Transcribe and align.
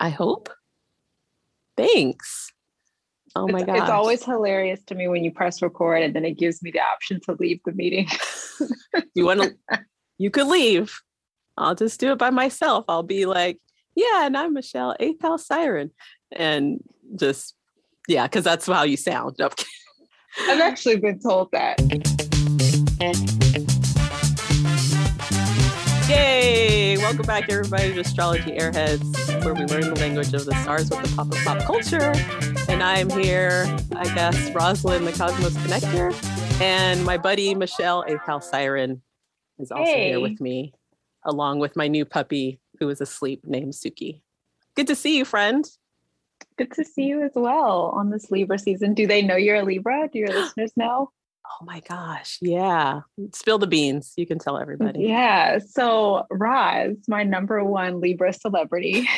I 0.00 0.10
hope. 0.10 0.48
Thanks. 1.76 2.52
Oh 3.36 3.46
my 3.46 3.62
god. 3.62 3.76
It's 3.76 3.90
always 3.90 4.24
hilarious 4.24 4.82
to 4.84 4.94
me 4.94 5.08
when 5.08 5.22
you 5.22 5.30
press 5.30 5.62
record 5.62 6.02
and 6.02 6.14
then 6.14 6.24
it 6.24 6.38
gives 6.38 6.62
me 6.62 6.70
the 6.70 6.80
option 6.80 7.20
to 7.22 7.36
leave 7.38 7.60
the 7.64 7.72
meeting. 7.72 8.08
you 9.14 9.24
want 9.24 9.42
to 9.42 9.80
you 10.18 10.30
could 10.30 10.46
leave. 10.46 11.00
I'll 11.56 11.74
just 11.74 12.00
do 12.00 12.12
it 12.12 12.18
by 12.18 12.30
myself. 12.30 12.84
I'll 12.88 13.02
be 13.02 13.26
like, 13.26 13.58
yeah, 13.94 14.26
and 14.26 14.36
I'm 14.36 14.54
Michelle, 14.54 14.96
eighth 15.00 15.22
house 15.22 15.46
siren. 15.46 15.90
And 16.32 16.82
just 17.16 17.54
yeah, 18.08 18.26
because 18.26 18.44
that's 18.44 18.66
how 18.66 18.84
you 18.84 18.96
sound. 18.96 19.36
I've 19.40 20.60
actually 20.60 20.96
been 20.96 21.20
told 21.20 21.50
that. 21.52 21.78
Yay! 26.08 26.67
Welcome 27.08 27.24
back, 27.24 27.48
everybody, 27.48 27.94
to 27.94 28.00
Astrology 28.00 28.50
Airheads, 28.50 29.42
where 29.42 29.54
we 29.54 29.64
learn 29.64 29.94
the 29.94 29.98
language 29.98 30.34
of 30.34 30.44
the 30.44 30.54
stars 30.60 30.90
with 30.90 31.02
the 31.02 31.16
pop 31.16 31.32
of 31.32 31.38
pop 31.42 31.62
culture. 31.62 32.12
And 32.68 32.82
I'm 32.82 33.08
here, 33.08 33.64
I 33.96 34.04
guess, 34.14 34.50
Rosalind, 34.50 35.06
the 35.06 35.12
Cosmos 35.12 35.56
Connector, 35.56 36.12
and 36.60 37.02
my 37.06 37.16
buddy 37.16 37.54
Michelle, 37.54 38.02
a 38.02 38.42
Siren, 38.42 39.00
is 39.58 39.70
also 39.70 39.84
hey. 39.90 40.08
here 40.08 40.20
with 40.20 40.38
me, 40.38 40.74
along 41.24 41.60
with 41.60 41.76
my 41.76 41.88
new 41.88 42.04
puppy 42.04 42.60
who 42.78 42.90
is 42.90 43.00
asleep 43.00 43.40
named 43.42 43.72
Suki. 43.72 44.20
Good 44.74 44.88
to 44.88 44.94
see 44.94 45.16
you, 45.16 45.24
friend. 45.24 45.66
Good 46.58 46.72
to 46.72 46.84
see 46.84 47.04
you 47.04 47.22
as 47.22 47.32
well 47.34 47.90
on 47.94 48.10
this 48.10 48.30
Libra 48.30 48.58
season. 48.58 48.92
Do 48.92 49.06
they 49.06 49.22
know 49.22 49.36
you're 49.36 49.56
a 49.56 49.64
Libra? 49.64 50.10
Do 50.12 50.18
your 50.18 50.28
listeners 50.28 50.72
know? 50.76 51.10
Oh 51.48 51.64
my 51.64 51.80
gosh. 51.80 52.38
Yeah. 52.40 53.00
Spill 53.32 53.58
the 53.58 53.66
beans. 53.66 54.12
You 54.16 54.26
can 54.26 54.38
tell 54.38 54.58
everybody. 54.58 55.00
Yeah. 55.00 55.58
So, 55.58 56.24
Roz, 56.30 56.96
my 57.08 57.24
number 57.24 57.64
one 57.64 58.00
Libra 58.00 58.32
celebrity, 58.32 59.08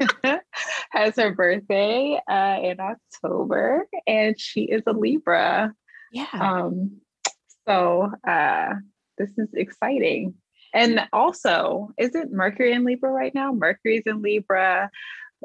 has 0.90 1.16
her 1.16 1.34
birthday 1.34 2.20
uh, 2.28 2.58
in 2.62 2.78
October 2.80 3.86
and 4.06 4.38
she 4.38 4.62
is 4.62 4.82
a 4.86 4.92
Libra. 4.92 5.72
Yeah. 6.12 6.26
Um, 6.32 7.00
so, 7.68 8.10
uh, 8.26 8.74
this 9.18 9.30
is 9.36 9.48
exciting. 9.54 10.34
And 10.72 11.00
also, 11.12 11.90
is 11.98 12.14
it 12.14 12.32
Mercury 12.32 12.72
in 12.72 12.84
Libra 12.84 13.10
right 13.10 13.34
now? 13.34 13.52
Mercury's 13.52 14.04
in 14.06 14.22
Libra 14.22 14.90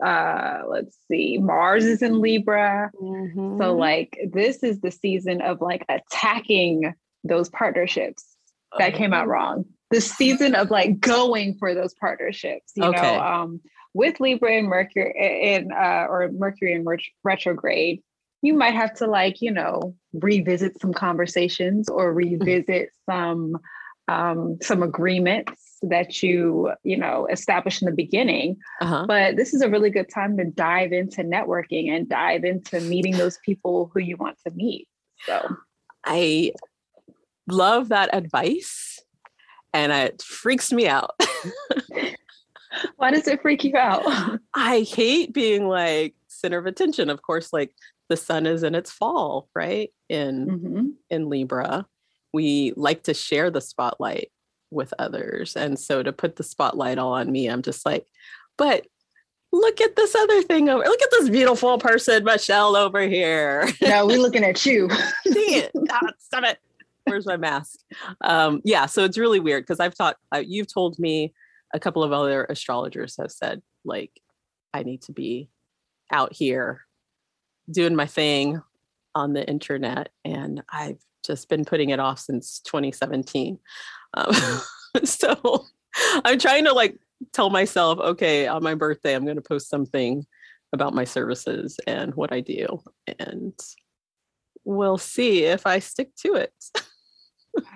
uh 0.04 0.62
let's 0.68 0.98
see 1.08 1.38
mars 1.38 1.86
is 1.86 2.02
in 2.02 2.20
libra 2.20 2.92
mm-hmm. 3.02 3.58
so 3.62 3.74
like 3.76 4.20
this 4.32 4.64
is 4.64 4.82
the 4.82 4.92
season 4.92 5.42
of 5.42 5.62
like 5.62 5.86
attacking 5.90 6.94
those 7.24 7.50
partnerships 7.50 8.36
that 8.78 8.94
came 8.94 9.14
out 9.14 9.28
oh. 9.28 9.30
wrong 9.30 9.66
the 9.92 10.02
season 10.02 10.54
of 10.56 10.70
like 10.70 11.00
going 11.00 11.56
for 11.58 11.74
those 11.74 11.94
partnerships 11.94 12.74
you 12.76 12.84
okay. 12.84 13.02
know 13.02 13.22
um 13.22 13.62
with 13.94 14.20
libra 14.20 14.58
and 14.58 14.68
mercury 14.68 15.14
in 15.16 15.72
uh 15.72 16.06
or 16.10 16.30
mercury 16.34 16.74
in 16.74 16.84
ret- 16.84 17.00
retrograde 17.24 18.02
you 18.42 18.54
might 18.54 18.74
have 18.74 18.94
to 18.94 19.08
like 19.08 19.42
you 19.42 19.52
know 19.52 19.96
revisit 20.14 20.80
some 20.82 20.94
conversations 20.94 21.88
or 21.90 22.14
revisit 22.14 22.90
some 23.10 23.58
um 24.08 24.58
some 24.62 24.84
agreements 24.84 25.78
that 25.82 26.22
you 26.22 26.72
you 26.84 26.98
know 26.98 27.28
establish 27.32 27.82
in 27.82 27.88
the 27.88 27.96
beginning. 27.96 28.58
Uh-huh. 28.82 29.06
but 29.08 29.36
this 29.36 29.54
is 29.54 29.62
a 29.62 29.70
really 29.70 29.90
good 29.90 30.10
time 30.10 30.38
to 30.38 30.46
dive 30.46 30.92
into 30.92 31.24
networking 31.24 31.90
and 31.90 32.08
dive 32.08 32.44
into 32.44 32.80
meeting 32.82 33.18
those 33.18 33.38
people 33.46 33.92
who 33.94 34.00
you 34.00 34.18
want 34.18 34.38
to 34.46 34.52
meet 34.52 34.88
so. 35.26 35.58
I 36.06 36.52
love 37.48 37.90
that 37.90 38.14
advice 38.14 39.00
and 39.74 39.92
it 39.92 40.22
freaks 40.22 40.72
me 40.72 40.88
out. 40.88 41.12
Why 42.98 43.12
does 43.12 43.28
it 43.28 43.42
freak 43.42 43.64
you 43.64 43.76
out? 43.76 44.04
I 44.54 44.82
hate 44.82 45.34
being 45.34 45.68
like 45.68 46.16
center 46.28 46.58
of 46.58 46.66
attention. 46.66 47.10
Of 47.10 47.22
course 47.22 47.52
like 47.54 47.72
the 48.10 48.18
sun 48.18 48.46
is 48.46 48.64
in 48.64 48.76
its 48.76 48.92
fall 48.92 49.50
right 49.56 49.92
in 50.10 50.46
mm-hmm. 50.46 50.88
in 51.10 51.30
libra 51.30 51.86
we 52.36 52.74
like 52.76 53.04
to 53.04 53.14
share 53.14 53.50
the 53.50 53.62
spotlight 53.62 54.30
with 54.70 54.94
others. 55.00 55.56
And 55.56 55.80
so 55.80 56.04
to 56.04 56.12
put 56.12 56.36
the 56.36 56.44
spotlight 56.44 56.98
all 56.98 57.14
on 57.14 57.32
me, 57.32 57.48
I'm 57.48 57.62
just 57.62 57.86
like, 57.86 58.06
but 58.58 58.86
look 59.54 59.80
at 59.80 59.96
this 59.96 60.14
other 60.16 60.42
thing 60.42 60.68
over 60.68 60.84
look 60.84 61.02
at 61.02 61.12
this 61.12 61.30
beautiful 61.30 61.78
person, 61.78 62.26
Michelle 62.26 62.76
over 62.76 63.02
here. 63.08 63.70
No, 63.82 64.06
we're 64.06 64.20
looking 64.20 64.44
at 64.44 64.66
you. 64.66 64.90
See 65.26 65.56
it. 65.56 65.72
Ah, 65.90 66.12
stop 66.20 66.44
it. 66.44 66.60
Where's 67.06 67.26
my 67.26 67.38
mask? 67.38 67.80
Um, 68.20 68.62
yeah, 68.66 68.86
so 68.86 69.06
it's 69.06 69.18
really 69.18 69.40
weird 69.40 69.64
because 69.64 69.80
I've 69.80 69.96
taught 69.96 70.18
uh, 70.34 70.44
you've 70.46 70.72
told 70.72 71.00
me 71.00 71.34
a 71.74 71.80
couple 71.80 72.04
of 72.04 72.12
other 72.12 72.46
astrologers 72.46 73.16
have 73.18 73.32
said 73.32 73.62
like 73.86 74.12
I 74.74 74.84
need 74.84 75.04
to 75.04 75.14
be 75.14 75.50
out 76.12 76.34
here 76.34 76.82
doing 77.72 77.96
my 77.96 78.08
thing 78.08 78.62
on 79.16 79.34
the 79.34 79.48
internet 79.48 80.10
and 80.24 80.62
I've 80.72 81.00
just 81.26 81.50
been 81.50 81.66
putting 81.66 81.90
it 81.90 82.00
off 82.00 82.20
since 82.20 82.60
2017. 82.60 83.58
Um, 84.14 84.36
so 85.04 85.66
I'm 86.24 86.38
trying 86.38 86.66
to 86.66 86.74
like 86.74 86.98
tell 87.34 87.50
myself, 87.50 88.00
okay, 88.00 88.48
on 88.48 88.62
my 88.62 88.76
birthday, 88.76 89.16
I'm 89.16 89.26
going 89.26 89.38
to 89.38 89.42
post 89.42 89.70
something 89.70 90.26
about 90.74 90.94
my 90.94 91.06
services 91.06 91.80
and 91.88 92.14
what 92.16 92.32
I 92.32 92.42
do. 92.42 92.84
And 93.20 93.58
we'll 94.64 94.98
see 94.98 95.46
if 95.46 95.66
I 95.66 95.80
stick 95.80 96.16
to 96.18 96.36
it. 96.36 96.54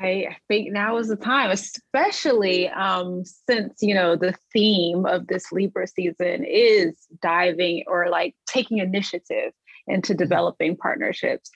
I 0.01 0.35
think 0.49 0.73
now 0.73 0.97
is 0.97 1.07
the 1.07 1.15
time, 1.15 1.51
especially 1.51 2.67
um, 2.69 3.23
since 3.25 3.81
you 3.81 3.95
know 3.95 4.15
the 4.15 4.35
theme 4.51 5.05
of 5.05 5.27
this 5.27 5.51
Libra 5.53 5.87
season 5.87 6.43
is 6.43 6.95
diving 7.21 7.83
or 7.87 8.09
like 8.09 8.35
taking 8.45 8.79
initiative 8.79 9.53
into 9.89 10.13
developing 10.13 10.77
partnerships 10.77 11.51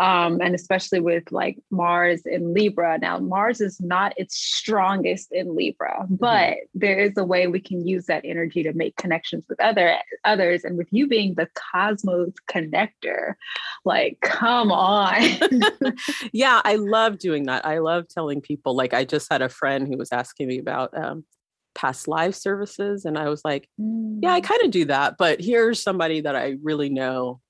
um, 0.00 0.40
and 0.40 0.54
especially 0.54 1.00
with 1.00 1.24
like 1.32 1.58
Mars 1.70 2.22
in 2.24 2.54
Libra. 2.54 2.98
Now, 2.98 3.18
Mars 3.18 3.60
is 3.60 3.80
not 3.80 4.14
its 4.16 4.36
strongest 4.36 5.32
in 5.32 5.56
Libra, 5.56 6.02
mm-hmm. 6.02 6.14
but 6.14 6.50
mm-hmm. 6.50 6.78
there 6.78 6.98
is 6.98 7.16
a 7.16 7.24
way 7.24 7.48
we 7.48 7.60
can 7.60 7.86
use 7.86 8.06
that 8.06 8.24
energy 8.24 8.62
to 8.62 8.72
make 8.74 8.96
connections 8.96 9.44
with 9.48 9.60
other 9.60 9.98
others. 10.24 10.62
And 10.62 10.78
with 10.78 10.88
you 10.92 11.08
being 11.08 11.34
the 11.34 11.48
cosmos 11.54 12.32
connector, 12.48 13.34
like, 13.84 14.18
come 14.20 14.70
on. 14.70 15.40
yeah, 16.32 16.62
I 16.64 16.76
love 16.76 17.18
doing 17.18 17.44
that. 17.46 17.66
I 17.66 17.78
love 17.78 18.06
telling 18.08 18.40
people. 18.40 18.76
Like, 18.76 18.94
I 18.94 19.04
just 19.04 19.30
had 19.32 19.42
a 19.42 19.48
friend 19.48 19.88
who 19.88 19.96
was 19.96 20.12
asking 20.12 20.46
me 20.46 20.58
about 20.58 20.96
um, 20.96 21.24
past 21.74 22.06
life 22.06 22.36
services, 22.36 23.04
and 23.04 23.18
I 23.18 23.28
was 23.28 23.44
like, 23.44 23.68
yeah, 23.76 24.32
I 24.32 24.40
mm. 24.40 24.44
kind 24.44 24.62
of 24.62 24.70
do 24.70 24.84
that, 24.84 25.16
but 25.18 25.40
here's 25.40 25.82
somebody 25.82 26.20
that 26.20 26.36
I 26.36 26.56
really 26.62 26.88
know 26.88 27.40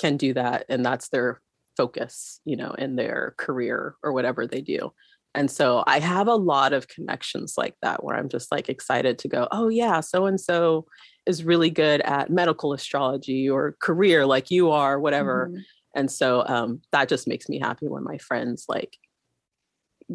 can 0.00 0.16
do 0.16 0.34
that 0.34 0.64
and 0.68 0.84
that's 0.84 1.08
their 1.08 1.40
focus, 1.76 2.40
you 2.44 2.56
know, 2.56 2.72
in 2.72 2.96
their 2.96 3.34
career 3.38 3.94
or 4.02 4.12
whatever 4.12 4.46
they 4.46 4.60
do. 4.60 4.92
And 5.34 5.50
so 5.50 5.82
I 5.86 5.98
have 5.98 6.28
a 6.28 6.34
lot 6.34 6.72
of 6.72 6.88
connections 6.88 7.54
like 7.56 7.74
that 7.80 8.04
where 8.04 8.16
I'm 8.16 8.28
just 8.28 8.52
like 8.52 8.68
excited 8.68 9.18
to 9.20 9.28
go, 9.28 9.48
oh, 9.50 9.68
yeah, 9.68 10.00
so 10.00 10.26
and 10.26 10.38
so 10.38 10.86
is 11.24 11.44
really 11.44 11.70
good 11.70 12.02
at 12.02 12.30
medical 12.30 12.74
astrology 12.74 13.48
or 13.48 13.76
career 13.80 14.26
like 14.26 14.50
you 14.50 14.70
are, 14.70 15.00
whatever. 15.00 15.48
Mm-hmm. 15.48 15.60
And 15.94 16.10
so 16.10 16.44
um, 16.46 16.82
that 16.92 17.08
just 17.08 17.26
makes 17.26 17.48
me 17.48 17.58
happy 17.58 17.88
when 17.88 18.04
my 18.04 18.18
friends 18.18 18.66
like 18.68 18.98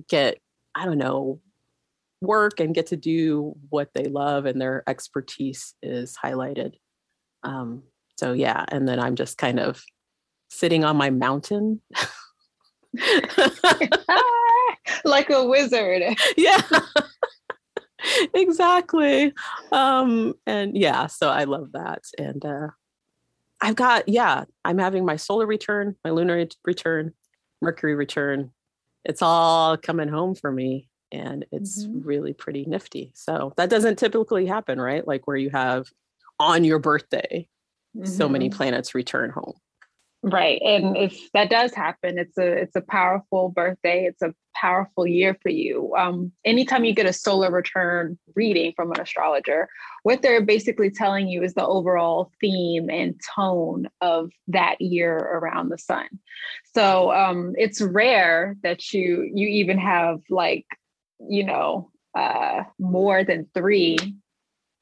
get, 0.07 0.37
I 0.75 0.85
don't 0.85 0.99
know, 0.99 1.39
work 2.21 2.59
and 2.59 2.75
get 2.75 2.87
to 2.87 2.97
do 2.97 3.55
what 3.69 3.89
they 3.93 4.05
love 4.05 4.45
and 4.45 4.59
their 4.59 4.83
expertise 4.87 5.73
is 5.81 6.15
highlighted. 6.23 6.73
Um, 7.43 7.83
so 8.17 8.33
yeah, 8.33 8.65
and 8.69 8.87
then 8.87 8.99
I'm 8.99 9.15
just 9.15 9.37
kind 9.37 9.59
of 9.59 9.83
sitting 10.49 10.83
on 10.83 10.97
my 10.97 11.09
mountain. 11.09 11.81
like 15.05 15.29
a 15.29 15.45
wizard. 15.45 16.15
Yeah. 16.37 16.61
exactly. 18.33 19.33
Um 19.71 20.33
and 20.45 20.77
yeah, 20.77 21.07
so 21.07 21.29
I 21.29 21.45
love 21.45 21.71
that 21.73 22.03
and 22.17 22.43
uh 22.45 22.67
I've 23.59 23.75
got 23.75 24.07
yeah, 24.07 24.45
I'm 24.63 24.77
having 24.77 25.05
my 25.05 25.15
solar 25.15 25.45
return, 25.45 25.95
my 26.03 26.11
lunar 26.11 26.45
return, 26.63 27.13
Mercury 27.61 27.95
return. 27.95 28.51
It's 29.03 29.21
all 29.21 29.77
coming 29.77 30.09
home 30.09 30.35
for 30.35 30.51
me 30.51 30.89
and 31.11 31.45
it's 31.51 31.85
mm-hmm. 31.85 32.07
really 32.07 32.33
pretty 32.33 32.65
nifty. 32.65 33.11
So 33.15 33.53
that 33.57 33.69
doesn't 33.69 33.97
typically 33.97 34.45
happen, 34.45 34.79
right? 34.79 35.07
Like 35.07 35.27
where 35.27 35.37
you 35.37 35.49
have 35.49 35.87
on 36.39 36.63
your 36.63 36.79
birthday 36.79 37.49
mm-hmm. 37.97 38.05
so 38.05 38.29
many 38.29 38.49
planets 38.49 38.95
return 38.95 39.29
home. 39.29 39.53
Right. 40.23 40.59
And 40.63 40.97
if 40.97 41.31
that 41.33 41.49
does 41.49 41.73
happen, 41.73 42.17
it's 42.17 42.37
a 42.37 42.47
it's 42.47 42.75
a 42.75 42.81
powerful 42.81 43.49
birthday. 43.49 44.05
It's 44.05 44.21
a 44.23 44.33
powerful 44.55 45.05
year 45.05 45.37
for 45.43 45.49
you. 45.49 45.93
Um, 45.95 46.31
anytime 46.43 46.83
you 46.83 46.93
get 46.93 47.05
a 47.05 47.13
solar 47.13 47.51
return 47.51 48.17
reading 48.35 48.73
from 48.75 48.91
an 48.91 48.99
astrologer, 48.99 49.69
what 50.01 50.23
they're 50.23 50.43
basically 50.43 50.89
telling 50.89 51.27
you 51.27 51.43
is 51.43 51.53
the 51.53 51.65
overall 51.65 52.31
theme 52.41 52.89
and 52.89 53.19
tone 53.35 53.87
of 54.01 54.31
that 54.47 54.81
year 54.81 55.15
around 55.15 55.69
the 55.69 55.77
sun. 55.77 56.07
So 56.73 57.11
um, 57.13 57.53
it's 57.55 57.79
rare 57.79 58.57
that 58.63 58.91
you 58.91 59.29
you 59.31 59.47
even 59.47 59.77
have 59.77 60.19
like, 60.31 60.65
you 61.19 61.45
know, 61.45 61.91
uh, 62.15 62.63
more 62.79 63.23
than 63.23 63.47
three 63.53 63.97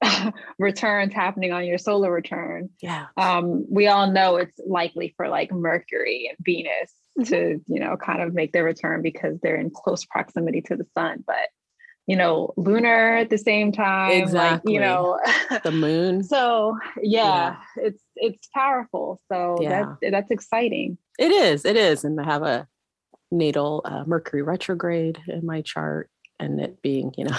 returns 0.59 1.13
happening 1.13 1.51
on 1.51 1.65
your 1.65 1.77
solar 1.77 2.11
return. 2.11 2.69
Yeah. 2.81 3.07
Um, 3.17 3.65
we 3.69 3.87
all 3.87 4.11
know 4.11 4.37
it's 4.37 4.59
likely 4.65 5.13
for 5.17 5.27
like 5.27 5.51
Mercury 5.51 6.27
and 6.29 6.37
Venus 6.41 6.93
mm-hmm. 7.17 7.23
to, 7.23 7.61
you 7.67 7.79
know, 7.79 7.97
kind 7.97 8.21
of 8.21 8.33
make 8.33 8.51
their 8.51 8.63
return 8.63 9.01
because 9.01 9.39
they're 9.41 9.55
in 9.55 9.69
close 9.69 10.05
proximity 10.05 10.61
to 10.63 10.75
the 10.75 10.85
sun. 10.95 11.23
But 11.25 11.47
you 12.07 12.15
know, 12.15 12.53
lunar 12.55 13.17
at 13.17 13.29
the 13.29 13.37
same 13.37 13.71
time. 13.71 14.11
Exactly. 14.11 14.73
Like, 14.73 14.73
you 14.73 14.79
know, 14.79 15.19
the 15.63 15.71
moon. 15.71 16.23
so 16.23 16.77
yeah, 17.01 17.55
yeah, 17.77 17.83
it's 17.83 18.03
it's 18.15 18.47
powerful. 18.53 19.19
So 19.31 19.57
yeah. 19.59 19.69
that's 20.01 20.11
that's 20.11 20.31
exciting. 20.31 20.97
It 21.17 21.31
is. 21.31 21.65
It 21.65 21.75
is. 21.75 22.03
And 22.03 22.19
I 22.19 22.25
have 22.25 22.43
a 22.43 22.67
natal 23.31 23.81
uh, 23.85 24.03
Mercury 24.05 24.43
retrograde 24.43 25.19
in 25.27 25.45
my 25.45 25.61
chart, 25.61 26.09
and 26.39 26.59
it 26.59 26.81
being, 26.81 27.13
you 27.17 27.25
know, 27.25 27.37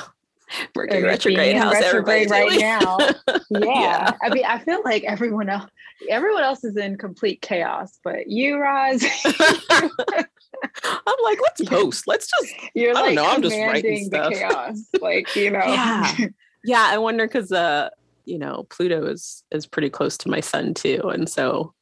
Mercury 0.77 1.03
retrograde. 1.03 1.57
How's 1.57 1.75
retrograde 1.75 2.31
right 2.31 2.61
now? 2.61 2.99
Yeah. 3.51 3.61
yeah. 3.61 4.13
I 4.23 4.29
mean, 4.31 4.45
I 4.45 4.59
feel 4.59 4.83
like 4.85 5.05
everyone 5.05 5.49
else, 5.49 5.71
everyone 6.09 6.43
else 6.43 6.65
is 6.65 6.77
in 6.77 6.97
complete 6.97 7.41
chaos, 7.43 7.99
but 8.03 8.29
you, 8.29 8.59
Roz. 8.59 9.05
I'm 9.25 11.17
like, 11.23 11.39
let's 11.43 11.65
post. 11.65 12.07
Let's 12.07 12.29
just. 12.29 12.55
You're 12.75 12.97
I 12.97 13.01
like 13.01 13.15
know, 13.15 13.27
I'm 13.27 13.43
just 13.43 13.57
writing 13.57 14.11
the 14.11 14.31
chaos, 14.31 14.81
like 15.01 15.35
you 15.37 15.51
know. 15.51 15.65
Yeah, 15.65 16.17
yeah. 16.65 16.89
I 16.91 16.99
wonder 16.99 17.27
because 17.27 17.53
uh, 17.53 17.91
you 18.25 18.39
know, 18.39 18.67
Pluto 18.71 19.07
is 19.07 19.45
is 19.53 19.67
pretty 19.67 19.91
close 19.91 20.17
to 20.19 20.29
my 20.29 20.41
sun 20.41 20.75
too, 20.75 21.03
and 21.05 21.29
so 21.29 21.75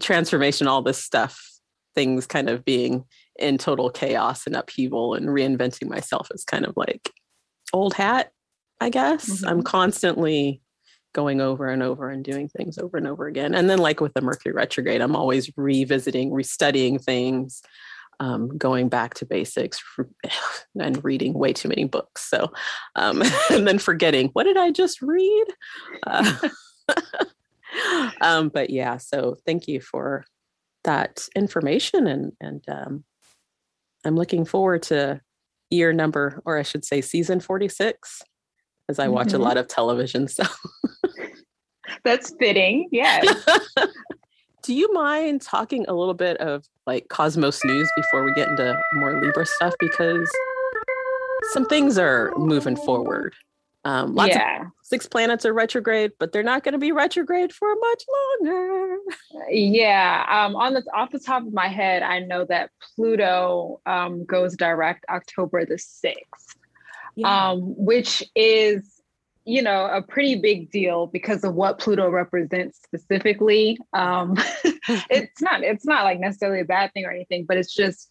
transformation, 0.00 0.66
all 0.66 0.82
this 0.82 1.02
stuff, 1.02 1.40
things 1.94 2.26
kind 2.26 2.50
of 2.50 2.64
being 2.64 3.04
in 3.38 3.58
total 3.58 3.90
chaos 3.90 4.46
and 4.46 4.56
upheaval 4.56 5.14
and 5.14 5.28
reinventing 5.28 5.88
myself 5.88 6.28
is 6.32 6.44
kind 6.44 6.66
of 6.66 6.74
like 6.76 7.10
old 7.74 7.94
hat, 7.94 8.32
I 8.80 8.88
guess. 8.88 9.28
Mm-hmm. 9.28 9.48
I'm 9.48 9.62
constantly 9.62 10.62
going 11.12 11.40
over 11.40 11.68
and 11.68 11.82
over 11.82 12.08
and 12.08 12.24
doing 12.24 12.48
things 12.48 12.78
over 12.78 12.96
and 12.96 13.06
over 13.06 13.26
again. 13.26 13.54
And 13.54 13.68
then, 13.68 13.78
like 13.78 14.00
with 14.00 14.14
the 14.14 14.20
Mercury 14.20 14.54
retrograde, 14.54 15.00
I'm 15.00 15.16
always 15.16 15.50
revisiting, 15.56 16.30
restudying 16.30 17.02
things, 17.02 17.62
um, 18.20 18.56
going 18.56 18.88
back 18.88 19.14
to 19.14 19.26
basics, 19.26 19.82
and 20.80 21.04
reading 21.04 21.34
way 21.34 21.52
too 21.52 21.68
many 21.68 21.84
books. 21.84 22.28
So, 22.28 22.52
um, 22.96 23.22
and 23.50 23.66
then 23.66 23.78
forgetting 23.78 24.30
what 24.32 24.44
did 24.44 24.56
I 24.56 24.70
just 24.70 25.02
read? 25.02 25.46
Uh, 26.06 26.48
um, 28.20 28.48
but 28.48 28.70
yeah, 28.70 28.98
so 28.98 29.36
thank 29.46 29.68
you 29.68 29.80
for 29.80 30.24
that 30.84 31.26
information, 31.34 32.06
and 32.06 32.32
and 32.40 32.64
um, 32.68 33.04
I'm 34.04 34.16
looking 34.16 34.44
forward 34.44 34.82
to 34.84 35.20
year 35.74 35.92
number, 35.92 36.40
or 36.44 36.58
I 36.58 36.62
should 36.62 36.84
say, 36.84 37.00
season 37.00 37.40
46 37.40 38.22
as 38.88 38.98
I 38.98 39.08
watch 39.08 39.28
mm-hmm. 39.28 39.36
a 39.36 39.44
lot 39.44 39.56
of 39.56 39.68
television. 39.68 40.28
So 40.28 40.44
that's 42.04 42.34
fitting. 42.38 42.88
Yeah. 42.90 43.22
Do 44.62 44.74
you 44.74 44.92
mind 44.94 45.42
talking 45.42 45.84
a 45.88 45.94
little 45.94 46.14
bit 46.14 46.38
of 46.38 46.64
like 46.86 47.08
Cosmos 47.08 47.62
news 47.64 47.90
before 47.96 48.24
we 48.24 48.32
get 48.32 48.48
into 48.48 48.80
more 48.94 49.20
Libra 49.20 49.44
stuff? 49.44 49.74
Because 49.78 50.30
some 51.52 51.66
things 51.66 51.98
are 51.98 52.32
moving 52.36 52.76
forward. 52.76 53.34
Um, 53.84 54.14
lots 54.14 54.34
yeah. 54.34 54.62
of 54.62 54.66
six 54.82 55.06
planets 55.06 55.44
are 55.44 55.52
retrograde, 55.52 56.12
but 56.18 56.32
they're 56.32 56.42
not 56.42 56.64
going 56.64 56.72
to 56.72 56.78
be 56.78 56.92
retrograde 56.92 57.52
for 57.52 57.68
much 57.74 58.02
longer. 58.42 58.96
Yeah. 59.50 60.24
Um, 60.28 60.56
on 60.56 60.74
the 60.74 60.82
off 60.94 61.10
the 61.10 61.18
top 61.18 61.46
of 61.46 61.52
my 61.52 61.68
head, 61.68 62.02
I 62.02 62.20
know 62.20 62.44
that 62.46 62.70
Pluto 62.80 63.80
um, 63.84 64.24
goes 64.24 64.56
direct 64.56 65.04
October 65.10 65.66
the 65.66 65.78
sixth 65.78 66.56
yeah. 67.16 67.50
um, 67.50 67.60
which 67.76 68.22
is, 68.34 69.00
you 69.44 69.62
know, 69.62 69.86
a 69.86 70.02
pretty 70.02 70.36
big 70.36 70.70
deal 70.70 71.06
because 71.06 71.44
of 71.44 71.54
what 71.54 71.78
Pluto 71.78 72.08
represents 72.10 72.80
specifically. 72.82 73.78
Um, 73.92 74.36
it's 75.10 75.42
not, 75.42 75.62
it's 75.62 75.84
not 75.84 76.04
like 76.04 76.20
necessarily 76.20 76.60
a 76.60 76.64
bad 76.64 76.92
thing 76.92 77.04
or 77.04 77.10
anything, 77.10 77.44
but 77.46 77.56
it's 77.56 77.74
just 77.74 78.10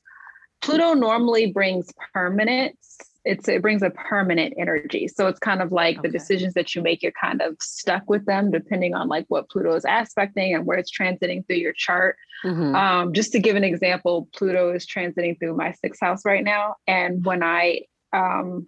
Pluto 0.61 0.93
normally 0.93 1.51
brings 1.51 1.91
permanence. 2.13 2.97
It's 3.25 3.47
it 3.47 3.61
brings 3.61 3.81
a 3.81 3.89
permanent 3.89 4.53
energy. 4.57 5.07
So 5.07 5.27
it's 5.27 5.39
kind 5.39 5.61
of 5.61 5.71
like 5.71 5.99
okay. 5.99 6.07
the 6.07 6.11
decisions 6.11 6.53
that 6.55 6.75
you 6.75 6.81
make, 6.81 7.01
you're 7.01 7.13
kind 7.13 7.41
of 7.41 7.55
stuck 7.61 8.09
with 8.09 8.25
them 8.25 8.51
depending 8.51 8.93
on 8.93 9.07
like 9.07 9.25
what 9.29 9.49
Pluto 9.49 9.73
is 9.75 9.85
aspecting 9.85 10.53
and 10.53 10.65
where 10.65 10.77
it's 10.77 10.91
transiting 10.91 11.45
through 11.47 11.57
your 11.57 11.73
chart. 11.73 12.17
Mm-hmm. 12.43 12.75
Um, 12.75 13.13
just 13.13 13.31
to 13.31 13.39
give 13.39 13.55
an 13.55 13.63
example, 13.63 14.27
Pluto 14.35 14.73
is 14.73 14.85
transiting 14.85 15.39
through 15.39 15.55
my 15.55 15.71
sixth 15.73 16.01
house 16.01 16.25
right 16.25 16.43
now. 16.43 16.75
And 16.87 17.23
when 17.25 17.43
I 17.43 17.83
um, 18.11 18.67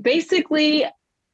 basically 0.00 0.86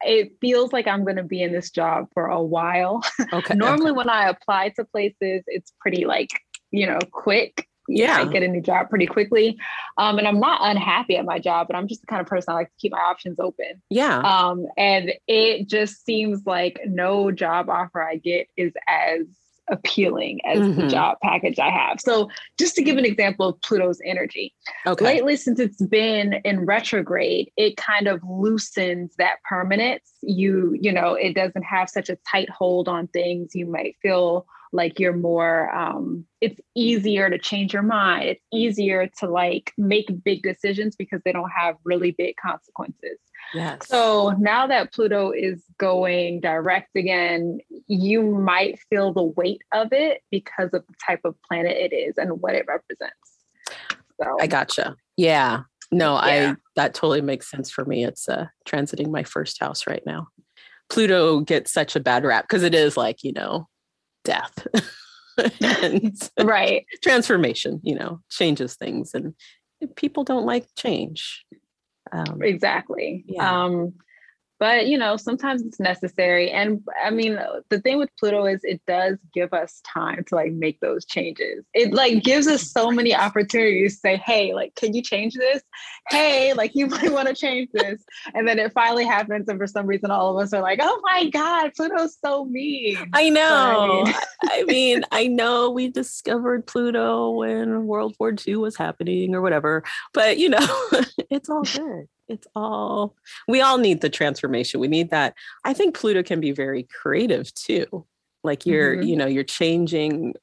it 0.02 0.36
feels 0.40 0.72
like 0.72 0.86
I'm 0.86 1.04
going 1.04 1.16
to 1.16 1.22
be 1.22 1.42
in 1.42 1.52
this 1.52 1.70
job 1.70 2.08
for 2.12 2.26
a 2.26 2.42
while. 2.42 3.02
Okay. 3.32 3.54
Normally, 3.54 3.90
okay. 3.90 3.96
when 3.96 4.08
I 4.08 4.28
apply 4.28 4.70
to 4.76 4.84
places, 4.84 5.42
it's 5.46 5.72
pretty 5.80 6.04
like, 6.04 6.30
you 6.70 6.86
know, 6.86 6.98
quick. 7.10 7.68
Yeah. 7.88 8.18
I 8.18 8.24
get 8.26 8.42
a 8.42 8.48
new 8.48 8.60
job 8.60 8.90
pretty 8.90 9.06
quickly. 9.06 9.58
Um, 9.98 10.18
and 10.18 10.26
I'm 10.26 10.40
not 10.40 10.60
unhappy 10.62 11.16
at 11.16 11.24
my 11.24 11.38
job, 11.38 11.66
but 11.68 11.76
I'm 11.76 11.88
just 11.88 12.00
the 12.00 12.06
kind 12.06 12.20
of 12.20 12.26
person 12.26 12.52
I 12.52 12.54
like 12.54 12.68
to 12.68 12.76
keep 12.78 12.92
my 12.92 12.98
options 12.98 13.38
open. 13.38 13.82
Yeah. 13.90 14.18
Um, 14.18 14.66
and 14.76 15.12
it 15.26 15.68
just 15.68 16.04
seems 16.04 16.46
like 16.46 16.80
no 16.86 17.30
job 17.30 17.68
offer 17.70 18.02
I 18.02 18.16
get 18.16 18.48
is 18.56 18.72
as 18.88 19.26
appealing 19.68 20.40
as 20.44 20.58
mm-hmm. 20.58 20.80
the 20.80 20.88
job 20.88 21.18
package 21.22 21.58
I 21.58 21.70
have. 21.70 22.00
So, 22.00 22.30
just 22.58 22.74
to 22.76 22.82
give 22.82 22.96
an 22.96 23.04
example 23.04 23.48
of 23.48 23.60
Pluto's 23.62 24.00
energy, 24.04 24.54
okay. 24.86 25.04
lately, 25.04 25.36
since 25.36 25.58
it's 25.58 25.82
been 25.82 26.34
in 26.44 26.64
retrograde, 26.64 27.50
it 27.56 27.76
kind 27.76 28.06
of 28.06 28.20
loosens 28.28 29.14
that 29.16 29.36
permanence. 29.48 30.12
You, 30.22 30.76
you 30.80 30.92
know, 30.92 31.14
it 31.14 31.34
doesn't 31.34 31.64
have 31.64 31.88
such 31.88 32.08
a 32.08 32.18
tight 32.30 32.50
hold 32.50 32.88
on 32.88 33.08
things. 33.08 33.54
You 33.54 33.66
might 33.66 33.96
feel 34.02 34.46
like 34.72 34.98
you're 34.98 35.16
more 35.16 35.74
um, 35.74 36.26
it's 36.40 36.60
easier 36.74 37.30
to 37.30 37.38
change 37.38 37.72
your 37.72 37.82
mind. 37.82 38.24
It's 38.24 38.44
easier 38.52 39.08
to 39.18 39.28
like 39.28 39.72
make 39.78 40.08
big 40.24 40.42
decisions 40.42 40.96
because 40.96 41.20
they 41.24 41.32
don't 41.32 41.50
have 41.50 41.76
really 41.84 42.12
big 42.12 42.36
consequences. 42.36 43.18
Yes. 43.54 43.88
So 43.88 44.34
now 44.38 44.66
that 44.66 44.92
pluto 44.92 45.30
is 45.30 45.64
going 45.78 46.40
direct 46.40 46.96
again 46.96 47.58
you 47.86 48.22
might 48.22 48.78
feel 48.90 49.12
the 49.12 49.22
weight 49.22 49.62
of 49.72 49.92
it 49.92 50.22
because 50.30 50.70
of 50.72 50.84
the 50.86 50.94
type 51.04 51.20
of 51.24 51.36
planet 51.42 51.76
it 51.76 51.94
is 51.94 52.14
and 52.18 52.40
what 52.40 52.54
it 52.54 52.66
represents. 52.66 53.14
So 54.20 54.36
i 54.40 54.46
gotcha. 54.46 54.96
Yeah. 55.16 55.62
No 55.92 56.14
yeah. 56.14 56.52
i 56.52 56.56
that 56.74 56.94
totally 56.94 57.20
makes 57.20 57.50
sense 57.50 57.70
for 57.70 57.84
me. 57.84 58.04
It's 58.04 58.28
uh 58.28 58.46
transiting 58.68 59.10
my 59.10 59.22
first 59.22 59.60
house 59.60 59.86
right 59.86 60.02
now. 60.04 60.28
Pluto 60.88 61.40
gets 61.40 61.72
such 61.72 61.96
a 61.96 62.00
bad 62.00 62.24
rap 62.24 62.44
because 62.44 62.62
it 62.62 62.74
is 62.74 62.96
like 62.96 63.22
you 63.22 63.32
know 63.32 63.68
death. 64.26 64.66
And 65.60 66.16
right. 66.40 66.86
transformation 67.02 67.78
you 67.82 67.94
know 67.94 68.20
changes 68.30 68.74
things 68.74 69.12
and 69.12 69.34
people 69.94 70.24
don't 70.24 70.46
like 70.46 70.66
change. 70.78 71.44
Um, 72.10 72.40
exactly. 72.40 73.22
Yeah. 73.28 73.64
um 73.64 73.92
but 74.58 74.86
you 74.86 74.98
know 74.98 75.16
sometimes 75.16 75.62
it's 75.62 75.80
necessary. 75.80 76.50
And 76.50 76.82
i 77.02 77.10
mean 77.10 77.38
the 77.68 77.80
thing 77.80 77.98
with 77.98 78.10
pluto 78.18 78.46
is 78.46 78.60
it 78.62 78.80
does 78.86 79.18
give 79.34 79.52
us 79.52 79.80
time 79.86 80.24
to 80.24 80.34
like 80.34 80.52
make 80.52 80.80
those 80.80 81.04
changes. 81.04 81.64
It 81.74 81.92
like 81.92 82.22
gives 82.22 82.46
us 82.46 82.70
so 82.70 82.90
many 82.90 83.14
opportunities 83.14 83.94
to 83.94 84.00
say 84.00 84.16
hey 84.16 84.54
like 84.54 84.74
can 84.74 84.94
you 84.94 85.02
change 85.02 85.34
this? 85.34 85.62
Hey 86.08 86.52
like 86.54 86.72
you 86.74 86.86
might 86.86 87.12
want 87.12 87.28
to 87.28 87.34
change 87.34 87.70
this. 87.72 88.02
And 88.34 88.46
then 88.46 88.58
it 88.58 88.72
finally 88.72 89.04
happens 89.04 89.48
and 89.48 89.58
for 89.58 89.66
some 89.66 89.86
reason 89.86 90.10
all 90.10 90.36
of 90.36 90.42
us 90.42 90.52
are 90.52 90.62
like 90.62 90.80
oh 90.82 91.00
my 91.04 91.28
god 91.30 91.72
pluto's 91.76 92.16
so 92.24 92.44
mean. 92.44 92.98
I 93.12 93.28
know. 93.30 94.04
I 94.44 94.64
mean 94.64 95.04
i 95.12 95.26
know 95.26 95.70
we 95.70 95.88
discovered 95.88 96.66
pluto 96.66 97.30
when 97.30 97.86
world 97.86 98.14
war 98.18 98.34
ii 98.46 98.56
was 98.56 98.76
happening 98.76 99.34
or 99.34 99.40
whatever 99.40 99.82
but 100.12 100.38
you 100.38 100.48
know 100.48 100.66
it's 101.30 101.48
all 101.48 101.62
good 101.62 102.06
it's 102.28 102.46
all 102.54 103.14
we 103.48 103.60
all 103.60 103.78
need 103.78 104.00
the 104.00 104.10
transformation. 104.10 104.80
We 104.80 104.88
need 104.88 105.10
that. 105.10 105.34
I 105.64 105.72
think 105.72 105.94
pluto 105.94 106.22
can 106.22 106.40
be 106.40 106.52
very 106.52 106.84
creative 106.84 107.52
too. 107.54 108.06
Like 108.42 108.66
you're 108.66 108.96
mm-hmm. 108.96 109.08
you 109.08 109.16
know 109.16 109.26
you're 109.26 109.44
changing 109.44 110.34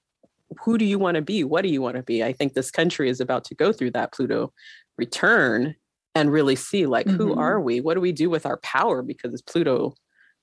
who 0.61 0.77
do 0.77 0.85
you 0.85 0.99
want 0.99 1.15
to 1.15 1.21
be? 1.21 1.43
What 1.43 1.63
do 1.63 1.69
you 1.69 1.81
want 1.81 1.95
to 1.95 2.03
be? 2.03 2.23
I 2.23 2.31
think 2.31 2.53
this 2.53 2.69
country 2.69 3.09
is 3.09 3.19
about 3.19 3.43
to 3.45 3.55
go 3.55 3.73
through 3.73 3.91
that 3.91 4.13
pluto 4.13 4.53
return 4.97 5.75
and 6.13 6.31
really 6.31 6.55
see 6.55 6.85
like 6.85 7.07
mm-hmm. 7.07 7.17
who 7.17 7.33
are 7.33 7.59
we? 7.59 7.81
What 7.81 7.95
do 7.95 8.01
we 8.01 8.11
do 8.11 8.29
with 8.29 8.45
our 8.45 8.57
power? 8.57 9.01
Because 9.01 9.41
pluto 9.41 9.95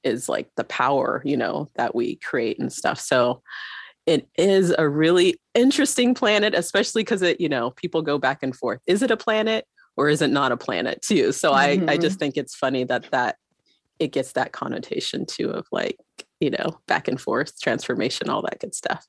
is 0.02 0.28
like 0.28 0.48
the 0.56 0.64
power 0.64 1.20
you 1.24 1.36
know 1.36 1.68
that 1.76 1.94
we 1.94 2.16
create 2.16 2.58
and 2.58 2.72
stuff. 2.72 2.98
So 2.98 3.42
it 4.06 4.28
is 4.36 4.74
a 4.76 4.88
really 4.88 5.38
interesting 5.54 6.14
planet 6.14 6.54
especially 6.54 7.02
because 7.02 7.22
it 7.22 7.40
you 7.40 7.48
know 7.48 7.70
people 7.70 8.02
go 8.02 8.18
back 8.18 8.42
and 8.42 8.54
forth. 8.54 8.80
Is 8.86 9.02
it 9.02 9.10
a 9.10 9.16
planet 9.16 9.66
or 9.96 10.08
is 10.08 10.22
it 10.22 10.30
not 10.30 10.52
a 10.52 10.56
planet 10.56 11.00
too 11.02 11.32
so 11.32 11.52
mm-hmm. 11.52 11.88
i 11.88 11.92
i 11.92 11.96
just 11.96 12.14
mm-hmm. 12.14 12.20
think 12.20 12.36
it's 12.36 12.54
funny 12.54 12.84
that 12.84 13.10
that 13.10 13.36
it 13.98 14.12
gets 14.12 14.32
that 14.32 14.52
connotation 14.52 15.26
too 15.26 15.50
of 15.50 15.66
like 15.72 15.98
you 16.40 16.50
know 16.50 16.78
back 16.86 17.08
and 17.08 17.20
forth 17.20 17.60
transformation 17.60 18.28
all 18.28 18.42
that 18.42 18.58
good 18.60 18.74
stuff 18.74 19.06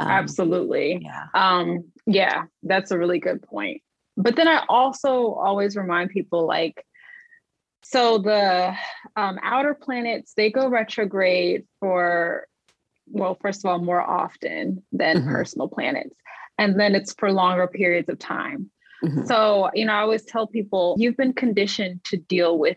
um, 0.00 0.08
absolutely 0.08 1.00
yeah 1.02 1.26
um 1.34 1.84
yeah 2.06 2.44
that's 2.62 2.90
a 2.90 2.98
really 2.98 3.18
good 3.18 3.42
point 3.42 3.82
but 4.16 4.36
then 4.36 4.48
i 4.48 4.64
also 4.68 5.32
always 5.32 5.76
remind 5.76 6.10
people 6.10 6.46
like 6.46 6.84
So 7.84 8.18
the 8.18 8.74
um, 9.16 9.38
outer 9.42 9.74
planets 9.74 10.34
they 10.34 10.50
go 10.50 10.68
retrograde 10.68 11.64
for 11.80 12.46
well, 13.10 13.36
first 13.40 13.64
of 13.64 13.70
all, 13.70 13.78
more 13.78 14.02
often 14.02 14.82
than 14.92 15.18
mm-hmm. 15.18 15.30
personal 15.30 15.68
planets, 15.68 16.14
and 16.58 16.78
then 16.78 16.94
it's 16.94 17.14
for 17.14 17.32
longer 17.32 17.66
periods 17.66 18.08
of 18.08 18.18
time. 18.18 18.70
Mm-hmm. 19.04 19.26
So 19.26 19.70
you 19.74 19.84
know, 19.84 19.92
I 19.92 20.00
always 20.00 20.24
tell 20.24 20.46
people 20.46 20.96
you've 20.98 21.16
been 21.16 21.32
conditioned 21.32 22.04
to 22.04 22.16
deal 22.16 22.58
with 22.58 22.76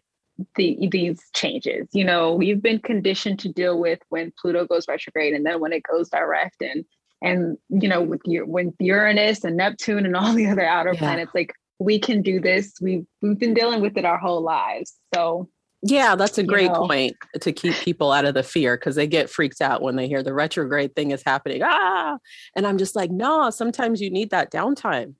the, 0.55 0.87
these 0.91 1.21
changes. 1.33 1.87
You 1.91 2.05
know, 2.05 2.39
you've 2.41 2.61
been 2.61 2.79
conditioned 2.79 3.39
to 3.39 3.49
deal 3.49 3.79
with 3.79 3.99
when 4.09 4.33
Pluto 4.39 4.65
goes 4.65 4.87
retrograde 4.87 5.33
and 5.33 5.45
then 5.45 5.59
when 5.59 5.73
it 5.73 5.83
goes 5.83 6.09
direct 6.09 6.61
and 6.61 6.85
and 7.23 7.57
you 7.69 7.87
know 7.87 8.01
with 8.01 8.21
your 8.25 8.45
with 8.45 8.73
Uranus 8.79 9.43
and 9.43 9.57
Neptune 9.57 10.05
and 10.05 10.15
all 10.17 10.33
the 10.33 10.47
other 10.47 10.65
outer 10.65 10.93
yeah. 10.93 10.99
planets 10.99 11.31
like 11.33 11.53
we 11.79 11.99
can 11.99 12.21
do 12.21 12.39
this. 12.39 12.73
We've 12.81 13.05
we've 13.21 13.39
been 13.39 13.53
dealing 13.53 13.81
with 13.81 13.97
it 13.97 14.05
our 14.05 14.17
whole 14.17 14.41
lives. 14.41 14.93
So 15.13 15.49
yeah, 15.83 16.15
that's 16.15 16.37
a 16.37 16.43
great 16.43 16.65
you 16.65 16.73
know. 16.73 16.85
point 16.85 17.17
to 17.41 17.51
keep 17.51 17.73
people 17.73 18.11
out 18.11 18.25
of 18.25 18.35
the 18.35 18.43
fear 18.43 18.77
because 18.77 18.95
they 18.95 19.07
get 19.07 19.31
freaked 19.31 19.61
out 19.61 19.81
when 19.81 19.95
they 19.95 20.07
hear 20.07 20.21
the 20.21 20.33
retrograde 20.33 20.95
thing 20.95 21.09
is 21.09 21.23
happening. 21.25 21.61
Ah, 21.63 22.19
and 22.55 22.67
I'm 22.67 22.77
just 22.77 22.95
like, 22.95 23.09
no, 23.09 23.49
sometimes 23.49 23.99
you 23.99 24.11
need 24.11 24.29
that 24.29 24.51
downtime 24.51 25.15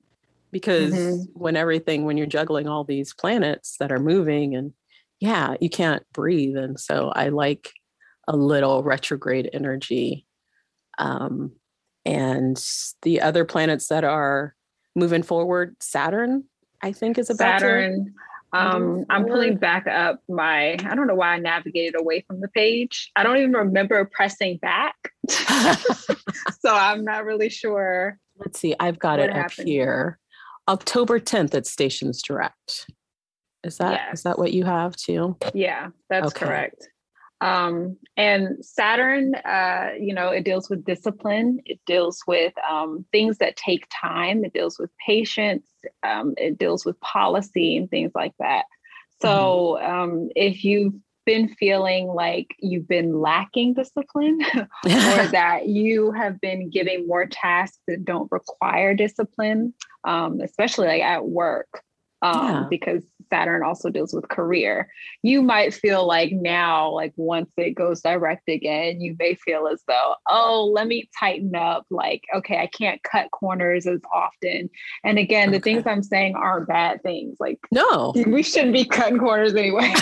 because 0.52 0.92
mm-hmm. 0.92 1.22
when 1.32 1.56
everything, 1.56 2.04
when 2.04 2.16
you're 2.16 2.26
juggling 2.26 2.68
all 2.68 2.84
these 2.84 3.14
planets 3.14 3.76
that 3.78 3.90
are 3.90 3.98
moving 3.98 4.54
and 4.54 4.72
yeah, 5.18 5.54
you 5.60 5.70
can't 5.70 6.04
breathe. 6.12 6.56
And 6.56 6.78
so 6.78 7.12
I 7.14 7.28
like 7.28 7.72
a 8.28 8.36
little 8.36 8.82
retrograde 8.82 9.48
energy. 9.52 10.26
Um, 10.98 11.52
and 12.04 12.62
the 13.02 13.20
other 13.20 13.44
planets 13.44 13.88
that 13.88 14.04
are 14.04 14.54
moving 14.94 15.22
forward, 15.22 15.76
Saturn, 15.80 16.44
I 16.82 16.92
think 16.92 17.18
is 17.18 17.30
about 17.30 17.60
Saturn. 17.60 18.14
Um, 18.52 19.06
I'm 19.08 19.24
pulling 19.24 19.56
back 19.56 19.86
up 19.86 20.20
my, 20.28 20.72
I 20.72 20.94
don't 20.94 21.06
know 21.06 21.14
why 21.14 21.34
I 21.34 21.38
navigated 21.38 21.98
away 21.98 22.22
from 22.26 22.40
the 22.40 22.48
page. 22.48 23.10
I 23.16 23.22
don't 23.22 23.38
even 23.38 23.52
remember 23.52 24.04
pressing 24.04 24.58
back. 24.58 24.96
so 25.28 26.74
I'm 26.74 27.04
not 27.04 27.24
really 27.24 27.48
sure. 27.48 28.18
Let's 28.36 28.58
see, 28.58 28.74
I've 28.78 28.98
got 28.98 29.20
it 29.20 29.32
happened. 29.32 29.60
up 29.60 29.66
here. 29.66 30.18
October 30.68 31.18
10th 31.18 31.54
at 31.54 31.66
Stations 31.66 32.22
Direct. 32.22 32.86
Is 33.64 33.78
that 33.78 33.92
yes. 33.92 34.18
is 34.18 34.22
that 34.24 34.38
what 34.38 34.52
you 34.52 34.64
have 34.64 34.96
too? 34.96 35.36
Yeah, 35.54 35.88
that's 36.08 36.28
okay. 36.28 36.46
correct. 36.46 36.88
Um, 37.40 37.96
and 38.16 38.64
Saturn, 38.64 39.34
uh, 39.34 39.90
you 39.98 40.14
know, 40.14 40.28
it 40.28 40.44
deals 40.44 40.70
with 40.70 40.84
discipline. 40.84 41.60
It 41.64 41.80
deals 41.86 42.22
with 42.26 42.52
um, 42.68 43.04
things 43.10 43.38
that 43.38 43.56
take 43.56 43.86
time. 43.90 44.44
It 44.44 44.52
deals 44.52 44.78
with 44.78 44.90
patience. 45.04 45.66
Um, 46.04 46.34
it 46.36 46.56
deals 46.56 46.84
with 46.84 47.00
policy 47.00 47.76
and 47.76 47.90
things 47.90 48.12
like 48.14 48.34
that. 48.38 48.64
So 49.20 49.78
mm-hmm. 49.80 49.92
Um, 49.92 50.28
if 50.36 50.64
you've 50.64 50.94
been 51.26 51.48
feeling 51.48 52.08
like 52.08 52.54
you've 52.60 52.88
been 52.88 53.20
lacking 53.20 53.74
discipline 53.74 54.40
or 54.54 55.26
that 55.28 55.66
you 55.66 56.12
have 56.12 56.40
been 56.40 56.70
giving 56.70 57.06
more 57.06 57.26
tasks 57.26 57.78
that 57.86 58.04
don't 58.04 58.30
require 58.30 58.94
discipline, 58.94 59.74
um, 60.04 60.40
especially 60.40 60.86
like 60.86 61.02
at 61.02 61.26
work, 61.26 61.82
um, 62.22 62.46
yeah. 62.46 62.66
because 62.70 63.02
Saturn 63.32 63.62
also 63.62 63.88
deals 63.88 64.12
with 64.12 64.28
career. 64.28 64.88
You 65.22 65.42
might 65.42 65.72
feel 65.72 66.06
like 66.06 66.32
now, 66.32 66.90
like 66.90 67.12
once 67.16 67.50
it 67.56 67.70
goes 67.70 68.02
direct 68.02 68.48
again, 68.48 69.00
you 69.00 69.16
may 69.18 69.34
feel 69.34 69.66
as 69.66 69.82
though, 69.88 70.14
oh, 70.28 70.70
let 70.72 70.86
me 70.86 71.08
tighten 71.18 71.54
up. 71.56 71.86
Like, 71.90 72.24
okay, 72.34 72.58
I 72.58 72.66
can't 72.66 73.02
cut 73.02 73.30
corners 73.30 73.86
as 73.86 74.00
often. 74.14 74.68
And 75.02 75.18
again, 75.18 75.48
okay. 75.48 75.58
the 75.58 75.62
things 75.62 75.86
I'm 75.86 76.02
saying 76.02 76.36
aren't 76.36 76.68
bad 76.68 77.02
things. 77.02 77.38
Like, 77.40 77.58
no, 77.72 78.12
we 78.26 78.42
shouldn't 78.42 78.74
be 78.74 78.84
cutting 78.84 79.18
corners 79.18 79.54
anyway. 79.54 79.90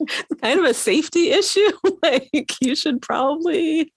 it's 0.00 0.40
kind 0.40 0.58
of 0.58 0.64
a 0.64 0.74
safety 0.74 1.30
issue. 1.30 1.70
like, 2.02 2.52
you 2.60 2.74
should 2.74 3.02
probably 3.02 3.92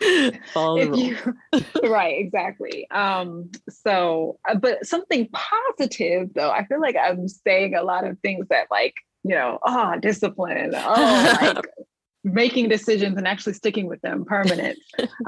Follow 0.52 0.90
the 0.90 0.98
you, 0.98 1.60
right, 1.90 2.18
exactly. 2.18 2.90
Um, 2.90 3.50
so, 3.68 4.38
uh, 4.48 4.54
but 4.54 4.86
something 4.86 5.28
positive 5.32 6.32
though, 6.34 6.50
I 6.50 6.66
feel 6.66 6.80
like 6.80 6.96
I'm 6.96 7.28
saying 7.28 7.74
a 7.74 7.82
lot 7.82 8.06
of 8.06 8.18
things 8.20 8.46
that 8.48 8.66
like, 8.70 8.94
you 9.24 9.34
know, 9.34 9.58
oh, 9.64 9.98
discipline, 10.00 10.72
oh, 10.74 11.38
like 11.40 11.64
making 12.24 12.68
decisions 12.68 13.16
and 13.16 13.26
actually 13.26 13.54
sticking 13.54 13.86
with 13.86 14.00
them 14.02 14.24
permanent. 14.24 14.78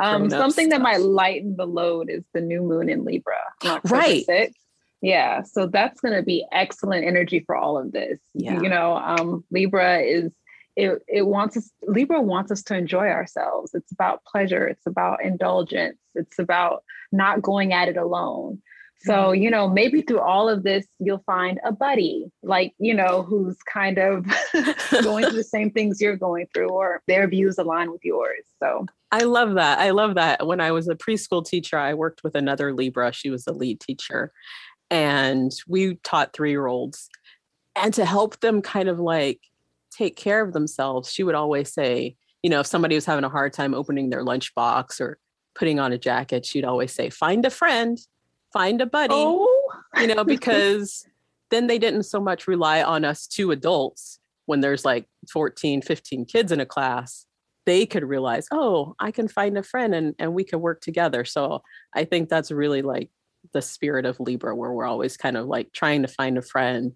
Um, 0.01 0.31
something 0.31 0.69
that 0.71 0.81
might 0.81 1.01
lighten 1.01 1.57
the 1.57 1.67
load 1.67 2.09
is 2.11 2.25
the 2.33 2.41
new 2.41 2.63
moon 2.63 2.89
in 2.89 3.05
Libra. 3.05 3.39
Right. 3.85 4.25
6th. 4.27 4.53
Yeah. 5.03 5.43
So 5.43 5.67
that's 5.67 6.01
going 6.01 6.15
to 6.15 6.23
be 6.23 6.47
excellent 6.51 7.05
energy 7.05 7.41
for 7.41 7.55
all 7.55 7.77
of 7.77 7.93
this. 7.93 8.19
Yeah. 8.33 8.61
You 8.61 8.69
know, 8.69 8.97
um, 8.97 9.45
Libra 9.51 9.99
is 9.99 10.33
it, 10.77 11.03
it 11.07 11.27
wants 11.27 11.57
us 11.57 11.71
libra 11.83 12.21
wants 12.21 12.51
us 12.51 12.63
to 12.65 12.77
enjoy 12.77 13.09
ourselves. 13.09 13.75
It's 13.75 13.93
about 13.93 14.25
pleasure. 14.25 14.67
It's 14.67 14.87
about 14.87 15.25
indulgence. 15.25 15.99
It's 16.15 16.39
about 16.39 16.83
not 17.13 17.43
going 17.43 17.73
at 17.73 17.89
it 17.89 17.97
alone. 17.97 18.61
So 19.01 19.13
mm-hmm. 19.13 19.43
you 19.43 19.51
know 19.51 19.69
maybe 19.69 20.03
through 20.03 20.21
all 20.21 20.49
of 20.49 20.63
this 20.63 20.87
you'll 20.99 21.23
find 21.27 21.61
a 21.65 21.73
buddy 21.73 22.27
like 22.43 22.73
you 22.79 22.95
know 22.95 23.23
who's 23.23 23.57
kind 23.73 23.99
of 23.99 24.27
going 25.03 25.27
through 25.27 25.37
the 25.37 25.45
same 25.45 25.71
things 25.71 26.01
you're 26.01 26.17
going 26.17 26.47
through 26.53 26.71
or 26.71 27.03
their 27.07 27.29
views 27.29 27.59
align 27.59 27.91
with 27.91 28.05
yours. 28.05 28.45
So 28.59 28.87
i 29.13 29.21
love 29.21 29.55
that. 29.55 29.79
I 29.79 29.91
love 29.91 30.15
that. 30.17 30.47
When 30.47 30.61
i 30.61 30.73
was 30.73 30.89
a 30.89 30.95
preschool 30.95 31.45
teacher 31.45 31.79
i 31.79 31.95
worked 31.95 32.25
with 32.25 32.35
another 32.35 32.73
libra. 32.75 33.13
She 33.13 33.31
was 33.31 33.45
the 33.45 33.53
lead 33.53 33.81
teacher. 33.81 34.33
And 34.91 35.53
we 35.67 35.97
taught 36.05 36.35
three 36.35 36.51
year 36.51 36.67
olds 36.67 37.09
and 37.77 37.93
to 37.95 38.05
help 38.05 38.41
them 38.41 38.63
kind 38.63 38.89
of 38.89 39.01
like 39.01 39.41
take 39.97 40.17
care 40.17 40.43
of 40.43 40.53
themselves, 40.53 41.13
she 41.13 41.23
would 41.23 41.35
always 41.35 41.73
say, 41.73 42.17
you 42.43 42.51
know, 42.51 42.61
if 42.61 42.67
somebody 42.67 42.95
was 42.95 43.07
having 43.07 43.25
a 43.25 43.29
hard 43.29 43.53
time 43.53 43.75
opening 43.75 44.11
their 44.11 44.25
lunchbox 44.25 45.01
or 45.01 45.19
putting 45.55 45.79
on 45.79 45.93
a 45.93 45.99
jacket, 45.99 46.45
she'd 46.45 46.65
always 46.65 46.93
say, 46.93 47.11
find 47.11 47.45
a 47.45 47.51
friend, 47.51 47.99
find 48.53 48.81
a 48.81 48.87
buddy, 48.87 49.15
oh. 49.15 49.73
you 49.97 50.07
know, 50.09 50.25
because 50.25 51.07
then 51.51 51.67
they 51.67 51.79
didn't 51.79 52.03
so 52.03 52.21
much 52.21 52.47
rely 52.47 52.83
on 52.83 53.05
us 53.05 53.27
two 53.27 53.51
adults 53.51 54.19
when 54.47 54.61
there's 54.61 54.85
like 54.85 55.07
14, 55.33 55.83
15 55.83 56.25
kids 56.27 56.53
in 56.53 56.61
a 56.61 56.67
class. 56.67 57.27
They 57.67 57.87
could 57.87 58.05
realize, 58.05 58.47
oh, 58.51 58.95
I 58.99 59.11
can 59.11 59.27
find 59.27 59.57
a 59.57 59.63
friend 59.63 59.95
and, 59.95 60.15
and 60.19 60.35
we 60.35 60.45
can 60.45 60.61
work 60.61 60.83
together. 60.83 61.25
So 61.25 61.63
I 61.95 62.05
think 62.05 62.29
that's 62.29 62.51
really 62.51 62.83
like 62.83 63.09
the 63.53 63.63
spirit 63.63 64.07
of 64.07 64.19
Libra, 64.21 64.55
where 64.55 64.73
we're 64.73 64.87
always 64.87 65.17
kind 65.17 65.37
of 65.37 65.47
like 65.47 65.73
trying 65.73 66.03
to 66.03 66.09
find 66.09 66.39
a 66.39 66.43
friend. 66.43 66.93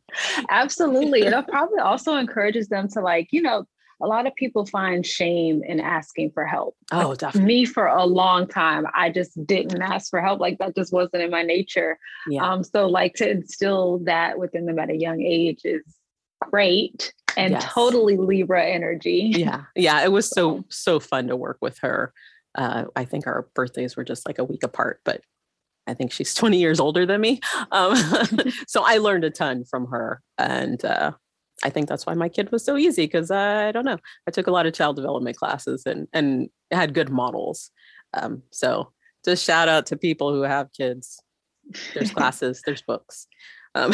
Absolutely. 0.50 1.22
and 1.22 1.34
it 1.34 1.48
probably 1.48 1.80
also 1.80 2.16
encourages 2.16 2.68
them 2.68 2.88
to 2.88 3.00
like, 3.00 3.28
you 3.30 3.42
know, 3.42 3.64
a 4.00 4.06
lot 4.06 4.26
of 4.26 4.34
people 4.36 4.64
find 4.64 5.04
shame 5.04 5.62
in 5.64 5.80
asking 5.80 6.30
for 6.30 6.46
help. 6.46 6.76
Oh, 6.92 7.14
definitely. 7.14 7.46
Me 7.46 7.64
for 7.64 7.86
a 7.86 8.04
long 8.04 8.46
time, 8.46 8.86
I 8.94 9.10
just 9.10 9.44
didn't 9.44 9.82
ask 9.82 10.10
for 10.10 10.20
help. 10.20 10.40
Like 10.40 10.58
that 10.58 10.76
just 10.76 10.92
wasn't 10.92 11.22
in 11.22 11.30
my 11.30 11.42
nature. 11.42 11.98
Yeah. 12.28 12.48
Um, 12.48 12.62
so 12.62 12.86
like 12.86 13.14
to 13.14 13.28
instill 13.28 13.98
that 14.04 14.38
within 14.38 14.66
them 14.66 14.78
at 14.78 14.90
a 14.90 14.96
young 14.96 15.20
age 15.20 15.62
is 15.64 15.82
great 16.40 17.12
and 17.36 17.52
yes. 17.52 17.64
totally 17.64 18.16
Libra 18.16 18.64
energy. 18.64 19.32
Yeah. 19.36 19.62
Yeah. 19.74 20.04
It 20.04 20.12
was 20.12 20.28
so, 20.28 20.64
so 20.68 21.00
fun 21.00 21.26
to 21.28 21.36
work 21.36 21.58
with 21.60 21.78
her. 21.80 22.12
Uh, 22.54 22.84
I 22.94 23.04
think 23.04 23.26
our 23.26 23.48
birthdays 23.54 23.96
were 23.96 24.04
just 24.04 24.26
like 24.26 24.38
a 24.38 24.44
week 24.44 24.62
apart, 24.62 25.00
but 25.04 25.22
I 25.88 25.95
think 25.95 26.12
she's 26.12 26.35
20 26.37 26.59
years 26.59 26.80
older 26.80 27.07
than 27.07 27.21
me. 27.21 27.40
Um, 27.73 27.97
so 28.68 28.83
I 28.85 28.99
learned 28.99 29.25
a 29.25 29.30
ton 29.30 29.64
from 29.64 29.87
her. 29.87 30.23
And 30.37 30.85
uh, 30.85 31.12
I 31.64 31.71
think 31.71 31.88
that's 31.88 32.07
why 32.07 32.14
my 32.14 32.28
kid 32.28 32.52
was 32.52 32.64
so 32.64 32.76
easy 32.76 33.04
because 33.07 33.30
I 33.30 33.73
don't 33.73 33.85
know. 33.85 33.99
I 34.26 34.30
took 34.30 34.47
a 34.47 34.52
lot 34.52 34.66
of 34.66 34.75
child 34.75 34.97
development 34.97 35.37
classes 35.37 35.85
and, 35.87 36.07
and 36.12 36.50
had 36.71 36.95
good 36.95 37.11
models. 37.11 37.71
Um, 38.14 38.42
so 38.52 38.92
just 39.25 39.45
shout 39.45 39.68
out 39.68 39.87
to 39.87 39.97
people 39.97 40.33
who 40.33 40.42
have 40.42 40.73
kids. 40.73 41.21
There's 41.92 42.12
classes, 42.12 42.62
there's 42.64 42.83
books. 42.83 43.26
Um, 43.75 43.92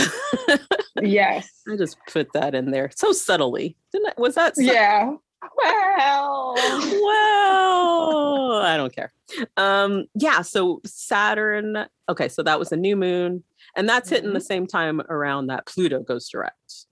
yes. 1.03 1.49
I 1.69 1.77
just 1.77 1.97
put 2.09 2.29
that 2.35 2.55
in 2.55 2.71
there 2.71 2.91
so 2.95 3.13
subtly. 3.13 3.77
Didn't 3.93 4.09
I, 4.09 4.13
was 4.17 4.37
that? 4.37 4.55
Yeah. 4.57 5.15
Well, 5.57 6.55
well, 7.03 8.63
I 8.63 8.77
don't 8.77 8.95
care. 8.95 9.13
Um, 9.57 10.07
yeah, 10.15 10.43
so 10.43 10.81
Saturn, 10.85 11.87
okay, 12.09 12.29
so 12.29 12.43
that 12.43 12.59
was 12.59 12.73
a 12.73 12.77
new 12.77 12.97
moon, 12.97 13.45
and 13.77 13.89
that's 13.89 14.09
mm-hmm. 14.09 14.15
hitting 14.17 14.33
the 14.35 14.41
same 14.41 14.67
time 14.67 15.01
around 15.09 15.49
that 15.49 15.67
Pluto 15.67 16.01
goes 16.01 16.29
direct. 16.29 16.87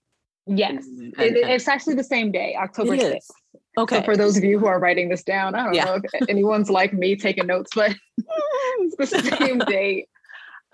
Yes, 0.45 0.85
and, 0.85 1.13
and, 1.17 1.37
it, 1.37 1.49
it's 1.49 1.67
actually 1.67 1.95
the 1.95 2.03
same 2.03 2.31
day, 2.31 2.55
October 2.59 2.97
6th. 2.97 3.29
Okay. 3.77 3.99
So 3.99 4.03
for 4.03 4.15
those 4.15 4.37
of 4.37 4.43
you 4.43 4.59
who 4.59 4.67
are 4.67 4.79
writing 4.79 5.09
this 5.09 5.23
down, 5.23 5.55
I 5.55 5.63
don't 5.63 5.73
yeah. 5.73 5.85
know 5.85 5.99
if 6.03 6.29
anyone's 6.29 6.69
like 6.69 6.93
me 6.93 7.15
taking 7.15 7.47
notes, 7.47 7.71
but 7.73 7.95
it's 8.17 9.11
the 9.11 9.35
same 9.39 9.59
date. 9.59 10.09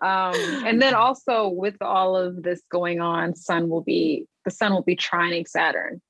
Um, 0.01 0.35
and 0.65 0.81
then 0.81 0.93
also 0.93 1.47
with 1.47 1.75
all 1.81 2.15
of 2.15 2.43
this 2.43 2.61
going 2.71 2.99
on, 2.99 3.35
Sun 3.35 3.69
will 3.69 3.81
be 3.81 4.27
the 4.45 4.51
Sun 4.51 4.73
will 4.73 4.83
be 4.83 4.95
trining 4.95 5.47
Saturn. 5.47 6.01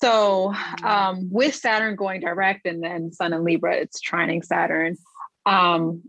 So 0.00 0.54
um, 0.84 1.28
with 1.30 1.54
Saturn 1.54 1.96
going 1.96 2.20
direct 2.20 2.66
and 2.66 2.82
then 2.82 3.12
Sun 3.12 3.32
and 3.32 3.44
Libra, 3.44 3.76
it's 3.76 4.00
trining 4.00 4.44
Saturn. 4.44 4.96
Um, 5.44 6.02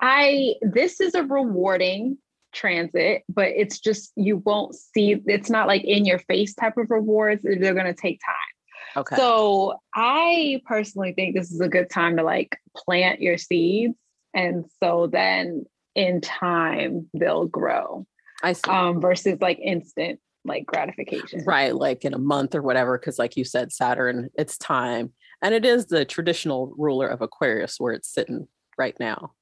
I 0.00 0.56
this 0.62 1.00
is 1.00 1.14
a 1.14 1.22
rewarding 1.22 2.18
transit, 2.52 3.22
but 3.28 3.48
it's 3.48 3.78
just 3.78 4.12
you 4.16 4.38
won't 4.38 4.74
see 4.74 5.22
it's 5.26 5.50
not 5.50 5.68
like 5.68 5.84
in 5.84 6.04
your 6.04 6.18
face 6.20 6.54
type 6.54 6.76
of 6.76 6.90
rewards. 6.90 7.42
They're 7.42 7.74
gonna 7.74 7.94
take 7.94 8.20
time. 8.24 9.02
Okay. 9.02 9.16
So 9.16 9.78
I 9.94 10.62
personally 10.64 11.12
think 11.12 11.36
this 11.36 11.52
is 11.52 11.60
a 11.60 11.68
good 11.68 11.90
time 11.90 12.16
to 12.16 12.22
like 12.22 12.58
plant 12.76 13.20
your 13.20 13.38
seeds. 13.38 13.94
And 14.34 14.64
so 14.82 15.06
then 15.06 15.66
in 15.94 16.20
time 16.20 17.08
they'll 17.14 17.46
grow. 17.46 18.06
I 18.42 18.54
see. 18.54 18.70
Um, 18.70 19.00
versus 19.00 19.38
like 19.40 19.58
instant 19.58 20.20
like 20.46 20.66
gratification. 20.66 21.42
Right, 21.44 21.74
like 21.74 22.04
in 22.04 22.14
a 22.14 22.18
month 22.18 22.54
or 22.54 22.62
whatever, 22.62 22.98
because 22.98 23.18
like 23.18 23.36
you 23.36 23.44
said, 23.44 23.72
Saturn, 23.72 24.28
it's 24.34 24.56
time. 24.58 25.12
And 25.42 25.54
it 25.54 25.64
is 25.64 25.86
the 25.86 26.04
traditional 26.04 26.72
ruler 26.78 27.06
of 27.08 27.20
Aquarius 27.20 27.78
where 27.78 27.92
it's 27.92 28.12
sitting 28.12 28.48
right 28.78 28.96
now. 28.98 29.32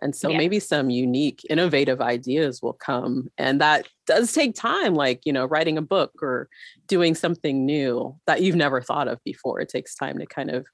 And 0.00 0.16
so 0.16 0.30
Yeah. 0.30 0.38
maybe 0.38 0.58
some 0.58 0.90
unique, 0.90 1.46
innovative 1.48 2.00
ideas 2.00 2.60
will 2.60 2.72
come. 2.72 3.28
And 3.38 3.60
that 3.60 3.86
does 4.06 4.32
take 4.32 4.54
time, 4.54 4.94
like, 4.94 5.20
you 5.24 5.32
know, 5.32 5.46
writing 5.46 5.78
a 5.78 5.82
book 5.82 6.12
or 6.22 6.48
doing 6.88 7.14
something 7.14 7.64
new 7.64 8.16
that 8.26 8.42
you've 8.42 8.56
never 8.56 8.80
thought 8.80 9.06
of 9.06 9.22
before. 9.24 9.60
It 9.60 9.68
takes 9.68 9.94
time 9.94 10.18
to 10.18 10.26
kind 10.26 10.50
of 10.50 10.66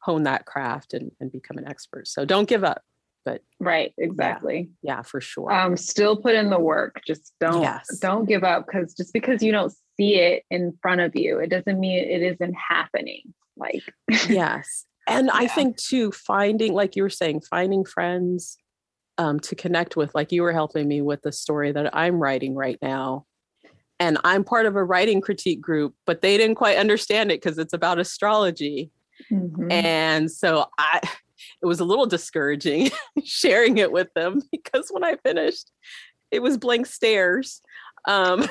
hone 0.00 0.24
that 0.24 0.46
craft 0.46 0.94
and, 0.94 1.12
and 1.20 1.30
become 1.30 1.58
an 1.58 1.68
expert. 1.68 2.08
So 2.08 2.24
don't 2.24 2.48
give 2.48 2.64
up. 2.64 2.82
But 3.24 3.42
right, 3.60 3.92
exactly. 3.98 4.70
Yeah, 4.82 5.02
for 5.02 5.20
sure. 5.20 5.52
Um, 5.52 5.76
still 5.76 6.16
put 6.16 6.34
in 6.34 6.50
the 6.50 6.58
work. 6.58 7.00
Just 7.06 7.32
don't 7.40 7.62
Yes. 7.62 7.98
don't 8.00 8.26
give 8.26 8.42
up 8.44 8.66
because 8.66 8.94
just 8.94 9.12
because 9.12 9.42
you 9.42 9.52
don't 9.52 9.72
see 9.96 10.16
it 10.16 10.44
in 10.50 10.76
front 10.82 11.00
of 11.00 11.14
you, 11.14 11.38
it 11.38 11.48
doesn't 11.50 11.78
mean 11.78 11.98
it 11.98 12.22
isn't 12.22 12.54
happening. 12.54 13.34
Like 13.56 13.82
yes 14.28 14.86
and 15.06 15.30
i 15.34 15.46
think 15.46 15.76
too 15.76 16.10
finding 16.10 16.72
like 16.72 16.96
you 16.96 17.02
were 17.02 17.10
saying 17.10 17.42
finding 17.50 17.84
friends 17.84 18.56
um, 19.18 19.38
to 19.40 19.54
connect 19.54 19.94
with 19.94 20.14
like 20.14 20.32
you 20.32 20.40
were 20.42 20.52
helping 20.54 20.88
me 20.88 21.02
with 21.02 21.20
the 21.20 21.30
story 21.32 21.70
that 21.70 21.94
i'm 21.94 22.18
writing 22.18 22.54
right 22.54 22.78
now 22.80 23.26
and 24.00 24.16
i'm 24.24 24.42
part 24.42 24.64
of 24.64 24.74
a 24.74 24.82
writing 24.82 25.20
critique 25.20 25.60
group 25.60 25.94
but 26.06 26.22
they 26.22 26.38
didn't 26.38 26.54
quite 26.56 26.78
understand 26.78 27.30
it 27.30 27.42
because 27.42 27.58
it's 27.58 27.74
about 27.74 27.98
astrology 27.98 28.90
Mhm. 29.30 29.70
and 29.70 30.30
so 30.30 30.66
i 30.78 31.00
it 31.62 31.66
was 31.66 31.80
a 31.80 31.84
little 31.84 32.06
discouraging 32.06 32.90
sharing 33.24 33.78
it 33.78 33.92
with 33.92 34.08
them 34.14 34.40
because 34.52 34.88
when 34.90 35.04
i 35.04 35.16
finished 35.24 35.70
it 36.30 36.42
was 36.42 36.58
blank 36.58 36.86
stares 36.86 37.60
um 38.08 38.46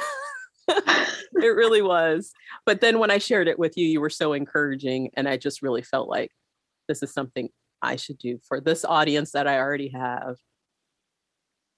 it 0.68 1.56
really 1.56 1.82
was. 1.82 2.32
But 2.66 2.82
then 2.82 3.00
when 3.00 3.12
I 3.12 3.18
shared 3.18 3.48
it 3.48 3.60
with 3.60 3.78
you, 3.78 3.88
you 3.88 4.02
were 4.02 4.10
so 4.10 4.34
encouraging. 4.34 5.10
And 5.16 5.28
I 5.28 5.38
just 5.38 5.62
really 5.62 5.82
felt 5.82 6.10
like 6.10 6.32
this 6.88 7.04
is 7.04 7.14
something 7.14 7.50
I 7.82 7.96
should 7.96 8.18
do 8.18 8.40
for 8.48 8.62
this 8.62 8.86
audience 8.86 9.32
that 9.32 9.48
I 9.48 9.58
already 9.58 9.90
have. 9.90 10.38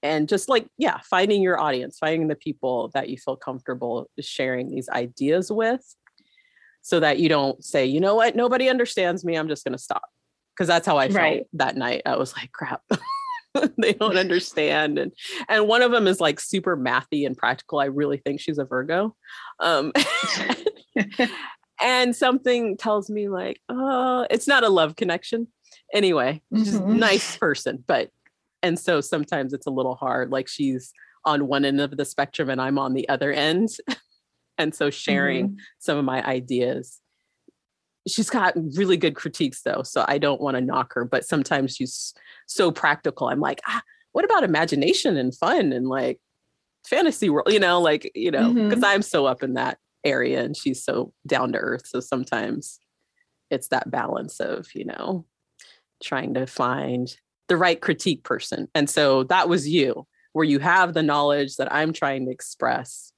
And 0.01 0.27
just 0.27 0.49
like, 0.49 0.67
yeah, 0.77 0.99
finding 1.09 1.41
your 1.41 1.59
audience, 1.59 1.97
finding 1.97 2.27
the 2.27 2.35
people 2.35 2.91
that 2.93 3.09
you 3.09 3.17
feel 3.17 3.37
comfortable 3.37 4.09
sharing 4.19 4.69
these 4.69 4.89
ideas 4.89 5.49
with 5.49 5.81
so 6.81 6.99
that 6.99 7.19
you 7.19 7.29
don't 7.29 7.63
say, 7.63 7.85
you 7.85 8.01
know 8.01 8.15
what, 8.15 8.35
nobody 8.35 8.69
understands 8.69 9.23
me. 9.23 9.35
I'm 9.37 9.47
just 9.47 9.63
going 9.63 9.77
to 9.77 9.81
stop. 9.81 10.03
Because 10.55 10.67
that's 10.67 10.85
how 10.85 10.97
I 10.97 11.07
felt 11.07 11.15
Right. 11.17 11.45
that 11.53 11.75
night. 11.75 12.03
I 12.05 12.15
was 12.17 12.35
like, 12.35 12.51
crap. 12.51 12.81
they 13.77 13.93
don't 13.93 14.17
understand 14.17 14.97
and 14.97 15.13
and 15.47 15.67
one 15.67 15.83
of 15.83 15.91
them 15.91 16.07
is 16.07 16.19
like 16.19 16.39
super 16.39 16.75
mathy 16.75 17.23
and 17.23 17.37
practical 17.37 17.77
i 17.79 17.85
really 17.85 18.17
think 18.17 18.39
she's 18.41 18.57
a 18.57 18.65
virgo 18.65 19.15
um 19.59 19.91
and 21.81 22.15
something 22.15 22.75
tells 22.77 23.11
me 23.11 23.29
like 23.29 23.59
oh 23.69 24.25
it's 24.31 24.47
not 24.47 24.63
a 24.63 24.69
love 24.69 24.95
connection 24.95 25.47
anyway 25.93 26.41
she's 26.55 26.75
a 26.75 26.79
Mhm. 26.81 26.95
nice 26.97 27.37
person 27.37 27.83
but 27.85 28.09
and 28.63 28.79
so 28.79 29.01
sometimes 29.01 29.53
it's 29.53 29.67
a 29.67 29.71
little 29.71 29.93
hard 29.95 30.31
like 30.31 30.47
she's 30.47 30.91
on 31.23 31.47
one 31.47 31.63
end 31.63 31.79
of 31.79 31.95
the 31.95 32.05
spectrum 32.05 32.49
and 32.49 32.59
i'm 32.59 32.79
on 32.79 32.93
the 32.95 33.07
other 33.07 33.31
end 33.31 33.69
and 34.57 34.73
so 34.73 34.89
sharing 34.89 35.49
Mhm. 35.49 35.55
some 35.77 35.97
of 35.99 36.05
my 36.05 36.25
ideas 36.25 36.99
she's 38.07 38.29
got 38.29 38.53
really 38.75 38.97
good 38.97 39.15
critiques 39.15 39.61
though 39.61 39.81
so 39.83 40.03
i 40.07 40.17
don't 40.17 40.41
want 40.41 40.55
to 40.55 40.61
knock 40.61 40.93
her 40.93 41.05
but 41.05 41.25
sometimes 41.25 41.75
she's 41.75 42.13
so 42.47 42.71
practical. 42.71 43.27
I'm 43.29 43.39
like 43.39 43.61
ah 43.67 43.81
what 44.11 44.25
about 44.25 44.43
imagination 44.43 45.17
and 45.17 45.33
fun 45.35 45.73
and 45.73 45.87
like 45.87 46.19
fantasy 46.87 47.29
world? 47.29 47.51
You 47.51 47.59
know 47.59 47.81
like 47.81 48.11
you 48.15 48.31
know 48.31 48.53
because 48.53 48.79
Mhm. 48.79 48.87
i'm 48.87 49.01
so 49.01 49.25
up 49.25 49.41
in 49.43 49.53
that 49.53 49.77
area 50.03 50.43
and 50.43 50.55
she's 50.55 50.83
so 50.83 51.13
down 51.25 51.53
to 51.53 51.57
earth 51.59 51.87
so 51.87 51.99
sometimes 52.01 52.79
it's 53.49 53.69
that 53.69 53.89
balance 53.89 54.39
of 54.41 54.67
you 54.75 54.83
know 54.85 55.25
trying 56.03 56.33
to 56.33 56.45
find 56.45 57.15
the 57.47 57.55
right 57.57 57.79
critique 57.81 58.23
person. 58.23 58.67
And 58.75 58.89
so 58.89 59.23
that 59.25 59.47
was 59.47 59.67
you 59.69 60.05
where 60.33 60.43
you 60.45 60.59
have 60.59 60.93
the 60.93 61.03
knowledge 61.03 61.55
that 61.57 61.71
i'm 61.73 61.93
trying 61.93 62.25
to 62.25 62.31
express 62.31 63.11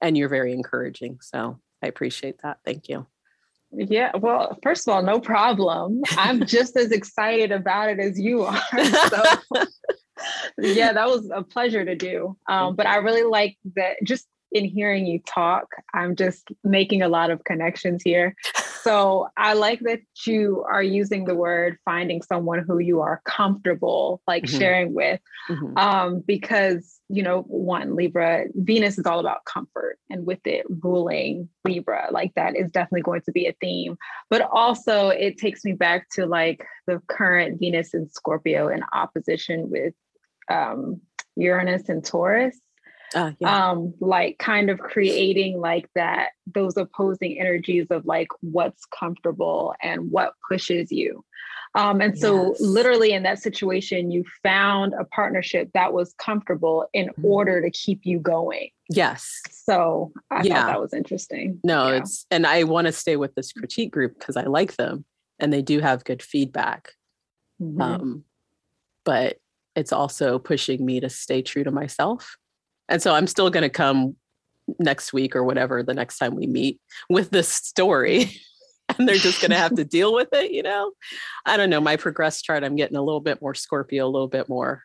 and 0.00 0.16
you're 0.16 0.28
very 0.28 0.52
encouraging. 0.54 1.18
So 1.20 1.60
i 1.82 1.86
appreciate 1.86 2.40
that. 2.42 2.58
Thank 2.64 2.88
you 2.88 3.06
Yeah, 3.72 4.16
well, 4.16 4.58
first 4.62 4.86
of 4.88 4.94
all, 4.94 5.02
no 5.02 5.20
problem. 5.20 6.02
I'm 6.12 6.44
just 6.46 6.76
as 6.76 6.90
excited 6.90 7.52
about 7.52 7.90
it 7.90 8.00
as 8.00 8.18
you 8.18 8.42
are. 8.42 8.60
So, 9.08 9.22
yeah, 10.58 10.92
that 10.92 11.08
was 11.08 11.30
a 11.34 11.42
pleasure 11.42 11.84
to 11.84 11.94
do. 11.94 12.36
Um, 12.48 12.76
but 12.76 12.86
I 12.86 12.96
really 12.96 13.22
like 13.22 13.56
that 13.76 13.96
just 14.04 14.26
in 14.52 14.64
hearing 14.64 15.06
you 15.06 15.20
talk, 15.26 15.66
I'm 15.94 16.16
just 16.16 16.48
making 16.64 17.02
a 17.02 17.08
lot 17.08 17.30
of 17.30 17.44
connections 17.44 18.02
here. 18.02 18.34
So 18.82 19.28
I 19.36 19.52
like 19.52 19.80
that 19.80 20.00
you 20.26 20.64
are 20.68 20.82
using 20.82 21.24
the 21.24 21.34
word 21.34 21.76
finding 21.84 22.22
someone 22.22 22.64
who 22.66 22.78
you 22.78 23.00
are 23.00 23.20
comfortable 23.24 24.22
like 24.26 24.44
Mhm. 24.44 24.58
sharing 24.58 24.94
with. 24.94 25.20
Mhm. 25.48 25.78
um, 25.78 26.20
because 26.20 27.00
you 27.08 27.22
know 27.22 27.42
one 27.42 27.96
libra 27.96 28.44
venus 28.54 28.98
is 28.98 29.06
all 29.06 29.18
about 29.18 29.44
comfort 29.46 29.98
and 30.10 30.24
with 30.26 30.38
it 30.46 30.64
ruling 30.82 31.48
libra 31.64 32.08
like 32.12 32.32
that 32.34 32.54
is 32.56 32.70
definitely 32.70 33.02
going 33.02 33.20
to 33.22 33.32
be 33.32 33.46
a 33.46 33.52
theme 33.60 33.96
but 34.28 34.42
also 34.42 35.08
it 35.08 35.36
takes 35.38 35.64
me 35.64 35.72
back 35.72 36.08
to 36.10 36.26
like 36.26 36.64
the 36.86 37.00
current 37.08 37.58
venus 37.58 37.94
and 37.94 38.10
scorpio 38.10 38.68
in 38.68 38.82
opposition 38.92 39.68
with 39.70 39.92
um, 40.50 41.00
uranus 41.36 41.88
and 41.88 42.04
taurus 42.04 42.60
Ah, 43.14 43.32
yeah. 43.40 43.70
um 43.70 43.92
like 44.00 44.38
kind 44.38 44.70
of 44.70 44.78
creating 44.78 45.58
like 45.60 45.88
that 45.94 46.30
those 46.46 46.76
opposing 46.76 47.40
energies 47.40 47.86
of 47.90 48.04
like 48.06 48.28
what's 48.40 48.84
comfortable 48.86 49.74
and 49.82 50.10
what 50.12 50.34
pushes 50.48 50.92
you 50.92 51.24
um 51.74 52.00
and 52.00 52.16
so 52.18 52.50
Yes. 52.50 52.60
literally 52.60 53.12
in 53.12 53.22
that 53.24 53.40
situation 53.40 54.10
you 54.12 54.24
found 54.42 54.92
a 54.94 55.04
partnership 55.04 55.70
that 55.74 55.92
was 55.92 56.14
comfortable 56.14 56.86
in 56.92 57.08
Mhm. 57.18 57.24
order 57.24 57.60
to 57.60 57.70
keep 57.70 58.00
you 58.04 58.20
going 58.20 58.70
yes 58.88 59.40
so 59.50 60.12
i 60.30 60.42
Yeah. 60.42 60.54
thought 60.62 60.66
that 60.66 60.80
was 60.80 60.94
interesting 60.94 61.60
no 61.64 61.88
Yeah. 61.88 61.96
it's 61.98 62.26
and 62.30 62.46
i 62.46 62.62
want 62.62 62.86
to 62.86 62.92
stay 62.92 63.16
with 63.16 63.34
this 63.34 63.52
critique 63.52 63.90
group 63.92 64.18
because 64.18 64.36
i 64.36 64.44
like 64.44 64.76
them 64.76 65.04
and 65.40 65.52
they 65.52 65.62
do 65.62 65.80
have 65.80 66.04
good 66.04 66.22
feedback 66.22 66.92
Mhm. 67.60 67.80
um, 67.80 68.24
but 69.04 69.38
it's 69.74 69.92
also 69.92 70.38
pushing 70.38 70.84
me 70.84 71.00
to 71.00 71.08
stay 71.08 71.42
true 71.42 71.64
to 71.64 71.70
myself 71.70 72.36
and 72.90 73.00
so 73.00 73.14
i'm 73.14 73.26
still 73.26 73.48
going 73.48 73.62
to 73.62 73.70
come 73.70 74.14
next 74.78 75.12
week 75.12 75.34
or 75.34 75.42
whatever 75.42 75.82
the 75.82 75.94
next 75.94 76.18
time 76.18 76.34
we 76.36 76.46
meet 76.46 76.78
with 77.08 77.30
this 77.30 77.48
story. 77.48 78.30
And 78.98 79.08
they're 79.08 79.14
just 79.14 79.40
going 79.40 79.52
to 79.52 79.56
have 79.56 79.76
to 79.76 79.84
deal 79.84 80.12
with 80.12 80.30
it 80.32 80.50
you 80.50 80.64
know? 80.64 80.90
I 81.46 81.56
don't 81.56 81.70
know 81.70 81.80
my 81.80 81.94
progress 81.96 82.42
chart 82.42 82.64
i'm 82.64 82.74
getting 82.74 82.96
a 82.96 83.02
little 83.02 83.20
bit 83.20 83.40
more 83.40 83.54
scorpio 83.54 84.04
a 84.04 84.10
little 84.10 84.26
bit 84.26 84.48
more 84.48 84.82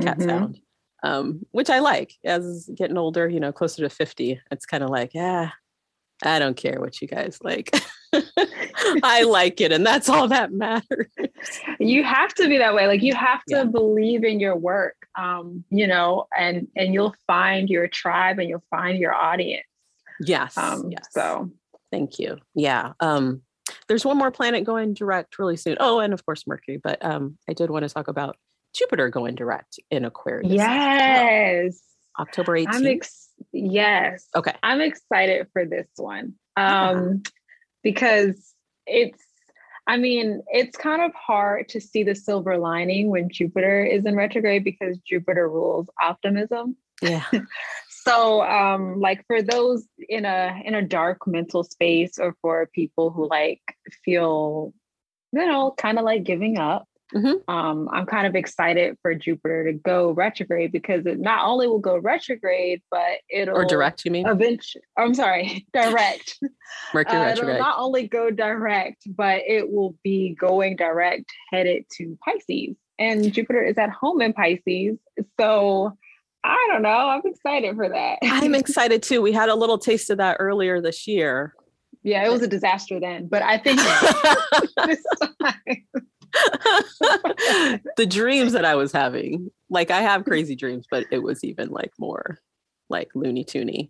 cat 0.00 0.18
Mhm. 0.18 0.24
sound 0.24 0.58
um, 1.04 1.46
which 1.52 1.70
i 1.70 1.78
like. 1.78 2.14
As 2.24 2.68
getting 2.74 2.98
older 2.98 3.28
you 3.28 3.38
know 3.38 3.52
closer 3.52 3.82
to 3.82 3.88
50 3.88 4.40
it's 4.50 4.66
kind 4.66 4.82
of 4.82 4.90
like 4.90 5.14
yeah 5.14 5.50
i 6.24 6.40
don't 6.40 6.56
care 6.56 6.80
what 6.80 7.00
you 7.00 7.06
guys 7.06 7.38
like 7.42 7.70
i 9.02 9.22
like 9.22 9.60
it 9.60 9.72
and 9.72 9.84
that's 9.86 10.08
all 10.08 10.28
that 10.28 10.52
matters. 10.52 11.06
You 11.78 12.02
have 12.04 12.32
to 12.34 12.48
be 12.48 12.58
that 12.58 12.74
way. 12.74 12.86
Like 12.86 13.02
you 13.02 13.14
have 13.14 13.44
to 13.48 13.56
Yeah. 13.56 13.64
believe 13.64 14.24
in 14.24 14.40
your 14.40 14.56
work 14.56 14.96
um 15.18 15.64
you 15.70 15.86
know 15.86 16.26
and 16.36 16.68
and 16.76 16.92
you'll 16.94 17.14
find 17.26 17.68
your 17.70 17.88
tribe 17.88 18.38
and 18.38 18.48
you'll 18.48 18.64
find 18.70 18.98
your 18.98 19.14
audience. 19.14 19.64
Yes 20.20 20.56
um 20.56 20.90
yes. 20.90 21.06
so. 21.10 21.50
Thank 21.90 22.18
you. 22.18 22.38
Yeah 22.54 22.92
um 23.00 23.42
there's 23.88 24.04
one 24.04 24.16
more 24.16 24.30
planet 24.30 24.64
going 24.64 24.94
direct 24.94 25.38
really 25.38 25.56
soon. 25.56 25.76
Oh 25.80 25.98
and 26.00 26.12
of 26.12 26.24
course 26.26 26.46
mercury 26.46 26.78
but 26.82 27.04
um 27.04 27.38
i 27.48 27.52
did 27.52 27.70
want 27.70 27.84
to 27.86 27.92
talk 27.92 28.08
about 28.08 28.36
jupiter 28.74 29.08
going 29.08 29.34
direct 29.34 29.78
in 29.90 30.04
aquarius. 30.04 30.52
Yes. 30.52 31.80
October 32.18 32.52
18th 32.52 32.66
i'm 32.74 32.86
ex- 32.86 33.28
yes. 33.52 34.26
Okay. 34.34 34.54
I'm 34.62 34.80
excited 34.80 35.46
for 35.52 35.64
this 35.66 35.88
one 35.96 36.34
Yeah. 36.56 36.90
um 36.90 37.22
because 37.82 38.54
it's 38.86 39.22
I 39.88 39.96
mean, 39.96 40.42
it's 40.48 40.76
kind 40.76 41.00
of 41.00 41.12
hard 41.14 41.68
to 41.68 41.80
see 41.80 42.02
the 42.02 42.16
silver 42.16 42.58
lining 42.58 43.08
when 43.08 43.28
Jupiter 43.30 43.84
is 43.84 44.04
in 44.04 44.16
retrograde 44.16 44.64
because 44.64 44.98
Jupiter 45.06 45.48
rules 45.48 45.88
optimism. 46.02 46.76
yeah 47.02 47.24
So, 48.06 48.42
um, 48.42 49.00
like 49.00 49.26
for 49.26 49.42
those 49.42 49.84
in 50.08 50.24
a 50.24 50.62
in 50.64 50.76
a 50.76 50.82
dark 50.82 51.26
mental 51.26 51.64
space, 51.64 52.20
or 52.20 52.36
for 52.40 52.70
people 52.72 53.10
who 53.10 53.28
like 53.28 53.60
feel, 54.04 54.72
you 55.32 55.44
know, 55.44 55.74
kind 55.76 55.98
of 55.98 56.04
like 56.04 56.22
giving 56.22 56.56
up, 56.56 56.86
Mm-hmm. 57.14 57.48
Um, 57.52 57.88
I'm 57.92 58.06
kind 58.06 58.26
of 58.26 58.34
excited 58.34 58.96
for 59.00 59.14
Jupiter 59.14 59.64
to 59.64 59.72
go 59.72 60.10
retrograde 60.10 60.72
because 60.72 61.06
it 61.06 61.20
not 61.20 61.46
only 61.46 61.68
will 61.68 61.78
go 61.78 61.98
retrograde, 61.98 62.82
but 62.90 63.18
it'll 63.30 63.56
or 63.56 63.64
direct. 63.64 64.04
You 64.04 64.10
mean? 64.10 64.26
Eventually, 64.26 64.82
I'm 64.98 65.14
sorry, 65.14 65.66
direct. 65.72 66.38
Mercury 66.92 67.18
uh, 67.18 67.24
retrograde. 67.26 67.56
It'll 67.56 67.66
not 67.66 67.78
only 67.78 68.08
go 68.08 68.30
direct, 68.30 69.04
but 69.06 69.42
it 69.46 69.70
will 69.70 69.96
be 70.02 70.34
going 70.34 70.76
direct, 70.76 71.30
headed 71.52 71.84
to 71.98 72.18
Pisces, 72.24 72.76
and 72.98 73.32
Jupiter 73.32 73.62
is 73.62 73.78
at 73.78 73.90
home 73.90 74.20
in 74.20 74.32
Pisces. 74.32 74.98
So 75.38 75.96
I 76.42 76.68
don't 76.72 76.82
know. 76.82 76.88
I'm 76.88 77.22
excited 77.24 77.76
for 77.76 77.88
that. 77.88 78.18
I'm 78.22 78.54
excited 78.56 79.02
too. 79.04 79.22
We 79.22 79.32
had 79.32 79.48
a 79.48 79.54
little 79.54 79.78
taste 79.78 80.10
of 80.10 80.18
that 80.18 80.38
earlier 80.40 80.80
this 80.80 81.06
year. 81.06 81.54
Yeah, 82.02 82.24
it 82.24 82.30
was 82.30 82.42
a 82.42 82.46
disaster 82.46 83.00
then, 83.00 83.26
but 83.26 83.42
I 83.42 83.58
think 83.58 83.80
this 84.86 85.04
time 85.42 85.86
the 87.96 88.06
dreams 88.08 88.52
that 88.52 88.64
I 88.64 88.74
was 88.74 88.92
having, 88.92 89.50
like 89.70 89.90
I 89.90 90.00
have 90.00 90.24
crazy 90.24 90.56
dreams, 90.56 90.86
but 90.90 91.06
it 91.10 91.22
was 91.22 91.44
even 91.44 91.70
like 91.70 91.92
more 91.98 92.38
like 92.88 93.08
loony 93.14 93.44
toony. 93.44 93.88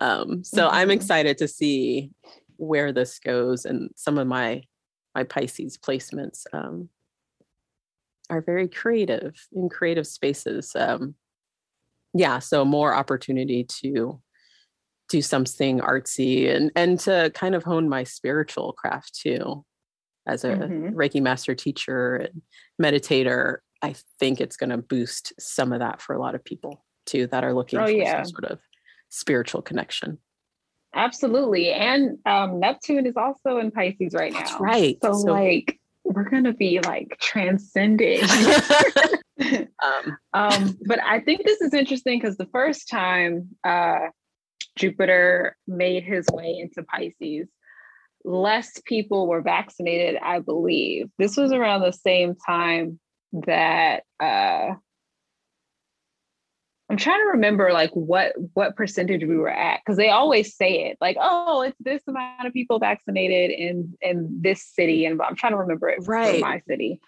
Um, 0.00 0.44
so 0.44 0.66
mm-hmm. 0.66 0.76
I'm 0.76 0.90
excited 0.90 1.38
to 1.38 1.48
see 1.48 2.10
where 2.56 2.92
this 2.92 3.18
goes 3.18 3.64
and 3.64 3.90
some 3.94 4.18
of 4.18 4.26
my 4.26 4.62
my 5.14 5.24
Pisces 5.24 5.78
placements 5.78 6.44
um, 6.52 6.88
are 8.30 8.40
very 8.40 8.68
creative 8.68 9.34
in 9.52 9.68
creative 9.68 10.06
spaces. 10.06 10.76
Um, 10.76 11.14
yeah, 12.14 12.38
so 12.38 12.64
more 12.64 12.94
opportunity 12.94 13.64
to 13.82 14.20
do 15.08 15.22
something 15.22 15.80
artsy 15.80 16.54
and 16.54 16.70
and 16.76 17.00
to 17.00 17.30
kind 17.34 17.54
of 17.54 17.64
hone 17.64 17.88
my 17.88 18.04
spiritual 18.04 18.74
craft 18.74 19.18
too 19.18 19.64
as 20.28 20.44
a 20.44 20.50
mm-hmm. 20.50 20.96
Reiki 20.96 21.20
master 21.20 21.54
teacher 21.54 22.16
and 22.16 22.42
meditator, 22.80 23.58
I 23.82 23.94
think 24.20 24.40
it's 24.40 24.56
going 24.56 24.70
to 24.70 24.78
boost 24.78 25.32
some 25.40 25.72
of 25.72 25.80
that 25.80 26.00
for 26.00 26.14
a 26.14 26.20
lot 26.20 26.34
of 26.34 26.44
people 26.44 26.84
too 27.06 27.26
that 27.28 27.42
are 27.42 27.54
looking 27.54 27.78
oh, 27.78 27.86
for 27.86 27.90
yeah. 27.90 28.22
some 28.22 28.30
sort 28.30 28.44
of 28.44 28.60
spiritual 29.08 29.62
connection. 29.62 30.18
Absolutely. 30.94 31.70
And 31.70 32.18
um, 32.26 32.60
Neptune 32.60 33.06
is 33.06 33.16
also 33.16 33.58
in 33.58 33.70
Pisces 33.70 34.14
right 34.14 34.32
That's 34.32 34.52
now. 34.52 34.58
Right. 34.58 34.98
So, 35.02 35.12
so 35.12 35.32
like 35.32 35.78
we're 36.04 36.28
gonna 36.28 36.54
be 36.54 36.80
like 36.80 37.16
transcended. 37.20 38.22
um, 39.40 40.18
um, 40.32 40.78
but 40.86 41.00
I 41.02 41.20
think 41.20 41.44
this 41.44 41.60
is 41.60 41.74
interesting 41.74 42.18
because 42.18 42.36
the 42.36 42.48
first 42.52 42.88
time 42.88 43.48
uh, 43.64 44.08
Jupiter 44.76 45.56
made 45.66 46.04
his 46.04 46.26
way 46.32 46.58
into 46.58 46.82
Pisces, 46.82 47.48
less 48.28 48.80
people 48.84 49.26
were 49.26 49.40
vaccinated, 49.40 50.20
I 50.22 50.40
believe. 50.40 51.10
This 51.18 51.36
was 51.36 51.50
around 51.50 51.80
the 51.80 51.92
same 51.92 52.34
time 52.34 53.00
that 53.32 54.02
uh, 54.20 54.74
I'm 56.90 56.96
trying 56.96 57.20
to 57.20 57.30
remember 57.32 57.72
like 57.72 57.90
what 57.92 58.34
what 58.54 58.76
percentage 58.76 59.22
we 59.24 59.36
were 59.36 59.50
at 59.50 59.80
because 59.80 59.96
they 59.96 60.08
always 60.08 60.56
say 60.56 60.86
it 60.86 60.96
like 61.02 61.18
oh 61.20 61.60
it's 61.60 61.76
this 61.80 62.02
amount 62.08 62.46
of 62.46 62.54
people 62.54 62.78
vaccinated 62.78 63.50
in 63.50 63.94
in 64.00 64.40
this 64.40 64.64
city 64.64 65.04
and 65.04 65.20
I'm 65.20 65.36
trying 65.36 65.52
to 65.52 65.58
remember 65.58 65.90
it 65.90 65.98
right. 66.06 66.36
for 66.36 66.40
my 66.40 66.62
city. 66.66 67.00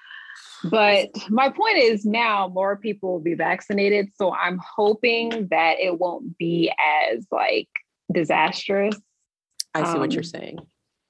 But 0.64 1.08
my 1.30 1.48
point 1.48 1.78
is 1.78 2.04
now 2.04 2.48
more 2.48 2.76
people 2.76 3.12
will 3.12 3.20
be 3.20 3.34
vaccinated, 3.34 4.10
so 4.16 4.34
I'm 4.34 4.60
hoping 4.76 5.48
that 5.50 5.76
it 5.80 5.98
won't 5.98 6.36
be 6.36 6.70
as 7.12 7.26
like 7.30 7.68
disastrous. 8.12 8.96
I 9.74 9.84
see 9.84 9.92
um, 9.92 10.00
what 10.00 10.12
you're 10.12 10.20
um, 10.20 10.24
saying. 10.24 10.58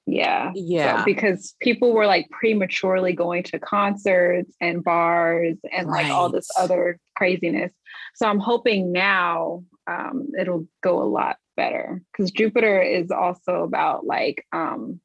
Yeah. 0.05 0.51
Yeah. 0.55 0.99
So, 0.99 1.05
because 1.05 1.55
people 1.59 1.93
were 1.93 2.05
like 2.05 2.29
prematurely 2.29 3.13
going 3.13 3.43
to 3.43 3.59
concerts 3.59 4.53
and 4.59 4.83
bars 4.83 5.57
and 5.71 5.87
right. 5.87 6.03
like 6.03 6.11
all 6.11 6.29
this 6.29 6.49
other 6.57 6.99
craziness. 7.15 7.71
So 8.15 8.27
I'm 8.27 8.39
hoping 8.39 8.91
now 8.91 9.63
um, 9.87 10.29
it'll 10.39 10.67
go 10.81 11.01
a 11.01 11.05
lot 11.05 11.37
better 11.55 12.01
because 12.11 12.31
Jupiter 12.31 12.81
is 12.81 13.11
also 13.11 13.63
about 13.63 14.05
like 14.05 14.45
um, 14.51 14.99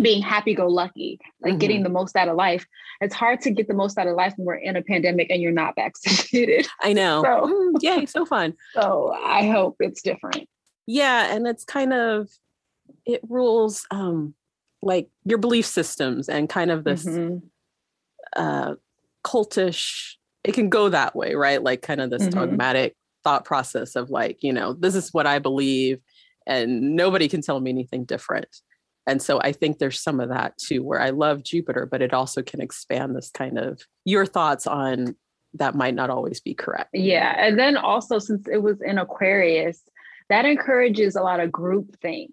being 0.00 0.22
happy 0.22 0.54
go 0.54 0.66
lucky, 0.66 1.20
like 1.40 1.52
mm-hmm. 1.52 1.58
getting 1.58 1.82
the 1.82 1.88
most 1.88 2.16
out 2.16 2.28
of 2.28 2.36
life. 2.36 2.66
It's 3.00 3.14
hard 3.14 3.40
to 3.42 3.50
get 3.50 3.68
the 3.68 3.74
most 3.74 3.98
out 3.98 4.06
of 4.06 4.16
life 4.16 4.34
when 4.36 4.46
we're 4.46 4.54
in 4.56 4.76
a 4.76 4.82
pandemic 4.82 5.30
and 5.30 5.40
you're 5.40 5.52
not 5.52 5.74
vaccinated. 5.76 6.66
I 6.80 6.92
know. 6.92 7.22
So, 7.22 7.46
mm, 7.46 7.74
yay, 7.80 8.06
so 8.06 8.24
fun. 8.24 8.54
So 8.74 9.14
I 9.24 9.48
hope 9.48 9.76
it's 9.80 10.02
different. 10.02 10.48
Yeah. 10.86 11.34
And 11.34 11.46
it's 11.46 11.64
kind 11.64 11.92
of, 11.92 12.28
it 13.06 13.20
rules 13.28 13.86
um 13.90 14.34
like 14.82 15.08
your 15.24 15.38
belief 15.38 15.66
systems 15.66 16.28
and 16.28 16.48
kind 16.48 16.70
of 16.70 16.84
this 16.84 17.04
mm-hmm. 17.04 17.38
uh 18.36 18.74
cultish 19.24 20.14
it 20.44 20.52
can 20.52 20.68
go 20.68 20.88
that 20.88 21.16
way 21.16 21.34
right 21.34 21.62
like 21.62 21.82
kind 21.82 22.00
of 22.00 22.10
this 22.10 22.22
mm-hmm. 22.22 22.38
dogmatic 22.38 22.94
thought 23.24 23.44
process 23.44 23.96
of 23.96 24.10
like 24.10 24.42
you 24.42 24.52
know 24.52 24.74
this 24.74 24.94
is 24.94 25.12
what 25.12 25.26
i 25.26 25.38
believe 25.38 25.98
and 26.46 26.94
nobody 26.94 27.26
can 27.28 27.40
tell 27.40 27.58
me 27.58 27.70
anything 27.70 28.04
different 28.04 28.60
and 29.06 29.22
so 29.22 29.40
i 29.40 29.50
think 29.50 29.78
there's 29.78 30.00
some 30.00 30.20
of 30.20 30.28
that 30.28 30.56
too 30.58 30.82
where 30.82 31.00
i 31.00 31.10
love 31.10 31.42
jupiter 31.42 31.86
but 31.90 32.02
it 32.02 32.12
also 32.12 32.42
can 32.42 32.60
expand 32.60 33.16
this 33.16 33.30
kind 33.30 33.58
of 33.58 33.80
your 34.04 34.26
thoughts 34.26 34.66
on 34.66 35.16
that 35.54 35.74
might 35.74 35.94
not 35.94 36.10
always 36.10 36.40
be 36.40 36.52
correct 36.52 36.90
yeah 36.92 37.34
and 37.38 37.58
then 37.58 37.76
also 37.78 38.18
since 38.18 38.46
it 38.46 38.62
was 38.62 38.80
in 38.82 38.98
aquarius 38.98 39.82
that 40.28 40.44
encourages 40.44 41.16
a 41.16 41.22
lot 41.22 41.40
of 41.40 41.50
group 41.50 41.96
think 42.02 42.30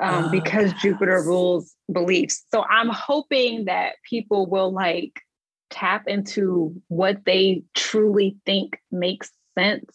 um, 0.00 0.24
oh, 0.24 0.30
because 0.30 0.72
yes. 0.72 0.82
Jupiter 0.82 1.22
rules 1.22 1.74
beliefs. 1.92 2.44
So 2.52 2.64
I'm 2.64 2.88
hoping 2.88 3.66
that 3.66 3.94
people 4.08 4.46
will 4.46 4.72
like 4.72 5.20
tap 5.70 6.06
into 6.06 6.80
what 6.88 7.24
they 7.24 7.62
truly 7.74 8.36
think 8.46 8.78
makes 8.90 9.30
sense 9.56 9.90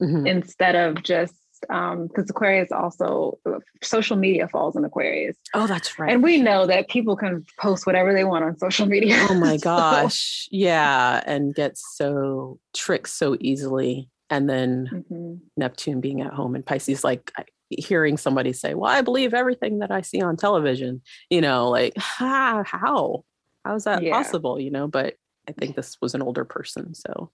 mm-hmm. 0.00 0.26
instead 0.26 0.76
of 0.76 1.02
just 1.02 1.34
um 1.70 2.06
because 2.06 2.30
aquarius 2.30 2.70
also 2.70 3.36
social 3.82 4.16
media 4.16 4.46
falls 4.46 4.76
in 4.76 4.84
aquarius 4.84 5.36
oh 5.54 5.66
that's 5.66 5.98
right 5.98 6.12
and 6.12 6.22
we 6.22 6.40
know 6.40 6.66
that 6.66 6.88
people 6.88 7.16
can 7.16 7.44
post 7.58 7.84
whatever 7.84 8.14
they 8.14 8.22
want 8.22 8.44
on 8.44 8.56
social 8.58 8.86
media 8.94 9.16
oh 9.28 9.34
my 9.34 9.56
gosh 9.56 10.44
so. 10.44 10.48
yeah 10.52 11.20
and 11.26 11.56
get 11.56 11.76
so 11.76 12.60
tricked 12.76 13.08
so 13.08 13.36
easily 13.40 14.08
and 14.30 14.48
then 14.48 14.88
mm-hmm. 14.92 15.34
neptune 15.56 16.00
being 16.00 16.20
at 16.20 16.32
home 16.32 16.54
in 16.54 16.62
pisces 16.62 17.02
like 17.02 17.32
hearing 17.70 18.16
somebody 18.16 18.52
say, 18.52 18.74
"Well, 18.74 18.90
I 18.90 19.02
believe 19.02 19.34
everything 19.34 19.80
that 19.80 19.90
I 19.90 20.02
see 20.02 20.20
on 20.20 20.36
television," 20.36 21.02
you 21.30 21.40
know, 21.40 21.68
like 21.70 21.94
ah, 22.20 22.62
how 22.64 23.24
how 23.64 23.74
is 23.74 23.84
that 23.84 24.02
yeah. 24.02 24.12
possible? 24.12 24.60
You 24.60 24.70
know, 24.70 24.88
but 24.88 25.14
I 25.48 25.52
think 25.52 25.76
this 25.76 25.96
was 26.00 26.14
an 26.14 26.22
older 26.22 26.44
person, 26.44 26.94
so 26.94 27.30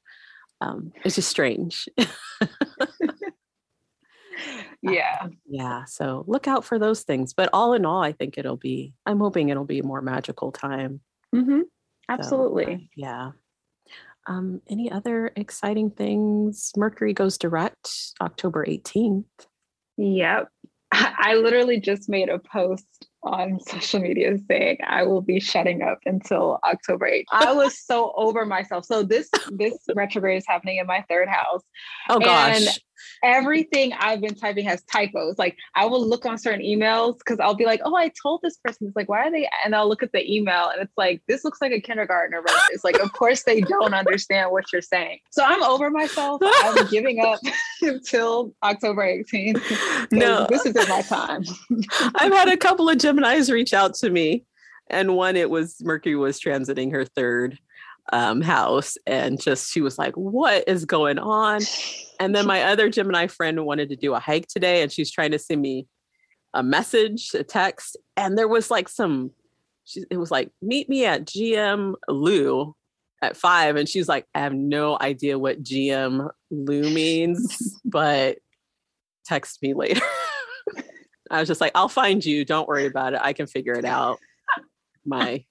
um, 0.60 0.92
it's 1.04 1.16
just 1.16 1.28
strange. 1.28 1.88
yeah, 4.82 5.18
uh, 5.22 5.28
yeah. 5.46 5.84
So 5.84 6.24
look 6.26 6.48
out 6.48 6.64
for 6.64 6.78
those 6.78 7.02
things. 7.02 7.34
But 7.34 7.50
all 7.52 7.74
in 7.74 7.84
all, 7.84 8.02
I 8.02 8.12
think 8.12 8.38
it'll 8.38 8.56
be. 8.56 8.94
I'm 9.06 9.18
hoping 9.18 9.48
it'll 9.48 9.64
be 9.64 9.80
a 9.80 9.84
more 9.84 10.02
magical 10.02 10.52
time. 10.52 11.00
Mm-hmm. 11.34 11.62
Absolutely. 12.08 12.64
So, 12.64 12.72
uh, 12.72 12.78
yeah. 12.96 13.30
Um, 14.26 14.62
any 14.68 14.90
other 14.90 15.32
exciting 15.36 15.90
things? 15.90 16.72
Mercury 16.76 17.12
goes 17.12 17.36
direct 17.36 17.90
October 18.20 18.64
18th. 18.64 19.24
Yep. 19.96 20.48
I 20.92 21.34
literally 21.34 21.80
just 21.80 22.08
made 22.08 22.28
a 22.28 22.38
post 22.38 22.86
on 23.22 23.58
social 23.68 24.00
media 24.00 24.36
saying 24.48 24.78
I 24.86 25.02
will 25.02 25.22
be 25.22 25.40
shutting 25.40 25.82
up 25.82 25.98
until 26.04 26.58
October 26.64 27.10
8th. 27.10 27.24
I 27.32 27.52
was 27.52 27.78
so 27.84 28.12
over 28.16 28.46
myself. 28.46 28.84
So 28.84 29.02
this 29.02 29.28
this 29.50 29.76
retrograde 29.94 30.38
is 30.38 30.44
happening 30.46 30.78
in 30.78 30.86
my 30.86 31.04
third 31.08 31.28
house. 31.28 31.62
Oh 32.08 32.20
gosh 32.20 32.78
everything 33.22 33.92
I've 33.98 34.20
been 34.20 34.34
typing 34.34 34.64
has 34.66 34.82
typos. 34.84 35.38
Like 35.38 35.56
I 35.74 35.86
will 35.86 36.06
look 36.06 36.26
on 36.26 36.38
certain 36.38 36.62
emails 36.62 37.18
because 37.18 37.40
I'll 37.40 37.54
be 37.54 37.66
like, 37.66 37.80
oh, 37.84 37.96
I 37.96 38.10
told 38.22 38.40
this 38.42 38.56
person. 38.58 38.86
It's 38.86 38.96
like, 38.96 39.08
why 39.08 39.26
are 39.26 39.30
they? 39.30 39.48
And 39.64 39.74
I'll 39.74 39.88
look 39.88 40.02
at 40.02 40.12
the 40.12 40.24
email 40.32 40.68
and 40.68 40.82
it's 40.82 40.96
like, 40.96 41.22
this 41.28 41.44
looks 41.44 41.60
like 41.60 41.72
a 41.72 41.80
kindergartner 41.80 42.38
wrote 42.38 42.60
this. 42.70 42.84
Like, 42.84 42.98
of 43.00 43.12
course 43.12 43.42
they 43.44 43.60
don't 43.60 43.94
understand 43.94 44.50
what 44.50 44.72
you're 44.72 44.82
saying. 44.82 45.18
So 45.30 45.44
I'm 45.44 45.62
over 45.62 45.90
myself. 45.90 46.40
I'm 46.42 46.86
giving 46.90 47.24
up 47.24 47.40
until 47.82 48.54
October 48.62 49.02
18th. 49.02 50.12
No, 50.12 50.46
this 50.48 50.66
isn't 50.66 50.88
my 50.88 51.02
time. 51.02 51.44
I've 52.16 52.32
had 52.32 52.48
a 52.48 52.56
couple 52.56 52.88
of 52.88 52.96
Geminis 52.98 53.52
reach 53.52 53.74
out 53.74 53.94
to 53.96 54.10
me. 54.10 54.44
And 54.88 55.16
one, 55.16 55.36
it 55.36 55.48
was 55.48 55.82
Mercury 55.82 56.14
was 56.14 56.38
transiting 56.38 56.92
her 56.92 57.06
third 57.06 57.58
um, 58.12 58.40
house 58.40 58.96
and 59.06 59.40
just 59.40 59.72
she 59.72 59.80
was 59.80 59.98
like, 59.98 60.14
What 60.14 60.64
is 60.68 60.84
going 60.84 61.18
on? 61.18 61.60
And 62.20 62.34
then 62.34 62.46
my 62.46 62.62
other 62.64 62.88
Gemini 62.90 63.26
friend 63.26 63.64
wanted 63.64 63.88
to 63.90 63.96
do 63.96 64.14
a 64.14 64.20
hike 64.20 64.46
today 64.46 64.82
and 64.82 64.92
she's 64.92 65.10
trying 65.10 65.32
to 65.32 65.38
send 65.38 65.60
me 65.62 65.86
a 66.52 66.62
message, 66.62 67.30
a 67.34 67.42
text. 67.42 67.96
And 68.16 68.38
there 68.38 68.48
was 68.48 68.70
like 68.70 68.88
some, 68.88 69.32
she, 69.84 70.04
it 70.10 70.18
was 70.18 70.30
like, 70.30 70.50
Meet 70.62 70.88
me 70.88 71.04
at 71.06 71.24
GM 71.24 71.94
Lou 72.08 72.74
at 73.22 73.36
five. 73.36 73.76
And 73.76 73.88
she's 73.88 74.08
like, 74.08 74.26
I 74.34 74.40
have 74.40 74.54
no 74.54 74.98
idea 75.00 75.38
what 75.38 75.62
GM 75.62 76.30
Lou 76.50 76.82
means, 76.82 77.78
but 77.84 78.38
text 79.24 79.62
me 79.62 79.74
later. 79.74 80.02
I 81.30 81.40
was 81.40 81.48
just 81.48 81.60
like, 81.60 81.72
I'll 81.74 81.88
find 81.88 82.24
you. 82.24 82.44
Don't 82.44 82.68
worry 82.68 82.86
about 82.86 83.14
it. 83.14 83.20
I 83.22 83.32
can 83.32 83.46
figure 83.46 83.72
it 83.72 83.86
out. 83.86 84.18
My 85.06 85.44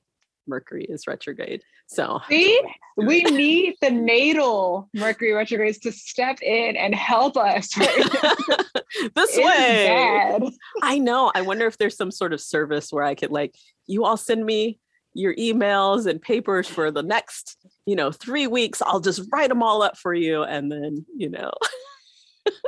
Mercury 0.47 0.85
is 0.85 1.07
retrograde. 1.07 1.63
So 1.87 2.21
see, 2.29 2.61
we 2.97 3.23
need 3.23 3.75
the 3.81 3.89
natal 3.89 4.89
Mercury 4.93 5.33
retrogrades 5.33 5.79
to 5.79 5.91
step 5.91 6.41
in 6.41 6.75
and 6.75 6.93
help 6.93 7.37
us. 7.37 7.69
this 9.15 9.37
way. 9.37 9.87
Bad. 9.87 10.43
I 10.81 10.99
know. 10.99 11.31
I 11.33 11.41
wonder 11.41 11.65
if 11.67 11.77
there's 11.77 11.97
some 11.97 12.11
sort 12.11 12.33
of 12.33 12.41
service 12.41 12.91
where 12.91 13.03
I 13.03 13.15
could 13.15 13.31
like, 13.31 13.55
you 13.87 14.05
all 14.05 14.17
send 14.17 14.45
me 14.45 14.79
your 15.13 15.35
emails 15.35 16.07
and 16.07 16.21
papers 16.21 16.67
for 16.67 16.89
the 16.89 17.03
next, 17.03 17.57
you 17.85 17.95
know, 17.95 18.11
three 18.11 18.47
weeks. 18.47 18.81
I'll 18.81 18.99
just 18.99 19.21
write 19.31 19.49
them 19.49 19.61
all 19.61 19.81
up 19.83 19.97
for 19.97 20.13
you. 20.13 20.43
And 20.43 20.71
then, 20.71 21.05
you 21.15 21.29
know. 21.29 21.51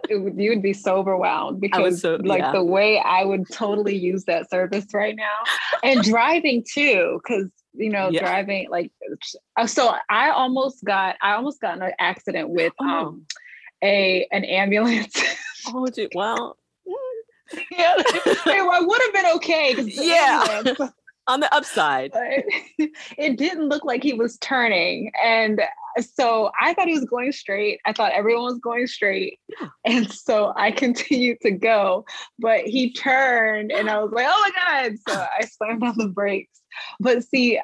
would, 0.10 0.40
you 0.40 0.50
would 0.52 0.62
be 0.62 0.74
so 0.74 0.96
overwhelmed 0.96 1.60
because 1.60 2.02
so, 2.02 2.18
like 2.24 2.40
yeah. 2.40 2.52
the 2.52 2.64
way 2.64 3.00
I 3.00 3.26
would 3.26 3.44
totally 3.52 3.96
use 3.96 4.26
that 4.26 4.50
service 4.50 4.86
right 4.94 5.16
now 5.16 5.44
and 5.84 6.04
driving 6.04 6.64
too. 6.72 7.20
Cause 7.28 7.48
you 7.78 7.90
know, 7.90 8.10
yeah. 8.10 8.22
driving 8.22 8.70
like, 8.70 8.92
uh, 9.58 9.68
so 9.68 9.96
I 10.10 10.30
almost 10.30 10.84
got, 10.84 11.16
I 11.22 11.34
almost 11.34 11.62
got 11.62 11.78
in 11.78 11.84
an 11.84 11.94
accident 12.00 12.50
with 12.50 12.74
oh. 12.80 12.86
um, 12.86 13.26
a, 13.84 14.28
an 14.32 14.44
ambulance. 14.46 15.16
oh, 15.68 15.88
well, 16.14 16.58
yeah, 17.72 17.94
it 17.98 18.88
would 18.88 19.02
have 19.02 19.14
been 19.14 19.36
okay. 19.36 19.76
Yeah 19.88 20.64
on 21.28 21.40
the 21.40 21.54
upside. 21.54 22.12
it 22.78 23.38
didn't 23.38 23.70
look 23.70 23.84
like 23.84 24.04
he 24.04 24.14
was 24.14 24.38
turning. 24.38 25.12
And 25.24 25.62
so 26.00 26.52
I 26.60 26.74
thought 26.74 26.88
he 26.88 26.94
was 26.94 27.06
going 27.06 27.32
straight. 27.32 27.80
I 27.86 27.94
thought 27.94 28.12
everyone 28.12 28.44
was 28.44 28.60
going 28.60 28.88
straight. 28.88 29.40
Yeah. 29.60 29.70
And 29.86 30.12
so 30.12 30.54
I 30.56 30.72
continued 30.72 31.40
to 31.42 31.52
go, 31.52 32.06
but 32.40 32.62
he 32.62 32.94
turned 32.94 33.72
and 33.72 33.90
I 33.90 33.98
was 34.00 34.12
like, 34.12 34.28
oh 34.30 34.52
my 34.54 34.88
God. 34.88 34.98
So 35.08 35.26
I 35.40 35.46
slammed 35.46 35.84
on 35.84 35.98
the 35.98 36.10
brakes. 36.10 36.62
But 37.00 37.24
see, 37.24 37.60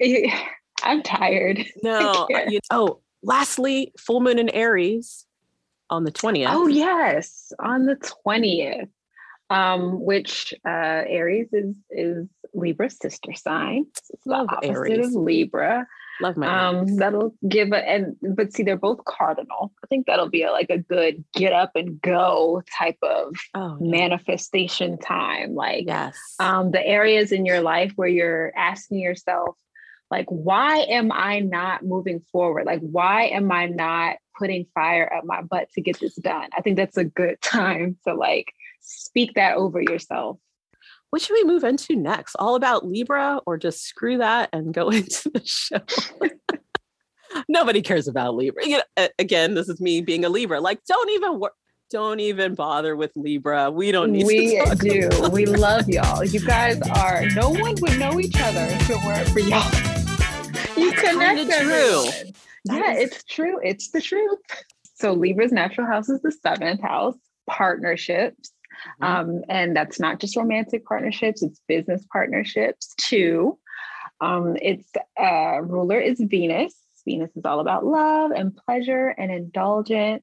I'm 0.82 1.02
tired. 1.02 1.64
No. 1.82 2.26
You, 2.48 2.60
oh, 2.70 3.00
lastly, 3.22 3.92
full 3.98 4.20
moon 4.20 4.38
in 4.38 4.48
Aries 4.50 5.26
on 5.90 6.04
the 6.04 6.12
20th. 6.12 6.46
Oh, 6.48 6.66
yes. 6.66 7.52
On 7.58 7.86
the 7.86 7.96
20th 7.96 8.88
um, 9.52 10.00
which 10.00 10.54
uh, 10.66 11.04
Aries 11.06 11.48
is 11.52 11.76
is 11.90 12.26
Libra's 12.54 12.96
sister 12.98 13.34
sign. 13.34 13.86
It's 14.10 14.26
Love 14.26 14.48
the 14.48 14.56
opposite 14.56 14.90
Aries. 14.90 15.08
of 15.08 15.22
Libra. 15.22 15.86
Love 16.20 16.36
my 16.36 16.68
um, 16.68 16.96
that'll 16.96 17.34
give 17.48 17.72
a 17.72 17.88
and 17.88 18.16
but 18.36 18.52
see 18.52 18.62
they're 18.62 18.76
both 18.76 19.04
cardinal. 19.04 19.72
I 19.82 19.86
think 19.86 20.06
that'll 20.06 20.28
be 20.28 20.42
a, 20.42 20.52
like 20.52 20.70
a 20.70 20.78
good 20.78 21.24
get 21.34 21.52
up 21.52 21.72
and 21.74 22.00
go 22.00 22.62
type 22.78 22.98
of 23.02 23.34
oh, 23.54 23.78
yeah. 23.80 23.90
manifestation 23.90 24.98
time. 24.98 25.54
Like 25.54 25.84
yes, 25.86 26.18
um, 26.38 26.70
the 26.70 26.86
areas 26.86 27.32
in 27.32 27.46
your 27.46 27.60
life 27.60 27.92
where 27.96 28.08
you're 28.08 28.52
asking 28.56 28.98
yourself, 28.98 29.56
like, 30.12 30.26
why 30.28 30.80
am 30.80 31.10
I 31.10 31.40
not 31.40 31.84
moving 31.84 32.20
forward? 32.30 32.66
Like, 32.66 32.80
why 32.80 33.28
am 33.28 33.50
I 33.50 33.64
not 33.66 34.16
putting 34.38 34.66
fire 34.74 35.10
up 35.10 35.24
my 35.24 35.40
butt 35.40 35.70
to 35.72 35.80
get 35.80 35.98
this 36.00 36.14
done? 36.16 36.50
I 36.56 36.60
think 36.60 36.76
that's 36.76 36.98
a 36.98 37.04
good 37.04 37.38
time 37.42 37.96
to 38.06 38.14
like 38.14 38.52
speak 38.80 39.34
that 39.34 39.56
over 39.56 39.80
yourself. 39.80 40.38
What 41.12 41.20
should 41.20 41.34
we 41.34 41.44
move 41.44 41.62
into 41.62 41.94
next? 41.94 42.36
All 42.36 42.54
about 42.54 42.86
Libra 42.86 43.38
or 43.44 43.58
just 43.58 43.84
screw 43.84 44.16
that 44.16 44.48
and 44.54 44.72
go 44.72 44.88
into 44.90 45.28
the 45.28 45.42
show? 45.44 45.76
Nobody 47.50 47.82
cares 47.82 48.08
about 48.08 48.34
Libra. 48.34 48.66
You 48.66 48.80
know, 48.96 49.08
again, 49.18 49.52
this 49.52 49.68
is 49.68 49.78
me 49.78 50.00
being 50.00 50.24
a 50.24 50.30
Libra. 50.30 50.58
Like, 50.62 50.82
don't 50.88 51.10
even 51.10 51.38
work 51.38 51.52
don't 51.90 52.20
even 52.20 52.54
bother 52.54 52.96
with 52.96 53.12
Libra. 53.14 53.70
We 53.70 53.92
don't 53.92 54.10
need 54.12 54.24
we 54.24 54.56
to. 54.56 54.76
We 54.82 54.88
do. 54.88 55.28
we 55.30 55.44
love 55.44 55.86
y'all. 55.90 56.24
You 56.24 56.40
guys 56.40 56.80
are. 56.80 57.26
No 57.34 57.50
one 57.50 57.74
would 57.82 57.98
know 57.98 58.18
each 58.18 58.40
other 58.40 58.64
if 58.70 58.88
it 58.88 58.96
weren't 59.04 59.28
for 59.28 59.40
y'all. 59.40 59.70
You 60.78 60.92
connect. 60.92 61.52
True. 61.52 62.04
Yeah, 62.64 62.94
is... 62.94 63.10
it's 63.10 63.24
true. 63.24 63.60
It's 63.62 63.90
the 63.90 64.00
truth. 64.00 64.38
So 64.94 65.12
Libra's 65.12 65.52
natural 65.52 65.86
house 65.86 66.08
is 66.08 66.22
the 66.22 66.32
seventh 66.32 66.80
house. 66.80 67.16
Partnerships. 67.46 68.52
Mm-hmm. 69.02 69.04
Um, 69.04 69.44
and 69.48 69.76
that's 69.76 70.00
not 70.00 70.20
just 70.20 70.36
romantic 70.36 70.84
partnerships, 70.84 71.42
it's 71.42 71.60
business 71.68 72.04
partnerships 72.12 72.94
too. 72.96 73.58
Um, 74.20 74.56
its 74.60 74.88
uh, 75.20 75.60
ruler 75.62 75.98
is 75.98 76.20
Venus. 76.20 76.74
Venus 77.04 77.30
is 77.36 77.44
all 77.44 77.60
about 77.60 77.84
love 77.84 78.30
and 78.30 78.56
pleasure 78.56 79.08
and 79.08 79.32
indulgence. 79.32 80.22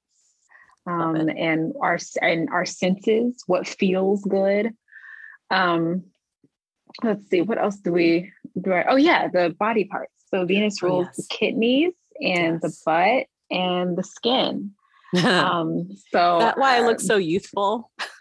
Um, 0.87 1.15
and 1.15 1.73
our 1.81 1.99
and 2.21 2.49
our 2.49 2.65
senses, 2.65 3.43
what 3.45 3.67
feels 3.67 4.23
good. 4.23 4.73
Um, 5.51 6.05
let's 7.03 7.29
see, 7.29 7.41
what 7.41 7.59
else 7.59 7.77
do 7.77 7.91
we 7.91 8.31
do? 8.59 8.71
I, 8.71 8.85
oh 8.89 8.95
yeah, 8.95 9.27
the 9.27 9.55
body 9.59 9.85
parts. 9.85 10.13
So 10.33 10.45
Venus 10.45 10.81
oh, 10.81 10.87
rules 10.87 11.07
oh, 11.07 11.09
yes. 11.09 11.15
the 11.17 11.35
kidneys 11.35 11.93
and 12.21 12.59
yes. 12.59 12.61
the 12.61 12.75
butt 12.85 13.27
and 13.55 13.97
the 13.97 14.03
skin. 14.03 14.71
um, 15.25 15.89
so 16.11 16.37
that's 16.39 16.57
why 16.57 16.77
I 16.77 16.81
look 16.81 16.99
um, 16.99 17.05
so 17.05 17.17
youthful. 17.17 17.91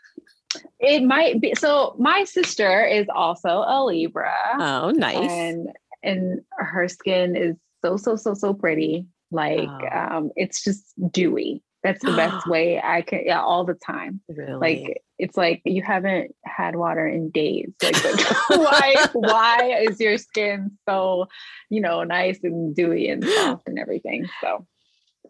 It 0.80 1.02
might 1.02 1.40
be. 1.40 1.54
So 1.54 1.94
my 1.98 2.24
sister 2.24 2.84
is 2.84 3.06
also 3.14 3.64
a 3.66 3.84
Libra. 3.84 4.34
Oh, 4.58 4.90
nice. 4.90 5.30
And 5.30 5.68
and 6.02 6.40
her 6.52 6.88
skin 6.88 7.36
is 7.36 7.56
so 7.82 7.96
so 7.96 8.16
so 8.16 8.34
so 8.34 8.54
pretty. 8.54 9.06
Like 9.30 9.68
oh. 9.68 10.16
um, 10.16 10.30
it's 10.36 10.62
just 10.62 10.94
dewy. 11.10 11.62
That's 11.82 12.04
the 12.04 12.12
best 12.12 12.46
way 12.48 12.80
I 12.82 13.02
can. 13.02 13.22
Yeah, 13.24 13.40
all 13.40 13.64
the 13.64 13.74
time. 13.74 14.20
Really? 14.28 14.52
Like 14.52 15.02
it's 15.18 15.36
like 15.36 15.62
you 15.64 15.82
haven't 15.82 16.34
had 16.44 16.76
water 16.76 17.06
in 17.06 17.30
days. 17.30 17.72
Like 17.82 17.94
why 18.48 19.06
why 19.12 19.84
is 19.88 20.00
your 20.00 20.18
skin 20.18 20.78
so 20.88 21.26
you 21.70 21.80
know 21.80 22.02
nice 22.04 22.38
and 22.42 22.74
dewy 22.74 23.08
and 23.08 23.24
soft 23.24 23.68
and 23.68 23.78
everything? 23.78 24.28
So 24.40 24.66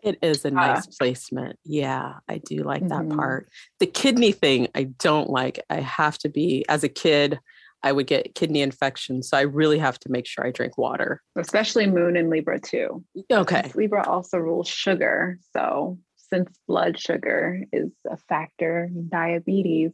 it 0.02 0.18
is 0.22 0.44
a 0.44 0.50
nice 0.50 0.86
uh, 0.86 0.90
placement. 0.98 1.58
Yeah, 1.64 2.14
I 2.28 2.38
do 2.38 2.62
like 2.62 2.82
mm-hmm. 2.82 3.08
that 3.08 3.16
part. 3.16 3.48
The 3.80 3.86
kidney 3.86 4.32
thing, 4.32 4.68
I 4.74 4.84
don't 4.84 5.30
like. 5.30 5.60
I 5.70 5.80
have 5.80 6.18
to 6.18 6.28
be, 6.28 6.64
as 6.68 6.84
a 6.84 6.88
kid, 6.88 7.38
I 7.82 7.92
would 7.92 8.06
get 8.06 8.34
kidney 8.34 8.62
infection. 8.62 9.22
So 9.22 9.36
I 9.36 9.42
really 9.42 9.78
have 9.78 9.98
to 10.00 10.10
make 10.10 10.26
sure 10.26 10.46
I 10.46 10.50
drink 10.50 10.76
water. 10.76 11.22
Especially 11.36 11.86
moon 11.86 12.16
and 12.16 12.28
Libra 12.28 12.60
too. 12.60 13.04
Okay. 13.30 13.70
Libra 13.74 14.06
also 14.06 14.38
rules 14.38 14.68
sugar. 14.68 15.38
So 15.52 15.98
since 16.16 16.50
blood 16.66 16.98
sugar 16.98 17.62
is 17.72 17.90
a 18.10 18.16
factor 18.16 18.84
in 18.84 19.08
diabetes, 19.08 19.92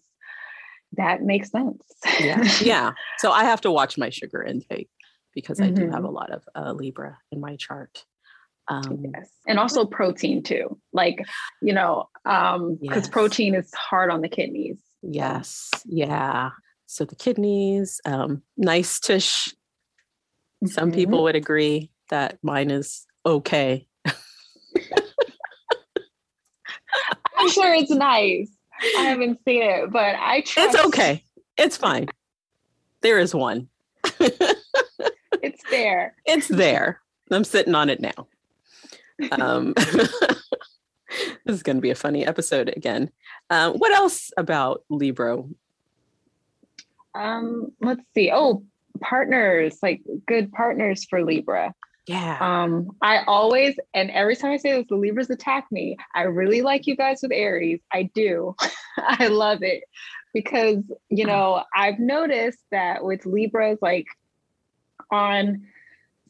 that 0.97 1.23
makes 1.23 1.51
sense. 1.51 1.85
yeah. 2.21 2.43
Yeah. 2.63 2.93
So 3.19 3.31
I 3.31 3.45
have 3.45 3.61
to 3.63 3.71
watch 3.71 3.99
my 3.99 4.11
sugar 4.11 4.43
intake 4.43 4.89
because 5.35 5.61
I 5.61 5.67
mm-hmm. 5.67 5.75
do 5.75 5.83
have 5.91 5.97
mm-hmm. 5.97 6.05
a 6.07 6.11
lot 6.11 6.31
of 6.31 6.45
uh, 6.55 6.73
Libra 6.73 7.19
in 7.33 7.41
my 7.41 7.57
chart. 7.57 8.05
Um, 8.69 9.05
yes. 9.15 9.31
And 9.47 9.59
also 9.59 9.85
protein 9.85 10.43
too. 10.43 10.79
Like, 10.93 11.25
you 11.61 11.73
know, 11.73 12.09
um, 12.25 12.79
because 12.81 13.05
yes. 13.05 13.09
protein 13.09 13.55
is 13.55 13.73
hard 13.75 14.11
on 14.11 14.21
the 14.21 14.29
kidneys. 14.29 14.79
Yes. 15.03 15.71
Yeah. 15.85 16.51
So 16.87 17.05
the 17.05 17.17
kidneys, 17.17 18.01
um, 18.05 18.43
nice 18.57 18.99
tush. 19.01 19.49
Mm-hmm. 19.49 20.69
Some 20.69 20.93
people 20.93 21.23
would 21.25 21.37
agree 21.37 21.91
that 22.11 22.39
mine 22.43 22.71
is 22.71 23.07
okay. 23.27 23.87
I'm 27.37 27.51
sure 27.51 27.75
it's 27.75 27.91
nice. 27.91 28.51
I 28.97 29.03
haven't 29.03 29.41
seen 29.45 29.63
it, 29.63 29.91
but 29.91 30.15
I 30.17 30.43
trust. 30.43 30.75
It's 30.75 30.85
okay. 30.87 31.23
It's 31.57 31.77
fine. 31.77 32.09
There 33.03 33.19
is 33.19 33.35
one. 33.35 33.69
it's 34.21 35.63
there. 35.71 36.15
It's 36.27 36.49
there. 36.49 37.01
I'm 37.31 37.45
sitting 37.45 37.75
on 37.75 37.91
it 37.91 38.01
now. 38.01 38.29
Um, 39.33 39.75
this 39.77 40.49
is 41.47 41.63
going 41.63 41.77
to 41.77 41.83
be 41.83 41.91
a 41.91 41.95
funny 41.95 42.27
episode 42.27 42.73
again. 42.77 43.11
Um, 43.51 43.75
what 43.75 43.93
else 43.93 44.31
about 44.37 44.85
Libra? 44.89 45.43
Um, 47.15 47.73
let's 47.81 48.03
see. 48.15 48.31
Oh, 48.33 48.65
partners, 49.01 49.79
like 49.83 50.03
good 50.27 50.53
partners 50.53 51.05
for 51.09 51.25
Libra. 51.25 51.75
Yeah. 52.07 52.37
Um, 52.41 52.91
I 53.01 53.25
always 53.25 53.77
and 53.95 54.11
every 54.11 54.37
time 54.37 54.51
I 54.51 54.59
say 54.59 54.73
this, 54.73 54.87
the 54.89 54.97
Libras 54.97 55.31
attack 55.31 55.67
me. 55.71 55.97
I 56.15 56.23
really 56.23 56.61
like 56.61 56.87
you 56.87 56.97
guys 56.97 57.21
with 57.23 57.33
Aries. 57.33 57.81
I 57.93 58.11
do. 58.15 58.55
I 58.99 59.29
love 59.29 59.63
it 59.63 59.85
because 60.35 60.83
you 61.09 61.25
know 61.25 61.63
I've 61.75 61.99
noticed 61.99 62.61
that 62.71 63.05
with 63.05 63.25
Libras, 63.25 63.79
like 63.81 64.07
on 65.11 65.67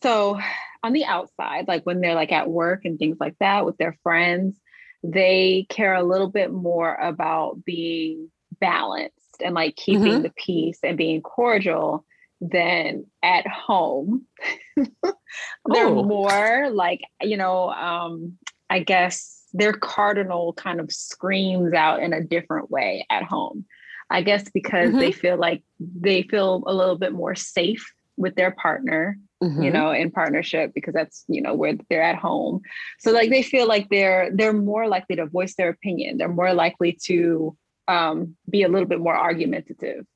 so 0.03 0.39
on 0.85 0.93
the 0.93 1.07
outside, 1.07 1.67
like 1.67 1.83
when 1.85 2.01
they're 2.01 2.15
like 2.15 2.31
at 2.31 2.51
work 2.51 2.85
and 2.85 2.99
things 2.99 3.17
like 3.19 3.35
that 3.41 3.65
with 3.65 3.79
their 3.79 3.97
friends, 4.03 4.61
they 5.03 5.67
care 5.71 5.95
a 5.95 6.03
little 6.03 6.29
bit 6.29 6.53
more 6.53 6.95
about 6.95 7.65
being 7.65 8.31
balanced 8.61 9.41
and 9.43 9.55
like 9.55 9.77
keeping 9.77 10.03
mm-hmm. 10.03 10.23
the 10.23 10.33
peace 10.37 10.79
and 10.83 10.99
being 10.99 11.23
cordial 11.23 12.05
than 12.43 13.07
at 13.23 13.47
home. 13.47 14.27
they're 14.77 15.87
oh. 15.87 16.05
more 16.05 16.69
like, 16.71 17.01
you 17.23 17.39
know, 17.39 17.71
um, 17.71 18.37
I 18.69 18.81
guess 18.81 19.43
their 19.55 19.73
cardinal 19.73 20.53
kind 20.53 20.81
of 20.81 20.93
screams 20.93 21.73
out 21.73 22.03
in 22.03 22.13
a 22.13 22.23
different 22.23 22.71
way 22.71 23.07
at 23.11 23.23
home. 23.23 23.65
I 24.11 24.21
guess 24.21 24.51
because 24.53 24.91
mm-hmm. 24.91 24.99
they 24.99 25.13
feel 25.13 25.39
like 25.39 25.63
they 25.81 26.25
feel 26.25 26.63
a 26.67 26.75
little 26.75 26.99
bit 26.99 27.15
more 27.15 27.35
safe 27.35 27.91
with 28.19 28.35
their 28.35 28.51
partner 28.51 29.19
mm-hmm. 29.43 29.63
you 29.63 29.71
know, 29.71 29.91
in 29.91 30.11
partnership 30.11 30.73
because 30.75 30.95
that's, 30.95 31.25
you 31.29 31.43
know, 31.43 31.55
where 31.55 31.75
they're 31.89 32.03
at 32.03 32.17
home. 32.17 32.61
So 32.99 33.13
like 33.13 33.31
they 33.31 33.43
feel 33.43 33.67
like 33.67 33.89
they're 33.91 34.31
they're 34.35 34.53
more 34.53 34.89
likely 34.89 35.17
to 35.17 35.27
voice 35.27 35.55
their 35.57 35.69
opinion. 35.69 36.19
They're 36.19 36.29
more 36.29 36.55
likely 36.55 36.99
to 37.07 37.57
um, 37.89 38.37
be 38.49 38.63
a 38.63 38.69
little 38.69 38.89
bit 38.89 39.01
more 39.01 39.17
argumentative. 39.17 40.07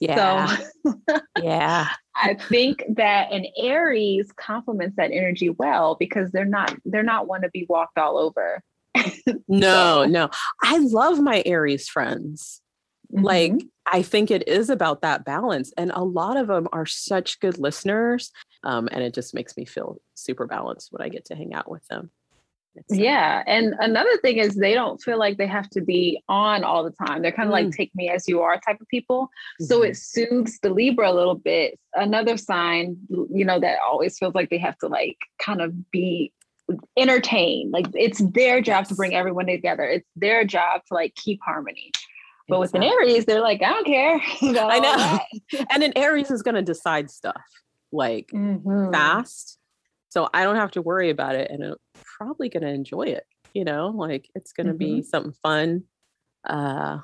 Yeah. 0.00 0.56
So 0.84 0.94
yeah. 1.42 1.88
I 2.14 2.34
think 2.34 2.84
that 2.96 3.32
an 3.32 3.46
Aries 3.56 4.30
complements 4.32 4.96
that 4.96 5.10
energy 5.12 5.50
well 5.50 5.96
because 5.98 6.30
they're 6.30 6.44
not 6.44 6.74
they're 6.84 7.02
not 7.02 7.26
one 7.26 7.42
to 7.42 7.50
be 7.50 7.66
walked 7.68 7.98
all 7.98 8.18
over. 8.18 8.62
no, 9.48 10.04
no. 10.04 10.30
I 10.62 10.78
love 10.78 11.20
my 11.20 11.42
Aries 11.46 11.88
friends. 11.88 12.60
Mm-hmm. 13.12 13.24
Like 13.24 13.52
I 13.86 14.02
think 14.02 14.30
it 14.30 14.46
is 14.48 14.70
about 14.70 15.02
that 15.02 15.24
balance. 15.24 15.72
And 15.76 15.90
a 15.94 16.04
lot 16.04 16.36
of 16.36 16.46
them 16.48 16.68
are 16.72 16.86
such 16.86 17.40
good 17.40 17.58
listeners. 17.58 18.30
Um, 18.64 18.88
and 18.92 19.02
it 19.02 19.14
just 19.14 19.34
makes 19.34 19.56
me 19.56 19.64
feel 19.64 20.00
super 20.14 20.46
balanced 20.46 20.88
when 20.90 21.02
I 21.02 21.08
get 21.08 21.24
to 21.26 21.34
hang 21.34 21.54
out 21.54 21.70
with 21.70 21.86
them. 21.88 22.10
It's, 22.74 22.92
uh, 22.92 22.96
yeah. 22.96 23.42
And 23.46 23.74
another 23.80 24.16
thing 24.18 24.38
is 24.38 24.54
they 24.54 24.74
don't 24.74 25.00
feel 25.00 25.18
like 25.18 25.38
they 25.38 25.46
have 25.46 25.68
to 25.70 25.80
be 25.80 26.22
on 26.28 26.64
all 26.64 26.84
the 26.84 26.94
time. 27.06 27.22
They're 27.22 27.32
kind 27.32 27.48
of 27.48 27.54
mm. 27.54 27.64
like 27.64 27.72
take 27.74 27.94
me 27.94 28.08
as 28.10 28.28
you 28.28 28.42
are 28.42 28.60
type 28.60 28.80
of 28.80 28.88
people. 28.88 29.24
Mm-hmm. 29.60 29.64
So 29.64 29.82
it 29.82 29.96
soothes 29.96 30.58
the 30.62 30.70
Libra 30.70 31.10
a 31.10 31.14
little 31.14 31.34
bit. 31.34 31.78
Another 31.94 32.36
sign, 32.36 32.96
you 33.08 33.44
know, 33.44 33.58
that 33.58 33.78
always 33.84 34.18
feels 34.18 34.34
like 34.34 34.50
they 34.50 34.58
have 34.58 34.78
to 34.78 34.88
like 34.88 35.16
kind 35.40 35.60
of 35.60 35.90
be 35.90 36.32
entertained. 36.96 37.72
Like 37.72 37.86
it's 37.94 38.18
their 38.32 38.60
job 38.60 38.82
yes. 38.82 38.88
to 38.88 38.94
bring 38.94 39.14
everyone 39.14 39.46
together. 39.46 39.84
It's 39.84 40.08
their 40.16 40.44
job 40.44 40.82
to 40.88 40.94
like 40.94 41.14
keep 41.14 41.40
harmony. 41.42 41.90
But 42.48 42.60
with 42.60 42.74
an 42.74 42.82
Aries, 42.82 43.26
they're 43.26 43.42
like, 43.42 43.62
I 43.62 43.70
don't 43.70 43.86
care. 43.86 44.20
I 44.42 44.78
know. 44.78 45.64
and 45.70 45.82
an 45.82 45.92
Aries 45.96 46.30
is 46.30 46.42
going 46.42 46.54
to 46.54 46.62
decide 46.62 47.10
stuff 47.10 47.42
like 47.92 48.28
mm-hmm. 48.34 48.90
fast. 48.90 49.58
So 50.08 50.28
I 50.32 50.44
don't 50.44 50.56
have 50.56 50.70
to 50.72 50.82
worry 50.82 51.10
about 51.10 51.34
it. 51.34 51.50
And 51.50 51.62
I'm 51.62 51.76
probably 52.16 52.48
going 52.48 52.62
to 52.62 52.70
enjoy 52.70 53.02
it. 53.02 53.24
You 53.54 53.64
know, 53.64 53.88
like 53.88 54.28
it's 54.34 54.52
going 54.52 54.66
to 54.66 54.72
mm-hmm. 54.72 54.96
be 54.96 55.02
something 55.02 55.34
fun. 55.42 55.84
Uh, 56.48 56.98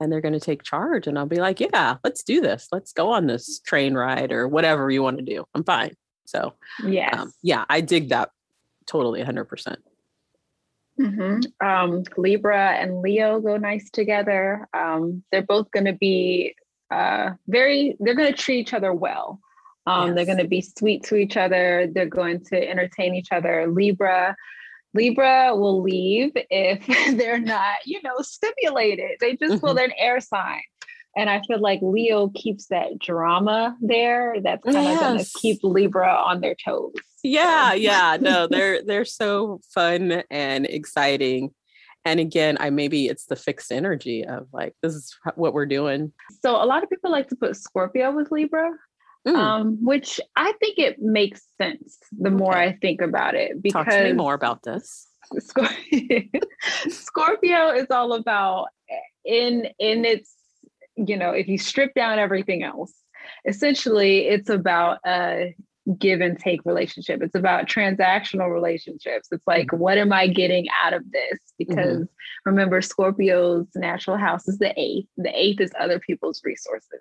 and 0.00 0.10
they're 0.10 0.22
going 0.22 0.34
to 0.34 0.40
take 0.40 0.62
charge. 0.62 1.06
And 1.06 1.18
I'll 1.18 1.26
be 1.26 1.40
like, 1.40 1.60
yeah, 1.60 1.96
let's 2.02 2.22
do 2.22 2.40
this. 2.40 2.68
Let's 2.72 2.92
go 2.92 3.12
on 3.12 3.26
this 3.26 3.60
train 3.60 3.94
ride 3.94 4.32
or 4.32 4.48
whatever 4.48 4.90
you 4.90 5.02
want 5.02 5.18
to 5.18 5.24
do. 5.24 5.44
I'm 5.54 5.64
fine. 5.64 5.94
So, 6.26 6.54
yes. 6.86 7.14
Um, 7.14 7.32
yeah, 7.42 7.64
I 7.68 7.82
dig 7.82 8.08
that 8.10 8.30
totally 8.86 9.22
100%. 9.22 9.76
Mm-hmm. 11.00 11.66
Um, 11.66 12.04
Libra 12.16 12.72
and 12.72 13.00
Leo 13.00 13.40
go 13.40 13.56
nice 13.56 13.90
together. 13.90 14.68
Um, 14.74 15.22
they're 15.32 15.42
both 15.42 15.70
going 15.70 15.86
to 15.86 15.94
be 15.94 16.54
uh, 16.90 17.30
very, 17.48 17.96
they're 18.00 18.14
going 18.14 18.32
to 18.32 18.38
treat 18.38 18.58
each 18.58 18.74
other 18.74 18.92
well. 18.92 19.40
Um, 19.86 20.08
yes. 20.08 20.16
They're 20.16 20.26
going 20.26 20.38
to 20.38 20.48
be 20.48 20.60
sweet 20.60 21.04
to 21.04 21.16
each 21.16 21.36
other. 21.36 21.88
They're 21.92 22.06
going 22.06 22.44
to 22.46 22.68
entertain 22.68 23.14
each 23.14 23.32
other. 23.32 23.66
Libra, 23.66 24.36
Libra 24.92 25.56
will 25.56 25.82
leave 25.82 26.32
if 26.34 26.86
they're 27.16 27.38
not, 27.38 27.76
you 27.86 28.00
know, 28.02 28.16
stimulated. 28.20 29.12
They 29.20 29.36
just 29.36 29.54
mm-hmm. 29.54 29.64
well, 29.66 29.74
they're 29.74 29.86
an 29.86 29.92
air 29.98 30.20
sign. 30.20 30.62
And 31.16 31.28
I 31.28 31.42
feel 31.42 31.60
like 31.60 31.80
Leo 31.82 32.28
keeps 32.34 32.66
that 32.66 32.98
drama 32.98 33.76
there. 33.80 34.36
That's 34.42 34.62
kind 34.62 34.76
yes. 34.76 35.00
of 35.00 35.00
going 35.00 35.18
to 35.18 35.30
keep 35.40 35.58
Libra 35.64 36.08
on 36.08 36.40
their 36.40 36.54
toes. 36.54 36.92
Yeah, 37.22 37.72
yeah. 37.74 38.16
No, 38.20 38.46
they're 38.46 38.82
they're 38.82 39.04
so 39.04 39.60
fun 39.74 40.22
and 40.30 40.66
exciting. 40.66 41.50
And 42.04 42.18
again, 42.18 42.56
I 42.60 42.70
maybe 42.70 43.06
it's 43.06 43.26
the 43.26 43.36
fixed 43.36 43.70
energy 43.70 44.24
of 44.24 44.48
like 44.52 44.74
this 44.82 44.94
is 44.94 45.14
what 45.34 45.52
we're 45.52 45.66
doing. 45.66 46.12
So 46.42 46.52
a 46.52 46.64
lot 46.64 46.82
of 46.82 46.90
people 46.90 47.10
like 47.10 47.28
to 47.28 47.36
put 47.36 47.56
Scorpio 47.56 48.12
with 48.12 48.30
Libra. 48.30 48.70
Mm. 49.28 49.36
Um, 49.36 49.84
which 49.84 50.18
I 50.34 50.54
think 50.60 50.78
it 50.78 50.98
makes 50.98 51.42
sense 51.60 51.98
the 52.18 52.28
okay. 52.28 52.36
more 52.36 52.56
I 52.56 52.72
think 52.72 53.02
about 53.02 53.34
it. 53.34 53.60
Because 53.60 53.84
Talk 53.84 53.92
to 53.92 54.04
me 54.04 54.12
more 54.14 54.32
about 54.32 54.62
this. 54.62 55.08
Scorpio 56.88 57.68
is 57.68 57.86
all 57.90 58.14
about 58.14 58.68
in 59.24 59.68
in 59.78 60.04
its 60.04 60.34
you 60.96 61.16
know 61.16 61.30
if 61.30 61.48
you 61.48 61.58
strip 61.58 61.94
down 61.94 62.18
everything 62.18 62.62
else 62.62 62.92
essentially 63.46 64.26
it's 64.26 64.48
about 64.48 64.98
a 65.06 65.54
give 65.98 66.20
and 66.20 66.38
take 66.38 66.60
relationship 66.64 67.22
it's 67.22 67.34
about 67.34 67.66
transactional 67.66 68.52
relationships 68.52 69.28
it's 69.30 69.46
like 69.46 69.66
mm-hmm. 69.68 69.78
what 69.78 69.98
am 69.98 70.12
i 70.12 70.26
getting 70.26 70.66
out 70.84 70.92
of 70.92 71.02
this 71.10 71.38
because 71.58 71.98
mm-hmm. 71.98 72.04
remember 72.44 72.80
scorpio's 72.80 73.66
natural 73.74 74.16
house 74.16 74.46
is 74.48 74.58
the 74.58 74.72
eighth 74.78 75.08
the 75.16 75.30
eighth 75.38 75.60
is 75.60 75.72
other 75.78 75.98
people's 75.98 76.40
resources 76.44 77.00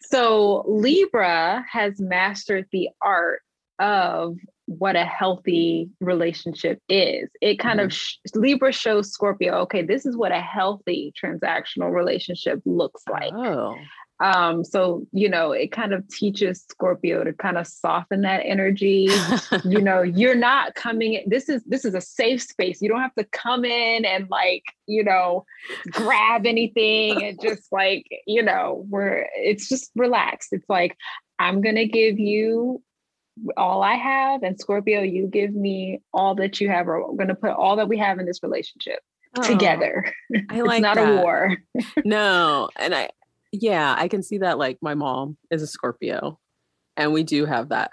so 0.00 0.64
libra 0.66 1.64
has 1.70 2.00
mastered 2.00 2.66
the 2.72 2.88
art 3.00 3.40
of 3.78 4.36
what 4.68 4.96
a 4.96 5.04
healthy 5.04 5.88
relationship 6.00 6.78
is. 6.90 7.30
It 7.40 7.58
kind 7.58 7.78
mm-hmm. 7.78 7.86
of 7.86 7.92
sh- 7.94 8.16
Libra 8.34 8.70
shows 8.70 9.10
Scorpio, 9.10 9.54
okay, 9.60 9.82
this 9.82 10.04
is 10.04 10.14
what 10.14 10.30
a 10.30 10.40
healthy 10.40 11.12
transactional 11.20 11.90
relationship 11.90 12.60
looks 12.66 13.02
like. 13.10 13.32
Oh. 13.32 13.74
Um, 14.20 14.64
so 14.64 15.06
you 15.12 15.28
know, 15.28 15.52
it 15.52 15.70
kind 15.70 15.92
of 15.92 16.06
teaches 16.08 16.64
Scorpio 16.68 17.24
to 17.24 17.32
kind 17.32 17.56
of 17.56 17.66
soften 17.66 18.22
that 18.22 18.42
energy. 18.44 19.08
you 19.64 19.80
know, 19.80 20.02
you're 20.02 20.34
not 20.34 20.74
coming 20.74 21.14
in, 21.14 21.28
this 21.28 21.48
is 21.48 21.62
this 21.64 21.84
is 21.84 21.94
a 21.94 22.00
safe 22.00 22.42
space. 22.42 22.82
You 22.82 22.88
don't 22.88 23.00
have 23.00 23.14
to 23.14 23.24
come 23.24 23.64
in 23.64 24.04
and 24.04 24.28
like, 24.30 24.64
you 24.86 25.04
know, 25.04 25.44
grab 25.90 26.46
anything 26.46 27.22
and 27.22 27.40
just 27.40 27.70
like, 27.70 28.06
you 28.26 28.42
know, 28.42 28.84
we're 28.88 29.26
it's 29.36 29.68
just 29.68 29.90
relaxed. 29.94 30.52
It's 30.52 30.68
like, 30.68 30.96
I'm 31.38 31.60
gonna 31.60 31.86
give 31.86 32.18
you 32.18 32.82
all 33.56 33.82
I 33.82 33.94
have, 33.94 34.42
and 34.42 34.58
Scorpio, 34.58 35.02
you 35.02 35.26
give 35.26 35.52
me 35.54 36.00
all 36.12 36.34
that 36.36 36.60
you 36.60 36.68
have, 36.68 36.88
or 36.88 37.12
we're 37.12 37.26
to 37.26 37.34
put 37.34 37.50
all 37.50 37.76
that 37.76 37.88
we 37.88 37.98
have 37.98 38.18
in 38.18 38.26
this 38.26 38.42
relationship 38.42 39.00
oh, 39.36 39.42
together. 39.42 40.12
I 40.50 40.60
like 40.60 40.78
it's 40.78 40.82
not 40.82 40.96
that. 40.96 41.18
a 41.18 41.22
war. 41.22 41.56
no, 42.04 42.68
and 42.76 42.94
I, 42.94 43.10
yeah, 43.52 43.94
I 43.96 44.08
can 44.08 44.22
see 44.22 44.38
that. 44.38 44.58
Like 44.58 44.78
my 44.80 44.94
mom 44.94 45.36
is 45.50 45.62
a 45.62 45.66
Scorpio, 45.66 46.38
and 46.96 47.12
we 47.12 47.22
do 47.22 47.46
have 47.46 47.70
that. 47.70 47.92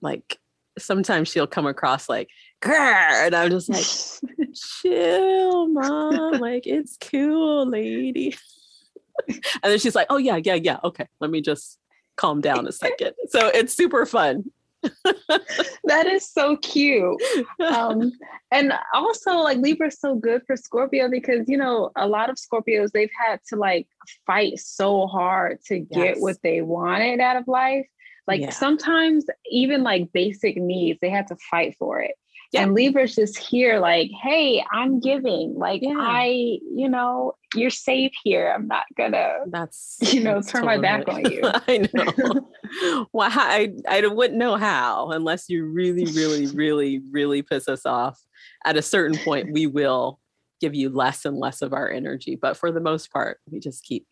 Like 0.00 0.38
sometimes 0.78 1.28
she'll 1.28 1.46
come 1.46 1.66
across 1.66 2.08
like, 2.08 2.28
and 2.64 3.34
I'm 3.34 3.50
just 3.50 3.68
like, 3.68 4.48
chill, 4.54 5.68
mom. 5.68 6.34
like 6.34 6.66
it's 6.66 6.96
cool, 7.00 7.66
lady. 7.68 8.36
and 9.28 9.42
then 9.62 9.78
she's 9.78 9.94
like, 9.94 10.06
oh 10.10 10.18
yeah, 10.18 10.40
yeah, 10.42 10.54
yeah. 10.54 10.78
Okay, 10.84 11.06
let 11.20 11.30
me 11.30 11.40
just 11.40 11.78
calm 12.16 12.40
down 12.40 12.66
a 12.66 12.72
second. 12.72 13.12
So 13.28 13.48
it's 13.48 13.74
super 13.74 14.04
fun 14.06 14.44
that 15.84 16.06
is 16.06 16.28
so 16.28 16.56
cute. 16.58 17.20
Um, 17.60 18.12
and 18.52 18.72
also, 18.92 19.38
like 19.38 19.58
Libra 19.58 19.88
is 19.88 19.98
so 19.98 20.14
good 20.14 20.42
for 20.46 20.56
Scorpio 20.56 21.08
because 21.10 21.48
you 21.48 21.56
know 21.56 21.90
a 21.96 22.06
lot 22.06 22.30
of 22.30 22.36
Scorpios 22.36 22.90
they've 22.92 23.10
had 23.26 23.40
to 23.48 23.56
like 23.56 23.86
fight 24.26 24.58
so 24.58 25.06
hard 25.06 25.58
to 25.66 25.78
get 25.78 26.16
yes. 26.16 26.20
what 26.20 26.36
they 26.42 26.62
wanted 26.62 27.20
out 27.20 27.36
of 27.36 27.48
life. 27.48 27.86
Like 28.26 28.42
yeah. 28.42 28.50
sometimes 28.50 29.24
even 29.50 29.82
like 29.82 30.12
basic 30.12 30.56
needs, 30.56 30.98
they 31.00 31.10
had 31.10 31.28
to 31.28 31.36
fight 31.50 31.76
for 31.78 32.00
it. 32.02 32.12
Yeah. 32.52 32.62
And 32.62 32.74
Libra's 32.74 33.14
just 33.14 33.36
here, 33.36 33.78
like, 33.78 34.10
hey, 34.22 34.64
I'm 34.72 35.00
giving. 35.00 35.54
Like, 35.54 35.82
yeah. 35.82 35.96
I, 35.98 36.58
you 36.74 36.88
know, 36.88 37.34
you're 37.54 37.68
safe 37.68 38.12
here. 38.24 38.52
I'm 38.54 38.66
not 38.66 38.84
gonna 38.96 39.40
that's 39.48 39.98
you 40.12 40.22
know, 40.22 40.34
that's 40.34 40.50
turn 40.50 40.62
totally. 40.62 40.78
my 40.78 40.82
back 40.82 41.08
on 41.08 41.24
you. 41.30 41.42
I 41.44 41.88
know. 41.92 43.06
well, 43.12 43.30
I 43.30 43.72
I 43.86 44.06
wouldn't 44.06 44.38
know 44.38 44.56
how 44.56 45.10
unless 45.10 45.48
you 45.48 45.66
really, 45.66 46.06
really, 46.06 46.46
really, 46.46 47.02
really 47.10 47.42
piss 47.42 47.68
us 47.68 47.84
off. 47.84 48.18
At 48.64 48.76
a 48.76 48.82
certain 48.82 49.18
point, 49.18 49.52
we 49.52 49.66
will 49.66 50.18
give 50.60 50.74
you 50.74 50.88
less 50.88 51.24
and 51.24 51.36
less 51.38 51.62
of 51.62 51.72
our 51.72 51.90
energy. 51.90 52.36
But 52.36 52.56
for 52.56 52.72
the 52.72 52.80
most 52.80 53.12
part, 53.12 53.40
we 53.50 53.60
just 53.60 53.84
keep 53.84 54.06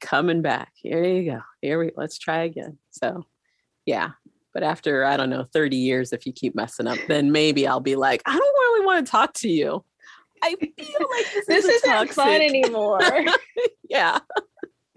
coming 0.00 0.42
back. 0.42 0.72
Here 0.74 1.04
you 1.04 1.30
go. 1.30 1.40
Here 1.60 1.78
we 1.78 1.92
let's 1.96 2.18
try 2.18 2.42
again. 2.42 2.78
So 2.90 3.24
yeah, 3.86 4.10
but 4.54 4.62
after, 4.62 5.04
I 5.04 5.16
don't 5.16 5.30
know, 5.30 5.44
30 5.52 5.76
years, 5.76 6.12
if 6.12 6.26
you 6.26 6.32
keep 6.32 6.54
messing 6.54 6.86
up, 6.86 6.98
then 7.08 7.32
maybe 7.32 7.66
I'll 7.66 7.80
be 7.80 7.96
like, 7.96 8.22
I 8.26 8.32
don't 8.32 8.40
really 8.40 8.86
want 8.86 9.06
to 9.06 9.10
talk 9.10 9.34
to 9.34 9.48
you. 9.48 9.84
I 10.42 10.54
feel 10.54 11.08
like 11.10 11.26
this, 11.34 11.46
this 11.46 11.64
isn't, 11.64 11.94
isn't 11.94 12.14
fun 12.14 12.40
anymore. 12.40 13.00
yeah. 13.88 14.18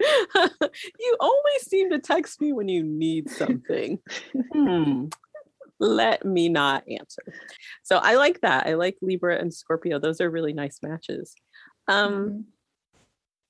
you 0.00 1.16
always 1.20 1.62
seem 1.66 1.90
to 1.90 1.98
text 1.98 2.40
me 2.40 2.52
when 2.52 2.68
you 2.68 2.82
need 2.82 3.30
something. 3.30 3.98
hmm. 4.52 5.06
Let 5.78 6.24
me 6.24 6.48
not 6.48 6.84
answer. 6.88 7.22
So 7.82 7.96
I 7.96 8.14
like 8.14 8.40
that. 8.42 8.68
I 8.68 8.74
like 8.74 8.98
Libra 9.02 9.36
and 9.38 9.52
Scorpio. 9.52 9.98
Those 9.98 10.20
are 10.20 10.30
really 10.30 10.52
nice 10.52 10.78
matches. 10.80 11.34
Um, 11.88 12.12
mm-hmm. 12.12 12.40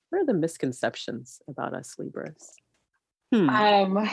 What 0.08 0.22
are 0.22 0.26
the 0.26 0.34
misconceptions 0.34 1.42
about 1.48 1.74
us 1.74 1.94
Libras? 1.98 2.54
Hmm. 3.32 3.48
Um, 3.48 4.10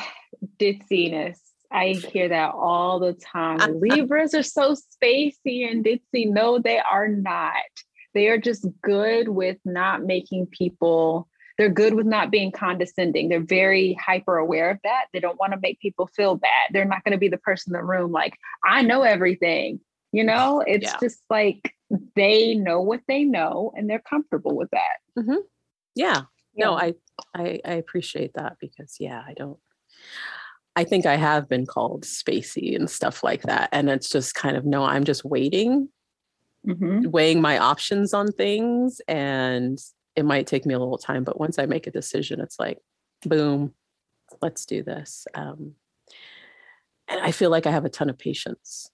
ditziness. 0.58 1.40
I 1.72 1.89
hear 1.89 2.30
that 2.30 2.53
all 2.53 2.99
the 2.99 3.13
time. 3.13 3.80
Libras 3.80 4.34
are 4.34 4.43
so 4.43 4.74
spacey 4.74 5.70
and 5.70 5.86
ditzy. 5.86 6.30
No, 6.30 6.59
they 6.59 6.80
are 6.80 7.07
not. 7.07 7.53
They 8.13 8.28
are 8.28 8.39
just 8.39 8.67
good 8.82 9.30
with 9.30 9.57
not 9.65 10.03
making 10.03 10.47
people 10.47 11.28
they're 11.59 11.67
good 11.67 11.93
with 11.93 12.05
not 12.05 12.32
being 12.32 12.53
condescending. 12.53 13.28
They're 13.28 13.43
very 13.43 13.93
hyper 13.95 14.38
aware 14.38 14.72
of 14.72 14.78
that. 14.86 15.07
They 15.11 15.20
don't 15.20 15.38
want 15.38 15.51
to 15.51 15.59
make 15.61 15.82
people 15.82 16.07
feel 16.07 16.36
bad. 16.36 16.70
They're 16.72 16.86
not 16.86 17.03
going 17.03 17.11
to 17.11 17.17
be 17.17 17.28
the 17.28 17.38
person 17.38 17.76
in 17.76 17.82
the 17.82 17.86
room 17.86 18.13
like, 18.13 18.34
I 18.63 18.82
know 18.82 19.01
everything. 19.01 19.82
You 20.13 20.24
know, 20.24 20.63
it's 20.65 20.86
yeah. 20.86 20.95
just 21.01 21.22
like 21.30 21.76
they 22.15 22.55
know 22.55 22.80
what 22.80 23.01
they 23.09 23.26
know 23.26 23.74
and 23.76 23.89
they're 23.89 23.99
comfortable 23.99 24.55
with 24.55 24.70
that. 24.72 25.20
Mm-hmm. 25.22 25.41
Yeah. 25.95 26.22
yeah. 26.53 26.65
No, 26.65 26.78
I, 26.78 26.93
I 27.36 27.59
I 27.65 27.74
appreciate 27.74 28.32
that 28.36 28.55
because 28.61 28.95
yeah, 28.97 29.22
I 29.28 29.34
don't 29.34 29.59
I 30.80 30.86
think 30.86 31.06
I 31.06 31.18
have 31.18 31.50
been 31.50 31.66
called 31.66 32.06
spacey 32.06 32.74
and 32.74 32.90
stuff 32.90 33.22
like 33.22 33.42
that. 33.42 33.68
And 33.74 33.90
it's 33.90 34.08
just 34.08 34.34
kind 34.34 34.56
of 34.56 34.64
no, 34.64 34.86
I'm 34.86 35.04
just 35.04 35.26
waiting, 35.26 35.90
mm-hmm. 36.66 37.10
weighing 37.10 37.42
my 37.42 37.58
options 37.58 38.14
on 38.14 38.32
things. 38.32 39.02
And 39.06 39.78
it 40.16 40.24
might 40.24 40.48
take 40.48 40.66
me 40.66 40.74
a 40.74 40.80
little 40.80 40.98
time, 40.98 41.26
but 41.26 41.38
once 41.38 41.60
I 41.60 41.66
make 41.66 41.86
a 41.86 41.92
decision, 41.92 42.40
it's 42.40 42.58
like, 42.58 42.78
boom, 43.26 43.74
let's 44.42 44.66
do 44.66 44.82
this. 44.82 45.28
Um, 45.34 45.74
and 47.10 47.20
I 47.20 47.32
feel 47.34 47.50
like 47.50 47.68
I 47.68 47.72
have 47.72 47.84
a 47.84 47.90
ton 47.90 48.10
of 48.10 48.18
patience 48.18 48.90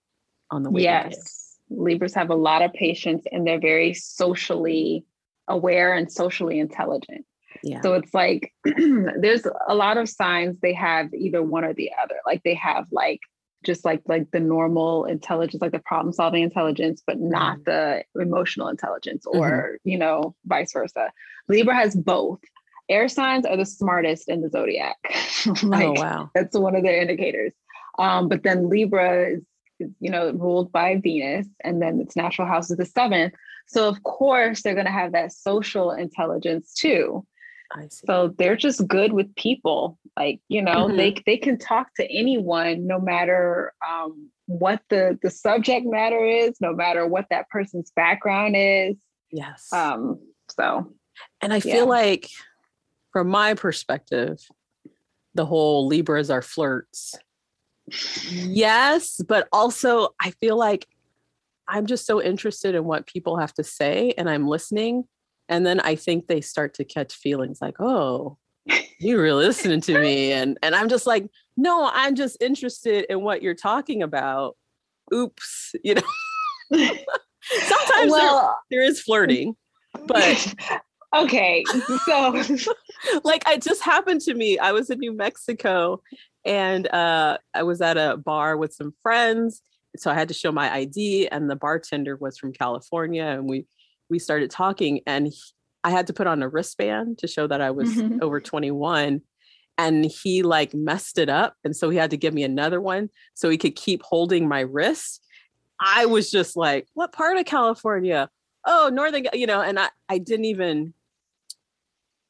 on 0.50 0.64
the 0.64 0.72
way. 0.72 0.82
Yes. 0.82 1.56
Libras 1.70 2.16
have 2.16 2.32
a 2.32 2.36
lot 2.36 2.64
of 2.64 2.74
patience 2.74 3.26
and 3.32 3.46
they're 3.46 3.60
very 3.60 3.94
socially 3.94 5.06
aware 5.48 5.94
and 5.94 6.12
socially 6.12 6.58
intelligent. 6.58 7.28
Yeah. 7.64 7.82
So 7.82 7.94
it's 7.94 8.14
like 8.14 8.54
there's 8.64 9.46
a 9.68 9.76
lot 9.76 9.98
of 9.98 10.10
signs 10.10 10.60
they 10.60 10.74
have 10.74 11.14
either 11.14 11.42
one 11.42 11.64
or 11.64 11.74
the 11.74 11.92
other. 12.02 12.16
Like 12.26 12.44
they 12.44 12.56
have 12.56 12.86
like 12.92 13.20
just 13.66 13.84
like 13.84 14.02
like 14.06 14.32
the 14.32 14.40
normal 14.40 15.06
intelligence, 15.06 15.62
like 15.62 15.72
the 15.72 15.80
problem 15.80 16.14
solving 16.14 16.44
intelligence, 16.44 17.02
but 17.06 17.20
not 17.20 17.60
mm-hmm. 17.60 17.64
the 17.66 18.04
emotional 18.22 18.68
intelligence, 18.70 19.26
or 19.26 19.50
mm-hmm. 19.50 19.90
you 19.90 19.98
know, 19.98 20.36
vice 20.46 20.72
versa. 20.72 21.12
Libra 21.48 21.76
has 21.76 21.96
both. 21.96 22.40
Air 22.88 23.08
signs 23.08 23.48
are 23.48 23.58
the 23.58 23.66
smartest 23.66 24.30
in 24.30 24.42
the 24.42 24.50
zodiac. 24.50 24.98
like, 25.64 25.86
oh 25.86 25.94
wow, 25.94 26.30
that's 26.36 26.58
one 26.58 26.76
of 26.76 26.84
their 26.84 27.02
indicators. 27.02 27.54
Um, 27.98 28.30
but 28.30 28.44
then 28.44 28.70
Libra 28.70 29.32
is, 29.32 29.42
is, 29.80 29.92
you 30.00 30.12
know, 30.12 30.32
ruled 30.32 30.72
by 30.72 30.98
Venus, 30.98 31.48
and 31.64 31.82
then 31.82 32.00
its 32.00 32.16
natural 32.16 32.48
house 32.48 32.70
is 32.70 32.78
the 32.78 32.86
seventh. 32.86 33.34
So 33.68 33.88
of 33.88 34.04
course 34.04 34.62
they're 34.62 34.76
going 34.76 34.86
to 34.86 34.92
have 34.92 35.14
that 35.14 35.32
social 35.32 35.92
intelligence 35.92 36.74
too. 36.74 37.26
So 37.90 38.34
they're 38.38 38.56
just 38.56 38.88
good 38.88 39.14
with 39.14 39.34
people. 39.36 39.98
Like, 40.18 40.40
you 40.48 40.62
know, 40.62 40.88
mm-hmm. 40.88 40.98
they 40.98 41.16
they 41.26 41.38
can 41.38 41.58
talk 41.58 41.94
to 41.96 42.10
anyone 42.12 42.88
no 42.88 43.00
matter 43.00 43.74
um, 43.88 44.30
what 44.46 44.82
the 44.90 45.18
the 45.22 45.30
subject 45.30 45.86
matter 45.86 46.24
is, 46.24 46.56
no 46.62 46.74
matter 46.74 47.08
what 47.08 47.26
that 47.30 47.50
person's 47.50 47.92
background 47.96 48.56
is. 48.58 48.96
Yes. 49.32 49.72
Um, 49.74 50.20
so 50.50 50.94
and 51.42 51.54
I 51.54 51.60
feel 51.60 51.88
like 51.88 52.30
from 53.12 53.30
my 53.30 53.54
perspective, 53.54 54.40
the 55.34 55.46
whole 55.46 55.88
Libras 55.88 56.30
are 56.30 56.42
flirts. 56.42 57.16
yes, 58.30 59.22
but 59.28 59.48
also 59.52 60.10
I 60.22 60.32
feel 60.32 60.58
like 60.58 60.88
I'm 61.68 61.86
just 61.88 62.06
so 62.06 62.22
interested 62.22 62.76
in 62.76 62.86
what 62.86 63.08
people 63.08 63.38
have 63.38 63.54
to 63.56 63.64
say 63.64 64.14
and 64.18 64.30
I'm 64.30 64.48
listening 64.48 65.06
and 65.50 65.66
then 65.66 65.80
i 65.82 65.96
think 65.96 66.28
they 66.28 66.42
start 66.42 66.74
to 66.74 66.84
catch 66.84 67.14
feelings 67.16 67.60
like 67.62 67.76
oh 67.80 68.38
you 69.00 69.20
really 69.20 69.46
listening 69.46 69.82
to 69.82 70.00
me 70.00 70.32
and 70.32 70.58
and 70.64 70.76
i'm 70.76 70.90
just 70.90 71.06
like 71.06 71.28
no 71.58 71.90
i'm 71.94 72.16
just 72.16 72.42
interested 72.42 73.06
in 73.10 73.22
what 73.22 73.42
you're 73.42 73.54
talking 73.56 74.02
about. 74.02 74.56
Oops 75.14 75.76
you 75.84 75.94
know? 75.96 76.02
Sometimes 76.72 78.12
well, 78.12 78.58
there, 78.70 78.80
there 78.80 78.90
is 78.90 79.02
flirting 79.02 79.56
but 80.08 80.54
okay 81.16 81.64
so 82.06 82.44
like 83.24 83.44
it 83.48 83.62
just 83.62 83.82
happened 83.82 84.22
to 84.22 84.34
me 84.34 84.58
i 84.60 84.72
was 84.72 84.90
in 84.90 85.00
new 85.00 85.14
mexico 85.14 86.02
and 86.46 86.88
uh, 86.94 87.38
i 87.54 87.64
was 87.64 87.82
at 87.82 87.98
a 87.98 88.18
bar 88.18 88.58
with 88.58 88.74
some 88.74 88.94
friends 89.02 89.62
so 89.98 90.12
i 90.12 90.14
had 90.14 90.28
to 90.28 90.34
show 90.34 90.52
my 90.52 90.74
id 90.76 91.28
and 91.30 91.50
the 91.50 91.56
bartender 91.56 92.18
was 92.18 92.38
from 92.38 92.52
california 92.52 93.26
and 93.26 93.48
we 93.48 93.66
we 94.10 94.20
started 94.20 94.52
talking 94.52 95.02
and 95.06 95.28
he, 95.28 95.40
I 95.84 95.92
had 95.92 96.08
to 96.08 96.14
put 96.14 96.28
on 96.28 96.42
a 96.42 96.50
wristband 96.50 97.20
to 97.20 97.28
show 97.28 97.48
that 97.48 97.62
I 97.62 97.72
was 97.72 97.90
mm-hmm. 97.90 98.20
over 98.22 98.40
21 98.40 99.22
and 99.78 100.06
he 100.06 100.42
like 100.42 100.74
messed 100.74 101.18
it 101.18 101.30
up 101.30 101.56
and 101.64 101.76
so 101.76 101.90
he 101.90 101.98
had 101.98 102.12
to 102.12 102.18
give 102.18 102.34
me 102.34 102.44
another 102.44 102.82
one 102.82 103.10
so 103.34 103.50
he 103.50 103.58
could 103.58 103.76
keep 103.76 104.02
holding 104.04 104.48
my 104.48 104.62
wrist. 104.62 105.22
I 105.80 106.06
was 106.06 106.32
just 106.32 106.56
like, 106.56 106.88
what 106.94 107.12
part 107.12 107.38
of 107.38 107.46
California? 107.46 108.30
Oh, 108.66 108.90
northern, 108.92 109.28
you 109.34 109.46
know, 109.46 109.62
and 109.62 109.80
I 109.80 109.90
I 110.10 110.18
didn't 110.18 110.46
even 110.46 110.94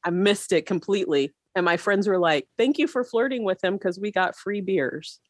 I 0.04 0.10
missed 0.10 0.52
it 0.52 0.66
completely. 0.66 1.32
And 1.54 1.64
my 1.64 1.76
friends 1.78 2.06
were 2.06 2.18
like, 2.18 2.46
"Thank 2.58 2.78
you 2.78 2.86
for 2.86 3.02
flirting 3.02 3.42
with 3.42 3.64
him 3.64 3.74
because 3.74 3.98
we 3.98 4.12
got 4.12 4.36
free 4.36 4.60
beers." 4.60 5.20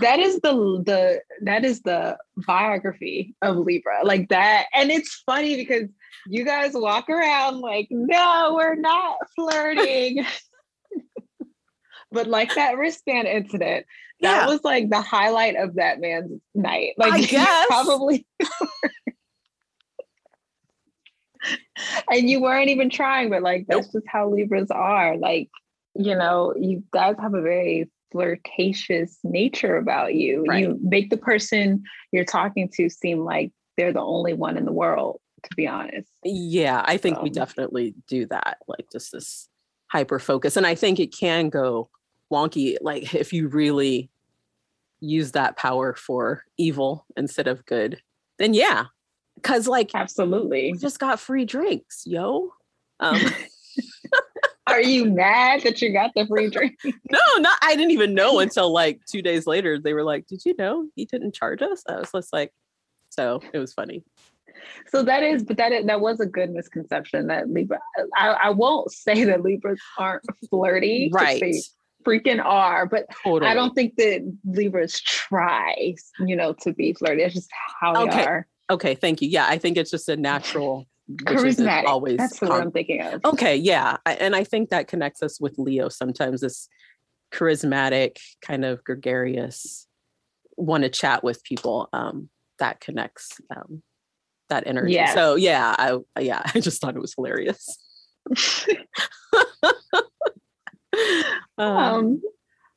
That 0.00 0.18
is 0.18 0.40
the 0.40 0.52
the 0.84 1.20
that 1.42 1.64
is 1.64 1.82
the 1.82 2.16
biography 2.46 3.34
of 3.42 3.56
Libra, 3.56 4.00
like 4.04 4.28
that. 4.28 4.66
And 4.74 4.90
it's 4.90 5.22
funny 5.26 5.56
because 5.56 5.88
you 6.26 6.44
guys 6.44 6.72
walk 6.74 7.08
around 7.08 7.60
like, 7.60 7.88
"No, 7.90 8.54
we're 8.56 8.76
not 8.76 9.16
flirting." 9.34 10.24
but 12.12 12.26
like 12.26 12.54
that 12.54 12.76
wristband 12.76 13.26
incident, 13.26 13.86
that 14.20 14.42
yeah. 14.42 14.46
was 14.46 14.62
like 14.62 14.90
the 14.90 15.00
highlight 15.00 15.56
of 15.56 15.74
that 15.74 16.00
man's 16.00 16.40
night. 16.54 16.94
Like, 16.96 17.12
I 17.14 17.20
guess 17.22 17.66
probably. 17.66 18.26
and 22.10 22.30
you 22.30 22.40
weren't 22.40 22.70
even 22.70 22.90
trying, 22.90 23.30
but 23.30 23.42
like 23.42 23.66
that's 23.68 23.86
nope. 23.86 23.92
just 23.92 24.06
how 24.06 24.28
Libras 24.28 24.70
are. 24.70 25.16
Like 25.16 25.50
you 25.94 26.14
know, 26.14 26.54
you 26.58 26.84
guys 26.90 27.16
have 27.20 27.34
a 27.34 27.42
very 27.42 27.90
flirtatious 28.12 29.18
nature 29.24 29.76
about 29.76 30.14
you. 30.14 30.44
Right. 30.46 30.62
You 30.62 30.78
make 30.82 31.10
the 31.10 31.16
person 31.16 31.82
you're 32.12 32.24
talking 32.24 32.70
to 32.74 32.88
seem 32.88 33.20
like 33.20 33.50
they're 33.76 33.92
the 33.92 34.00
only 34.00 34.34
one 34.34 34.56
in 34.56 34.64
the 34.64 34.72
world, 34.72 35.20
to 35.42 35.50
be 35.56 35.66
honest. 35.66 36.08
Yeah, 36.22 36.82
I 36.84 36.98
think 36.98 37.16
so. 37.16 37.22
we 37.22 37.30
definitely 37.30 37.94
do 38.06 38.26
that. 38.26 38.58
Like 38.68 38.86
just 38.92 39.12
this 39.12 39.48
hyper 39.90 40.18
focus. 40.18 40.56
And 40.56 40.66
I 40.66 40.74
think 40.74 41.00
it 41.00 41.14
can 41.14 41.48
go 41.48 41.90
wonky, 42.32 42.76
like 42.80 43.14
if 43.14 43.32
you 43.32 43.48
really 43.48 44.10
use 45.00 45.32
that 45.32 45.56
power 45.56 45.94
for 45.94 46.44
evil 46.56 47.04
instead 47.16 47.48
of 47.48 47.64
good, 47.66 48.00
then 48.38 48.54
yeah. 48.54 48.86
Cause 49.42 49.66
like 49.66 49.90
absolutely 49.94 50.74
just 50.78 50.98
got 50.98 51.18
free 51.18 51.44
drinks, 51.44 52.02
yo. 52.06 52.52
Um 53.00 53.20
Are 54.66 54.80
you 54.80 55.06
mad 55.06 55.62
that 55.62 55.82
you 55.82 55.92
got 55.92 56.12
the 56.14 56.26
free 56.26 56.48
drink? 56.48 56.78
no, 56.84 57.18
not. 57.38 57.58
I 57.62 57.74
didn't 57.74 57.90
even 57.90 58.14
know 58.14 58.38
until 58.38 58.72
like 58.72 59.00
two 59.10 59.20
days 59.20 59.46
later. 59.46 59.78
They 59.78 59.92
were 59.92 60.04
like, 60.04 60.26
"Did 60.26 60.44
you 60.44 60.54
know 60.56 60.86
he 60.94 61.04
didn't 61.04 61.34
charge 61.34 61.62
us?" 61.62 61.82
I 61.88 61.96
was 61.96 62.10
just 62.12 62.32
like, 62.32 62.52
so 63.10 63.42
it 63.52 63.58
was 63.58 63.72
funny. 63.72 64.04
So 64.88 65.02
that 65.02 65.22
is, 65.22 65.42
but 65.42 65.56
that 65.56 65.72
is, 65.72 65.86
that 65.86 66.00
was 66.00 66.20
a 66.20 66.26
good 66.26 66.50
misconception 66.50 67.26
that 67.26 67.50
Libra. 67.50 67.80
I, 68.16 68.28
I 68.28 68.50
won't 68.50 68.92
say 68.92 69.24
that 69.24 69.42
Libras 69.42 69.80
aren't 69.98 70.24
flirty, 70.48 71.10
right? 71.12 71.42
freaking 72.04 72.44
are, 72.44 72.86
but 72.86 73.06
totally. 73.22 73.50
I 73.50 73.54
don't 73.54 73.74
think 73.74 73.96
that 73.96 74.20
Libras 74.44 75.00
try, 75.00 75.94
you 76.20 76.36
know, 76.36 76.52
to 76.62 76.72
be 76.72 76.92
flirty. 76.92 77.22
It's 77.22 77.34
just 77.34 77.50
how 77.80 77.94
okay. 78.04 78.16
they 78.16 78.26
are. 78.26 78.46
Okay, 78.70 78.94
thank 78.94 79.22
you. 79.22 79.28
Yeah, 79.28 79.46
I 79.48 79.58
think 79.58 79.76
it's 79.76 79.90
just 79.90 80.08
a 80.08 80.16
natural 80.16 80.86
charismatic. 81.16 81.84
Always 81.86 82.16
that's 82.16 82.40
what 82.40 82.52
I'm 82.52 82.70
thinking 82.70 83.00
of. 83.00 83.24
Okay, 83.24 83.56
yeah, 83.56 83.96
I, 84.06 84.14
and 84.14 84.36
I 84.36 84.44
think 84.44 84.70
that 84.70 84.88
connects 84.88 85.22
us 85.22 85.40
with 85.40 85.58
Leo. 85.58 85.88
Sometimes 85.88 86.40
this 86.40 86.68
charismatic, 87.32 88.18
kind 88.40 88.64
of 88.64 88.84
gregarious, 88.84 89.86
want 90.56 90.84
to 90.84 90.88
chat 90.88 91.24
with 91.24 91.42
people. 91.44 91.88
Um, 91.92 92.28
that 92.58 92.80
connects 92.80 93.40
um, 93.54 93.82
that 94.48 94.66
energy. 94.66 94.92
Yes. 94.92 95.14
So 95.14 95.34
yeah, 95.34 95.74
I 95.78 95.98
yeah, 96.20 96.42
I 96.54 96.60
just 96.60 96.80
thought 96.80 96.96
it 96.96 97.00
was 97.00 97.14
hilarious. 97.14 97.78
um, 101.58 101.76
um, 101.76 102.22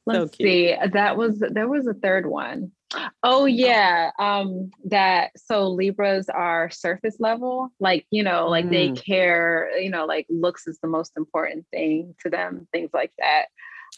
let's 0.06 0.32
so 0.32 0.44
see. 0.44 0.76
That 0.94 1.18
was 1.18 1.40
there 1.40 1.68
was 1.68 1.88
a 1.88 1.94
third 1.94 2.26
one. 2.26 2.72
Oh 3.24 3.46
yeah. 3.46 4.12
Um 4.20 4.72
that 4.86 5.32
so 5.36 5.68
Libras 5.68 6.30
are 6.30 6.70
surface 6.70 7.18
level, 7.20 7.70
like, 7.80 8.06
you 8.12 8.24
know, 8.24 8.48
like 8.48 8.66
mm. 8.66 8.72
they 8.72 8.92
care, 8.92 9.70
you 9.80 9.90
know, 9.90 10.06
like 10.06 10.28
looks 10.30 10.68
is 10.68 10.80
the 10.82 10.88
most 10.88 11.14
important 11.18 11.66
thing 11.72 12.16
to 12.22 12.30
them, 12.30 12.68
things 12.72 12.92
like 12.94 13.12
that. 13.18 13.46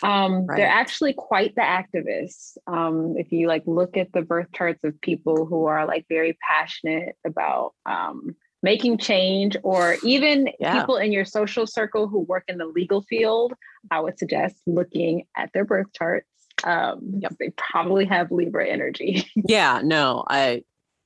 Um 0.04 0.46
right. 0.46 0.58
they're 0.58 0.68
actually 0.68 1.14
quite 1.14 1.56
the 1.56 1.62
activists. 1.62 2.58
Um 2.68 3.16
if 3.18 3.32
you 3.32 3.48
like 3.48 3.64
look 3.66 3.98
at 3.98 4.12
the 4.14 4.22
birth 4.22 4.48
charts 4.54 4.84
of 4.84 5.00
people 5.02 5.46
who 5.46 5.66
are 5.66 5.86
like 5.86 6.06
very 6.10 6.38
passionate 6.48 7.16
about 7.26 7.74
um 7.86 8.36
making 8.64 8.98
change 8.98 9.56
or 9.64 9.98
even 10.04 10.50
yeah. 10.60 10.80
people 10.80 10.98
in 10.98 11.12
your 11.12 11.26
social 11.26 11.68
circle 11.68 12.08
who 12.08 12.20
work 12.22 12.44
in 12.48 12.58
the 12.58 12.66
legal 12.66 13.04
field, 13.04 13.54
I 13.92 14.00
would 14.00 14.18
suggest 14.18 14.56
looking 14.66 15.26
at 15.36 15.52
their 15.54 15.64
birth 15.64 15.94
charts 15.94 16.28
um 16.64 17.00
yep. 17.20 17.34
they 17.40 17.50
probably 17.52 18.06
have 18.06 18.32
libra 18.32 18.68
energy 18.68 19.30
yeah 19.48 19.82
no 19.84 20.24
i 20.30 20.62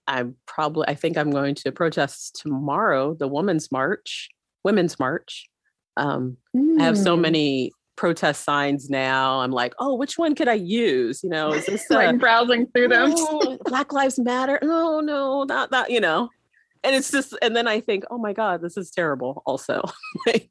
i'm 0.07 0.35
probably 0.45 0.85
i 0.87 0.95
think 0.95 1.17
i'm 1.17 1.31
going 1.31 1.55
to 1.55 1.71
protest 1.71 2.39
tomorrow 2.41 3.13
the 3.13 3.27
women's 3.27 3.71
march 3.71 4.29
women's 4.63 4.99
march 4.99 5.47
Um, 5.97 6.37
mm. 6.55 6.79
I 6.79 6.83
have 6.83 6.97
so 6.97 7.15
hmm. 7.15 7.21
many 7.21 7.71
protest 8.01 8.43
signs 8.43 8.89
now. 8.89 9.41
I'm 9.41 9.51
like, 9.51 9.73
oh, 9.79 9.95
which 9.95 10.17
one 10.17 10.33
could 10.33 10.47
I 10.47 10.55
use? 10.55 11.23
You 11.23 11.29
know, 11.29 11.53
is 11.53 11.65
this 11.67 11.87
like 11.89 12.17
browsing 12.19 12.65
through 12.67 12.87
them? 12.87 13.13
Oh, 13.15 13.57
Black 13.65 13.93
Lives 13.93 14.17
Matter. 14.17 14.57
No, 14.63 15.01
no, 15.01 15.43
not 15.43 15.71
that. 15.71 15.91
You 15.91 15.99
know, 15.99 16.29
and 16.83 16.95
it's 16.95 17.11
just, 17.11 17.37
and 17.41 17.55
then 17.55 17.67
I 17.67 17.79
think, 17.79 18.05
oh 18.09 18.17
my 18.17 18.33
god, 18.33 18.61
this 18.61 18.77
is 18.77 18.89
terrible. 18.89 19.43
Also, 19.45 19.83
like, 20.25 20.49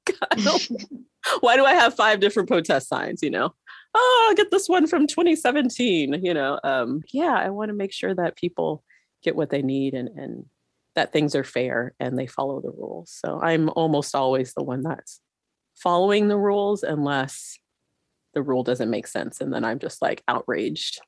why 1.40 1.56
do 1.56 1.64
I 1.64 1.74
have 1.74 1.94
five 1.94 2.20
different 2.20 2.48
protest 2.48 2.88
signs? 2.88 3.22
You 3.22 3.30
know, 3.30 3.54
oh, 3.94 4.26
I'll 4.28 4.36
get 4.36 4.50
this 4.50 4.68
one 4.68 4.86
from 4.86 5.06
2017. 5.06 6.24
You 6.24 6.34
know, 6.34 6.60
um, 6.64 7.02
yeah, 7.12 7.34
I 7.34 7.50
want 7.50 7.70
to 7.70 7.74
make 7.74 7.92
sure 7.92 8.14
that 8.14 8.36
people 8.36 8.84
get 9.22 9.36
what 9.36 9.50
they 9.50 9.62
need 9.62 9.94
and 9.94 10.08
and 10.08 10.46
that 10.96 11.12
things 11.12 11.34
are 11.34 11.44
fair 11.44 11.94
and 12.00 12.18
they 12.18 12.26
follow 12.26 12.60
the 12.60 12.70
rules. 12.70 13.16
So 13.24 13.40
I'm 13.40 13.68
almost 13.70 14.14
always 14.14 14.54
the 14.54 14.62
one 14.62 14.82
that's 14.82 15.20
following 15.76 16.28
the 16.28 16.36
rules 16.36 16.82
unless 16.82 17.58
the 18.34 18.42
rule 18.42 18.62
doesn't 18.62 18.90
make 18.90 19.06
sense. 19.06 19.40
And 19.40 19.52
then 19.52 19.64
I'm 19.64 19.78
just 19.78 20.02
like 20.02 20.22
outraged. 20.28 21.00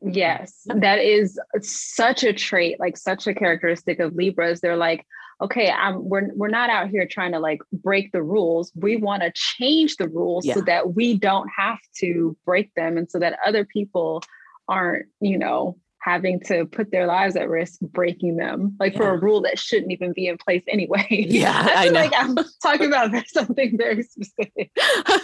Yes, 0.00 0.62
that 0.66 1.00
is 1.00 1.40
such 1.60 2.22
a 2.22 2.32
trait, 2.32 2.78
like 2.78 2.96
such 2.96 3.26
a 3.26 3.34
characteristic 3.34 3.98
of 3.98 4.14
Libras. 4.14 4.60
They're 4.60 4.76
like, 4.76 5.04
okay, 5.40 5.70
I'm 5.70 6.08
we're 6.08 6.32
we're 6.34 6.48
not 6.48 6.70
out 6.70 6.88
here 6.88 7.06
trying 7.06 7.32
to 7.32 7.38
like 7.38 7.60
break 7.72 8.12
the 8.12 8.22
rules. 8.22 8.72
We 8.74 8.96
want 8.96 9.22
to 9.22 9.32
change 9.34 9.96
the 9.96 10.08
rules 10.08 10.44
yeah. 10.44 10.54
so 10.54 10.60
that 10.62 10.94
we 10.94 11.16
don't 11.16 11.48
have 11.56 11.78
to 12.00 12.36
break 12.44 12.74
them 12.74 12.96
and 12.96 13.10
so 13.10 13.18
that 13.18 13.38
other 13.46 13.64
people 13.64 14.22
aren't, 14.68 15.06
you 15.20 15.38
know, 15.38 15.78
having 16.00 16.40
to 16.40 16.64
put 16.66 16.90
their 16.90 17.06
lives 17.06 17.36
at 17.36 17.48
risk 17.48 17.80
breaking 17.80 18.36
them 18.36 18.76
like 18.78 18.92
yeah. 18.92 18.98
for 18.98 19.10
a 19.10 19.18
rule 19.18 19.40
that 19.42 19.58
shouldn't 19.58 19.90
even 19.90 20.12
be 20.12 20.28
in 20.28 20.38
place 20.38 20.62
anyway 20.68 21.06
yeah 21.10 21.72
I, 21.74 21.88
know. 21.88 21.92
like 21.92 22.12
i'm 22.16 22.36
talking 22.62 22.86
about 22.86 23.10
something 23.26 23.76
very 23.76 24.04
specific 24.04 24.70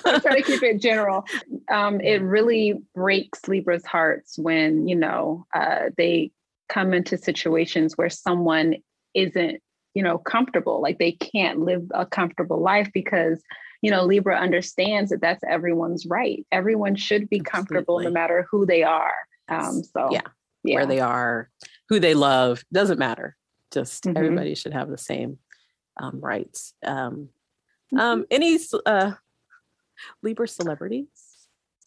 i'm 0.05 0.21
trying 0.21 0.37
to 0.37 0.43
keep 0.43 0.63
it 0.63 0.83
general 0.83 1.25
um, 1.71 2.01
it 2.01 2.21
really 2.23 2.75
breaks 2.95 3.47
libra's 3.47 3.87
hearts 3.87 4.37
when 4.37 4.89
you 4.89 4.97
know 4.97 5.47
uh, 5.55 5.91
they 5.97 6.33
come 6.69 6.93
into 6.93 7.17
situations 7.17 7.97
where 7.97 8.11
someone 8.11 8.75
isn't 9.15 9.63
you 9.95 10.03
know 10.03 10.19
comfortable 10.19 10.81
like 10.83 10.99
they 10.99 11.13
can't 11.13 11.61
live 11.61 11.83
a 11.95 12.05
comfortable 12.05 12.61
life 12.61 12.91
because 12.93 13.43
you 13.81 13.91
know 13.91 14.05
libra 14.05 14.37
understands 14.37 15.11
that 15.11 15.21
that's 15.21 15.43
everyone's 15.49 16.07
right 16.07 16.45
everyone 16.53 16.95
should 16.95 17.29
be 17.29 17.39
Absolutely. 17.39 17.51
comfortable 17.51 18.01
no 18.01 18.11
matter 18.11 18.47
who 18.51 18.67
they 18.67 18.83
are 18.83 19.15
um, 19.49 19.83
so 19.83 20.09
yeah 20.11 20.23
yeah. 20.65 20.77
where 20.77 20.87
they 20.87 21.01
are, 21.01 21.51
who 21.89 22.01
they 22.01 22.15
love, 22.15 22.65
doesn't 22.73 22.99
matter. 22.99 23.37
Just 23.73 24.05
mm-hmm. 24.05 24.17
everybody 24.17 24.55
should 24.55 24.73
have 24.73 24.91
the 24.91 24.99
same 24.99 25.39
um, 26.01 26.21
rights. 26.21 26.75
Um, 26.85 27.29
mm-hmm. 27.93 27.99
um, 28.01 28.27
any 28.31 28.59
uh, 28.87 29.13
Libra 30.23 30.49
celebrities? 30.49 31.09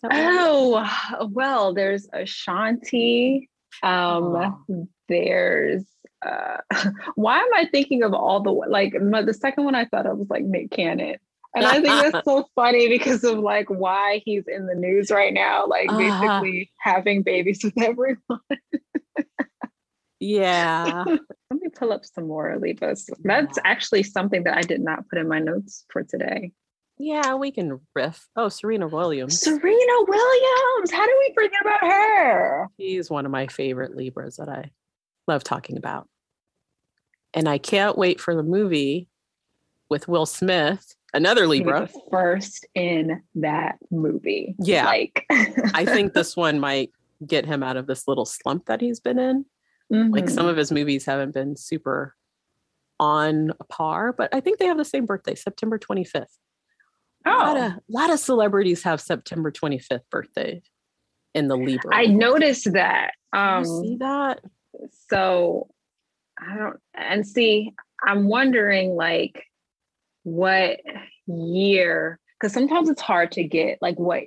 Oh, 0.03 0.85
well, 1.31 1.73
there's 1.73 2.07
Ashanti. 2.13 3.49
Um, 3.83 4.63
oh. 4.69 4.87
There's 5.09 5.83
uh, 6.26 6.57
why 7.15 7.39
am 7.39 7.53
I 7.53 7.68
thinking 7.72 8.03
of 8.03 8.13
all 8.13 8.41
the 8.41 8.51
like 8.51 8.93
the 8.93 9.38
second 9.39 9.65
one 9.65 9.76
I 9.76 9.86
thought 9.86 10.05
of 10.05 10.18
was 10.18 10.30
like 10.30 10.43
Nick 10.43 10.72
Cannon. 10.72 11.18
And 11.55 11.65
I 11.65 11.82
think 11.82 11.86
that's 11.86 12.26
so 12.26 12.47
funny 12.55 12.88
because 12.88 13.24
of 13.24 13.39
like 13.39 13.68
why 13.70 14.22
he's 14.26 14.47
in 14.47 14.68
the 14.68 14.76
news 14.76 15.09
right 15.09 15.34
now, 15.34 15.65
like 15.65 15.89
uh-huh. 15.89 16.41
basically 16.41 16.72
having 16.80 17.24
babies 17.24 17.61
with 17.63 17.74
everyone. 17.82 18.20
yeah. 20.20 21.03
Let 21.05 21.61
me 21.61 21.70
pull 21.74 21.91
up 21.91 22.05
some 22.05 22.28
more 22.28 22.57
Libras. 22.59 23.09
That's 23.24 23.57
actually 23.63 24.03
something 24.03 24.43
that 24.43 24.57
I 24.57 24.61
did 24.61 24.82
not 24.82 25.07
put 25.09 25.18
in 25.18 25.28
my 25.28 25.39
notes 25.39 25.86
for 25.89 26.03
today. 26.03 26.51
Yeah, 26.99 27.36
we 27.36 27.51
can 27.51 27.80
riff. 27.95 28.28
Oh, 28.36 28.49
Serena 28.49 28.88
Williams. 28.88 29.39
Serena 29.39 30.03
Williams. 30.07 30.91
How 30.91 31.05
do 31.05 31.15
we 31.28 31.34
forget 31.34 31.61
about 31.61 31.82
her? 31.82 32.68
She's 32.80 33.09
one 33.09 33.26
of 33.26 33.32
my 33.32 33.47
favorite 33.47 33.95
Libras 33.95 34.38
that 34.38 34.49
I 34.49 34.72
love 35.28 35.43
talking 35.43 35.78
about. 35.78 36.07
And 37.34 37.47
I 37.47 37.57
can't 37.57 37.97
wait 37.97 38.19
for 38.19 38.36
the 38.36 38.43
movie 38.43 39.09
with 39.89 40.07
Will 40.07 40.25
Smith 40.25 40.95
another 41.13 41.47
Libra. 41.47 41.89
first 42.11 42.65
in 42.75 43.21
that 43.36 43.78
movie. 43.91 44.55
Yeah. 44.59 44.86
Like 44.86 45.25
I 45.30 45.86
think 45.86 46.13
this 46.13 46.36
one 46.36 46.59
might 46.59 46.91
get 47.25 47.45
him 47.45 47.63
out 47.63 47.78
of 47.78 47.88
this 47.88 48.07
little 48.07 48.25
slump 48.25 48.65
that 48.65 48.82
he's 48.82 48.99
been 48.99 49.19
in. 49.19 49.45
Mm-hmm. 49.91 50.13
Like 50.13 50.30
some 50.30 50.45
of 50.45 50.57
his 50.57 50.71
movies 50.71 51.05
haven't 51.05 51.34
been 51.34 51.55
super 51.55 52.15
on 52.99 53.53
par, 53.69 54.13
but 54.13 54.34
I 54.34 54.39
think 54.39 54.59
they 54.59 54.65
have 54.65 54.78
the 54.78 54.86
same 54.86 55.05
birthday, 55.05 55.36
September 55.36 55.80
25th. 55.80 56.25
Oh. 57.25 57.32
A 57.32 57.38
lot 57.38 57.57
of, 57.57 57.71
a 57.71 57.82
lot 57.89 58.09
of 58.09 58.19
celebrities 58.19 58.84
have 58.84 59.01
September 59.01 59.51
25th 59.51 60.01
birthday 60.09 60.61
in 61.34 61.47
the 61.47 61.55
Libra. 61.55 61.95
I 61.95 62.05
noticed 62.05 62.71
that. 62.73 63.11
Um, 63.34 63.65
see 63.65 63.97
that? 63.99 64.41
So 65.09 65.67
I 66.39 66.57
don't, 66.57 66.80
and 66.93 67.25
see, 67.25 67.73
I'm 68.03 68.28
wondering 68.28 68.95
like, 68.95 69.43
what 70.28 70.82
year 71.25 72.19
because 72.38 72.51
sometimes 72.51 72.89
it's 72.89 73.01
hard 73.01 73.32
to 73.32 73.45
get 73.45 73.78
like 73.82 73.97
what 73.97 74.23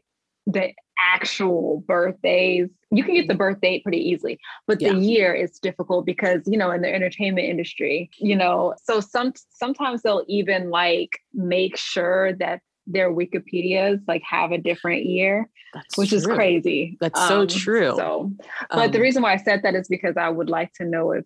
the 0.47 0.73
actual 1.15 1.85
birthdays 1.87 2.71
you 2.91 3.05
can 3.05 3.15
get 3.15 3.29
the 3.29 3.35
birth 3.35 3.61
date 3.61 3.83
pretty 3.83 3.99
easily 3.99 4.39
but 4.67 4.81
yeah. 4.81 4.93
the 4.93 4.99
year 4.99 5.35
is 5.35 5.59
difficult 5.59 6.07
because 6.07 6.41
you 6.47 6.57
know 6.57 6.71
in 6.71 6.81
the 6.81 6.93
entertainment 6.93 7.47
industry 7.47 8.09
you 8.19 8.35
know 8.35 8.75
so 8.83 8.99
some 8.99 9.35
sometimes 9.51 10.01
they'll 10.01 10.25
even 10.27 10.71
like 10.71 11.19
make 11.35 11.77
sure 11.77 12.33
that 12.33 12.63
their 12.87 13.13
wikipedias 13.13 14.01
like 14.09 14.23
have 14.23 14.53
a 14.53 14.59
different 14.59 15.05
year 15.05 15.49
That's 15.75 15.97
which 15.97 16.11
true. 16.11 16.19
is 16.19 16.27
crazy 16.27 16.97
That's 17.01 17.21
um, 17.21 17.29
so 17.29 17.47
true 17.47 17.95
so 17.97 18.33
but 18.71 18.87
um, 18.87 18.91
the 18.91 19.01
reason 19.01 19.23
why 19.23 19.33
i 19.33 19.37
said 19.37 19.63
that 19.63 19.75
is 19.75 19.89
because 19.89 20.17
i 20.17 20.29
would 20.29 20.51
like 20.51 20.73
to 20.75 20.85
know 20.85 21.13
if 21.13 21.25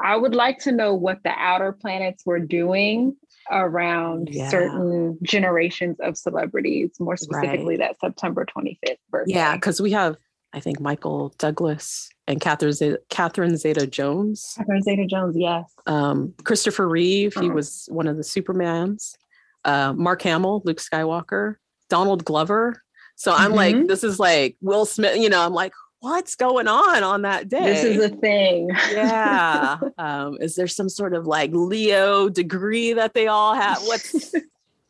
I 0.00 0.16
would 0.16 0.34
like 0.34 0.58
to 0.60 0.72
know 0.72 0.94
what 0.94 1.22
the 1.24 1.30
outer 1.30 1.72
planets 1.72 2.24
were 2.24 2.38
doing 2.38 3.16
around 3.50 4.28
yeah. 4.30 4.48
certain 4.48 5.18
generations 5.22 5.96
of 6.00 6.16
celebrities, 6.16 6.90
more 7.00 7.16
specifically 7.16 7.76
right. 7.76 7.96
that 8.00 8.00
September 8.00 8.46
25th 8.46 8.96
birthday. 9.10 9.34
Yeah, 9.34 9.56
because 9.56 9.80
we 9.80 9.90
have, 9.92 10.16
I 10.52 10.60
think, 10.60 10.80
Michael 10.80 11.34
Douglas 11.38 12.10
and 12.28 12.40
Catherine 12.40 12.72
Zeta, 12.72 13.00
Catherine 13.10 13.56
Zeta 13.56 13.86
Jones. 13.86 14.54
Catherine 14.56 14.82
Zeta 14.82 15.06
Jones, 15.06 15.36
yes. 15.36 15.72
Um, 15.86 16.34
Christopher 16.44 16.88
Reeve, 16.88 17.34
he 17.34 17.46
uh-huh. 17.46 17.54
was 17.54 17.88
one 17.90 18.06
of 18.06 18.16
the 18.16 18.22
Supermans. 18.22 19.16
Uh, 19.64 19.92
Mark 19.92 20.22
Hamill, 20.22 20.62
Luke 20.64 20.78
Skywalker, 20.78 21.56
Donald 21.88 22.24
Glover. 22.24 22.82
So 23.16 23.32
I'm 23.32 23.48
mm-hmm. 23.48 23.54
like, 23.54 23.86
this 23.88 24.04
is 24.04 24.18
like 24.18 24.56
Will 24.60 24.86
Smith, 24.86 25.16
you 25.18 25.28
know, 25.28 25.44
I'm 25.44 25.52
like, 25.52 25.72
what's 26.00 26.36
going 26.36 26.68
on 26.68 27.02
on 27.02 27.22
that 27.22 27.48
day? 27.48 27.64
This 27.64 27.84
is 27.84 28.04
a 28.04 28.08
thing. 28.08 28.70
yeah. 28.92 29.78
Um, 29.98 30.38
is 30.40 30.54
there 30.54 30.68
some 30.68 30.88
sort 30.88 31.12
of 31.12 31.26
like 31.26 31.50
Leo 31.52 32.28
degree 32.28 32.92
that 32.92 33.14
they 33.14 33.26
all 33.26 33.54
have? 33.54 33.82
What's 33.82 34.32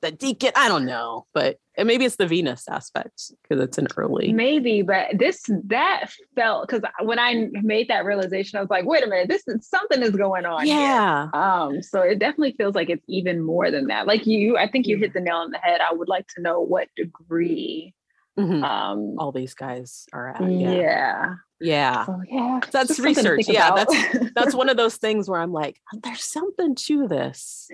the 0.00 0.12
decan? 0.12 0.52
I 0.56 0.68
don't 0.68 0.84
know, 0.84 1.26
but 1.34 1.58
maybe 1.76 2.04
it's 2.04 2.16
the 2.16 2.26
Venus 2.26 2.68
aspect 2.68 3.32
because 3.42 3.62
it's 3.62 3.78
an 3.78 3.88
early. 3.96 4.32
Maybe, 4.32 4.82
but 4.82 5.18
this 5.18 5.44
that 5.64 6.10
felt 6.34 6.68
because 6.68 6.82
when 7.02 7.18
I 7.18 7.48
made 7.62 7.88
that 7.88 8.04
realization, 8.04 8.58
I 8.58 8.60
was 8.60 8.70
like, 8.70 8.84
wait 8.84 9.04
a 9.04 9.06
minute, 9.06 9.28
this 9.28 9.42
is 9.46 9.68
something 9.68 10.02
is 10.02 10.16
going 10.16 10.46
on. 10.46 10.66
Yeah. 10.66 11.28
Here. 11.32 11.40
Um. 11.40 11.82
So 11.82 12.00
it 12.00 12.18
definitely 12.18 12.54
feels 12.58 12.74
like 12.74 12.90
it's 12.90 13.04
even 13.08 13.42
more 13.42 13.70
than 13.70 13.86
that. 13.88 14.06
Like 14.06 14.26
you, 14.26 14.56
I 14.56 14.68
think 14.70 14.86
you 14.86 14.96
hit 14.96 15.12
the 15.12 15.20
nail 15.20 15.36
on 15.36 15.50
the 15.50 15.58
head. 15.58 15.80
I 15.80 15.92
would 15.92 16.08
like 16.08 16.26
to 16.36 16.42
know 16.42 16.60
what 16.60 16.88
degree 16.96 17.94
Mm-hmm. 18.38 18.62
Um, 18.62 19.16
all 19.18 19.32
these 19.32 19.54
guys 19.54 20.06
are 20.12 20.28
at. 20.28 20.40
Yeah. 20.48 20.70
Yeah. 20.70 21.34
Yeah. 21.60 22.06
So, 22.06 22.20
yeah. 22.28 22.60
That's 22.70 23.00
research. 23.00 23.48
Yeah. 23.48 23.74
That's 23.74 24.32
that's 24.34 24.54
one 24.54 24.68
of 24.68 24.76
those 24.76 24.96
things 24.96 25.28
where 25.28 25.40
I'm 25.40 25.52
like, 25.52 25.80
there's 26.04 26.22
something 26.22 26.76
to 26.76 27.08
this, 27.08 27.68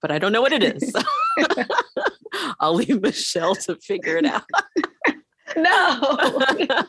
but 0.00 0.10
I 0.10 0.18
don't 0.18 0.32
know 0.32 0.42
what 0.42 0.52
it 0.52 0.62
is. 0.62 0.94
I'll 2.60 2.74
leave 2.74 3.00
Michelle 3.00 3.54
to 3.56 3.76
figure 3.76 4.16
it 4.16 4.26
out. 4.26 4.44
no. 5.56 6.84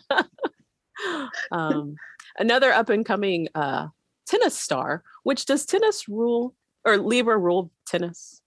um, 1.52 1.96
another 2.38 2.72
up 2.72 2.90
and 2.90 3.06
coming 3.06 3.48
uh, 3.56 3.88
tennis 4.28 4.58
star, 4.58 5.04
which 5.24 5.46
does 5.46 5.66
tennis 5.66 6.08
rule 6.08 6.56
or 6.86 6.98
Libra 6.98 7.38
rule 7.38 7.72
tennis? 7.86 8.42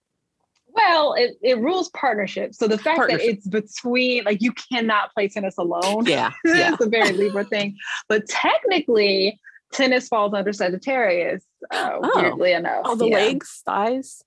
Well, 0.75 1.13
it, 1.15 1.37
it 1.43 1.59
rules 1.59 1.91
partnership. 1.91 2.55
So 2.55 2.67
the 2.67 2.79
fact 2.79 3.11
that 3.11 3.21
it's 3.21 3.47
between, 3.47 4.25
like, 4.25 4.41
you 4.41 4.53
cannot 4.53 5.13
play 5.13 5.29
tennis 5.29 5.59
alone. 5.59 6.07
Yeah. 6.07 6.33
yeah. 6.45 6.73
it's 6.73 6.85
a 6.85 6.89
very 6.89 7.13
Libra 7.13 7.45
thing. 7.45 7.77
But 8.09 8.27
technically, 8.27 9.39
tennis 9.73 10.09
falls 10.09 10.33
under 10.33 10.53
Sagittarius, 10.53 11.45
uh, 11.71 11.99
oh. 12.03 12.23
weirdly 12.23 12.53
enough. 12.53 12.83
All 12.85 12.97
the 12.97 13.09
yeah. 13.09 13.17
legs, 13.17 13.63
thighs? 13.67 14.25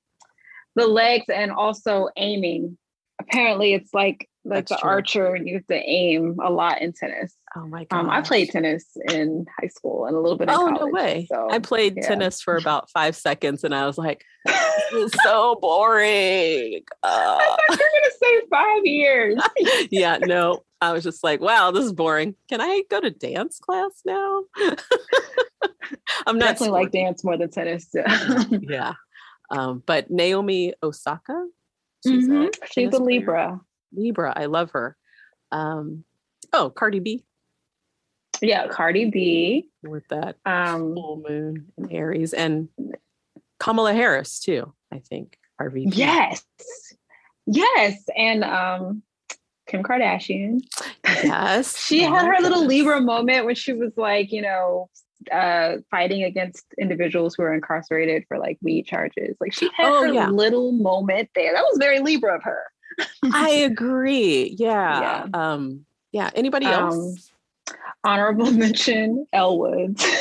The 0.76 0.88
legs, 0.88 1.26
and 1.34 1.51
also 1.51 2.09
aiming. 2.17 2.78
Apparently, 3.19 3.73
it's 3.73 3.93
like 3.93 4.30
like 4.45 4.67
That's 4.67 4.80
the 4.80 4.84
true. 4.84 4.89
archer, 4.89 5.36
you 5.36 5.55
have 5.55 5.67
to 5.67 5.76
aim 5.76 6.38
a 6.43 6.51
lot 6.51 6.82
in 6.82 6.93
tennis. 6.93 7.36
Oh 7.55 7.67
my 7.67 7.86
god! 7.86 7.99
Um, 7.99 8.09
I 8.09 8.21
played 8.21 8.51
tennis 8.51 8.86
in 9.11 9.45
high 9.59 9.69
school 9.69 10.05
and 10.05 10.15
a 10.15 10.19
little 10.19 10.38
bit. 10.38 10.49
oh 10.49 10.57
college, 10.57 10.80
no 10.80 10.88
way! 10.88 11.28
So, 11.32 11.49
I 11.49 11.59
played 11.59 11.95
yeah. 11.97 12.07
tennis 12.07 12.41
for 12.41 12.55
about 12.55 12.89
five 12.93 13.15
seconds, 13.15 13.63
and 13.63 13.73
I 13.73 13.88
was 13.88 13.97
like, 13.97 14.23
"This 14.45 14.93
is 14.93 15.13
so 15.23 15.57
boring." 15.61 16.84
Uh, 17.01 17.07
I 17.39 17.57
thought 17.57 17.59
you 17.69 17.76
were 17.76 18.01
gonna 18.01 18.13
say 18.21 18.41
five 18.49 18.86
years. 18.86 19.41
yeah, 19.91 20.19
no, 20.21 20.63
I 20.80 20.93
was 20.93 21.03
just 21.03 21.23
like, 21.23 21.41
"Wow, 21.41 21.71
this 21.71 21.86
is 21.86 21.93
boring." 21.93 22.36
Can 22.49 22.61
I 22.61 22.84
go 22.89 23.01
to 23.01 23.09
dance 23.09 23.57
class 23.59 24.01
now? 24.05 24.43
I'm 26.28 26.38
not 26.38 26.51
Definitely 26.51 26.69
like 26.69 26.91
dance 26.91 27.23
more 27.23 27.38
than 27.38 27.49
tennis. 27.49 27.89
yeah. 28.49 28.93
Um, 29.50 29.84
but 29.86 30.10
Naomi 30.10 30.74
Osaka, 30.84 31.48
she's 32.06 32.28
Mhm. 32.28 32.48
a 32.64 32.68
She's 32.68 32.93
a. 32.93 32.98
Libra. 33.02 33.60
Libra. 33.93 34.34
I 34.36 34.46
love 34.46 34.72
her. 34.72 34.98
Um, 35.52 36.04
oh, 36.54 36.70
Cardi 36.70 37.00
B 37.00 37.24
Yeah, 38.41 38.68
Cardi 38.68 39.10
B. 39.10 39.70
with 39.84 40.08
that 40.10 40.38
Um, 40.46 40.93
full 40.96 41.24
moon 41.28 41.72
in 41.78 41.91
Aries, 41.91 42.34
and 42.34 42.70
Kamala 43.60 43.93
Harris 43.93 44.39
too. 44.39 44.74
I 44.91 45.00
think 45.00 45.38
RVP. 45.62 45.96
yes, 45.96 46.43
yes, 47.46 48.04
and 48.18 48.43
um, 48.43 49.04
Kim 49.68 49.84
Kardashian. 49.84 50.60
Yes. 51.06 51.78
She 51.88 52.02
had 52.02 52.26
her 52.26 52.38
little. 52.41 52.66
Libra 52.66 53.00
moment 53.02 53.46
when 53.46 53.56
she 53.56 53.74
was 53.74 53.93
like, 53.98 54.32
you 54.32 54.41
know, 54.41 54.89
uh, 55.32 55.78
fighting 55.91 56.23
against 56.23 56.65
individuals 56.80 57.36
who 57.36 57.43
are 57.43 57.53
incarcerated 57.53 58.23
for 58.28 58.38
like 58.38 58.57
weed 58.61 58.86
charges. 58.86 59.36
Like 59.39 59.53
she 59.53 59.69
had 59.76 59.88
Oh, 59.88 60.01
her 60.03 60.13
yeah. 60.13 60.30
little 60.30 60.71
moment 60.71 61.30
there. 61.36 61.53
That 61.53 61.63
was 61.63 61.78
very 61.80 61.99
Libra 61.99 62.36
of 62.36 62.43
her. 62.43 62.63
I 63.34 63.49
agree. 63.69 64.55
Yeah. 64.57 65.28
Um, 65.34 65.86
yeah. 66.11 66.30
Anybody 66.36 66.65
Um, 66.67 66.89
else? 66.91 67.32
Honorable 68.03 68.51
mention: 68.51 69.26
Elle 69.34 69.57
Woods. 69.59 70.05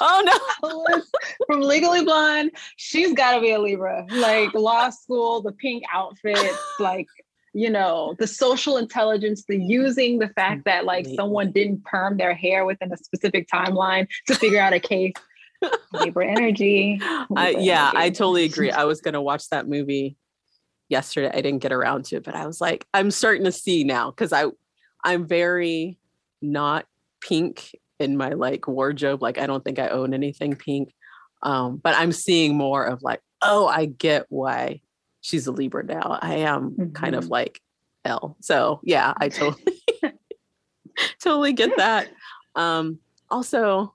Oh 0.00 0.22
no. 0.24 1.02
From 1.46 1.60
Legally 1.62 2.04
Blonde. 2.04 2.50
She's 2.76 3.12
got 3.14 3.34
to 3.34 3.40
be 3.40 3.52
a 3.52 3.58
Libra. 3.58 4.06
Like 4.10 4.52
law 4.54 4.90
school, 4.90 5.42
the 5.42 5.52
pink 5.52 5.82
outfits, 5.92 6.56
like 6.78 7.06
you 7.54 7.68
know, 7.68 8.14
the 8.18 8.26
social 8.26 8.76
intelligence, 8.76 9.44
the 9.46 9.58
using 9.58 10.18
the 10.18 10.28
fact 10.28 10.64
that 10.64 10.84
like 10.84 11.06
someone 11.16 11.52
didn't 11.52 11.84
perm 11.84 12.16
their 12.16 12.34
hair 12.34 12.64
within 12.64 12.92
a 12.92 12.96
specific 12.96 13.48
timeline 13.48 14.08
to 14.26 14.34
figure 14.34 14.60
out 14.60 14.72
a 14.72 14.80
case. 14.80 15.12
Libra 15.92 16.26
energy. 16.26 16.98
I, 17.02 17.26
Libra 17.50 17.62
yeah, 17.62 17.92
I 17.94 18.10
totally 18.10 18.44
agree. 18.44 18.70
I 18.70 18.84
was 18.84 19.00
going 19.00 19.14
to 19.14 19.20
watch 19.20 19.48
that 19.50 19.68
movie 19.68 20.16
yesterday. 20.88 21.30
I 21.32 21.40
didn't 21.40 21.60
get 21.60 21.72
around 21.72 22.06
to 22.06 22.16
it, 22.16 22.24
but 22.24 22.34
I 22.34 22.46
was 22.46 22.60
like, 22.60 22.86
I'm 22.94 23.10
starting 23.10 23.44
to 23.44 23.52
see 23.52 23.84
now 23.84 24.10
because 24.10 24.32
I, 24.32 24.46
I'm 25.04 25.26
very 25.26 25.98
not 26.40 26.86
pink 27.20 27.76
in 28.00 28.16
my 28.16 28.30
like 28.30 28.66
wardrobe. 28.66 29.22
Like 29.22 29.38
I 29.38 29.46
don't 29.46 29.64
think 29.64 29.78
I 29.78 29.88
own 29.88 30.14
anything 30.14 30.56
pink, 30.56 30.92
um, 31.42 31.76
but 31.76 31.94
I'm 31.96 32.12
seeing 32.12 32.56
more 32.56 32.84
of 32.84 33.02
like, 33.02 33.20
oh, 33.42 33.66
I 33.66 33.86
get 33.86 34.26
why 34.30 34.80
she's 35.22 35.46
a 35.46 35.52
Libra 35.52 35.82
now. 35.84 36.18
I 36.20 36.34
am 36.36 36.92
kind 36.92 37.14
of 37.14 37.24
Mhm. 37.24 37.30
like 37.30 37.60
L. 38.04 38.36
So 38.40 38.80
yeah, 38.82 39.14
I 39.16 39.28
totally, 39.30 39.80
totally 41.22 41.52
get 41.54 41.76
that. 41.78 42.08
Um, 42.54 42.98
also, 43.30 43.94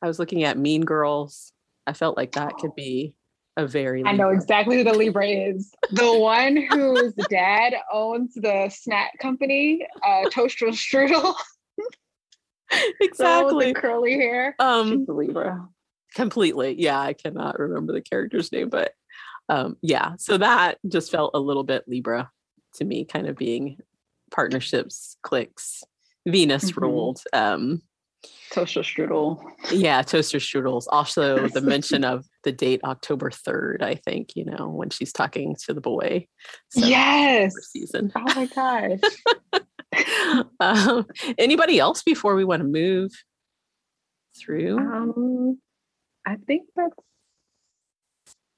I 0.00 0.06
was 0.06 0.18
looking 0.20 0.44
at 0.44 0.56
Mean 0.56 0.82
Girls. 0.84 1.52
I 1.86 1.92
felt 1.92 2.16
like 2.16 2.32
that 2.32 2.54
could 2.58 2.74
be 2.76 3.14
a 3.56 3.66
very. 3.66 4.04
I 4.04 4.12
know 4.12 4.28
exactly 4.28 4.76
who 4.76 4.84
the 4.84 4.92
Libra 4.94 5.26
is. 5.26 5.72
The 5.90 6.18
one 6.18 6.56
whose 6.70 7.14
dad 7.28 7.74
owns 7.92 8.34
the 8.34 8.68
snack 8.68 9.18
company, 9.18 9.84
uh, 10.06 10.28
Toaster 10.30 10.66
Strudel. 10.68 11.34
The 12.70 12.76
one 12.76 12.84
with 12.92 13.10
exactly. 13.10 13.72
the 13.72 13.80
curly 13.80 14.12
hair. 14.14 14.54
Um, 14.60 15.00
She's 15.00 15.08
a 15.08 15.12
Libra. 15.12 15.68
completely. 16.14 16.76
Yeah, 16.80 17.00
I 17.00 17.14
cannot 17.14 17.58
remember 17.58 17.92
the 17.92 18.00
character's 18.00 18.52
name, 18.52 18.68
but 18.68 18.94
um, 19.50 19.76
yeah. 19.82 20.12
So 20.18 20.38
that 20.38 20.78
just 20.88 21.10
felt 21.10 21.32
a 21.34 21.38
little 21.40 21.64
bit 21.64 21.84
Libra 21.86 22.30
to 22.74 22.84
me, 22.84 23.04
kind 23.04 23.26
of 23.26 23.36
being 23.36 23.78
partnerships, 24.30 25.16
clicks, 25.22 25.82
Venus 26.26 26.70
Mhm. 26.70 26.80
ruled. 26.82 27.22
Um, 27.32 27.82
Toaster 28.52 28.82
Strudel. 28.82 29.40
yeah, 29.72 30.02
toaster 30.02 30.38
strudels. 30.38 30.84
Also, 30.90 31.48
the 31.48 31.60
mention 31.74 32.04
of 32.04 32.26
the 32.44 32.52
date 32.52 32.80
October 32.84 33.30
third. 33.30 33.82
I 33.82 33.94
think 33.94 34.36
you 34.36 34.44
know 34.44 34.68
when 34.68 34.90
she's 34.90 35.12
talking 35.12 35.56
to 35.64 35.72
the 35.74 35.80
boy. 35.80 36.26
So, 36.70 36.86
yes. 36.86 37.54
season. 37.72 38.12
Oh 38.14 38.20
my 38.34 38.46
gosh. 38.46 39.62
um, 40.60 41.06
anybody 41.38 41.78
else 41.78 42.02
before 42.02 42.34
we 42.34 42.44
want 42.44 42.60
to 42.60 42.68
move 42.68 43.10
through? 44.38 44.78
Um, 44.78 45.58
I 46.26 46.36
think 46.36 46.68
that's 46.76 46.94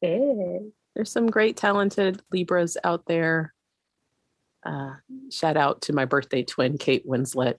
it. 0.02 0.72
There's 0.94 1.10
some 1.10 1.28
great 1.28 1.56
talented 1.56 2.22
Libras 2.32 2.76
out 2.84 3.06
there. 3.06 3.54
Uh, 4.64 4.94
shout 5.30 5.56
out 5.56 5.82
to 5.82 5.92
my 5.92 6.04
birthday 6.04 6.42
twin, 6.42 6.78
Kate 6.78 7.06
Winslet, 7.06 7.54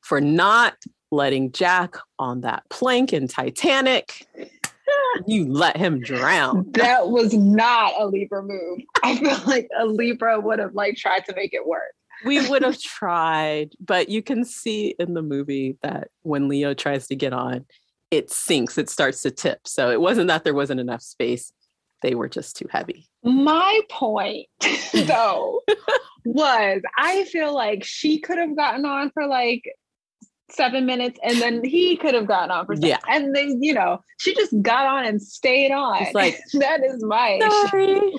for 0.00 0.20
not 0.20 0.76
letting 1.10 1.52
Jack 1.52 1.96
on 2.18 2.40
that 2.42 2.62
plank 2.70 3.12
in 3.12 3.28
Titanic. 3.28 4.26
you 5.26 5.46
let 5.52 5.76
him 5.76 6.00
drown. 6.00 6.66
That 6.72 7.08
was 7.10 7.34
not 7.34 7.92
a 7.98 8.06
Libra 8.06 8.42
move. 8.42 8.80
I 9.02 9.16
feel 9.16 9.38
like 9.46 9.68
a 9.78 9.86
Libra 9.86 10.40
would 10.40 10.58
have 10.58 10.74
like 10.74 10.96
tried 10.96 11.24
to 11.26 11.34
make 11.34 11.52
it 11.52 11.66
work. 11.66 11.92
we 12.24 12.46
would 12.48 12.62
have 12.62 12.80
tried, 12.80 13.72
but 13.80 14.08
you 14.08 14.22
can 14.22 14.44
see 14.44 14.94
in 14.98 15.14
the 15.14 15.22
movie 15.22 15.76
that 15.82 16.08
when 16.22 16.48
Leo 16.48 16.74
tries 16.74 17.06
to 17.08 17.16
get 17.16 17.32
on, 17.32 17.66
it 18.10 18.30
sinks, 18.30 18.78
it 18.78 18.90
starts 18.90 19.22
to 19.22 19.30
tip. 19.30 19.60
So 19.66 19.90
it 19.90 20.00
wasn't 20.00 20.28
that 20.28 20.42
there 20.42 20.54
wasn't 20.54 20.80
enough 20.80 21.02
space, 21.02 21.52
they 22.02 22.14
were 22.14 22.28
just 22.28 22.56
too 22.56 22.66
heavy. 22.70 23.08
My 23.22 23.80
point, 23.90 24.46
though, 24.94 25.60
was 26.24 26.82
I 26.98 27.24
feel 27.24 27.54
like 27.54 27.84
she 27.84 28.20
could 28.20 28.38
have 28.38 28.56
gotten 28.56 28.84
on 28.84 29.10
for 29.10 29.26
like 29.26 29.64
seven 30.50 30.84
minutes 30.84 31.18
and 31.22 31.40
then 31.40 31.64
he 31.64 31.96
could 31.96 32.14
have 32.14 32.26
gotten 32.26 32.50
on 32.50 32.66
for 32.66 32.74
seven. 32.74 32.88
Yeah. 32.88 32.98
And 33.08 33.34
then, 33.34 33.62
you 33.62 33.74
know, 33.74 34.00
she 34.18 34.34
just 34.34 34.52
got 34.62 34.86
on 34.86 35.04
and 35.04 35.22
stayed 35.22 35.72
on. 35.72 36.02
It's 36.02 36.14
like, 36.14 36.38
that 36.54 36.84
is 36.84 37.02
my 37.04 37.38
issue. 37.40 37.68
Sorry. 37.68 38.12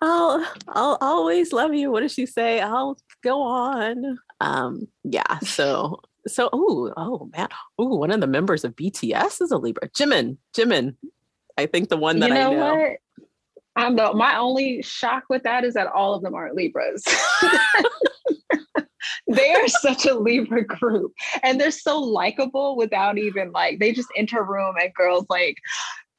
I'll 0.00 0.44
I'll 0.68 0.98
always 1.00 1.52
love 1.52 1.74
you. 1.74 1.92
What 1.92 2.00
does 2.00 2.12
she 2.12 2.26
say? 2.26 2.60
I'll 2.60 2.98
go 3.22 3.40
on. 3.42 4.18
Um, 4.40 4.88
yeah, 5.04 5.38
so 5.40 6.00
so 6.26 6.50
oh 6.52 6.92
oh 6.96 7.30
man. 7.36 7.48
Oh, 7.78 7.96
one 7.96 8.10
of 8.10 8.20
the 8.20 8.26
members 8.26 8.64
of 8.64 8.74
BTS 8.74 9.40
is 9.40 9.52
a 9.52 9.58
Libra. 9.58 9.88
Jimin. 9.90 10.38
Jimin. 10.56 10.96
I 11.58 11.66
think 11.66 11.88
the 11.88 11.96
one 11.96 12.20
that 12.20 12.28
you 12.28 12.34
know, 12.34 12.50
I 12.52 12.54
know. 12.54 12.74
what? 12.76 12.96
I'm 13.74 13.96
the, 13.96 14.12
my 14.12 14.36
only 14.36 14.82
shock 14.82 15.24
with 15.30 15.42
that 15.44 15.64
is 15.64 15.74
that 15.74 15.86
all 15.86 16.14
of 16.14 16.22
them 16.22 16.34
aren't 16.34 16.54
Libras. 16.54 17.02
they 19.26 19.52
are 19.54 19.68
such 19.68 20.06
a 20.06 20.14
Libra 20.14 20.64
group 20.64 21.12
and 21.42 21.60
they're 21.60 21.70
so 21.70 21.98
likable 21.98 22.76
without 22.76 23.18
even 23.18 23.50
like 23.52 23.78
they 23.80 23.92
just 23.92 24.08
enter 24.16 24.42
room 24.44 24.74
and 24.80 24.92
girls 24.94 25.26
like 25.28 25.56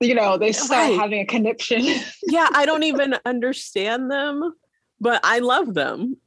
you 0.01 0.13
know 0.15 0.37
they 0.37 0.51
start 0.51 0.89
Right. 0.89 0.99
having 0.99 1.19
a 1.21 1.25
connection. 1.25 1.81
yeah, 2.27 2.49
I 2.53 2.65
don't 2.69 2.83
even 2.83 3.15
understand 3.25 4.09
them, 4.11 4.53
but 4.99 5.21
I 5.23 5.39
love 5.39 5.73
them. 5.73 6.17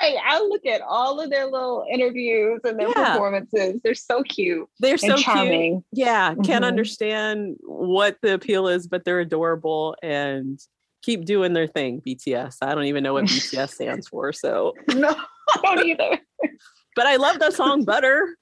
Right. 0.00 0.16
I 0.24 0.40
look 0.40 0.66
at 0.66 0.80
all 0.82 1.20
of 1.20 1.30
their 1.30 1.46
little 1.46 1.84
interviews 1.90 2.60
and 2.64 2.78
their 2.78 2.88
Yeah. 2.88 3.12
performances. 3.14 3.80
They're 3.82 3.94
so 3.94 4.22
cute 4.22 4.68
They're 4.80 4.98
so 4.98 5.06
and 5.08 5.16
cute. 5.16 5.24
charming. 5.24 5.84
Yeah, 5.92 6.34
can't 6.44 6.64
Mhm. 6.64 6.68
understand 6.68 7.56
what 7.62 8.16
the 8.22 8.34
appeal 8.34 8.68
is, 8.68 8.86
but 8.86 9.04
they're 9.04 9.20
adorable 9.20 9.96
and 10.02 10.58
keep 11.02 11.24
doing 11.24 11.52
their 11.52 11.66
thing. 11.68 12.00
BTS. 12.04 12.58
I 12.62 12.74
don't 12.74 12.84
even 12.84 13.02
know 13.04 13.12
what 13.14 13.24
BTS 13.24 13.74
stands 13.74 14.08
for. 14.08 14.32
So, 14.32 14.74
No, 14.88 15.10
I 15.10 15.60
don't 15.76 15.86
either. 15.86 16.18
but 16.96 17.06
I 17.06 17.16
love 17.16 17.38
the 17.38 17.50
song 17.50 17.84
Butter. 17.84 18.36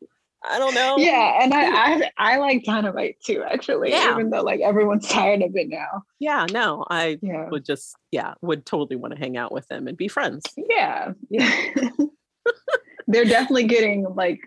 I 0.49 0.59
don't 0.59 0.75
know. 0.75 0.97
Yeah, 0.99 1.39
and 1.43 1.55
I, 1.55 1.67
I 1.97 2.11
I 2.19 2.37
like 2.37 2.65
Dynamite 2.65 3.17
too, 3.25 3.43
actually. 3.43 3.91
Yeah. 3.91 4.13
Even 4.13 4.31
though 4.31 4.43
like 4.43 4.61
everyone's 4.61 5.09
tired 5.09 5.43
of 5.43 5.57
it 5.57 5.69
now. 5.69 6.03
Yeah, 6.19 6.47
no, 6.53 6.85
I 6.91 7.19
Yeah. 7.23 7.49
would 7.49 7.65
just, 7.65 7.97
yeah, 8.11 8.35
would 8.43 8.67
totally 8.67 8.97
want 8.97 9.15
to 9.15 9.19
hang 9.19 9.37
out 9.37 9.53
with 9.53 9.67
them 9.69 9.89
and 9.89 9.97
be 9.97 10.09
friends. 10.09 10.45
Yeah. 10.57 11.13
yeah. 11.31 11.51
they're 13.07 13.25
definitely 13.25 13.65
getting 13.67 14.05
like 14.15 14.41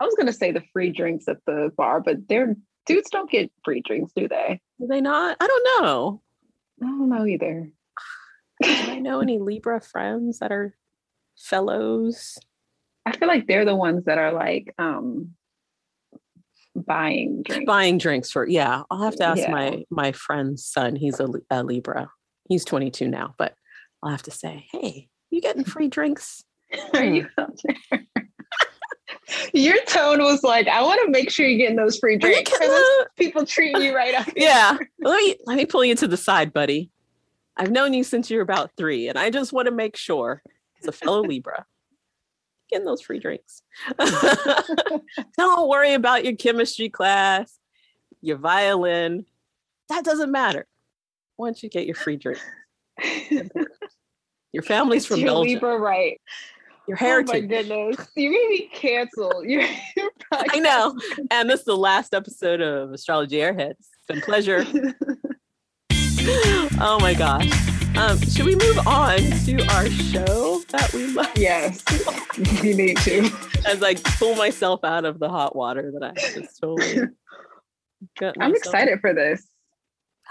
I 0.00 0.04
was 0.04 0.14
gonna 0.14 0.32
say 0.32 0.52
the 0.52 0.62
free 0.72 0.90
drinks 0.90 1.26
at 1.28 1.38
the 1.46 1.70
bar, 1.76 2.00
but 2.00 2.28
they're 2.28 2.56
dudes 2.86 3.10
don't 3.10 3.30
get 3.30 3.50
free 3.64 3.82
drinks, 3.82 4.12
do 4.14 4.28
they? 4.28 4.60
Do 4.80 4.86
they 4.86 5.00
not? 5.00 5.36
I 5.40 5.46
don't 5.46 5.82
know. 5.84 6.22
I 6.82 6.86
don't 6.86 7.08
know 7.08 7.26
either. 7.26 7.70
Do 8.62 8.68
I 8.68 8.98
know 8.98 9.20
any 9.20 9.38
Libra 9.40 9.80
friends 9.80 10.38
that 10.40 10.52
are 10.52 10.74
fellows? 11.36 12.38
I 13.06 13.16
feel 13.16 13.28
like 13.28 13.46
they're 13.46 13.64
the 13.64 13.74
ones 13.76 14.04
that 14.04 14.18
are 14.18 14.32
like 14.32 14.74
um 14.78 15.30
buying 16.76 17.42
drinks. 17.42 17.66
Buying 17.66 17.98
drinks 17.98 18.30
for, 18.30 18.46
yeah, 18.46 18.82
I'll 18.90 19.02
have 19.02 19.16
to 19.16 19.24
ask 19.24 19.38
Yeah. 19.40 19.50
my 19.50 19.84
my 19.90 20.12
friend's 20.12 20.64
son. 20.66 20.96
He's 20.96 21.20
a, 21.20 21.28
a 21.50 21.62
Libra. 21.62 22.10
He's 22.48 22.64
22 22.64 23.08
now, 23.08 23.34
but 23.38 23.54
I'll 24.02 24.10
have 24.10 24.22
to 24.24 24.30
say, 24.30 24.66
hey, 24.72 25.08
you 25.30 25.40
getting 25.40 25.64
free 25.64 25.88
drinks? 25.88 26.42
Are 26.94 27.04
you 27.04 27.26
out 27.38 27.58
there? 27.64 28.00
Your 29.52 29.80
tone 29.84 30.20
was 30.20 30.42
like, 30.42 30.66
I 30.68 30.82
want 30.82 31.00
to 31.04 31.10
make 31.10 31.30
sure 31.30 31.46
you're 31.46 31.58
getting 31.58 31.76
those 31.76 31.98
free 31.98 32.16
drinks. 32.16 32.50
people 33.16 33.44
treat 33.46 33.76
you 33.78 33.94
right 33.94 34.14
up. 34.14 34.28
Yeah. 34.36 34.76
Let 35.00 35.16
me 35.18 35.36
let 35.46 35.56
me 35.56 35.66
pull 35.66 35.84
you 35.84 35.94
to 35.96 36.08
the 36.08 36.16
side, 36.16 36.52
buddy. 36.52 36.90
I've 37.56 37.70
known 37.70 37.92
you 37.94 38.02
since 38.04 38.30
you're 38.30 38.42
about 38.42 38.70
three, 38.76 39.08
and 39.08 39.18
I 39.18 39.30
just 39.30 39.52
want 39.52 39.66
to 39.66 39.72
make 39.72 39.96
sure, 39.96 40.42
It's 40.78 40.88
a 40.88 40.92
fellow 40.92 41.22
Libra, 41.22 41.64
getting 42.70 42.86
those 42.86 43.02
free 43.02 43.18
drinks. 43.18 43.62
Don't 45.38 45.68
worry 45.68 45.94
about 45.94 46.24
your 46.24 46.36
chemistry 46.36 46.88
class, 46.88 47.58
your 48.20 48.36
violin. 48.38 49.26
That 49.88 50.04
doesn't 50.04 50.30
matter. 50.30 50.66
Once 51.36 51.62
you 51.62 51.68
get 51.68 51.86
your 51.86 51.94
free 51.94 52.16
drink. 52.16 52.40
Your 54.52 54.62
family's 54.64 55.06
from 55.06 55.20
your 55.20 55.28
Belgium. 55.28 55.54
Libra, 55.54 55.78
right? 55.78 56.20
Your 56.88 56.96
heritage. 56.96 57.30
Oh 57.30 57.40
my 57.40 57.40
goodness. 57.40 58.08
You're 58.16 58.32
gonna 58.32 58.48
be 58.48 58.70
canceled. 58.72 59.44
You're, 59.46 59.62
you're 59.96 60.10
I 60.32 60.58
know. 60.58 60.98
And 61.30 61.48
this 61.48 61.60
is 61.60 61.66
the 61.66 61.76
last 61.76 62.14
episode 62.14 62.60
of 62.60 62.92
Astrology 62.92 63.36
Airheads. 63.36 63.76
It's 63.78 64.06
been 64.08 64.18
a 64.18 64.22
pleasure. 64.22 64.66
oh 66.80 66.98
my 67.00 67.14
gosh. 67.14 67.79
Um, 67.96 68.20
should 68.20 68.46
we 68.46 68.54
move 68.56 68.86
on 68.86 69.18
to 69.18 69.62
our 69.74 69.88
show 69.90 70.60
that 70.68 70.92
we 70.92 71.06
love? 71.08 71.30
Yes, 71.36 71.82
we 72.62 72.74
need 72.74 72.96
to. 72.98 73.30
As 73.66 73.82
I 73.82 73.94
pull 73.94 74.34
myself 74.36 74.84
out 74.84 75.04
of 75.04 75.18
the 75.18 75.28
hot 75.28 75.54
water 75.54 75.92
that 75.92 76.02
I 76.02 76.12
just 76.14 76.60
totally. 76.60 77.08
I'm 78.40 78.54
excited 78.54 79.00
for 79.00 79.12
this. 79.12 79.46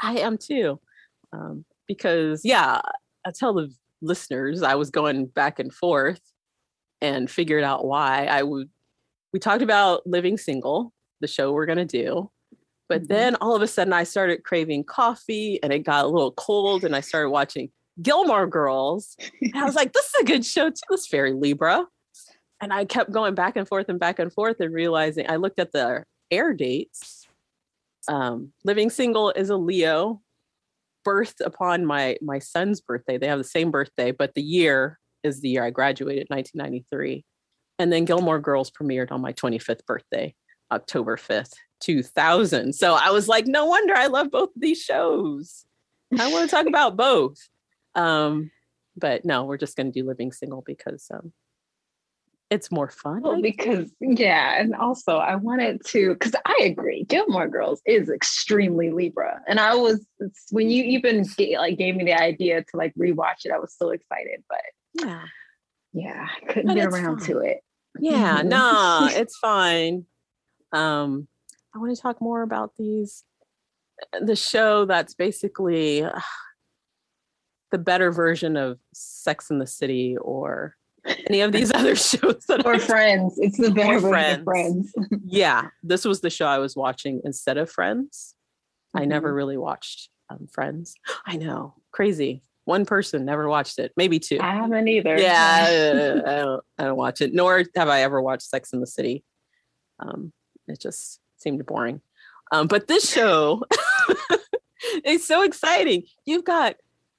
I 0.02 0.18
am 0.20 0.38
too, 0.38 0.80
um, 1.34 1.66
because 1.88 2.42
yeah, 2.44 2.82
I 3.26 3.32
tell 3.32 3.54
the 3.54 3.72
listeners 4.02 4.64
I 4.64 4.76
was 4.76 4.90
going 4.90 5.28
back 5.28 5.60
and 5.60 5.74
forth 5.74 6.22
and 7.02 7.30
figured 7.30 7.64
out 7.64 7.86
why 7.86 8.26
I 8.26 8.44
would. 8.44 8.70
We 9.32 9.40
talked 9.40 9.62
about 9.62 10.08
living 10.08 10.38
single, 10.38 10.94
the 11.22 11.28
show 11.28 11.52
we're 11.52 11.68
gonna 11.68 11.86
do, 11.86 12.32
but 12.90 13.04
mm-hmm. 13.04 13.14
then 13.14 13.36
all 13.36 13.56
of 13.56 13.62
a 13.62 13.68
sudden 13.68 13.94
I 13.94 14.04
started 14.04 14.44
craving 14.44 14.84
coffee 14.84 15.62
and 15.64 15.72
it 15.72 15.80
got 15.80 16.04
a 16.04 16.08
little 16.08 16.34
cold 16.34 16.84
and 16.84 16.96
I 16.96 17.02
started 17.02 17.30
watching 17.30 17.72
Gilmore 18.02 18.48
Girls. 18.48 19.16
And 19.42 19.56
I 19.56 19.64
was 19.64 19.76
like, 19.76 19.94
this 19.94 20.06
is 20.06 20.22
a 20.22 20.26
good 20.26 20.46
show 20.46 20.70
too. 20.70 20.82
It's 20.92 21.08
very 21.08 21.34
Libra. 21.34 21.86
And 22.62 22.74
I 22.74 22.84
kept 22.84 23.12
going 23.12 23.36
back 23.36 23.56
and 23.56 23.68
forth 23.68 23.88
and 23.88 24.00
back 24.00 24.20
and 24.20 24.34
forth 24.34 24.60
and 24.60 24.74
realizing 24.74 25.30
I 25.30 25.38
looked 25.38 25.60
at 25.60 25.72
the 25.72 26.04
air 26.30 26.54
dates. 26.54 27.28
Um, 28.08 28.52
living 28.66 28.90
single 28.90 29.32
is 29.32 29.50
a 29.50 29.56
Leo, 29.56 30.22
birthed 31.08 31.42
upon 31.46 31.86
my 31.86 32.18
my 32.22 32.40
son's 32.40 32.82
birthday. 32.82 33.18
They 33.18 33.28
have 33.28 33.38
the 33.38 33.44
same 33.44 33.72
birthday, 33.72 34.12
but 34.12 34.34
the 34.34 34.42
year 34.42 35.00
is 35.24 35.42
the 35.42 35.50
year 35.50 35.64
I 35.64 35.70
graduated, 35.70 36.28
1993. 36.30 37.24
And 37.78 37.94
then 37.94 38.06
Gilmore 38.06 38.40
Girls 38.40 38.72
premiered 38.72 39.12
on 39.12 39.22
my 39.22 39.32
25th 39.34 39.86
birthday, 39.86 40.36
October 40.72 41.18
5th, 41.18 41.54
2000. 41.82 42.74
So 42.74 42.94
I 42.94 43.12
was 43.12 43.28
like, 43.28 43.48
no 43.48 43.66
wonder 43.66 43.96
I 43.96 44.08
love 44.08 44.32
both 44.32 44.50
of 44.56 44.62
these 44.62 44.82
shows. 44.82 45.66
I 46.18 46.32
want 46.32 46.50
to 46.50 46.56
talk 46.56 46.66
about 46.68 46.98
both. 46.98 47.38
Um, 47.96 48.52
but 48.96 49.26
no, 49.26 49.46
we're 49.46 49.58
just 49.58 49.76
going 49.76 49.92
to 49.92 50.00
do 50.00 50.08
Living 50.08 50.32
Single 50.32 50.64
because 50.66 51.08
um, 51.14 51.32
it's 52.50 52.72
more 52.72 52.90
fun. 52.90 53.22
Well, 53.22 53.42
because 53.42 53.92
yeah, 54.00 54.60
and 54.60 54.76
also 54.76 55.18
I 55.18 55.36
wanted 55.36 55.86
to 55.88 56.14
because 56.14 56.34
I 56.46 56.62
agree, 56.64 57.04
Gilmore 57.04 57.48
Girls 57.48 57.82
is 57.86 58.10
extremely 58.10 58.90
Libra, 58.90 59.42
and 59.48 59.60
I 59.60 59.76
was 59.76 60.06
when 60.50 60.70
you 60.70 60.84
even 60.84 61.26
like 61.58 61.78
gave 61.78 61.96
me 61.96 62.06
the 62.06 62.20
idea 62.20 62.64
to 62.64 62.78
like 62.78 62.94
rewatch 62.96 63.46
it, 63.46 63.52
I 63.52 63.60
was 63.60 63.76
so 63.78 63.90
excited. 63.90 64.44
But 64.50 64.62
yeah, 65.06 65.24
yeah, 65.94 66.28
I 66.42 66.46
couldn't 66.46 66.68
but 66.68 66.76
get 66.76 66.88
around 66.88 67.22
to 67.24 67.40
it. 67.40 67.60
Yeah, 68.00 68.42
nah, 68.44 69.08
it's 69.12 69.38
fine. 69.38 70.06
Um, 70.72 71.28
I 71.74 71.80
want 71.80 71.96
to 71.96 72.02
talk 72.02 72.22
more 72.22 72.42
about 72.42 72.74
these 72.78 73.24
uh, 74.14 74.24
the 74.24 74.36
show 74.36 74.86
that's 74.86 75.14
basically 75.14 76.04
uh, 76.04 76.20
the 77.72 77.78
better 77.78 78.12
version 78.12 78.58
of 78.58 78.80
Sex 78.94 79.50
in 79.50 79.60
the 79.60 79.68
City 79.68 80.18
or 80.18 80.76
any 81.28 81.42
of 81.42 81.52
these 81.52 81.72
other 81.74 81.96
shows 81.96 82.46
that 82.48 82.66
or 82.66 82.76
I 82.76 82.80
Friends. 82.80 83.36
It's 83.38 83.58
the 83.58 83.72
better 83.72 84.00
version 84.00 84.10
Friends. 84.10 84.38
of 84.38 84.44
Friends. 84.44 84.94
yeah, 85.26 85.68
this 85.84 86.06
was 86.06 86.22
the 86.22 86.30
show 86.30 86.46
I 86.46 86.60
was 86.60 86.76
watching 86.76 87.22
instead 87.24 87.58
of 87.58 87.70
Friends. 87.70 88.36
Mm-hmm. 88.96 89.04
I 89.04 89.06
never 89.06 89.34
really 89.34 89.58
watched 89.58 90.10
um, 90.30 90.48
Friends. 90.52 90.96
I 91.26 91.38
know, 91.38 91.76
crazy. 91.92 92.44
One 92.66 92.86
person 92.86 93.26
never 93.26 93.50
watched 93.50 93.80
it, 93.80 93.92
maybe 93.98 94.20
two. 94.20 94.40
I 94.40 94.54
haven't 94.54 94.88
either. 94.88 95.18
Yeah, 95.18 95.66
I, 95.68 96.32
I, 96.32 96.36
don't. 96.44 96.64
I 96.78 96.84
don't 96.84 96.98
watch 96.98 97.22
it. 97.22 97.34
Nor 97.34 97.64
have 97.76 97.90
I 97.90 98.02
ever 98.02 98.22
watched 98.22 98.44
Sex 98.44 98.74
in 98.74 98.80
the 98.80 98.88
City. 98.88 99.24
Um, 100.00 100.32
it 100.70 100.80
just 100.80 101.20
seemed 101.38 101.66
boring. 101.66 102.02
Um, 102.52 102.68
but 102.68 102.88
this 102.88 103.10
show 103.10 103.64
is 105.06 105.26
so 105.26 105.44
exciting. 105.44 106.04
You've 106.26 106.46
got 106.46 106.76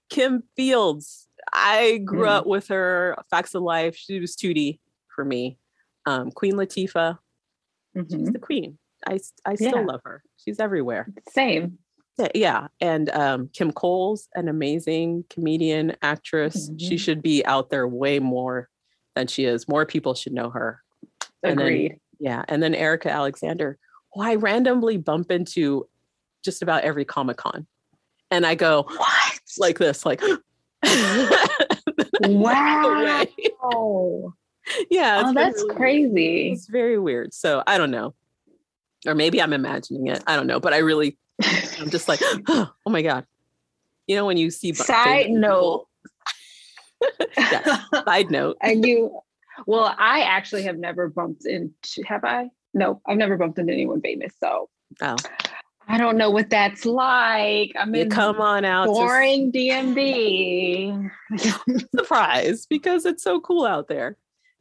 Kim 0.09 0.43
Fields. 0.57 1.29
I 1.53 1.99
grew 1.99 2.25
mm. 2.25 2.31
up 2.31 2.47
with 2.47 2.69
her. 2.69 3.17
Facts 3.31 3.55
of 3.55 3.63
Life. 3.63 3.97
She 3.97 4.21
was 4.21 4.37
Tootie 4.37 4.79
for 5.15 5.25
me. 5.25 5.59
Um, 6.07 6.31
queen 6.31 6.55
Latifah. 6.55 7.19
Mm-hmm. 7.97 8.19
She's 8.19 8.33
the 8.33 8.39
queen. 8.39 8.79
I 9.07 9.19
I 9.45 9.55
still 9.55 9.77
yeah. 9.77 9.85
love 9.85 10.01
her. 10.05 10.23
She's 10.45 10.61
everywhere. 10.61 11.09
Same. 11.31 11.79
Yeah, 12.35 12.69
and 12.83 13.09
um, 13.11 13.49
Kim 13.55 13.73
Coles, 13.73 14.29
an 14.35 14.49
amazing 14.49 15.25
comedian, 15.31 15.97
actress. 16.03 16.69
Mm-hmm. 16.69 16.77
She 16.77 16.99
should 16.99 17.23
be 17.23 17.45
out 17.47 17.71
there 17.71 17.89
way 17.89 18.19
more 18.19 18.69
than 19.15 19.27
she 19.27 19.45
is. 19.45 19.67
More 19.67 19.87
people 19.87 20.15
should 20.15 20.35
know 20.35 20.51
her. 20.51 20.83
Agreed. 21.43 21.99
Yeah, 22.21 22.45
and 22.49 22.63
then 22.63 22.75
Erika 22.75 23.11
Alexander, 23.11 23.79
who 24.13 24.23
I 24.23 24.37
randomly 24.37 24.99
bump 24.99 25.31
into 25.31 25.89
just 26.45 26.63
about 26.63 26.85
every 26.85 27.05
Comic 27.05 27.39
Con. 27.39 27.67
And 28.31 28.47
I 28.47 28.55
go, 28.55 28.85
what? 28.89 29.41
Like 29.59 29.79
this, 29.79 30.07
like, 30.07 30.23
wow. 32.23 33.25
yeah. 34.91 35.23
Oh, 35.25 35.33
that's 35.35 35.63
really 35.63 35.75
crazy. 35.75 36.13
Weird. 36.13 36.53
It's 36.53 36.67
very 36.69 36.99
weird. 36.99 37.35
So 37.35 37.63
I 37.67 37.79
don't 37.79 37.91
know. 37.91 38.15
Or 39.07 39.15
maybe 39.15 39.41
I'm 39.41 39.53
imagining 39.53 40.07
it. 40.09 40.23
I 40.27 40.37
don't 40.37 40.47
know. 40.47 40.61
But 40.61 40.75
I 40.75 40.79
really, 40.79 41.19
I'm 41.81 41.91
just 41.91 42.09
like, 42.09 42.21
oh 42.49 42.71
my 42.87 43.03
God. 43.03 43.25
You 44.07 44.17
know, 44.17 44.27
when 44.27 44.37
you 44.37 44.51
see 44.51 44.73
side 44.75 45.31
note. 45.31 45.87
yes, 47.37 47.85
side 48.05 48.31
note. 48.31 48.59
And 48.61 48.87
you, 48.87 49.21
well, 49.67 49.95
I 49.99 50.23
actually 50.23 50.63
have 50.65 50.79
never 50.79 51.09
bumped 51.09 51.47
into, 51.47 52.03
have 52.07 52.25
I? 52.25 52.51
no, 52.75 53.01
I've 53.07 53.17
never 53.17 53.37
bumped 53.37 53.59
into 53.59 53.73
anyone 53.73 54.01
famous. 54.01 54.33
So 54.39 54.69
oh. 55.03 55.17
I 55.89 55.99
don't 55.99 56.17
know 56.17 56.31
what 56.31 56.51
that's 56.51 56.85
like. 56.85 57.73
I'm 57.79 57.95
in 57.95 58.11
come 58.11 58.41
on 58.41 58.65
out 58.65 58.87
boring 58.87 59.53
to... 59.53 59.59
DMV. 59.59 61.11
Surprise, 61.97 62.67
because 62.67 63.07
it's 63.07 63.23
so 63.23 63.41
cool 63.41 63.65
out 63.65 63.89
there. 63.89 64.17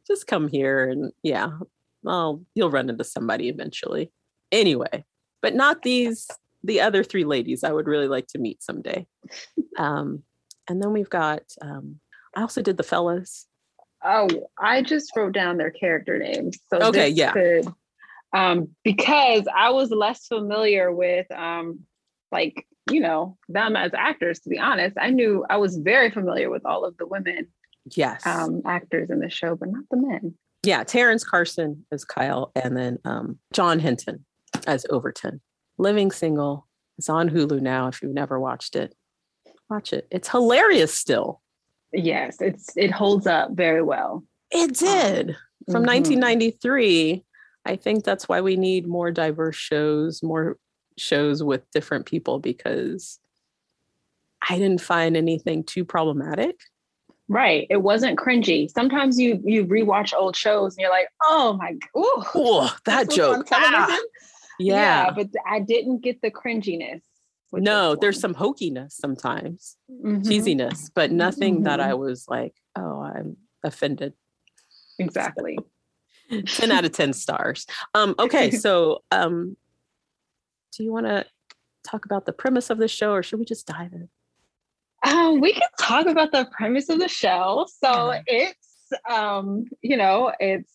Just 0.06 0.26
come 0.26 0.48
here 0.48 0.88
and 0.88 1.12
yeah, 1.22 1.50
well, 2.02 2.42
you'll 2.54 2.70
run 2.70 2.90
into 2.90 3.04
somebody 3.04 3.48
eventually. 3.48 4.10
Anyway, 4.50 5.04
but 5.40 5.54
not 5.54 5.82
these 5.82 6.28
the 6.64 6.80
other 6.80 7.02
three 7.04 7.24
ladies 7.24 7.64
I 7.64 7.72
would 7.72 7.86
really 7.86 8.08
like 8.08 8.26
to 8.28 8.38
meet 8.38 8.62
someday. 8.62 9.06
Um, 9.78 10.24
and 10.68 10.82
then 10.82 10.92
we've 10.92 11.08
got 11.08 11.42
um, 11.62 12.00
I 12.34 12.42
also 12.42 12.60
did 12.60 12.76
the 12.76 12.82
fellas. 12.82 13.46
Oh, 14.02 14.28
I 14.58 14.82
just 14.82 15.14
wrote 15.14 15.32
down 15.32 15.58
their 15.58 15.70
character 15.70 16.18
names. 16.18 16.58
So 16.70 16.78
okay, 16.88 17.08
yeah. 17.08 17.32
Could 17.32 17.72
um, 18.32 18.68
because 18.84 19.44
I 19.54 19.70
was 19.70 19.90
less 19.90 20.26
familiar 20.26 20.92
with 20.92 21.30
um, 21.32 21.80
like 22.30 22.66
you 22.90 23.00
know 23.00 23.36
them 23.48 23.76
as 23.76 23.92
actors. 23.94 24.40
To 24.40 24.48
be 24.48 24.58
honest, 24.58 24.96
I 25.00 25.10
knew 25.10 25.44
I 25.48 25.56
was 25.56 25.76
very 25.76 26.10
familiar 26.10 26.50
with 26.50 26.64
all 26.64 26.84
of 26.84 26.96
the 26.96 27.06
women, 27.06 27.48
yes, 27.94 28.26
um, 28.26 28.62
actors 28.64 29.10
in 29.10 29.20
the 29.20 29.30
show, 29.30 29.56
but 29.56 29.70
not 29.70 29.84
the 29.90 29.96
men. 29.96 30.34
Yeah, 30.62 30.84
Terrence 30.84 31.24
Carson 31.24 31.86
as 31.90 32.04
Kyle, 32.04 32.52
and 32.54 32.76
then 32.76 32.98
um, 33.04 33.38
John 33.52 33.80
Henton 33.80 34.24
as 34.66 34.86
Overton. 34.90 35.40
Living 35.78 36.10
Single. 36.10 36.66
It's 36.98 37.08
on 37.08 37.30
Hulu 37.30 37.62
now. 37.62 37.88
If 37.88 38.02
you've 38.02 38.12
never 38.12 38.38
watched 38.38 38.76
it, 38.76 38.94
watch 39.70 39.94
it. 39.94 40.06
It's 40.10 40.28
hilarious 40.28 40.94
still. 40.94 41.39
Yes, 41.92 42.40
it's 42.40 42.76
it 42.76 42.90
holds 42.90 43.26
up 43.26 43.52
very 43.52 43.82
well. 43.82 44.24
It 44.50 44.74
did. 44.74 45.36
From 45.66 45.84
mm-hmm. 45.84 46.18
1993 46.18 47.24
I 47.64 47.76
think 47.76 48.04
that's 48.04 48.28
why 48.28 48.40
we 48.40 48.56
need 48.56 48.86
more 48.86 49.10
diverse 49.10 49.56
shows, 49.56 50.22
more 50.22 50.56
shows 50.98 51.42
with 51.42 51.62
different 51.72 52.06
people 52.06 52.38
because 52.38 53.18
I 54.48 54.58
didn't 54.58 54.80
find 54.80 55.16
anything 55.16 55.64
too 55.64 55.84
problematic. 55.84 56.56
Right. 57.28 57.66
It 57.70 57.76
wasn't 57.76 58.18
cringy. 58.18 58.68
Sometimes 58.70 59.20
you 59.20 59.40
you 59.44 59.64
rewatch 59.64 60.12
old 60.12 60.34
shows 60.34 60.76
and 60.76 60.82
you're 60.82 60.90
like, 60.90 61.08
oh 61.22 61.52
my 61.52 61.72
god, 61.72 62.26
oh, 62.34 62.76
that 62.86 63.10
joke. 63.10 63.46
Ah. 63.52 63.98
Yeah. 64.58 64.74
yeah. 64.74 65.10
but 65.10 65.28
I 65.46 65.60
didn't 65.60 66.02
get 66.02 66.20
the 66.22 66.30
cringiness. 66.30 67.02
No, 67.52 67.96
there's 67.96 68.20
some 68.20 68.34
hokiness 68.34 68.92
sometimes, 68.92 69.76
mm-hmm. 69.90 70.20
cheesiness, 70.22 70.90
but 70.94 71.10
nothing 71.10 71.56
mm-hmm. 71.56 71.64
that 71.64 71.80
I 71.80 71.94
was 71.94 72.26
like, 72.28 72.54
oh, 72.76 73.02
I'm 73.02 73.36
offended. 73.64 74.12
Exactly. 74.98 75.58
So, 76.30 76.40
10 76.46 76.70
out 76.70 76.84
of 76.84 76.92
10 76.92 77.12
stars. 77.12 77.66
Um, 77.94 78.14
okay, 78.18 78.50
so 78.52 79.02
um, 79.10 79.56
do 80.76 80.84
you 80.84 80.92
want 80.92 81.06
to 81.06 81.26
talk 81.82 82.04
about 82.04 82.26
the 82.26 82.32
premise 82.32 82.70
of 82.70 82.78
the 82.78 82.88
show 82.88 83.12
or 83.12 83.22
should 83.22 83.38
we 83.38 83.44
just 83.44 83.66
dive 83.66 83.92
in? 83.92 84.08
Um, 85.02 85.40
we 85.40 85.54
can 85.54 85.62
talk 85.80 86.06
about 86.06 86.30
the 86.30 86.46
premise 86.52 86.88
of 86.88 86.98
the 86.98 87.08
show. 87.08 87.66
So 87.82 88.12
yeah. 88.12 88.22
it's, 88.26 88.92
um, 89.10 89.64
you 89.80 89.96
know, 89.96 90.32
it's 90.38 90.72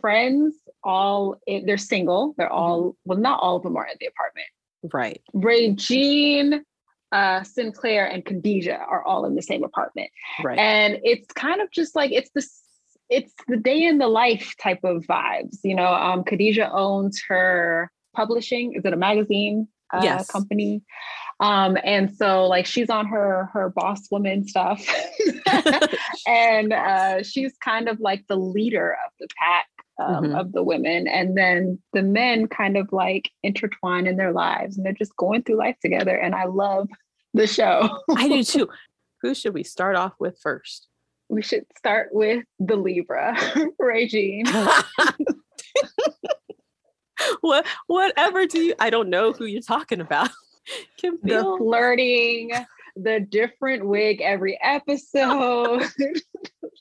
friends 0.00 0.54
all, 0.82 1.36
they're 1.46 1.76
single. 1.76 2.34
They're 2.38 2.52
all, 2.52 2.80
mm-hmm. 2.80 2.90
well, 3.04 3.18
not 3.18 3.40
all 3.40 3.56
of 3.56 3.62
them 3.62 3.76
are 3.76 3.86
in 3.86 3.96
the 4.00 4.06
apartment. 4.06 4.46
Right. 4.82 5.20
Regine, 5.32 6.64
uh, 7.12 7.40
Synclaire, 7.40 8.12
and 8.12 8.24
Khadijah 8.24 8.78
are 8.78 9.04
all 9.04 9.24
in 9.24 9.34
the 9.34 9.42
same 9.42 9.64
apartment. 9.64 10.10
Right. 10.42 10.58
And 10.58 10.98
it's 11.02 11.30
kind 11.32 11.60
of 11.60 11.70
just 11.70 11.96
like, 11.96 12.12
it's 12.12 12.30
this 12.34 12.62
it's 13.08 13.32
the 13.46 13.56
day 13.56 13.84
in 13.84 13.98
the 13.98 14.08
life 14.08 14.54
type 14.60 14.80
of 14.84 15.04
vibes. 15.04 15.58
You 15.64 15.74
know, 15.74 15.86
um, 15.86 16.24
Khadijah 16.24 16.70
owns 16.72 17.22
her 17.28 17.90
publishing. 18.14 18.74
Is 18.74 18.84
it 18.84 18.92
a 18.92 18.96
magazine 18.96 19.68
uh, 19.92 20.00
yes. 20.02 20.30
company? 20.30 20.82
Um, 21.40 21.78
and 21.84 22.14
so 22.14 22.46
like 22.46 22.66
she's 22.66 22.90
on 22.90 23.06
her 23.06 23.48
her 23.52 23.70
boss 23.70 24.10
woman 24.10 24.46
stuff, 24.46 24.84
and 26.26 26.72
uh, 26.72 27.22
she's 27.22 27.56
kind 27.64 27.88
of 27.88 28.00
like 28.00 28.26
the 28.26 28.36
leader 28.36 28.96
of 29.06 29.12
the 29.20 29.28
pack 29.38 29.68
um, 29.98 30.24
mm-hmm. 30.24 30.34
of 30.34 30.52
the 30.52 30.62
women, 30.62 31.08
and 31.08 31.36
then 31.36 31.78
the 31.92 32.02
men 32.02 32.46
kind 32.46 32.76
of 32.76 32.92
like 32.92 33.30
intertwine 33.42 34.06
in 34.06 34.16
their 34.16 34.32
lives, 34.32 34.76
and 34.76 34.86
they're 34.86 34.92
just 34.92 35.16
going 35.16 35.42
through 35.42 35.56
life 35.56 35.76
together. 35.80 36.16
And 36.16 36.34
I 36.34 36.44
love 36.44 36.88
the 37.34 37.46
show. 37.46 38.00
I 38.16 38.28
do 38.28 38.42
too. 38.42 38.68
Who 39.22 39.34
should 39.34 39.52
we 39.52 39.64
start 39.64 39.96
off 39.96 40.14
with 40.20 40.38
first? 40.40 40.88
we 41.28 41.42
should 41.42 41.66
start 41.76 42.08
with 42.12 42.44
the 42.58 42.76
Libra, 42.76 43.36
Regine. 43.78 44.46
what 47.40 47.66
whatever 47.86 48.46
do 48.46 48.60
you 48.60 48.74
I 48.78 48.90
don't 48.90 49.10
know 49.10 49.32
who 49.32 49.44
you're 49.44 49.60
talking 49.60 50.00
about. 50.00 50.30
Kim 50.96 51.18
the 51.22 51.42
flirting, 51.58 52.52
the 52.96 53.20
different 53.20 53.86
wig 53.86 54.20
every 54.20 54.58
episode. 54.62 55.82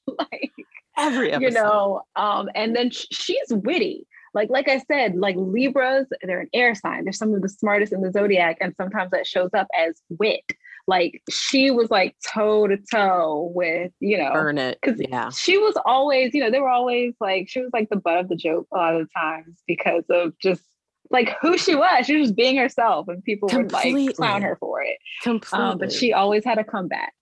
like 0.08 0.52
every 0.98 1.32
episode. 1.32 1.48
You 1.48 1.52
know, 1.52 2.02
um, 2.16 2.50
and 2.56 2.76
then 2.76 2.92
sh- 2.92 3.06
she's 3.12 3.48
witty. 3.50 4.08
Like, 4.34 4.50
like 4.50 4.68
I 4.68 4.80
said, 4.80 5.16
like 5.16 5.36
Libras, 5.38 6.08
they're 6.22 6.42
an 6.42 6.50
air 6.54 6.76
sign. 6.76 7.06
They're 7.06 7.14
some 7.14 7.34
of 7.34 7.42
the 7.42 7.50
smartest 7.50 7.94
in 7.94 8.02
the 8.02 8.12
zodiac, 8.12 8.58
and 8.62 8.74
sometimes 8.76 9.12
that 9.12 9.26
shows 9.26 9.50
up 9.54 9.68
as 9.76 10.02
wit 10.10 10.44
like 10.88 11.22
she 11.30 11.70
was 11.70 11.92
like 11.92 12.16
toe 12.34 12.68
to 12.68 12.78
toe 12.92 13.52
with 13.54 13.92
you 14.00 14.18
know 14.18 14.32
burn 14.32 14.58
it 14.58 14.80
because 14.82 15.00
yeah 15.10 15.30
she 15.30 15.58
was 15.58 15.76
always 15.86 16.34
you 16.34 16.42
know 16.42 16.50
they 16.50 16.60
were 16.60 16.70
always 16.70 17.14
like 17.20 17.48
she 17.50 17.62
was 17.62 17.70
like 17.74 17.90
the 17.90 17.98
butt 17.98 18.18
of 18.18 18.30
the 18.30 18.36
joke 18.36 18.66
a 18.74 18.78
lot 18.78 18.96
of 18.96 19.06
the 19.06 19.14
times 19.14 19.62
because 19.68 20.04
of 20.10 20.34
just 20.40 20.62
like 21.10 21.36
who 21.42 21.58
she 21.58 21.76
was 21.76 22.06
she 22.06 22.16
was 22.16 22.30
just 22.30 22.36
being 22.36 22.58
herself 22.58 23.08
and 23.08 23.24
people 23.24 23.48
Completely. 23.50 23.94
would 23.94 24.08
like 24.08 24.16
clown 24.16 24.42
her 24.42 24.58
for 24.60 24.82
it 24.82 24.98
Completely. 25.24 25.60
Um, 25.60 25.78
but 25.78 25.92
she 25.92 26.14
always 26.14 26.44
had 26.44 26.58
a 26.58 26.64
comeback 26.64 27.14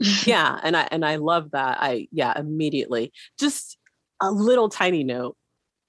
yeah 0.26 0.58
and 0.62 0.76
i 0.76 0.88
and 0.90 1.04
i 1.04 1.16
love 1.16 1.50
that 1.50 1.78
i 1.80 2.06
yeah 2.10 2.32
immediately 2.38 3.12
just 3.38 3.76
a 4.22 4.30
little 4.30 4.68
tiny 4.68 5.04
note 5.04 5.36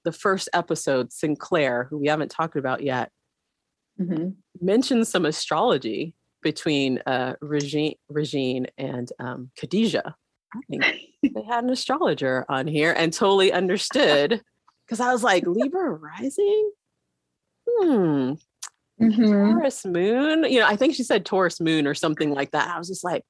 the 0.03 0.11
first 0.11 0.49
episode 0.53 1.09
synclaire 1.09 1.87
who 1.87 1.97
we 1.97 2.07
haven't 2.07 2.29
talked 2.29 2.55
about 2.55 2.83
yet 2.83 3.11
mm-hmm. 3.99 4.29
mentions 4.59 5.09
some 5.09 5.25
astrology 5.25 6.13
between 6.41 6.99
uh, 7.05 7.35
Regine, 7.41 7.95
Regine 8.09 8.67
and 8.77 9.11
um, 9.19 9.51
Khadijah. 9.57 10.15
I 10.53 10.59
think 10.69 10.83
they 11.23 11.43
had 11.43 11.63
an 11.63 11.69
astrologer 11.69 12.45
on 12.49 12.67
here 12.67 12.93
and 12.93 13.13
totally 13.13 13.51
understood 13.51 14.41
because 14.85 14.99
I 14.99 15.11
was 15.11 15.23
like, 15.23 15.45
Libra 15.45 15.91
rising? 15.91 16.71
Hmm. 17.69 18.33
Mm-hmm. 19.01 19.25
Taurus 19.25 19.85
moon? 19.85 20.43
You 20.43 20.59
know, 20.59 20.67
I 20.67 20.75
think 20.75 20.95
she 20.95 21.03
said 21.03 21.25
Taurus 21.25 21.61
moon 21.61 21.87
or 21.87 21.93
something 21.93 22.31
like 22.31 22.51
that. 22.51 22.69
I 22.69 22.77
was 22.77 22.87
just 22.87 23.03
like, 23.03 23.23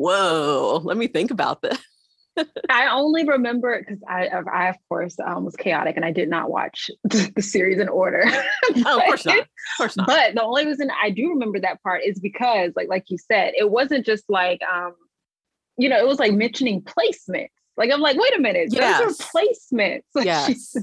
whoa, 0.00 0.80
let 0.82 0.96
me 0.96 1.08
think 1.08 1.30
about 1.30 1.60
this. 1.60 1.78
I 2.70 2.88
only 2.88 3.24
remember 3.24 3.74
it 3.74 3.84
because 3.86 4.02
I, 4.08 4.28
I, 4.28 4.68
of 4.70 4.76
course, 4.88 5.16
um, 5.20 5.44
was 5.44 5.56
chaotic 5.56 5.96
and 5.96 6.06
I 6.06 6.10
did 6.10 6.30
not 6.30 6.50
watch 6.50 6.90
the 7.04 7.42
series 7.42 7.78
in 7.78 7.88
order. 7.88 8.22
but, 8.24 8.82
oh, 8.86 8.98
of 8.98 9.04
course 9.04 9.26
not. 9.26 9.38
Of 9.40 9.46
course 9.76 9.96
not. 9.96 10.06
But 10.06 10.34
the 10.34 10.42
only 10.42 10.66
reason 10.66 10.90
I 11.02 11.10
do 11.10 11.28
remember 11.28 11.60
that 11.60 11.82
part 11.82 12.02
is 12.04 12.18
because, 12.18 12.72
like, 12.76 12.88
like 12.88 13.04
you 13.08 13.18
said, 13.18 13.52
it 13.58 13.70
wasn't 13.70 14.06
just 14.06 14.24
like, 14.30 14.60
um, 14.62 14.94
you 15.76 15.90
know, 15.90 15.98
it 15.98 16.06
was 16.06 16.18
like 16.18 16.32
mentioning 16.32 16.82
placements. 16.82 17.48
Like 17.76 17.90
I'm 17.92 18.00
like, 18.00 18.16
wait 18.18 18.36
a 18.36 18.40
minute, 18.40 18.68
yes. 18.70 19.00
those 19.00 19.20
are 19.20 19.24
placements. 19.24 20.02
yes, 20.16 20.76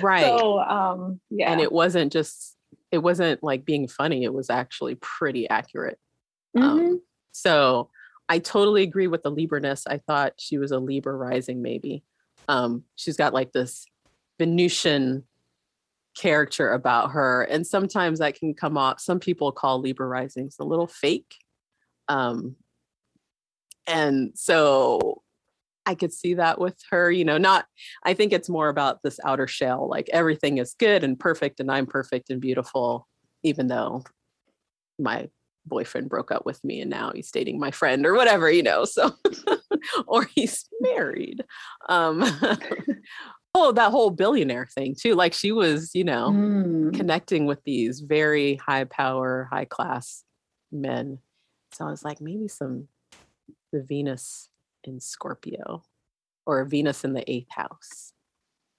right. 0.00 0.24
So, 0.24 0.60
um, 0.60 1.20
yeah, 1.30 1.50
and 1.50 1.60
it 1.60 1.72
wasn't 1.72 2.12
just, 2.12 2.56
it 2.90 2.98
wasn't 2.98 3.42
like 3.42 3.64
being 3.64 3.86
funny. 3.88 4.24
It 4.24 4.32
was 4.32 4.50
actually 4.50 4.96
pretty 4.96 5.48
accurate. 5.48 5.98
Um, 6.56 6.62
mm-hmm. 6.62 6.86
Um, 6.86 7.02
so 7.32 7.90
I 8.28 8.38
totally 8.38 8.82
agree 8.82 9.06
with 9.06 9.22
the 9.22 9.30
Libra-ness. 9.30 9.86
I 9.86 9.98
thought 9.98 10.34
she 10.38 10.58
was 10.58 10.72
a 10.72 10.78
Libra 10.78 11.14
rising, 11.14 11.62
maybe. 11.62 12.02
Um, 12.48 12.84
she's 12.96 13.16
got 13.16 13.34
like 13.34 13.52
this 13.52 13.86
Venusian 14.38 15.24
character 16.16 16.72
about 16.72 17.12
her. 17.12 17.42
And 17.42 17.66
sometimes 17.66 18.18
that 18.18 18.34
can 18.34 18.54
come 18.54 18.76
off, 18.76 19.00
some 19.00 19.20
people 19.20 19.52
call 19.52 19.80
Libra 19.80 20.06
risings 20.06 20.56
a 20.58 20.64
little 20.64 20.86
fake. 20.86 21.36
Um, 22.08 22.56
and 23.86 24.32
so 24.34 25.22
I 25.84 25.94
could 25.94 26.12
see 26.12 26.34
that 26.34 26.58
with 26.58 26.76
her, 26.90 27.10
you 27.10 27.24
know, 27.24 27.38
not, 27.38 27.66
I 28.02 28.14
think 28.14 28.32
it's 28.32 28.48
more 28.48 28.68
about 28.68 29.02
this 29.02 29.20
outer 29.24 29.46
shell, 29.46 29.88
like 29.88 30.08
everything 30.12 30.58
is 30.58 30.74
good 30.78 31.04
and 31.04 31.18
perfect 31.18 31.60
and 31.60 31.70
I'm 31.70 31.86
perfect 31.86 32.30
and 32.30 32.40
beautiful, 32.40 33.06
even 33.44 33.68
though 33.68 34.02
my 34.98 35.28
boyfriend 35.66 36.08
broke 36.08 36.30
up 36.30 36.46
with 36.46 36.62
me 36.64 36.80
and 36.80 36.90
now 36.90 37.12
he's 37.14 37.30
dating 37.30 37.58
my 37.58 37.70
friend 37.70 38.06
or 38.06 38.14
whatever, 38.14 38.50
you 38.50 38.62
know. 38.62 38.84
So 38.84 39.12
or 40.06 40.24
he's 40.34 40.66
married. 40.80 41.44
Um 41.88 42.22
oh, 43.54 43.72
that 43.72 43.90
whole 43.90 44.10
billionaire 44.10 44.68
thing 44.74 44.94
too. 44.94 45.14
Like 45.14 45.32
she 45.32 45.52
was, 45.52 45.94
you 45.94 46.04
know, 46.04 46.30
mm. 46.30 46.94
connecting 46.94 47.46
with 47.46 47.62
these 47.64 48.00
very 48.00 48.56
high 48.56 48.84
power, 48.84 49.48
high 49.50 49.64
class 49.64 50.24
men. 50.70 51.18
So 51.72 51.86
I 51.86 51.90
was 51.90 52.04
like, 52.04 52.20
maybe 52.20 52.48
some 52.48 52.88
the 53.72 53.82
Venus 53.82 54.48
in 54.84 55.00
Scorpio 55.00 55.82
or 56.46 56.64
Venus 56.64 57.04
in 57.04 57.12
the 57.12 57.28
eighth 57.30 57.50
house. 57.50 58.12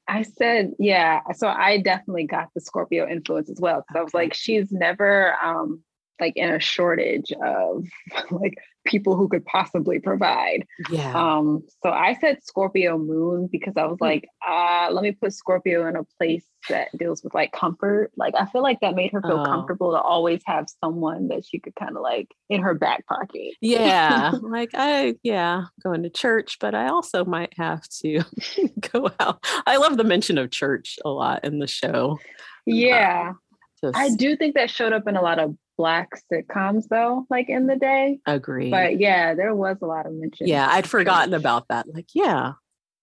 I 0.08 0.22
said, 0.22 0.74
yeah. 0.80 1.20
So 1.36 1.48
I 1.48 1.80
definitely 1.80 2.26
got 2.26 2.50
the 2.54 2.62
Scorpio 2.62 3.08
influence 3.10 3.50
as 3.50 3.60
well. 3.60 3.82
Because 3.82 3.96
okay. 3.96 4.00
I 4.00 4.04
was 4.04 4.14
like, 4.14 4.34
she's 4.34 4.72
never 4.72 5.36
um 5.44 5.84
like 6.20 6.36
in 6.36 6.49
a 6.49 6.59
shortage 6.59 7.32
of 7.43 7.86
like 8.32 8.55
people 8.86 9.15
who 9.15 9.28
could 9.28 9.45
possibly 9.45 9.99
provide. 9.99 10.65
Yeah. 10.89 11.13
Um, 11.13 11.63
so 11.84 11.89
I 11.89 12.18
said 12.20 12.43
Scorpio 12.43 12.97
moon 12.97 13.49
because 13.51 13.74
I 13.76 13.86
was 13.86 13.97
hmm. 13.99 14.05
like, 14.05 14.28
uh, 14.47 14.89
let 14.91 15.03
me 15.03 15.11
put 15.11 15.34
Scorpio 15.34 15.88
in 15.88 15.95
a 15.95 16.03
place 16.18 16.45
that 16.70 16.89
deals 16.97 17.24
with 17.24 17.34
like 17.34 17.51
comfort. 17.51 18.11
Like 18.18 18.34
I 18.38 18.45
feel 18.45 18.63
like 18.63 18.80
that 18.82 18.95
made 18.95 19.11
her 19.11 19.22
feel 19.22 19.41
oh. 19.41 19.45
comfortable 19.45 19.91
to 19.91 20.01
always 20.01 20.41
have 20.45 20.68
someone 20.84 21.28
that 21.30 21.45
she 21.45 21.59
could 21.59 21.76
kind 21.76 21.95
of 21.95 22.01
like 22.01 22.28
in 22.49 22.61
her 22.61 22.74
back 22.74 23.05
pocket. 23.07 23.53
Yeah. 23.61 24.32
like 24.41 24.72
I 24.74 25.15
yeah, 25.24 25.65
going 25.84 26.03
to 26.03 26.09
church, 26.09 26.57
but 26.59 26.74
I 26.74 26.88
also 26.88 27.26
might 27.26 27.53
have 27.57 27.88
to 28.01 28.24
go 28.91 29.11
out. 29.20 29.43
I 29.65 29.78
love 29.78 29.97
the 29.97 30.03
mention 30.03 30.38
of 30.38 30.51
church 30.51 30.97
a 31.05 31.09
lot 31.09 31.43
in 31.45 31.59
the 31.59 31.68
show. 31.68 32.20
Yeah. 32.65 33.34
Just... 33.82 33.95
I 33.95 34.09
do 34.09 34.36
think 34.36 34.55
that 34.55 34.69
showed 34.69 34.93
up 34.93 35.07
in 35.07 35.15
a 35.15 35.21
lot 35.21 35.39
of 35.39 35.55
black 35.78 36.09
sitcoms 36.32 36.88
though, 36.89 37.25
like 37.30 37.49
in 37.49 37.67
the 37.67 37.75
day. 37.75 38.19
Agree. 38.25 38.71
But 38.71 38.99
yeah, 38.99 39.36
there 39.36 39.53
was 39.55 39.78
a 39.82 39.86
lot 39.86 40.05
of 40.05 40.13
mention. 40.13 40.47
Yeah, 40.47 40.67
I'd 40.69 40.88
forgotten 40.88 41.34
about 41.34 41.67
that. 41.69 41.88
Like, 41.93 42.07
yeah, 42.13 42.53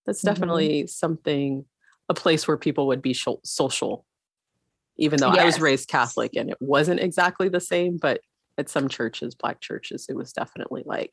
that's 0.05 0.19
mm-hmm. 0.19 0.33
definitely 0.33 0.81
mm-hmm. 0.81 0.87
something, 0.87 1.65
a 2.09 2.13
place 2.13 2.47
where 2.47 2.57
people 2.57 2.87
would 2.87 3.01
be 3.01 3.13
sh- 3.13 3.27
social. 3.43 4.05
Even 4.97 5.19
though 5.19 5.33
yes. 5.33 5.41
I 5.41 5.45
was 5.45 5.59
raised 5.59 5.89
Catholic 5.89 6.35
and 6.35 6.49
it 6.49 6.57
wasn't 6.61 7.01
exactly 7.01 7.49
the 7.49 7.59
same, 7.59 7.97
but 7.97 8.21
at 8.57 8.69
some 8.69 8.87
churches, 8.87 9.35
black 9.35 9.59
churches, 9.59 10.05
it 10.07 10.15
was 10.15 10.31
definitely 10.31 10.83
like, 10.85 11.11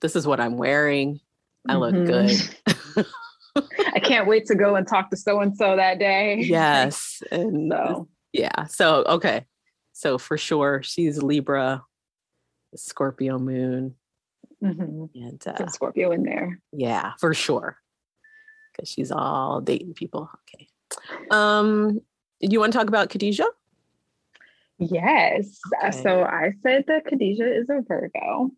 this 0.00 0.16
is 0.16 0.26
what 0.26 0.40
I'm 0.40 0.56
wearing. 0.56 1.20
I 1.68 1.76
look 1.76 1.94
mm-hmm. 1.94 2.96
good. 2.96 3.06
I 3.94 4.00
can't 4.00 4.26
wait 4.26 4.46
to 4.46 4.54
go 4.54 4.76
and 4.76 4.86
talk 4.86 5.10
to 5.10 5.16
so 5.16 5.40
and 5.40 5.56
so 5.56 5.76
that 5.76 5.98
day. 5.98 6.38
Yes. 6.40 7.22
And 7.30 7.70
so, 7.72 8.08
yeah. 8.32 8.64
So, 8.64 9.04
okay. 9.04 9.46
So 9.92 10.18
for 10.18 10.38
sure, 10.38 10.82
she's 10.82 11.22
Libra, 11.22 11.82
Scorpio 12.76 13.38
moon. 13.38 13.94
Mm-hmm. 14.62 15.04
And 15.14 15.42
uh, 15.46 15.66
Scorpio 15.68 16.12
in 16.12 16.22
there. 16.22 16.60
Yeah, 16.72 17.12
for 17.20 17.34
sure. 17.34 17.76
Because 18.72 18.88
she's 18.88 19.10
all 19.10 19.60
dating 19.60 19.94
people. 19.94 20.30
Okay. 20.54 20.68
Um, 21.30 22.00
do 22.40 22.48
you 22.50 22.60
want 22.60 22.72
to 22.72 22.78
talk 22.78 22.88
about 22.88 23.10
Khadijah? 23.10 23.46
Yes. 24.78 25.58
Okay. 25.84 26.02
So 26.02 26.22
I 26.22 26.52
said 26.62 26.84
that 26.86 27.04
Khadijah 27.06 27.52
is 27.52 27.68
a 27.68 27.82
Virgo. 27.86 28.50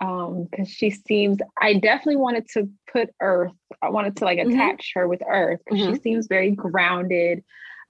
um 0.00 0.46
because 0.50 0.68
she 0.68 0.90
seems 0.90 1.38
i 1.60 1.74
definitely 1.74 2.16
wanted 2.16 2.46
to 2.48 2.68
put 2.92 3.08
earth 3.20 3.52
i 3.82 3.88
wanted 3.88 4.16
to 4.16 4.24
like 4.24 4.38
Mhm. 4.38 4.52
attach 4.54 4.92
her 4.94 5.08
with 5.08 5.22
earth 5.28 5.60
because 5.64 5.80
she 5.84 6.00
seems 6.02 6.26
very 6.28 6.50
grounded 6.52 7.42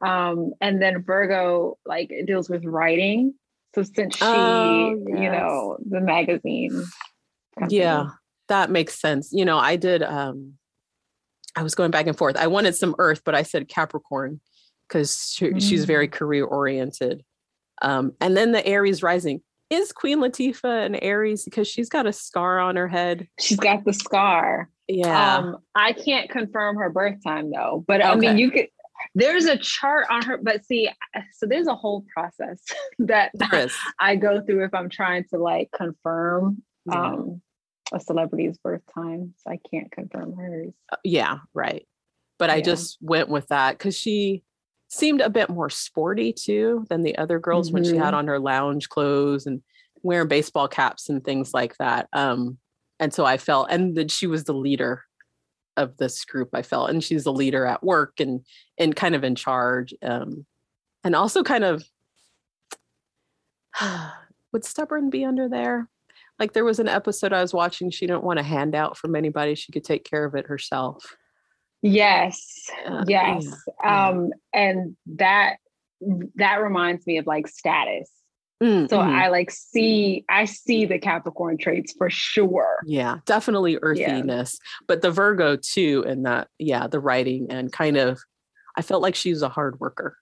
um 0.03 0.53
and 0.61 0.83
then 0.83 1.03
virgo 1.03 1.79
like 1.87 2.13
deals 2.27 2.49
with 2.49 2.65
writing 2.65 3.35
so 3.75 3.83
since 3.83 4.17
she 4.17 4.25
Oh, 4.25 5.05
you 5.07 5.31
know 5.31 5.79
the 5.89 6.01
magazine 6.01 6.85
company. 7.59 7.79
Yeah, 7.79 8.09
that 8.49 8.71
makes 8.71 9.01
sense. 9.01 9.31
You 9.33 9.45
know, 9.45 9.59
I 9.59 9.77
did 9.77 10.03
um 10.03 10.55
I 11.57 11.63
was 11.63 11.75
going 11.75 11.91
back 11.91 12.07
and 12.07 12.17
forth. 12.17 12.37
I 12.37 12.47
wanted 12.47 12.75
some 12.75 12.95
earth, 12.99 13.23
but 13.25 13.35
I 13.35 13.43
said 13.43 13.69
Capricorn 13.69 14.41
because 14.89 15.33
she, 15.35 15.59
she's 15.61 15.85
very 15.85 16.09
career 16.09 16.45
oriented. 16.45 17.23
Um, 17.83 18.13
and 18.21 18.37
then 18.37 18.53
the 18.53 18.67
Aries 18.67 19.03
rising. 19.03 19.43
Is 19.69 19.93
Queen 19.93 20.19
Latifah 20.19 20.87
an 20.87 20.95
Aries 20.97 21.45
because 21.45 21.67
she's 21.67 21.89
got 21.89 22.07
a 22.07 22.13
scar 22.13 22.59
on 22.59 22.77
her 22.77 22.89
head? 22.89 23.27
she's 23.39 23.59
got 23.59 23.85
the 23.85 23.93
scar 23.93 24.69
Yeah. 24.89 25.39
Um, 25.39 25.59
I 25.75 25.93
can't 25.93 26.31
confirm 26.31 26.77
her 26.77 26.91
birth 26.91 27.19
time 27.25 27.51
though, 27.51 27.85
but 27.87 28.05
I 28.05 28.15
mean, 28.15 28.39
you 28.39 28.51
could. 28.51 28.69
There's 29.15 29.45
a 29.47 29.57
chart 29.57 30.07
on 30.11 30.23
her, 30.23 30.39
but 30.39 30.65
see, 30.65 30.89
so 31.33 31.47
there's 31.47 31.67
a 31.67 31.75
whole 31.75 32.05
process 32.15 32.61
that. 32.99 33.33
I 33.99 34.17
go 34.17 34.41
through 34.41 34.65
if 34.65 34.75
I'm 34.75 34.89
trying 34.89 35.25
to 35.31 35.39
like 35.39 35.71
confirm 35.77 36.63
Yeah. 36.87 37.13
um 37.13 37.43
a 37.93 38.01
celebrity's 38.01 38.57
birth 38.59 38.81
time. 38.95 39.35
So 39.39 39.51
I 39.51 39.59
can't 39.71 39.91
confirm 39.93 40.35
hers. 40.35 40.73
Uh, 40.91 40.97
yeah, 41.05 41.39
right. 41.53 41.87
But 42.39 42.49
I 42.49 42.61
just 42.63 42.97
went 43.03 43.29
with 43.29 43.47
that 43.49 43.77
because 43.77 43.95
she 43.97 44.43
seemed 44.89 45.21
a 45.21 45.29
bit 45.31 45.51
more 45.51 45.69
sporty 45.71 46.33
too 46.33 46.87
than 46.89 47.03
the 47.03 47.17
other 47.19 47.39
girls 47.39 47.71
when 47.71 47.85
she 47.85 47.97
had 47.97 48.15
Mhm. 48.15 48.19
on 48.19 48.27
her 48.29 48.39
lounge 48.39 48.89
clothes 48.89 49.47
and 49.47 49.63
wearing 50.03 50.27
baseball 50.29 50.69
caps 50.69 51.09
and 51.11 51.23
things 51.23 51.53
like 51.55 51.77
that. 51.79 52.09
Um, 52.15 52.59
and 52.99 53.13
so 53.13 53.25
I 53.27 53.37
felt, 53.37 53.69
and 53.71 53.95
that 53.97 54.11
she 54.11 54.27
was 54.27 54.45
the 54.45 54.55
leader 54.55 55.05
of 55.77 55.97
this 55.97 56.25
group. 56.25 56.51
I 56.53 56.63
felt, 56.63 56.91
and 56.91 57.03
she's 57.03 57.25
the 57.25 57.33
leader 57.33 57.67
at 57.67 57.83
work 57.83 58.21
and 58.21 58.45
and 58.79 58.95
kind 58.97 59.15
of 59.15 59.25
in 59.25 59.35
charge, 59.35 59.95
um, 60.03 60.47
and 61.05 61.15
also 61.15 61.43
kind 61.43 61.65
of 61.65 61.85
would 64.53 64.65
stubborn 64.65 65.11
be 65.11 65.25
under 65.25 65.49
there. 65.49 65.89
Like 66.39 66.53
there 66.53 66.65
was 66.65 66.79
an 66.79 66.89
episode 66.89 67.33
I 67.33 67.43
was 67.43 67.55
watching. 67.55 67.91
She 67.91 68.07
didn't 68.07 68.25
want 68.25 68.39
a 68.39 68.43
handout 68.43 68.97
from 68.97 69.15
anybody. 69.15 69.55
She 69.55 69.73
could 69.73 69.85
take 69.85 70.05
care 70.05 70.25
of 70.25 70.35
it 70.35 70.47
herself. 70.47 71.17
Yes, 71.83 72.71
Uh, 72.87 73.05
yes. 73.09 73.47
yeah. 73.83 74.09
Um, 74.09 74.31
and 74.53 74.97
that 75.17 75.57
that 76.37 76.57
reminds 76.63 77.07
me 77.07 77.19
of 77.19 77.27
like 77.27 77.47
status. 77.49 78.11
Mm, 78.63 78.89
So 78.89 78.99
mhm. 78.99 79.13
I 79.13 79.29
like 79.29 79.51
see 79.51 80.25
I 80.29 80.45
see 80.45 80.85
the 80.87 80.99
Capricorn 80.99 81.59
traits 81.59 81.93
for 81.99 82.09
sure. 82.09 82.79
yeah, 82.87 83.19
definitely 83.27 83.79
earthiness, 83.83 84.59
but 84.87 85.03
the 85.03 85.11
Virgo 85.11 85.57
too, 85.57 86.05
and 86.07 86.25
that 86.27 86.49
yeah, 86.59 86.87
the 86.87 87.01
writing 87.01 87.49
and 87.51 87.73
kind 87.73 87.97
of. 87.97 88.21
I 88.77 88.81
felt 88.83 89.03
like 89.03 89.15
she 89.15 89.31
was 89.31 89.43
a 89.43 89.49
hard 89.51 89.79
worker. 89.81 90.17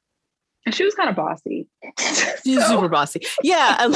And 0.66 0.74
she 0.74 0.84
was 0.84 0.95
kind 0.95 1.09
of 1.09 1.14
bossy. 1.16 1.68
She's 2.45 2.59
So- 2.66 2.68
super 2.68 2.88
bossy. 2.88 3.20
Yeah, 3.43 3.76
and, 3.78 3.95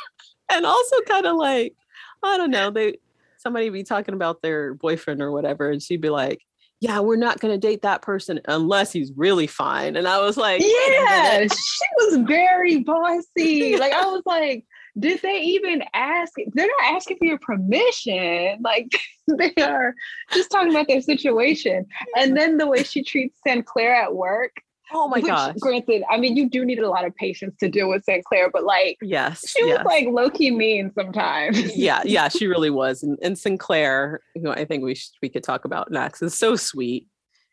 and 0.52 0.66
also 0.66 0.96
kind 1.08 1.26
of 1.26 1.36
like 1.36 1.74
I 2.22 2.36
don't 2.36 2.50
know. 2.50 2.70
They 2.70 2.98
somebody 3.38 3.68
be 3.70 3.82
talking 3.84 4.14
about 4.14 4.40
their 4.42 4.74
boyfriend 4.74 5.20
or 5.22 5.30
whatever, 5.32 5.70
and 5.70 5.82
she'd 5.82 6.00
be 6.00 6.10
like, 6.10 6.40
"Yeah, 6.82 6.98
we're 7.00 7.16
not 7.16 7.40
going 7.40 7.54
to 7.54 7.58
date 7.58 7.82
that 7.82 8.02
person 8.02 8.40
unless 8.46 8.92
he's 8.92 9.12
really 9.16 9.46
fine." 9.46 9.96
And 9.96 10.08
I 10.08 10.20
was 10.20 10.36
like, 10.36 10.60
Yeah, 10.60 11.42
she 11.42 11.86
was 11.98 12.18
very 12.26 12.80
bossy. 12.80 13.76
Like 13.82 13.92
I 13.92 14.04
was 14.06 14.22
like, 14.26 14.64
did 14.98 15.20
they 15.22 15.40
even 15.40 15.82
ask? 15.94 16.32
They're 16.52 16.66
not 16.66 16.94
asking 16.94 17.18
for 17.18 17.24
your 17.24 17.38
permission. 17.38 18.58
Like 18.62 18.92
they 19.26 19.54
are 19.62 19.94
just 20.32 20.50
talking 20.50 20.70
about 20.70 20.88
their 20.88 21.00
situation. 21.00 21.86
And 22.16 22.36
then 22.36 22.58
the 22.58 22.66
way 22.66 22.82
she 22.82 23.02
treats 23.02 23.38
Synclaire 23.46 24.02
at 24.02 24.14
work. 24.14 24.52
Oh 24.94 25.08
my 25.08 25.20
gosh! 25.20 25.54
Granted, 25.60 26.02
I 26.10 26.16
mean 26.18 26.36
you 26.36 26.48
do 26.48 26.64
need 26.64 26.78
a 26.78 26.88
lot 26.88 27.04
of 27.04 27.14
patience 27.16 27.54
to 27.60 27.68
deal 27.68 27.88
with 27.88 28.04
Synclaire, 28.06 28.50
but 28.52 28.64
like 28.64 28.98
Yes, 29.02 29.48
she 29.48 29.62
was 29.64 29.80
like 29.84 30.06
low 30.08 30.28
key 30.30 30.50
mean 30.50 30.90
sometimes. 30.94 31.76
yeah, 31.76 32.02
yeah, 32.06 32.28
she 32.28 32.46
really 32.46 32.70
was. 32.70 33.02
And, 33.02 33.18
and 33.22 33.36
Synclaire, 33.36 34.18
who 34.34 34.50
I 34.50 34.64
think 34.64 34.84
we 34.84 34.94
should, 34.94 35.12
we 35.22 35.28
could 35.28 35.42
talk 35.44 35.64
about 35.64 35.90
next, 35.90 36.22
is 36.22 36.34
so 36.36 36.56
sweet. 36.56 37.08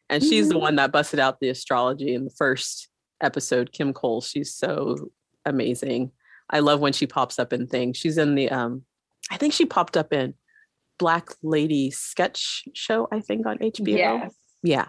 And 0.10 0.24
she's 0.24 0.50
the 0.50 0.56
Mhm. 0.56 0.62
one 0.62 0.76
that 0.78 0.92
busted 0.92 1.20
out 1.20 1.40
the 1.40 1.50
astrology 1.50 2.14
in 2.16 2.24
the 2.26 2.32
first 2.32 2.90
episode. 3.22 3.72
Kim 3.72 3.94
Coles, 3.94 4.28
she's 4.28 4.54
so 4.54 4.96
amazing. 5.46 6.12
I 6.50 6.60
love 6.60 6.80
when 6.80 6.94
she 6.94 7.06
pops 7.06 7.38
up 7.38 7.54
in 7.54 7.68
things. 7.68 7.98
She's 7.98 8.18
in 8.18 8.34
the 8.36 8.50
um, 8.50 8.84
I 9.32 9.38
think 9.38 9.54
she 9.54 9.66
popped 9.66 9.96
up 9.96 10.12
in 10.12 10.34
Black 10.98 11.30
Lady 11.44 11.92
sketch 11.92 12.64
show. 12.74 13.08
I 13.12 13.20
think 13.20 13.46
on 13.46 13.58
HBO. 13.60 13.88
Yes. 13.98 14.34
Yeah, 14.64 14.88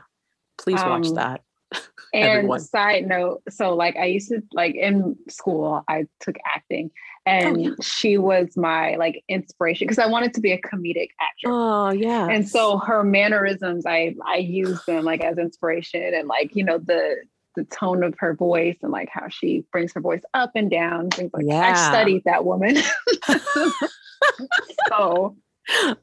please 0.58 0.80
watch 0.82 1.06
Um, 1.08 1.14
that. 1.16 1.42
And 2.12 2.24
everyone. 2.24 2.58
side 2.58 3.06
note, 3.06 3.40
so 3.48 3.76
like 3.76 3.96
I 3.96 4.06
used 4.06 4.30
to 4.30 4.42
like 4.52 4.74
in 4.74 5.14
school, 5.28 5.84
I 5.88 6.06
took 6.18 6.34
acting, 6.44 6.90
and 7.24 7.56
Oh, 7.56 7.60
yeah. 7.60 7.70
she 7.80 8.18
was 8.18 8.56
my 8.56 8.96
like 8.96 9.22
inspiration 9.28 9.86
because 9.86 10.00
I 10.00 10.06
wanted 10.06 10.34
to 10.34 10.40
be 10.40 10.50
a 10.50 10.60
comedic 10.60 11.10
actress. 11.20 11.46
Oh 11.46 11.90
yeah. 11.92 12.26
And 12.28 12.48
so 12.48 12.78
her 12.78 13.04
mannerisms, 13.04 13.86
I 13.86 14.16
I 14.26 14.38
used 14.38 14.84
them 14.86 15.04
like 15.04 15.20
as 15.20 15.38
inspiration, 15.38 16.02
and 16.12 16.26
like 16.26 16.56
you 16.56 16.64
know 16.64 16.78
the 16.78 17.14
the 17.54 17.62
tone 17.66 18.02
of 18.02 18.14
her 18.18 18.34
voice 18.34 18.78
and 18.82 18.90
like 18.90 19.08
how 19.12 19.28
she 19.28 19.64
brings 19.70 19.92
her 19.92 20.00
voice 20.00 20.22
up 20.34 20.50
and 20.56 20.68
down, 20.68 21.10
things 21.10 21.30
like 21.32 21.46
that. 21.46 21.76
I 21.76 21.88
studied 21.90 22.22
that 22.24 22.44
woman. 22.44 22.76
so 24.88 25.36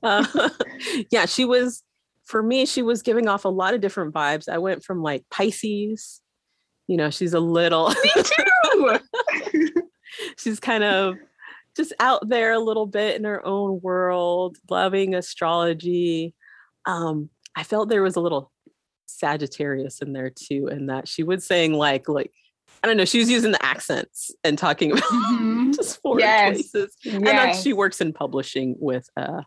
Uh, 0.03 0.49
yeah, 1.11 1.25
she 1.25 1.43
was 1.43 1.83
for 2.27 2.43
me, 2.43 2.65
she 2.65 2.81
was 2.81 3.01
giving 3.01 3.27
off 3.27 3.45
a 3.45 3.49
lot 3.49 3.73
of 3.73 3.79
different 3.81 4.13
vibes. 4.13 4.49
I 4.49 4.57
went 4.57 4.83
from 4.83 5.01
like 5.01 5.23
Pisces, 5.31 6.21
you 6.87 6.97
know, 6.97 7.09
she's 7.09 7.33
a 7.33 7.39
little 7.39 7.89
Me 7.89 8.23
too. 8.23 8.99
she's 10.37 10.59
kind 10.59 10.83
of 10.83 11.15
just 11.75 11.93
out 11.99 12.27
there 12.27 12.51
a 12.53 12.59
little 12.59 12.85
bit 12.85 13.15
in 13.15 13.23
her 13.23 13.45
own 13.45 13.79
world, 13.81 14.57
loving 14.69 15.15
astrology. 15.15 16.33
Um, 16.85 17.29
I 17.55 17.63
felt 17.63 17.89
there 17.89 18.03
was 18.03 18.15
a 18.17 18.21
little 18.21 18.51
Sagittarius 19.05 20.01
in 20.01 20.13
there 20.13 20.29
too, 20.29 20.67
and 20.69 20.89
that 20.89 21.07
she 21.07 21.23
was 21.23 21.45
saying 21.45 21.73
like 21.73 22.09
like 22.09 22.31
I 22.83 22.87
don't 22.87 22.97
know, 22.97 23.05
she 23.05 23.19
was 23.19 23.29
using 23.29 23.51
the 23.51 23.65
accents 23.65 24.31
and 24.43 24.57
talking 24.57 24.91
about 24.91 25.03
Mhm. 25.03 25.75
just 25.75 26.01
foreign 26.01 26.19
Yes. 26.19 26.69
places 26.71 26.95
and 27.05 27.25
then 27.25 27.35
yes. 27.35 27.63
she 27.63 27.73
works 27.73 28.01
in 28.01 28.11
publishing 28.13 28.75
with 28.79 29.09
uh, 29.15 29.43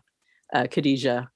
uh 0.53 0.67
Khadijah. 0.69 1.29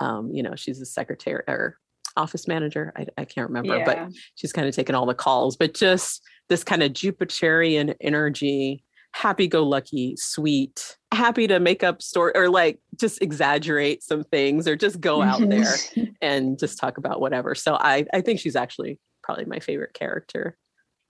Um, 0.00 0.30
you 0.32 0.42
know, 0.42 0.54
she's 0.56 0.80
a 0.80 0.86
secretary 0.86 1.42
or 1.48 1.78
office 2.16 2.46
manager. 2.48 2.92
I, 2.96 3.06
I 3.16 3.24
can't 3.24 3.48
remember, 3.48 3.76
yeah. 3.76 3.84
but 3.84 4.08
she's 4.34 4.52
kind 4.52 4.68
of 4.68 4.74
taking 4.74 4.94
all 4.94 5.06
the 5.06 5.14
calls. 5.14 5.56
But 5.56 5.74
just 5.74 6.22
this 6.48 6.64
kind 6.64 6.82
of 6.82 6.92
Jupiterian 6.92 7.94
energy, 8.00 8.84
happy-go-lucky, 9.14 10.16
sweet, 10.16 10.96
happy 11.12 11.46
to 11.46 11.60
make 11.60 11.82
up 11.82 12.02
story 12.02 12.32
or 12.34 12.48
like 12.48 12.80
just 12.98 13.22
exaggerate 13.22 14.02
some 14.02 14.24
things 14.24 14.66
or 14.66 14.76
just 14.76 15.00
go 15.00 15.22
out 15.22 15.40
there 15.40 15.62
Mhm. 15.62 16.14
and 16.20 16.58
just 16.58 16.78
talk 16.78 16.98
about 16.98 17.20
whatever. 17.20 17.54
So 17.54 17.74
I 17.74 18.06
I 18.12 18.20
think 18.20 18.40
she's 18.40 18.56
actually 18.56 18.98
probably 19.22 19.44
my 19.44 19.60
favorite 19.60 19.94
character 19.94 20.56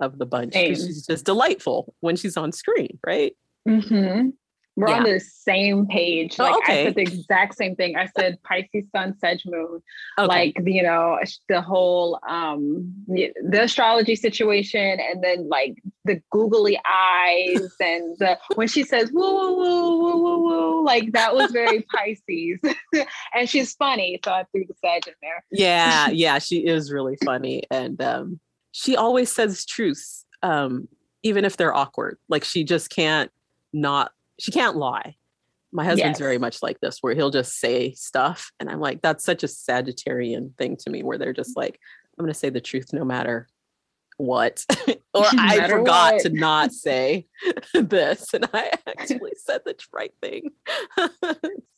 of 0.00 0.18
the 0.18 0.26
bunch 0.26 0.54
she's 0.54 1.06
just 1.06 1.24
delightful 1.24 1.94
when 2.00 2.16
she's 2.16 2.36
on 2.36 2.50
screen, 2.52 2.98
right? 3.06 3.34
Mhm. 3.68 4.32
We're 4.74 4.88
on 4.88 5.02
the 5.04 5.20
same 5.20 5.86
page. 5.86 6.36
Oh, 6.38 6.44
Like 6.44 6.68
I 6.68 6.84
said 6.84 6.94
the 6.94 7.02
exact 7.02 7.56
same 7.56 7.76
thing. 7.76 7.94
I 7.96 8.08
said 8.18 8.38
Pisces 8.42 8.84
Sun, 8.90 9.18
Sag 9.18 9.40
Moon. 9.44 9.82
Okay. 10.18 10.26
Like 10.26 10.56
you 10.64 10.82
know 10.82 11.18
the 11.48 11.60
whole 11.60 12.18
um 12.26 12.92
the 13.06 13.32
astrology 13.62 14.16
situation, 14.16 14.98
and 14.98 15.22
then 15.22 15.48
like 15.50 15.74
the 16.06 16.22
googly 16.30 16.80
eyes, 16.90 17.60
and 17.80 18.16
the 18.18 18.38
when 18.54 18.66
she 18.66 18.82
says 18.82 19.10
woo 19.12 19.20
woo 19.34 19.56
woo 19.56 19.98
woo 19.98 20.22
woo 20.22 20.38
woo, 20.40 20.84
like 20.84 21.12
that 21.12 21.34
was 21.34 21.50
very 21.52 21.84
Pisces, 21.94 22.58
and 23.34 23.48
she's 23.48 23.74
funny, 23.74 24.18
so 24.24 24.32
I 24.32 24.44
threw 24.52 24.64
the 24.66 24.74
Sag 24.80 25.06
in 25.06 25.14
there. 25.20 25.44
yeah 25.50 26.08
yeah 26.08 26.38
she 26.38 26.58
is 26.66 26.90
really 26.90 27.16
funny 27.24 27.62
and 27.70 28.00
um 28.02 28.40
she 28.72 28.96
always 28.96 29.30
says 29.30 29.64
truths 29.66 30.24
um 30.42 30.88
even 31.22 31.44
if 31.44 31.56
they're 31.56 31.74
awkward 31.74 32.16
like 32.28 32.42
she 32.42 32.64
just 32.64 32.90
can't 32.90 33.30
not 33.72 34.12
she 34.42 34.50
can't 34.50 34.76
lie 34.76 35.14
my 35.74 35.84
husband's 35.84 36.18
Yes. 36.18 36.26
very 36.26 36.36
much 36.38 36.62
like 36.62 36.80
this 36.80 36.98
where 37.00 37.14
he'll 37.14 37.30
just 37.30 37.58
say 37.58 37.92
stuff 37.92 38.50
and 38.60 38.68
i'm 38.68 38.80
like 38.80 39.00
that's 39.02 39.24
such 39.24 39.42
a 39.42 39.46
sagittarian 39.46 40.54
thing 40.58 40.76
to 40.78 40.90
me 40.90 41.02
where 41.02 41.16
they're 41.18 41.32
just 41.32 41.56
like 41.56 41.78
i'm 42.18 42.24
going 42.24 42.32
to 42.32 42.38
say 42.38 42.50
the 42.50 42.60
truth 42.60 42.92
no 42.92 43.04
matter 43.04 43.46
what 44.18 44.64
or 45.14 45.22
No 45.22 45.28
i 45.38 45.68
forgot 45.68 46.14
what. 46.14 46.22
to 46.22 46.28
not 46.30 46.72
say 46.86 47.26
this 47.74 48.34
and 48.34 48.48
i 48.52 48.70
actually 48.86 49.32
said 49.36 49.62
the 49.64 49.74
right 49.92 50.12
thing 50.20 50.50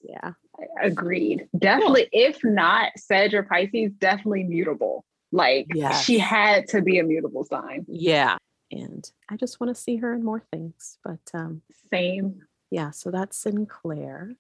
yeah 0.03 0.33
Agreed. 0.81 1.49
Definitely, 1.59 2.09
if 2.13 2.39
not 2.45 2.93
Sag 2.97 3.35
or 3.35 3.43
Pisces, 3.43 3.91
definitely 3.99 4.45
mutable. 4.45 5.05
Like 5.33 5.67
Yes. 5.75 6.05
she 6.05 6.17
had 6.21 6.69
to 6.69 6.81
be 6.81 7.01
a 7.01 7.05
mutable 7.05 7.45
sign. 7.45 7.85
yeah 7.89 8.37
and 8.71 9.11
i 9.31 9.37
just 9.37 9.61
want 9.61 9.75
to 9.75 9.81
see 9.81 9.97
her 9.97 10.15
in 10.15 10.25
more 10.25 10.43
things 10.53 10.99
but 11.05 11.19
um 11.35 11.63
Same. 11.93 12.43
Yeah 12.71 12.91
so 12.91 13.11
that's 13.11 13.43
synclaire 13.43 14.37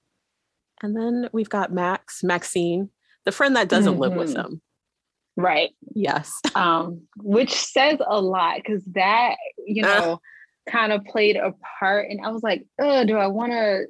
And 0.83 0.97
then 0.97 1.29
we've 1.33 1.49
got 1.49 1.73
Max, 1.73 2.23
Maxine, 2.23 2.91
the 3.25 3.33
friend 3.33 3.57
that 3.57 3.69
doesn't 3.69 3.95
mm-hmm. 3.95 4.03
live 4.03 4.15
with 4.15 4.35
them. 4.35 4.47
Mm-hmm. 4.47 4.57
Right. 5.37 5.71
Yes. 5.95 6.33
Um, 6.55 7.03
which 7.17 7.55
says 7.55 7.99
a 8.07 8.21
lot 8.21 8.57
because 8.57 8.85
that, 8.93 9.37
you 9.67 9.83
know, 9.83 10.13
uh, 10.69 10.71
kind 10.71 10.93
of 10.93 11.05
played 11.05 11.37
a 11.37 11.55
part. 11.79 12.09
And 12.09 12.25
I 12.25 12.31
was 12.31 12.43
like, 12.43 12.65
oh, 12.79 13.05
do 13.05 13.17
I 13.17 13.27
want 13.27 13.53
to 13.53 13.87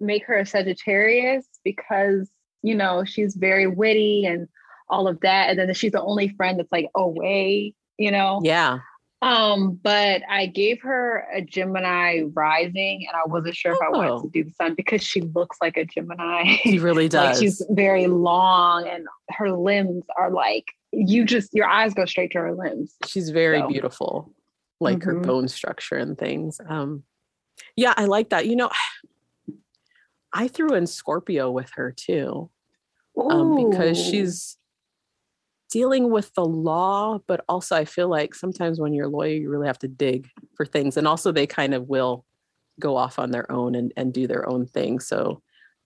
make 0.00 0.24
her 0.26 0.36
a 0.38 0.46
Sagittarius? 0.46 1.46
Because, 1.64 2.30
you 2.62 2.74
know, 2.74 3.04
she's 3.04 3.36
very 3.36 3.66
witty 3.66 4.26
and 4.26 4.48
all 4.88 5.06
of 5.06 5.20
that. 5.20 5.50
And 5.50 5.58
then 5.58 5.72
she's 5.74 5.92
the 5.92 6.02
only 6.02 6.30
friend 6.30 6.58
that's 6.58 6.72
like 6.72 6.88
away, 6.96 7.74
you 7.96 8.10
know? 8.10 8.40
Yeah. 8.42 8.80
Um, 9.20 9.80
but 9.82 10.22
I 10.28 10.46
gave 10.46 10.80
her 10.82 11.26
a 11.32 11.42
Gemini 11.42 12.22
rising, 12.34 13.04
and 13.08 13.16
I 13.16 13.26
wasn't 13.26 13.56
sure 13.56 13.72
oh. 13.72 13.74
if 13.74 13.82
I 13.82 13.90
wanted 13.90 14.08
to 14.08 14.14
oh. 14.14 14.30
do 14.32 14.44
the 14.44 14.52
sun 14.52 14.74
because 14.74 15.02
she 15.02 15.22
looks 15.22 15.56
like 15.60 15.76
a 15.76 15.84
Gemini. 15.84 16.56
She 16.62 16.78
really 16.78 17.08
does. 17.08 17.24
like 17.36 17.36
she's 17.36 17.62
very 17.70 18.06
long, 18.06 18.86
and 18.88 19.06
her 19.30 19.50
limbs 19.50 20.04
are 20.16 20.30
like 20.30 20.66
you 20.92 21.24
just 21.24 21.52
your 21.52 21.66
eyes 21.66 21.94
go 21.94 22.04
straight 22.04 22.30
to 22.32 22.38
her 22.38 22.54
limbs. 22.54 22.94
She's 23.06 23.30
very 23.30 23.60
so. 23.60 23.68
beautiful, 23.68 24.32
like 24.80 24.98
mm-hmm. 24.98 25.10
her 25.10 25.20
bone 25.20 25.48
structure 25.48 25.96
and 25.96 26.16
things. 26.16 26.60
Um, 26.68 27.02
yeah, 27.74 27.94
I 27.96 28.04
like 28.04 28.30
that. 28.30 28.46
You 28.46 28.54
know, 28.54 28.70
I 30.32 30.46
threw 30.46 30.74
in 30.74 30.86
Scorpio 30.86 31.50
with 31.50 31.70
her 31.74 31.90
too, 31.90 32.50
um, 33.18 33.70
because 33.70 33.98
she's 34.00 34.56
dealing 35.70 36.10
with 36.10 36.32
the 36.34 36.44
law, 36.44 37.18
but 37.26 37.44
also 37.48 37.76
I 37.76 37.84
feel 37.84 38.08
like 38.08 38.34
sometimes 38.34 38.80
when 38.80 38.92
you're 38.92 39.06
a 39.06 39.10
lawyer, 39.10 39.34
you 39.34 39.50
really 39.50 39.66
have 39.66 39.78
to 39.80 39.88
dig 39.88 40.28
for 40.56 40.64
things. 40.64 40.96
And 40.96 41.06
also 41.06 41.30
they 41.30 41.46
kind 41.46 41.74
of 41.74 41.88
will 41.88 42.24
go 42.80 42.96
off 42.96 43.18
on 43.18 43.30
their 43.30 43.50
own 43.50 43.74
and, 43.74 43.92
and 43.96 44.12
do 44.12 44.26
their 44.26 44.48
own 44.48 44.66
thing. 44.66 45.00
So 45.00 45.42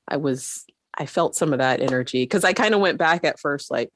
I 0.07 0.17
was, 0.17 0.65
I 0.97 1.07
felt 1.07 1.35
some 1.35 1.53
of 1.53 1.59
that 1.59 1.81
energy 1.81 2.23
because 2.23 2.45
I 2.45 2.53
kind 2.53 2.75
of 2.75 2.81
went 2.81 2.99
back 2.99 3.25
at 3.25 3.41
first, 3.41 3.71
like 3.71 3.91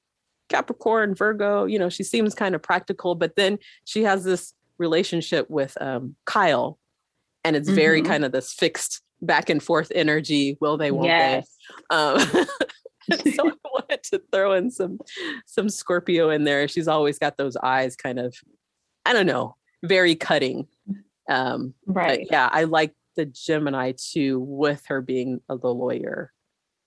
Capricorn, 0.48 1.14
Virgo, 1.14 1.64
you 1.66 1.78
know, 1.78 1.88
she 1.88 2.02
seems 2.02 2.34
kind 2.34 2.54
of 2.54 2.62
practical, 2.62 3.14
but 3.14 3.36
then 3.36 3.58
she 3.84 4.04
has 4.04 4.24
this 4.24 4.54
relationship 4.78 5.48
with 5.50 5.80
um, 5.80 6.16
Kyle 6.24 6.78
and 7.44 7.54
it's 7.54 7.68
very 7.68 8.00
mm-hmm. 8.00 8.10
kind 8.10 8.24
of 8.24 8.32
this 8.32 8.52
fixed 8.52 9.02
back 9.22 9.48
and 9.50 9.62
forth 9.62 9.92
energy. 9.94 10.56
Will 10.60 10.76
they, 10.76 10.90
won't 10.90 11.06
yes. 11.06 11.56
they? 11.90 11.96
Um, 11.96 12.46
so 13.34 13.48
I 13.48 13.52
wanted 13.64 14.02
to 14.04 14.22
throw 14.32 14.52
in 14.52 14.70
some 14.70 14.98
some 15.46 15.68
Scorpio 15.68 16.30
in 16.30 16.44
there. 16.44 16.68
She's 16.68 16.88
always 16.88 17.18
got 17.18 17.36
those 17.36 17.56
eyes 17.56 17.96
kind 17.96 18.18
of, 18.18 18.34
I 19.04 19.12
don't 19.12 19.26
know, 19.26 19.56
very 19.84 20.14
cutting. 20.14 20.66
Um, 21.28 21.74
right. 21.86 22.26
yeah, 22.30 22.48
I 22.52 22.64
like 22.64 22.94
the 23.16 23.26
Gemini 23.26 23.92
too, 23.96 24.40
with 24.40 24.84
her 24.86 25.00
being 25.00 25.40
a, 25.48 25.56
the 25.56 25.72
lawyer. 25.72 26.32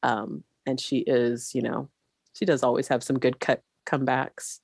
Um, 0.03 0.43
and 0.65 0.79
she 0.79 0.99
is, 0.99 1.53
you 1.53 1.61
know, 1.61 1.89
she 2.33 2.45
does 2.45 2.63
always 2.63 2.87
have 2.87 3.03
some 3.03 3.19
good 3.19 3.39
cut 3.39 3.61
comebacks. 3.85 4.59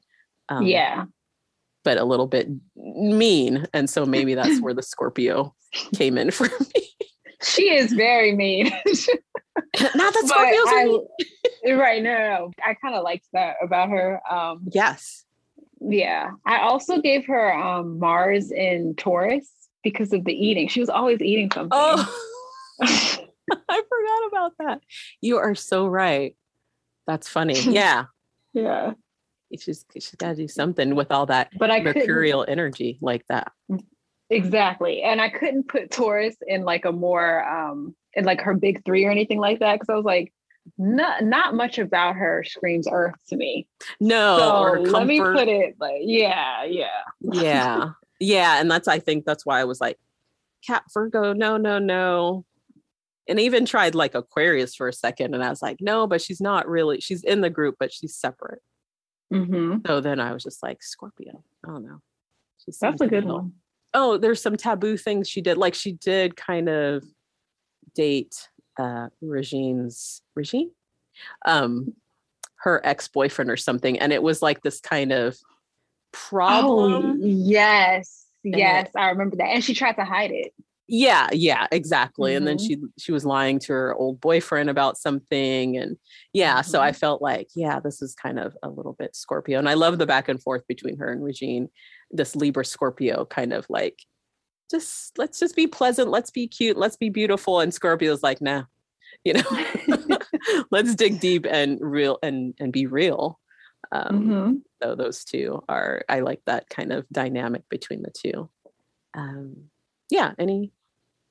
Um, 0.49 0.65
yeah. 0.65 1.05
But 1.83 1.97
a 1.97 2.05
little 2.05 2.27
bit 2.27 2.47
mean. 2.75 3.65
And 3.73 3.89
so 3.89 4.05
maybe 4.05 4.33
that's 4.33 4.61
where 4.61 4.73
the 4.73 4.81
Scorpio 4.81 5.53
came 5.95 6.17
in 6.17 6.31
for 6.31 6.47
me. 6.75 6.84
She 7.41 7.73
is 7.73 7.93
very 7.93 8.35
mean. 8.35 8.65
Not 9.95 10.13
that 10.13 10.23
Scorpios 10.25 11.69
I, 11.69 11.73
right. 11.73 12.01
No, 12.03 12.13
no, 12.13 12.19
no. 12.19 12.51
I 12.63 12.73
kind 12.75 12.95
of 12.95 13.03
liked 13.03 13.27
that 13.33 13.55
about 13.61 13.89
her. 13.89 14.21
Um, 14.31 14.61
yes. 14.71 15.25
Yeah. 15.79 16.31
I 16.45 16.59
also 16.59 17.01
gave 17.01 17.25
her 17.27 17.53
um, 17.53 17.99
Mars 17.99 18.51
in 18.51 18.95
Taurus 18.95 19.49
because 19.83 20.13
of 20.13 20.25
the 20.25 20.33
eating. 20.33 20.67
She 20.67 20.79
was 20.79 20.89
always 20.89 21.21
eating 21.21 21.51
something. 21.51 21.69
Oh, 21.71 22.19
I 22.81 23.19
forgot 23.67 24.27
about 24.27 24.53
that. 24.59 24.81
You 25.21 25.37
are 25.37 25.55
so 25.55 25.87
right. 25.87 26.35
That's 27.07 27.29
funny. 27.29 27.59
Yeah. 27.59 28.05
yeah. 28.53 28.93
She's 29.57 29.85
she's 29.93 30.11
got 30.15 30.29
to 30.29 30.35
do 30.35 30.47
something 30.47 30.95
with 30.95 31.11
all 31.11 31.27
that 31.27 31.49
but 31.57 31.71
I 31.71 31.79
mercurial 31.79 32.43
energy 32.45 32.97
like 32.99 33.25
that. 33.27 33.53
Exactly. 34.29 35.01
And 35.03 35.21
I 35.21 35.29
couldn't 35.29 35.67
put 35.67 35.91
Taurus 35.91 36.35
in 36.45 36.63
like 36.63 36.85
a 36.85 36.91
more 36.91 37.47
um 37.47 37.95
in 38.13 38.25
like 38.25 38.41
her 38.41 38.53
big 38.53 38.83
three 38.85 39.05
or 39.05 39.11
anything 39.11 39.39
like 39.39 39.59
that 39.59 39.75
because 39.75 39.89
I 39.89 39.95
was 39.95 40.05
like, 40.05 40.33
not 40.77 41.23
not 41.23 41.53
much 41.53 41.77
about 41.77 42.15
her 42.15 42.43
screams 42.43 42.87
earth 42.91 43.15
to 43.27 43.35
me. 43.35 43.67
No, 43.99 44.37
so 44.37 44.81
let 44.81 45.07
me 45.07 45.19
put 45.19 45.47
it 45.47 45.75
like 45.79 46.01
yeah, 46.01 46.63
yeah, 46.63 46.87
yeah, 47.21 47.89
yeah, 48.19 48.59
and 48.59 48.69
that's 48.69 48.87
I 48.87 48.99
think 48.99 49.25
that's 49.25 49.45
why 49.45 49.59
I 49.59 49.65
was 49.65 49.79
like, 49.79 49.97
Cat 50.65 50.83
Virgo, 50.93 51.33
no, 51.33 51.57
no, 51.57 51.77
no, 51.77 52.45
and 53.27 53.39
even 53.39 53.65
tried 53.65 53.95
like 53.95 54.15
Aquarius 54.15 54.75
for 54.75 54.87
a 54.87 54.93
second, 54.93 55.35
and 55.35 55.43
I 55.43 55.49
was 55.49 55.61
like, 55.61 55.77
no, 55.81 56.07
but 56.07 56.21
she's 56.21 56.41
not 56.41 56.67
really. 56.67 56.99
She's 56.99 57.23
in 57.23 57.41
the 57.41 57.49
group, 57.49 57.75
but 57.79 57.93
she's 57.93 58.15
separate. 58.15 58.61
Mm-hmm. 59.31 59.79
So 59.85 60.01
then 60.01 60.19
I 60.19 60.33
was 60.33 60.43
just 60.43 60.63
like 60.63 60.81
Scorpio. 60.81 61.43
I 61.63 61.67
don't 61.67 61.85
know. 61.85 62.01
That's 62.81 63.01
a 63.01 63.07
good 63.07 63.25
one. 63.25 63.53
Oh, 63.95 64.17
there's 64.17 64.41
some 64.41 64.57
taboo 64.57 64.97
things 64.97 65.29
she 65.29 65.41
did. 65.41 65.57
Like 65.57 65.73
she 65.73 65.93
did 65.93 66.35
kind 66.35 66.69
of 66.69 67.03
date 67.95 68.35
uh, 68.77 69.07
Regine's 69.21 70.21
Regine, 70.35 70.71
um, 71.45 71.93
her 72.57 72.81
ex 72.83 73.07
boyfriend 73.07 73.49
or 73.49 73.57
something, 73.57 73.97
and 73.99 74.11
it 74.11 74.21
was 74.21 74.41
like 74.41 74.61
this 74.61 74.79
kind 74.81 75.11
of 75.11 75.37
problem. 76.11 77.21
Oh, 77.23 77.25
yes, 77.25 78.25
yes, 78.43 78.89
I 78.95 79.09
remember 79.09 79.37
that, 79.37 79.47
and 79.47 79.63
she 79.63 79.73
tried 79.73 79.93
to 79.93 80.05
hide 80.05 80.31
it. 80.31 80.53
Yeah, 80.87 81.29
yeah, 81.31 81.65
exactly. 81.71 82.31
Mm-hmm. 82.31 82.37
And 82.37 82.47
then 82.47 82.57
mm-hmm. 82.57 82.85
she 82.85 83.03
she 83.05 83.11
was 83.11 83.25
lying 83.25 83.57
to 83.59 83.73
her 83.73 83.95
old 83.95 84.21
boyfriend 84.21 84.69
about 84.69 84.97
something, 84.97 85.77
and 85.77 85.97
yeah, 86.33 86.59
mm-hmm. 86.59 86.69
so 86.69 86.81
I 86.81 86.89
mm-hmm. 86.89 86.97
felt 86.97 87.21
like 87.21 87.47
yeah, 87.55 87.79
this 87.79 88.01
is 88.01 88.13
kind 88.13 88.39
of 88.39 88.55
a 88.61 88.69
little 88.69 88.93
bit 88.93 89.15
Scorpio, 89.15 89.57
and 89.57 89.69
I 89.69 89.73
love 89.73 89.97
the 89.97 90.05
back 90.05 90.29
and 90.29 90.41
forth 90.41 90.67
between 90.67 90.97
her 90.97 91.11
and 91.11 91.23
Regine, 91.23 91.69
this 92.15 92.35
Libra 92.35 92.65
Scorpio 92.65 93.25
kind 93.25 93.53
of 93.53 93.65
like 93.69 94.01
just 94.69 95.17
let's 95.17 95.39
just 95.39 95.55
be 95.55 95.67
pleasant, 95.67 96.09
let's 96.09 96.31
be 96.31 96.47
cute, 96.47 96.77
let's 96.77 96.97
be 96.97 97.09
beautiful. 97.09 97.59
And 97.59 97.73
Scorpio's 97.73 98.23
like, 98.23 98.41
nah, 98.41 98.63
you 99.23 99.33
know, 99.33 100.17
let's 100.71 100.95
dig 100.95 101.19
deep 101.19 101.45
and 101.49 101.79
real 101.81 102.19
and 102.23 102.53
and 102.59 102.71
be 102.71 102.85
real. 102.85 103.39
Um, 103.91 104.19
mm-hmm. 104.19 104.53
So 104.81 104.95
those 104.95 105.23
two 105.23 105.63
are 105.69 106.03
I 106.09 106.21
like 106.21 106.41
that 106.45 106.69
kind 106.69 106.91
of 106.91 107.05
dynamic 107.11 107.63
between 107.69 108.01
the 108.01 108.11
two. 108.11 108.49
Um, 109.13 109.69
yeah. 110.09 110.33
Any 110.39 110.71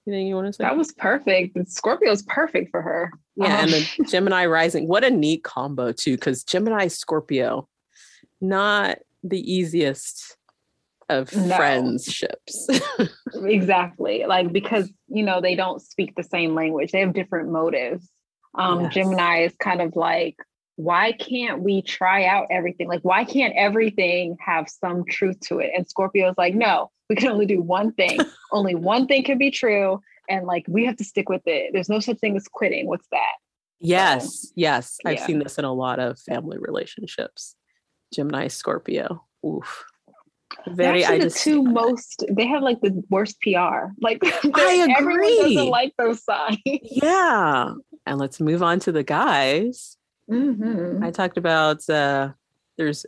anything 0.07 0.27
you 0.27 0.35
want 0.35 0.47
to 0.49 0.53
say? 0.53 0.65
That 0.65 0.77
was 0.77 0.93
perfect. 0.93 1.57
Scorpio's 1.69 2.23
perfect 2.23 2.71
for 2.71 2.83
her. 2.83 3.13
Yeah, 3.37 3.59
um. 3.59 3.65
and 3.65 3.73
the 3.73 4.05
Gemini 4.11 4.47
rising. 4.47 4.89
What 4.89 5.05
a 5.05 5.11
neat 5.11 5.45
combo 5.45 5.93
too, 5.93 6.17
because 6.17 6.45
Gemini 6.45 6.89
Scorpio, 6.89 7.69
not 8.41 8.99
the 9.23 9.53
easiest 9.53 10.37
of 11.09 11.35
no. 11.35 11.57
friendships. 11.57 12.69
exactly. 13.35 14.25
Like 14.27 14.53
because 14.53 14.91
you 15.09 15.23
know 15.23 15.41
they 15.41 15.55
don't 15.55 15.81
speak 15.81 16.15
the 16.15 16.23
same 16.23 16.55
language. 16.55 16.93
They 16.93 17.01
have 17.01 17.13
different 17.13 17.51
motives. 17.51 18.09
Um 18.57 18.83
yes. 18.83 18.95
Gemini 18.95 19.43
is 19.45 19.55
kind 19.59 19.81
of 19.81 19.97
like 19.97 20.37
why 20.77 21.13
can't 21.13 21.63
we 21.63 21.83
try 21.83 22.25
out 22.25 22.49
everything? 22.51 22.89
Like 22.89 23.03
why 23.03 23.25
can't 23.25 23.55
everything 23.57 24.37
have 24.41 24.69
some 24.69 25.05
truth 25.09 25.39
to 25.49 25.59
it? 25.59 25.71
And 25.77 25.89
Scorpio 25.89 26.31
is 26.31 26.35
like 26.39 26.55
no, 26.55 26.91
we 27.09 27.17
can 27.17 27.29
only 27.29 27.47
do 27.47 27.61
one 27.61 27.93
thing. 27.93 28.19
only 28.53 28.75
one 28.75 29.07
thing 29.07 29.25
can 29.25 29.39
be 29.39 29.51
true 29.51 30.01
and 30.29 30.47
like 30.47 30.65
we 30.69 30.85
have 30.87 30.97
to 30.97 31.05
stick 31.05 31.29
with 31.29 31.43
it. 31.47 31.71
There's 31.73 31.89
no 31.89 32.01
such 32.01 32.19
thing 32.19 32.37
as 32.37 32.49
quitting. 32.49 32.87
What's 32.87 33.09
that? 33.11 33.35
Yes, 33.81 34.53
yes. 34.55 34.99
I've 35.05 35.19
yeah. 35.19 35.27
seen 35.27 35.39
this 35.41 35.59
in 35.59 35.65
a 35.65 35.73
lot 35.73 35.99
of 35.99 36.19
family 36.19 36.57
relationships. 36.59 37.55
Gemini, 38.15 38.49
Scorpio. 38.49 39.25
Oof 39.45 39.85
very 40.69 41.05
I 41.05 41.19
the 41.19 41.31
two 41.31 41.63
most 41.63 42.25
they 42.31 42.47
have 42.47 42.63
like 42.63 42.81
the 42.81 43.03
worst 43.11 43.41
PR. 43.43 43.93
Like 44.01 44.19
I 44.25 44.87
agree. 44.89 44.95
everyone 44.97 45.37
doesn't 45.43 45.69
like 45.69 45.95
those 45.99 46.25
signs. 46.25 46.59
Yeah. 46.67 47.75
And 48.07 48.19
let's 48.19 48.41
move 48.41 48.63
on 48.63 48.81
to 48.81 48.93
the 48.93 49.03
guys. 49.03 49.97
Mm-hmm. 50.31 51.03
I 51.03 51.11
talked 51.11 51.39
about 51.39 51.89
uh 51.89 52.31
there's 52.77 53.07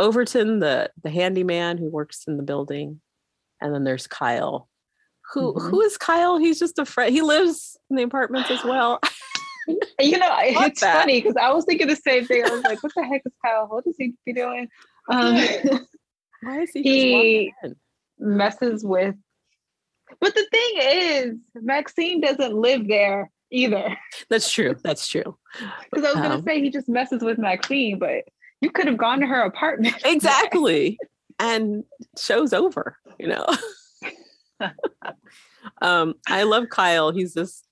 Overton, 0.00 0.58
the 0.58 0.90
the 1.02 1.10
handyman 1.10 1.78
who 1.78 1.88
works 1.88 2.24
in 2.26 2.36
the 2.36 2.42
building, 2.42 3.00
and 3.60 3.74
then 3.74 3.84
there's 3.84 4.06
Kyle. 4.06 4.68
Who, 5.32 5.54
mm-hmm. 5.54 5.68
who 5.68 5.80
is 5.80 5.96
Kyle? 5.96 6.36
He's 6.38 6.58
just 6.58 6.78
a 6.78 6.84
friend. 6.84 7.12
He 7.12 7.22
lives 7.22 7.78
in 7.90 7.96
the 7.96 8.02
apartments 8.02 8.50
as 8.50 8.62
well. 8.62 9.00
you 9.98 10.18
know, 10.18 10.36
it's 10.40 10.80
that. 10.80 11.00
funny 11.00 11.20
because 11.20 11.36
I 11.40 11.50
was 11.52 11.64
thinking 11.64 11.86
the 11.86 11.96
same 11.96 12.26
thing. 12.26 12.44
I 12.44 12.50
was 12.50 12.62
like, 12.62 12.82
what 12.82 12.92
the 12.94 13.04
heck 13.04 13.22
is 13.24 13.32
Kyle? 13.44 13.66
What 13.68 13.84
does 13.84 13.96
he 13.98 14.14
be 14.26 14.32
doing? 14.32 14.68
Um, 15.08 15.36
why 16.44 16.60
is 16.60 16.70
he? 16.70 16.82
He 16.82 17.52
messes 18.18 18.84
with. 18.84 19.14
But 20.20 20.34
the 20.34 20.46
thing 20.50 20.72
is, 20.78 21.34
Maxine 21.62 22.20
doesn't 22.20 22.54
live 22.54 22.86
there 22.88 23.30
either. 23.50 23.96
That's 24.30 24.50
true. 24.50 24.76
That's 24.82 25.08
true. 25.08 25.36
Because 25.90 26.04
I 26.04 26.08
was 26.08 26.16
um, 26.16 26.22
going 26.22 26.38
to 26.38 26.44
say 26.44 26.60
he 26.60 26.70
just 26.70 26.88
messes 26.88 27.22
with 27.22 27.38
Maxine, 27.38 27.98
but 27.98 28.24
you 28.60 28.70
could 28.70 28.86
have 28.86 28.98
gone 28.98 29.20
to 29.20 29.26
her 29.26 29.42
apartment. 29.42 29.96
Exactly. 30.04 30.98
and 31.38 31.84
show's 32.18 32.52
over, 32.52 32.96
you 33.18 33.28
know. 33.28 33.46
um, 35.82 36.14
I 36.28 36.44
love 36.44 36.68
Kyle. 36.68 37.12
He's 37.12 37.34
this 37.34 37.62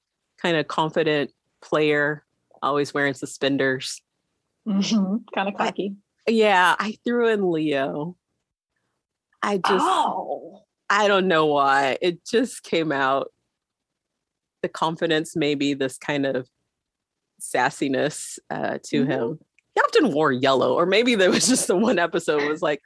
kind 0.40 0.56
of 0.56 0.66
confident 0.68 1.30
player. 1.60 2.24
always 2.62 2.92
wearing 2.92 3.14
suspenders. 3.14 4.00
Mm-hmm. 4.66 5.16
Kind 5.34 5.48
of 5.48 5.54
cocky. 5.56 5.94
I, 6.28 6.30
yeah, 6.30 6.76
I 6.78 6.96
threw 7.04 7.28
in 7.28 7.50
Leo. 7.50 8.16
I 9.42 9.58
just, 9.58 9.84
oh. 9.84 10.62
I 10.88 11.08
don't 11.08 11.28
know 11.28 11.46
why. 11.46 11.98
It 12.00 12.24
just 12.24 12.62
came 12.62 12.92
out. 12.92 13.32
The 14.62 14.68
confidence, 14.68 15.34
maybe 15.34 15.74
this 15.74 15.98
kind 15.98 16.24
of 16.24 16.48
sassiness 17.40 18.38
uh, 18.50 18.78
to 18.84 19.02
mm-hmm. 19.02 19.10
him. 19.10 19.38
He 19.74 19.80
often 19.80 20.12
wore 20.12 20.30
yellow, 20.30 20.74
or 20.74 20.86
maybe 20.86 21.14
there 21.14 21.30
was 21.30 21.48
just 21.48 21.66
the 21.66 21.76
one 21.76 21.98
episode 21.98 22.48
was 22.48 22.62
like, 22.62 22.80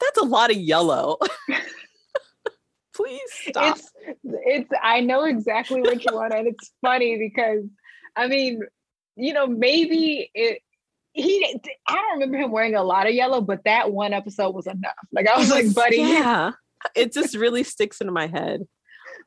that's 0.00 0.18
a 0.18 0.24
lot 0.24 0.50
of 0.50 0.56
yellow. 0.56 1.16
Please 2.94 3.30
stop. 3.48 3.78
It's, 3.78 3.92
it's, 4.24 4.70
I 4.82 5.00
know 5.00 5.24
exactly 5.24 5.80
what 5.80 6.04
you 6.04 6.14
want. 6.14 6.32
And 6.32 6.46
it's 6.46 6.72
funny 6.80 7.18
because, 7.18 7.64
I 8.14 8.26
mean, 8.26 8.60
you 9.16 9.32
know, 9.32 9.46
maybe 9.46 10.30
it, 10.34 10.60
he, 11.16 11.60
I 11.88 11.94
don't 11.94 12.12
remember 12.12 12.36
him 12.36 12.50
wearing 12.50 12.74
a 12.74 12.82
lot 12.82 13.06
of 13.06 13.14
yellow, 13.14 13.40
but 13.40 13.64
that 13.64 13.90
one 13.90 14.12
episode 14.12 14.50
was 14.50 14.66
enough. 14.66 14.92
Like, 15.12 15.26
I 15.26 15.38
was 15.38 15.50
like, 15.50 15.74
buddy. 15.74 15.96
Yeah. 15.96 16.52
It 16.94 17.12
just 17.12 17.34
really 17.34 17.64
sticks 17.64 18.00
into 18.00 18.12
my 18.12 18.26
head. 18.26 18.66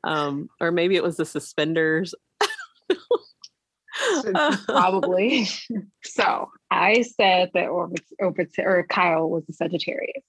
Um, 0.04 0.48
or 0.60 0.70
maybe 0.70 0.94
it 0.96 1.02
was 1.02 1.16
the 1.16 1.26
suspenders. 1.26 2.14
Probably. 4.66 5.48
so 6.04 6.48
I 6.70 7.02
said 7.02 7.50
that 7.54 7.66
Orbit, 7.66 8.04
Orbit, 8.20 8.54
or 8.58 8.86
Kyle 8.88 9.28
was 9.28 9.44
a 9.48 9.52
Sagittarius 9.52 10.22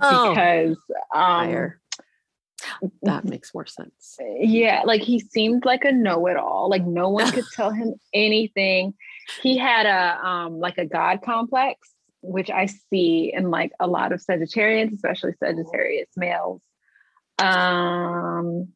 oh, 0.00 0.28
because 0.28 0.76
um, 1.14 1.72
that 3.02 3.24
makes 3.24 3.54
more 3.54 3.66
sense. 3.66 4.18
Yeah, 4.38 4.82
like 4.84 5.00
he 5.00 5.18
seemed 5.18 5.64
like 5.64 5.84
a 5.84 5.92
know-it-all. 5.92 6.68
Like 6.68 6.84
no 6.84 7.08
one 7.08 7.32
could 7.32 7.46
tell 7.54 7.70
him 7.70 7.94
anything. 8.12 8.94
He 9.42 9.56
had 9.56 9.86
a 9.86 10.26
um 10.26 10.58
like 10.58 10.78
a 10.78 10.86
god 10.86 11.22
complex, 11.22 11.92
which 12.20 12.50
I 12.50 12.66
see 12.66 13.32
in 13.34 13.50
like 13.50 13.72
a 13.80 13.86
lot 13.86 14.12
of 14.12 14.20
Sagittarians, 14.20 14.92
especially 14.92 15.32
Sagittarius 15.42 16.08
males. 16.16 16.60
Um 17.38 18.68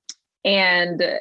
and 0.45 1.21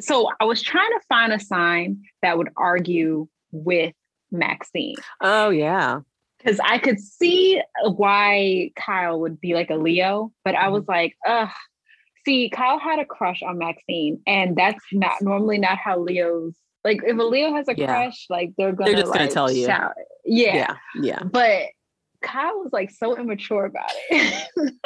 so 0.00 0.28
I 0.40 0.44
was 0.44 0.62
trying 0.62 0.90
to 0.90 1.00
find 1.08 1.32
a 1.32 1.40
sign 1.40 2.02
that 2.22 2.38
would 2.38 2.50
argue 2.56 3.28
with 3.50 3.94
Maxine. 4.30 4.96
Oh 5.20 5.50
yeah 5.50 6.00
because 6.42 6.60
I 6.60 6.78
could 6.78 7.00
see 7.00 7.60
why 7.84 8.70
Kyle 8.76 9.20
would 9.20 9.40
be 9.40 9.54
like 9.54 9.70
a 9.70 9.76
Leo, 9.76 10.32
but 10.44 10.54
I 10.54 10.68
was 10.68 10.82
mm-hmm. 10.82 10.92
like, 10.92 11.16
ugh. 11.26 11.48
See, 12.24 12.50
Kyle 12.50 12.78
had 12.78 13.00
a 13.00 13.04
crush 13.04 13.42
on 13.42 13.58
Maxine, 13.58 14.20
and 14.26 14.56
that's 14.56 14.84
not 14.92 15.20
normally 15.22 15.58
not 15.58 15.78
how 15.78 15.98
Leos 15.98 16.54
like. 16.84 17.00
If 17.04 17.18
a 17.18 17.22
Leo 17.22 17.54
has 17.54 17.68
a 17.68 17.74
yeah. 17.76 17.86
crush, 17.86 18.26
like 18.30 18.52
they're 18.56 18.72
gonna 18.72 18.90
they're 18.90 19.00
just 19.00 19.10
like, 19.10 19.20
gonna 19.20 19.30
tell 19.30 19.50
you, 19.50 19.66
shout. 19.66 19.92
Yeah, 20.24 20.54
yeah, 20.56 20.76
yeah. 21.00 21.22
But 21.22 21.68
Kyle 22.22 22.60
was 22.62 22.72
like 22.72 22.90
so 22.90 23.16
immature 23.16 23.66
about 23.66 23.90
it. 24.10 24.78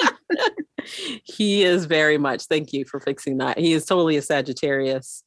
he 1.24 1.64
is 1.64 1.84
very 1.84 2.18
much. 2.18 2.44
Thank 2.44 2.72
you 2.72 2.84
for 2.84 3.00
fixing 3.00 3.38
that. 3.38 3.58
He 3.58 3.72
is 3.72 3.84
totally 3.84 4.16
a 4.16 4.22
Sagittarius, 4.22 5.22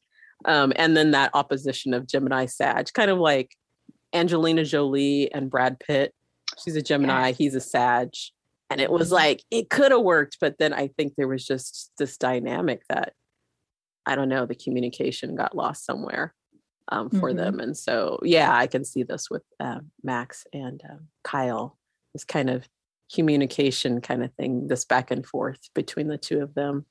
um, 0.46 0.74
and 0.76 0.96
then 0.96 1.12
that 1.12 1.32
opposition 1.34 1.94
of 1.94 2.08
Gemini 2.08 2.46
Sag, 2.46 2.92
kind 2.94 3.12
of 3.12 3.20
like 3.20 3.56
Angelina 4.14 4.66
Jolie 4.66 5.32
and 5.34 5.50
Brad 5.50 5.80
Pitt 5.80 6.14
She's 6.64 6.76
a 6.76 6.82
Gemini, 6.82 7.32
he's 7.32 7.56
a 7.56 7.62
Sag. 7.62 8.10
And 8.70 8.80
it 8.80 8.92
was 8.92 9.08
mm-hmm. 9.08 9.16
like, 9.16 9.44
it 9.50 9.70
could 9.70 9.92
have 9.92 10.02
worked, 10.02 10.38
but 10.40 10.58
then 10.60 10.74
I 10.74 10.88
think 10.88 11.14
there 11.16 11.28
was 11.28 11.46
just 11.46 11.92
this 11.98 12.18
dynamic 12.18 12.84
that 12.90 13.14
I 14.06 14.16
don't 14.16 14.30
know, 14.30 14.46
the 14.46 14.56
communication 14.56 15.36
got 15.36 15.56
lost 15.56 15.86
somewhere 15.86 16.34
um, 16.92 17.10
for 17.10 17.30
mm-hmm. 17.30 17.38
them. 17.38 17.60
And 17.60 17.78
so, 17.78 18.20
yeah, 18.24 18.56
I 18.56 18.68
can 18.68 18.84
see 18.84 19.04
this 19.04 19.30
with 19.30 19.44
uh, 19.60 19.80
Max 20.04 20.46
and 20.54 20.82
uh, 20.84 20.98
Kyle, 21.24 21.78
this 22.14 22.24
kind 22.24 22.50
of 22.50 22.68
communication 23.14 24.02
kind 24.02 24.24
of 24.24 24.34
thing, 24.34 24.68
this 24.68 24.86
back 24.86 25.12
and 25.12 25.26
forth 25.26 25.60
between 25.74 26.08
the 26.08 26.18
two 26.18 26.42
of 26.42 26.54
them 26.54 26.86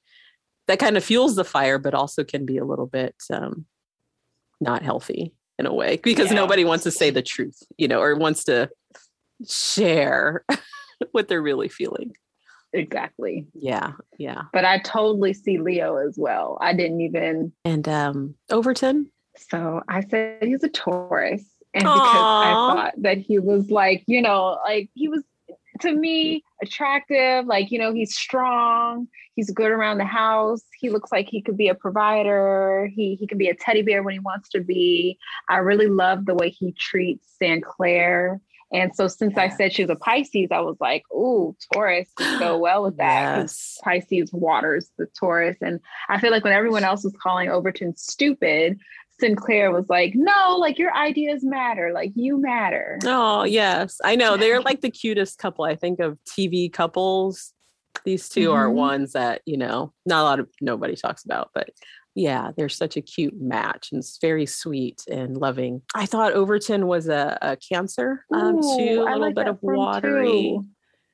that 0.69 0.79
kind 0.79 0.97
of 0.97 1.05
fuels 1.05 1.35
the 1.35 1.45
fire, 1.45 1.79
but 1.79 1.95
also 1.95 2.23
can 2.23 2.47
be 2.47 2.59
a 2.59 2.65
little 2.65 2.87
bit 2.87 3.17
um, 3.33 3.65
not 4.61 4.83
healthy 4.83 5.35
in 5.59 5.67
a 5.67 5.75
way 5.75 5.99
because 6.03 6.29
yeah. 6.29 6.37
nobody 6.37 6.65
wants 6.65 6.85
to 6.85 6.91
say 6.91 7.11
the 7.11 7.23
truth, 7.23 7.61
you 7.77 7.89
know, 7.89 8.01
or 8.01 8.15
wants 8.15 8.45
to 8.45 8.71
share 9.49 10.45
what 11.13 11.27
they're 11.27 11.43
really 11.43 11.69
feeling. 11.69 12.13
Exactly. 12.75 13.47
Yeah. 13.55 13.93
Yeah. 14.19 14.43
But 14.53 14.67
I 14.67 14.79
totally 14.81 15.33
see 15.33 15.59
Leo 15.59 15.97
as 15.97 16.17
well. 16.19 16.59
I 16.61 16.75
didn't 16.75 17.01
even. 17.01 17.53
And 17.65 17.89
um 17.89 18.35
Overton? 18.51 19.11
So 19.51 19.83
I 19.89 20.01
said 20.03 20.43
he's 20.43 20.65
a 20.65 20.69
Taurus. 20.69 21.45
And 21.75 21.85
Aww. 21.85 21.95
because 21.95 22.15
I 22.17 22.53
thought 22.53 22.95
that 22.99 23.19
he 23.19 23.39
was 23.39 23.71
like, 23.71 24.03
you 24.07 24.23
know, 24.23 24.59
like 24.65 24.91
he 24.95 25.09
was 25.09 25.23
to 25.81 25.93
me 25.93 26.43
attractive 26.61 27.47
like 27.47 27.71
you 27.71 27.79
know 27.79 27.93
he's 27.93 28.17
strong 28.17 29.07
he's 29.37 29.51
good 29.53 29.71
around 29.71 29.99
the 29.99 30.05
house 30.05 30.63
he 30.77 30.91
looks 30.91 31.13
like 31.13 31.29
he 31.29 31.41
could 31.41 31.57
be 31.57 31.69
a 31.69 31.75
provider 31.75 32.91
he 32.93 33.15
he 33.15 33.29
can 33.29 33.39
be 33.39 33.49
a 33.49 33.55
teddy 33.55 33.83
bear 33.83 34.03
when 34.03 34.13
he 34.13 34.19
wants 34.19 34.49
to 34.49 34.61
be 34.61 35.17
i 35.49 35.57
really 35.57 35.87
love 35.87 36.27
the 36.27 36.35
way 36.35 36.51
he 36.51 36.73
treats 36.73 37.37
Synclaire 37.41 38.41
and 38.73 38.95
so 38.95 39.09
since. 39.09 39.37
I 39.37 39.49
said 39.49 39.73
she 39.73 39.83
was 39.83 39.91
a 39.91 39.97
Pisces, 39.97 40.49
I 40.51 40.61
was 40.61 40.77
like, 40.81 41.03
ooh, 41.11 41.57
Taurus 41.73 42.09
would 42.19 42.39
go 42.39 42.59
well 42.59 42.83
with 42.83 42.99
that. 42.99 43.39
Yes. 43.39 43.79
Pisces 43.83 44.31
waters 44.33 44.91
the 44.99 45.07
Taurus. 45.19 45.57
And 45.63 45.81
I 46.09 46.21
feel 46.21 46.31
like 46.31 46.45
when 46.45 46.53
everyone 46.53 46.85
else 46.85 47.05
was 47.05 47.15
calling 47.23 47.49
Overton 47.49 47.97
stupid, 47.97 48.79
Synclaire 49.21 49.73
was 49.73 49.87
like, 49.89 50.13
no, 50.15 50.57
like 50.57 50.79
your 50.79 50.95
ideas 50.95 51.45
matter. 51.45 51.93
Like 51.93 52.13
you 52.15 52.41
matter. 52.41 52.99
Oh, 53.05 53.45
yes. 53.45 54.01
I 54.05 54.17
know. 54.17 54.37
They're 54.37 54.61
like 54.61 54.81
the 54.81 54.91
cutest 54.91 55.39
couple. 55.39 55.65
I 55.65 55.77
think 55.77 56.01
of 56.01 56.19
TV 56.25 56.73
couples. 56.73 57.53
These 58.05 58.29
2 58.29 58.41
mm-hmm. 58.41 58.57
are 58.57 58.71
ones 58.71 59.13
that, 59.13 59.43
you 59.45 59.57
know, 59.57 59.93
not 60.07 60.21
a 60.21 60.25
lot 60.25 60.41
of 60.41 60.49
nobody 60.61 60.95
talks 60.95 61.25
about, 61.25 61.51
but 61.53 61.71
yeah, 62.15 62.51
they're 62.57 62.69
such 62.69 62.97
a 62.97 63.01
cute 63.01 63.41
match 63.41 63.91
and 63.93 64.01
it's 64.01 64.19
very 64.21 64.47
sweet 64.47 65.05
and 65.11 65.37
loving. 65.37 65.83
I 65.95 66.07
thought 66.07 66.33
Overton 66.33 66.87
was 66.87 67.09
a, 67.09 67.39
a 67.43 67.57
cancer 67.57 68.25
um, 68.33 68.57
Ooh, 68.57 68.77
too, 68.77 69.03
a 69.03 69.05
little 69.05 69.21
like 69.21 69.35
bit 69.35 69.47
of 69.49 69.59
watery. 69.63 70.27
Too. 70.27 70.67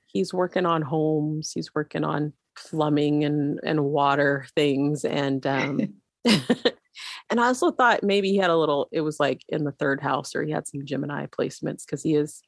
He's 0.06 0.32
working 0.32 0.66
on 0.66 0.82
homes, 0.82 1.52
he's 1.52 1.74
working 1.74 2.04
on 2.04 2.32
plumbing 2.56 3.24
and, 3.24 3.60
and 3.64 3.84
water 3.84 4.46
things. 4.54 5.04
And 5.04 5.46
um, 5.46 5.94
and 7.30 7.40
I 7.40 7.46
also 7.46 7.70
thought 7.70 8.02
maybe 8.02 8.30
he 8.30 8.36
had 8.36 8.50
a 8.50 8.56
little, 8.56 8.88
it 8.92 9.00
was 9.02 9.20
like 9.20 9.42
in 9.48 9.64
the 9.64 9.72
third 9.72 10.00
house 10.00 10.34
or 10.34 10.42
he 10.42 10.52
had 10.52 10.66
some 10.66 10.84
Gemini 10.84 11.26
placements 11.26 11.84
because 11.84 12.02
he 12.02 12.14
is, 12.14 12.42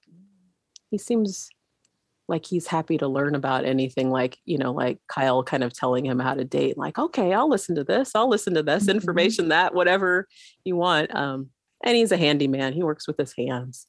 he 0.90 0.98
seems 0.98 1.48
like 2.28 2.44
he's 2.44 2.66
happy 2.66 2.98
to 2.98 3.08
learn 3.08 3.34
about 3.34 3.64
anything 3.64 4.10
like 4.10 4.38
you 4.44 4.58
know 4.58 4.72
like 4.72 4.98
kyle 5.08 5.42
kind 5.42 5.62
of 5.62 5.72
telling 5.72 6.04
him 6.04 6.18
how 6.18 6.34
to 6.34 6.44
date 6.44 6.76
like 6.76 6.98
okay 6.98 7.32
i'll 7.32 7.48
listen 7.48 7.74
to 7.74 7.84
this 7.84 8.14
i'll 8.14 8.28
listen 8.28 8.54
to 8.54 8.62
this 8.62 8.84
mm-hmm. 8.84 8.96
information 8.96 9.48
that 9.48 9.74
whatever 9.74 10.26
you 10.64 10.76
want 10.76 11.14
um, 11.14 11.48
and 11.84 11.96
he's 11.96 12.12
a 12.12 12.16
handyman 12.16 12.72
he 12.72 12.82
works 12.82 13.06
with 13.06 13.16
his 13.16 13.34
hands 13.36 13.86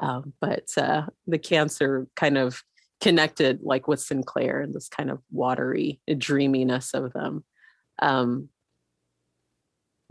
um, 0.00 0.32
but 0.40 0.66
uh, 0.78 1.02
the 1.26 1.38
cancer 1.38 2.06
kind 2.16 2.38
of 2.38 2.62
connected 3.00 3.60
like 3.62 3.88
with 3.88 4.00
synclaire 4.00 4.62
and 4.62 4.74
this 4.74 4.88
kind 4.88 5.10
of 5.10 5.20
watery 5.30 6.00
dreaminess 6.18 6.94
of 6.94 7.12
them 7.12 7.44
um, 8.02 8.48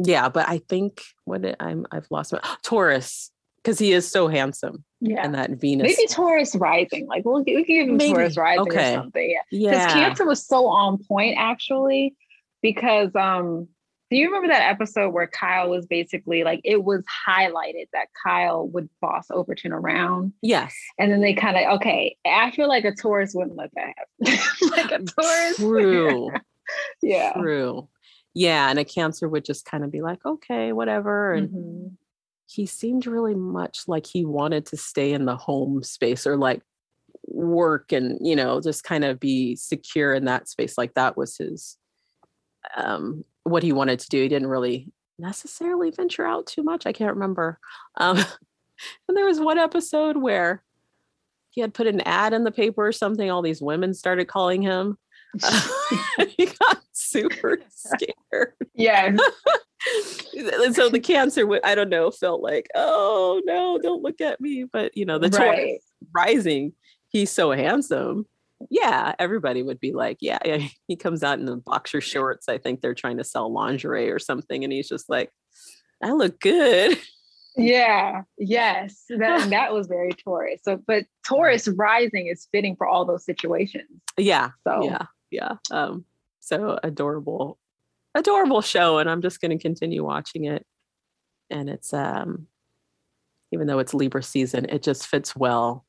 yeah 0.04 0.30
but 0.30 0.48
i 0.50 0.58
think 0.70 1.04
what 1.26 1.42
did, 1.42 1.56
i'm 1.60 1.86
i've 1.92 2.08
lost 2.10 2.34
my 2.34 2.40
taurus 2.64 3.32
because 3.64 3.80
he 3.80 3.92
is 3.92 4.10
so 4.10 4.28
handsome. 4.28 4.84
Yeah. 5.02 5.24
And 5.24 5.36
that 5.36 5.52
Venus. 5.52 5.96
Maybe 5.96 6.08
Taurus 6.08 6.56
rising. 6.56 7.08
Like 7.08 7.26
we'll, 7.26 7.44
we 7.44 7.54
can 7.54 7.64
give 7.64 7.90
him 7.90 7.98
Maybe. 7.98 8.14
Taurus 8.14 8.38
rising 8.38 8.62
okay. 8.62 8.94
or 8.94 8.98
something. 8.98 9.38
Yeah. 9.52 9.72
Because 9.72 9.94
Cancer 9.94 10.26
was 10.26 10.46
so 10.46 10.68
on 10.68 11.04
point 11.04 11.36
actually, 11.38 12.16
because 12.62 13.16
um 13.16 13.68
do 14.10 14.18
you 14.18 14.26
remember 14.26 14.48
that 14.48 14.68
episode 14.68 15.12
where 15.12 15.28
Kyle 15.28 15.70
was 15.70 15.86
basically 15.86 16.44
like 16.44 16.62
it 16.64 16.84
was 16.84 17.04
highlighted 17.28 17.86
that 17.94 18.08
Kyle 18.26 18.68
would 18.70 18.90
boss 19.02 19.28
Overton 19.30 19.72
around? 19.72 20.34
Yes. 20.42 20.76
And 20.98 21.12
then 21.12 21.22
they 21.22 21.34
kind 21.34 21.58
of 21.58 21.76
okay, 21.76 22.18
I 22.26 22.52
feel 22.52 22.68
like 22.68 22.86
a 22.86 22.96
Taurus 22.96 23.34
wouldn't 23.36 23.56
let 23.56 23.72
that 23.76 23.94
happen. 23.96 24.40
like 24.72 24.92
a 24.92 25.04
Taurus. 25.04 25.56
True. 25.58 26.32
yeah. 27.04 27.34
True. 27.34 27.88
Yeah. 28.40 28.70
And 28.70 28.80
a 28.80 28.86
cancer 28.86 29.28
would 29.28 29.45
just 29.45 29.66
kind 29.66 29.84
of 29.84 29.91
be 29.91 30.02
like, 30.02 30.26
okay, 30.26 30.72
whatever. 30.72 31.34
And 31.34 31.49
mm-hmm 31.49 31.88
he 32.49 32.66
seemed 32.66 33.06
really 33.06 33.36
much 33.36 33.84
like 33.88 34.07
he 34.07 34.26
wanted 34.26 34.66
to 34.66 34.76
stay 34.76 35.14
in 35.14 35.26
the 35.26 35.38
home 35.38 35.84
space 35.84 36.26
or 36.26 36.36
like 36.36 36.61
work 37.28 37.91
and 37.91 38.18
you 38.26 38.36
know 38.36 38.60
just 38.60 38.84
kind 38.84 39.06
of 39.06 39.20
be 39.20 39.56
secure 39.56 40.14
in 40.14 40.26
that 40.26 40.49
space 40.49 40.78
like 40.78 40.94
that 40.95 41.16
was 41.16 41.38
his 41.38 41.78
um 42.76 43.24
what 43.44 43.61
he 43.61 43.72
wanted 43.72 43.99
to 43.99 44.10
do 44.10 44.22
he 44.22 44.28
didn't 44.28 44.48
really 44.48 44.91
necessarily 45.20 45.91
venture 45.91 46.26
out 46.26 46.48
too 46.48 46.64
much 46.64 46.88
i 46.88 46.91
can't 46.91 47.14
remember 47.14 47.60
um 47.98 48.18
and 49.07 49.16
there 49.16 49.26
was 49.26 49.40
one 49.40 49.60
episode 49.60 50.18
where 50.18 50.64
he 51.52 51.61
had 51.61 51.74
put 51.74 51.88
an 51.88 52.02
ad 52.02 52.34
in 52.34 52.44
the 52.44 52.52
paper 52.52 52.88
or 52.88 52.91
something 52.91 53.30
all 53.30 53.44
these 53.44 53.61
women 53.61 53.94
started 53.94 54.28
calling 54.28 54.61
him 54.61 54.98
uh, 55.44 55.68
he 56.38 56.48
got 56.48 56.80
super 57.10 57.60
scared. 57.69 58.53
Yeah. 58.76 59.15
and 60.61 60.76
so 60.76 60.90
the 60.90 60.99
cancer 60.99 61.48
I 61.64 61.76
don't 61.76 61.90
know 61.90 62.11
felt 62.11 62.41
like 62.41 62.68
oh 62.76 63.41
no 63.45 63.80
don't 63.81 64.03
look 64.03 64.22
at 64.22 64.41
me. 64.41 64.65
But 64.72 64.95
you 64.95 65.06
know 65.06 65.18
the 65.18 65.30
right. 65.30 65.56
Taurus 65.56 65.84
rising 66.14 66.73
he's 67.10 67.31
so 67.31 67.52
handsome. 67.52 68.26
Yeah 68.69 69.15
everybody 69.19 69.64
would 69.64 69.80
be 69.80 69.94
like 69.94 70.18
yeah, 70.22 70.40
yeah. 70.45 70.68
He 70.88 70.95
comes 70.95 71.23
out 71.23 71.40
in 71.40 71.45
the 71.45 71.57
boxer 71.57 72.02
shorts 72.02 72.49
I 72.49 72.57
think 72.57 72.81
they're 72.81 72.94
trying 72.94 73.18
to 73.18 73.23
sell 73.23 73.52
lingerie 73.52 74.11
or 74.11 74.19
something 74.19 74.64
and 74.64 74.73
he's 74.73 74.90
just 74.90 75.10
like 75.10 75.31
I 76.03 76.11
look 76.11 76.40
good. 76.40 76.98
Yeah 77.57 78.22
yes 78.38 79.03
that 79.10 79.49
that 79.49 79.73
was 79.73 79.88
very 79.88 80.11
Taurus. 80.11 80.61
So 80.64 80.81
but 80.88 81.06
Taurus 81.27 81.68
rising 81.68 82.27
is 82.27 82.48
fitting 82.52 82.76
for 82.77 82.88
all 82.88 83.03
those 83.06 83.26
situations. 83.26 83.90
Yeah 84.18 84.52
so 84.65 84.84
yeah 84.84 85.06
yeah 85.31 85.56
um 85.72 86.06
so 86.50 86.80
adorable 86.84 87.58
adorable 88.16 88.62
show 88.62 88.98
and 88.98 89.10
i'm 89.10 89.22
just 89.22 89.40
going 89.40 89.52
to 89.52 89.62
continue 89.62 90.04
watching 90.04 90.46
it. 90.46 90.66
And 91.52 91.70
it's 91.70 91.94
um 91.94 92.48
even 93.52 93.68
though 93.68 93.80
it's 93.80 93.94
libra 93.94 94.22
season 94.22 94.66
it 94.70 94.84
just 94.84 95.08
fits 95.08 95.36
well 95.36 95.86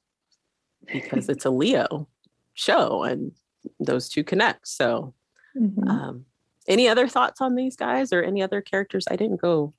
because 0.91 1.29
it's 1.29 1.45
a 1.45 1.51
leo 1.51 2.09
show 2.55 3.03
and 3.03 3.33
those 3.79 4.09
two 4.09 4.25
connect 4.25 4.69
so 4.69 5.15
mm-hmm. 5.57 5.89
um 5.89 6.25
any 6.69 6.89
other 6.89 7.09
thoughts 7.09 7.41
on 7.41 7.57
these 7.57 7.75
guys 7.75 8.13
or 8.13 8.23
any 8.23 8.43
other 8.43 8.61
characters? 8.61 9.05
I 9.11 9.17
didn't 9.17 9.41
go 9.41 9.75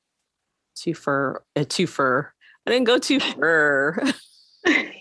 too 0.76 0.94
far 0.94 1.44
uh, 1.56 1.66
too 1.68 1.88
far 1.88 2.34
i 2.66 2.72
didn't 2.72 2.88
go 2.88 2.98
too 2.98 3.20
far 3.36 4.04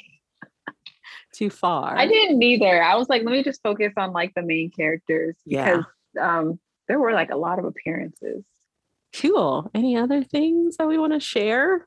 too 1.41 1.51
far 1.51 1.97
i 1.97 2.07
didn't 2.07 2.43
either 2.43 2.83
i 2.83 2.95
was 2.95 3.09
like 3.09 3.23
let 3.23 3.33
me 3.33 3.43
just 3.43 3.63
focus 3.63 3.93
on 3.97 4.13
like 4.13 4.33
the 4.35 4.43
main 4.43 4.71
characters 4.71 5.37
because 5.47 5.85
yeah. 6.15 6.39
um 6.39 6.59
there 6.91 6.99
were 6.99 7.13
like 7.13 7.31
a 7.31 7.37
lot 7.37 7.61
of 7.61 7.65
appearances. 7.65 8.45
Cool. 9.15 9.71
Any 9.73 9.97
other 9.97 10.25
things 10.25 10.77
that 10.77 10.89
we 10.89 10.99
want 10.99 11.13
to 11.13 11.21
share? 11.21 11.87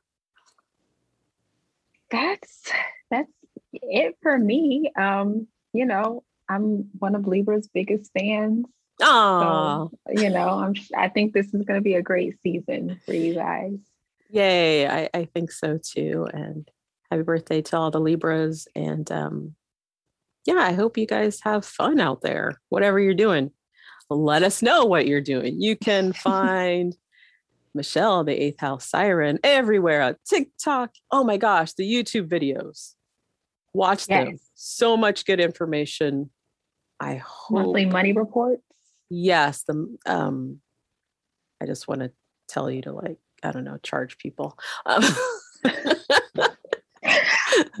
That's 2.10 2.72
that's 3.10 3.30
it 3.74 4.16
for 4.22 4.38
me. 4.38 4.90
Um, 4.96 5.46
you 5.74 5.84
know, 5.84 6.24
I'm 6.48 6.88
one 6.98 7.14
of 7.14 7.26
Libra's 7.26 7.68
biggest 7.68 8.12
fans. 8.18 8.64
Oh, 9.02 9.90
so, 10.06 10.22
you 10.22 10.30
know, 10.30 10.48
I'm. 10.48 10.74
I 10.96 11.08
think 11.10 11.34
this 11.34 11.52
is 11.52 11.66
going 11.66 11.78
to 11.78 11.84
be 11.84 11.96
a 11.96 12.02
great 12.02 12.40
season 12.40 12.98
for 13.04 13.12
you 13.12 13.34
guys. 13.34 13.76
Yay! 14.30 14.88
I, 14.88 15.10
I 15.12 15.26
think 15.26 15.52
so 15.52 15.78
too. 15.78 16.26
And 16.32 16.66
happy 17.14 17.24
birthday 17.24 17.62
to 17.62 17.76
all 17.76 17.90
the 17.90 18.00
Libras. 18.00 18.68
And 18.74 19.10
um, 19.10 19.54
yeah, 20.46 20.58
I 20.58 20.72
hope 20.72 20.98
you 20.98 21.06
guys 21.06 21.40
have 21.42 21.64
fun 21.64 22.00
out 22.00 22.22
there, 22.22 22.60
whatever 22.68 23.00
you're 23.00 23.14
doing 23.14 23.50
let 24.10 24.42
us 24.42 24.62
know 24.62 24.84
what 24.84 25.06
you're 25.06 25.20
doing. 25.20 25.60
You 25.60 25.76
can 25.76 26.12
find 26.12 26.96
Michelle, 27.74 28.24
the 28.24 28.40
eighth 28.40 28.60
house 28.60 28.88
siren, 28.88 29.38
everywhere 29.42 30.02
on 30.02 30.16
TikTok. 30.28 30.92
Oh 31.10 31.24
my 31.24 31.36
gosh, 31.36 31.72
the 31.72 31.84
YouTube 31.84 32.28
videos. 32.28 32.94
Watch 33.72 34.06
yes. 34.08 34.26
them. 34.26 34.38
So 34.54 34.96
much 34.96 35.24
good 35.24 35.40
information. 35.40 36.30
I 37.00 37.16
hope 37.16 37.50
monthly 37.50 37.86
money 37.86 38.12
reports. 38.12 38.62
Yes. 39.10 39.64
The 39.66 39.96
um 40.06 40.60
I 41.60 41.66
just 41.66 41.88
want 41.88 42.02
to 42.02 42.12
tell 42.48 42.70
you 42.70 42.82
to 42.82 42.92
like, 42.92 43.18
I 43.42 43.50
don't 43.50 43.64
know, 43.64 43.78
charge 43.82 44.18
people. 44.18 44.56
Um, 44.86 45.02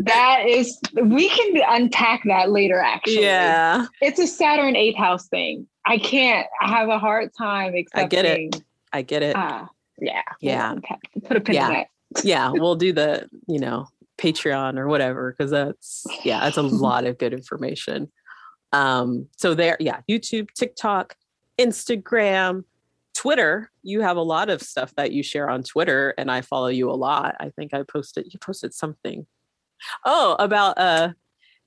that 0.00 0.44
is 0.46 0.78
we 1.02 1.28
can 1.28 1.60
unpack 1.68 2.22
that 2.24 2.50
later 2.50 2.78
actually. 2.78 3.22
Yeah. 3.22 3.86
It's 4.00 4.18
a 4.18 4.26
saturn 4.26 4.76
eighth 4.76 4.96
house 4.96 5.28
thing. 5.28 5.66
I 5.86 5.98
can't 5.98 6.46
i 6.62 6.68
have 6.68 6.88
a 6.88 6.98
hard 6.98 7.30
time 7.36 7.74
accepting 7.74 8.04
i 8.04 8.22
get 8.22 8.24
it. 8.24 8.62
i 8.94 9.02
get 9.02 9.22
it. 9.22 9.36
uh, 9.36 9.66
yeah. 10.00 10.22
Yeah. 10.40 10.74
Put 11.26 11.36
a 11.36 11.40
pin 11.40 11.56
yeah. 11.56 11.68
in 11.68 11.74
it 11.76 11.88
yeah 12.22 12.50
we'll 12.50 12.76
do 12.76 12.92
the 12.92 13.28
you 13.48 13.58
know 13.58 13.88
patreon 14.18 14.78
or 14.78 14.86
whatever 14.86 15.32
because 15.32 15.50
that's 15.50 16.06
yeah 16.22 16.40
that's 16.40 16.56
a 16.56 16.62
lot 16.62 17.04
of 17.04 17.18
good 17.18 17.32
information. 17.32 18.10
Um 18.72 19.28
so 19.36 19.54
there 19.54 19.76
yeah 19.80 20.00
youtube 20.08 20.48
tiktok 20.54 21.16
instagram 21.58 22.64
twitter. 23.14 23.70
You 23.82 24.00
have 24.00 24.16
a 24.16 24.22
lot 24.22 24.50
of 24.50 24.62
stuff 24.62 24.94
that 24.96 25.12
you 25.12 25.22
share 25.22 25.50
on 25.50 25.62
twitter 25.62 26.14
and 26.18 26.30
i 26.30 26.40
follow 26.40 26.68
you 26.68 26.90
a 26.90 26.92
lot. 26.92 27.34
I 27.40 27.50
think 27.50 27.74
i 27.74 27.82
posted 27.82 28.32
you 28.32 28.38
posted 28.38 28.74
something 28.74 29.26
Oh, 30.04 30.36
about 30.38 30.78
uh 30.78 31.12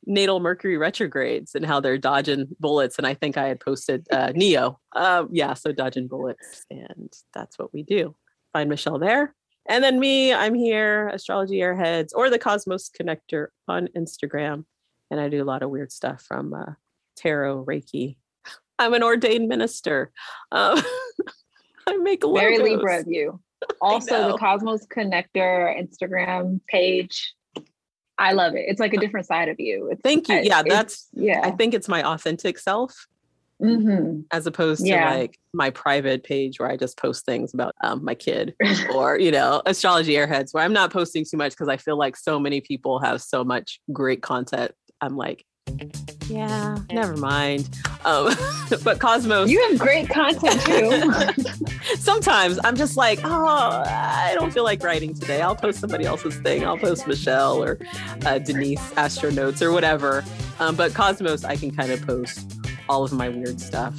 natal 0.08 0.40
Mercury 0.40 0.78
retrogrades 0.78 1.54
and 1.54 1.66
how 1.66 1.80
they're 1.80 1.98
dodging 1.98 2.48
bullets. 2.60 2.98
And 2.98 3.06
I 3.06 3.14
think 3.14 3.38
I 3.38 3.48
had 3.48 3.60
posted 3.60 4.08
uh, 4.12 4.32
Neo. 4.36 4.80
Um, 4.96 5.30
yeah, 5.32 5.54
so 5.54 5.72
dodging 5.72 6.08
bullets, 6.08 6.66
and 6.72 7.14
that's 7.34 7.60
what 7.60 7.74
we 7.74 7.84
do. 7.84 8.16
Find 8.54 8.70
Michelle 8.70 8.98
there, 8.98 9.36
and 9.68 9.84
then 9.84 10.00
me. 10.00 10.34
I'm 10.34 10.56
here, 10.56 11.10
Astrology 11.10 11.58
Airheads 11.58 12.12
or 12.16 12.30
the 12.30 12.40
Cosmos 12.40 12.90
Connector 12.90 13.48
on 13.68 13.90
Instagram, 13.96 14.64
and 15.12 15.20
I 15.20 15.30
do 15.30 15.44
a 15.44 15.46
lot 15.46 15.62
of 15.62 15.70
weird 15.70 15.92
stuff 15.92 16.24
from 16.24 16.54
uh, 16.54 16.74
tarot, 17.16 17.66
Reiki. 17.66 18.16
I'm 18.80 18.94
an 18.94 19.04
ordained 19.04 19.50
minister. 19.50 20.12
Um, 20.52 20.82
I 21.88 21.98
make 21.98 22.24
logos. 22.24 22.40
very 22.40 22.58
Libra 22.60 23.00
of 23.00 23.06
you. 23.08 23.40
Also, 23.82 24.32
the 24.32 24.38
Cosmos 24.38 24.86
Connector 24.86 25.76
Instagram 25.78 26.62
page 26.70 27.34
I 28.20 28.34
love 28.34 28.56
it. 28.56 28.66
It's 28.68 28.80
like 28.80 28.94
a 28.94 28.98
different 28.98 29.28
side 29.28 29.50
of 29.50 29.60
you. 29.60 29.90
It's, 29.92 30.02
Thank 30.02 30.28
you. 30.28 30.38
Yeah, 30.38 30.64
that's 30.64 31.08
yeah. 31.14 31.42
I 31.44 31.52
think 31.52 31.74
it's 31.74 31.88
my 31.88 32.04
authentic 32.04 32.58
self. 32.60 33.08
Mm-hmm. 33.62 34.22
As 34.32 34.46
opposed 34.46 34.82
to 34.82 34.88
yeah. 34.88 35.16
like 35.16 35.40
my 35.52 35.72
private 35.72 36.24
page 36.24 36.60
where 36.60 36.70
I 36.70 36.78
just 36.78 36.96
post 36.96 37.26
things 37.26 37.56
about 37.56 37.74
um, 37.84 38.06
my 38.06 38.14
kid 38.14 38.54
or, 38.94 39.18
you 39.18 39.32
know, 39.32 39.64
astrology 39.66 40.14
airheads 40.14 40.54
where 40.54 40.64
I'm 40.64 40.74
not 40.74 40.94
posting 40.94 41.26
too 41.26 41.38
much 41.38 41.54
because 41.54 41.68
I 41.68 41.78
feel 41.78 41.98
like 41.98 42.16
so 42.16 42.40
many 42.40 42.62
people 42.62 43.00
have 43.00 43.20
so 43.20 43.44
much 43.44 43.80
great 43.92 44.22
content. 44.22 44.74
I'm 45.02 45.18
like, 45.18 45.44
yeah, 46.30 46.78
never 46.92 47.16
mind. 47.18 47.70
Um, 48.06 48.34
but 48.84 49.00
Cosmos, 49.00 49.50
you 49.50 49.62
have 49.70 49.80
great 49.80 50.10
content 50.10 50.62
too. 50.62 51.44
Sometimes 51.98 52.60
I'm 52.64 52.76
just 52.76 52.98
like, 52.98 53.20
oh, 53.24 53.84
I 53.86 54.34
don't 54.36 54.52
feel 54.52 54.64
like 54.64 54.84
writing 54.84 55.14
today. 55.14 55.42
I'll 55.42 55.56
post 55.56 55.80
somebody 55.80 56.06
else's 56.06 56.36
thing. 56.38 56.66
I'll 56.66 56.78
post 56.78 57.08
Michelle 57.08 57.64
or 57.64 57.80
uh, 58.26 58.40
Denise 58.40 58.92
Astronauts 58.92 59.62
or 59.62 59.72
whatever. 59.72 60.24
Um, 60.60 60.76
but 60.76 60.94
Cosmos, 60.94 61.44
I 61.44 61.56
can 61.56 61.72
kind 61.72 61.92
of 61.92 62.06
post 62.06 62.58
all 62.90 63.04
of 63.04 63.12
my 63.12 63.30
weird 63.30 63.60
stuff, 63.60 63.94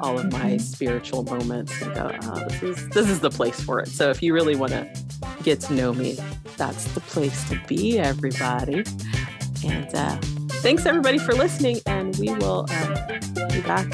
all 0.00 0.18
of 0.18 0.30
my 0.32 0.38
mm-hmm. 0.38 0.58
spiritual 0.58 1.24
moments, 1.24 1.80
and 1.82 1.94
go, 1.94 2.16
oh, 2.22 2.48
this 2.48 2.62
is 2.62 2.88
this 2.90 3.08
is 3.08 3.20
the 3.20 3.30
place 3.30 3.60
for 3.60 3.80
it. 3.80 3.88
So 3.88 4.10
if 4.10 4.22
you 4.22 4.34
really 4.34 4.56
want 4.56 4.72
to 4.72 4.88
get 5.42 5.60
to 5.62 5.72
know 5.74 5.92
me, 5.92 6.18
that's 6.56 6.92
the 6.92 7.00
place 7.00 7.48
to 7.48 7.60
be, 7.66 7.98
everybody. 7.98 8.84
And 9.64 9.94
uh, 9.94 10.18
thanks 10.66 10.84
everybody 10.84 11.16
for 11.16 11.32
listening, 11.32 11.78
and 11.86 12.16
we 12.16 12.28
will 12.34 12.66
um, 12.68 12.94
be 13.52 13.60
back 13.60 13.86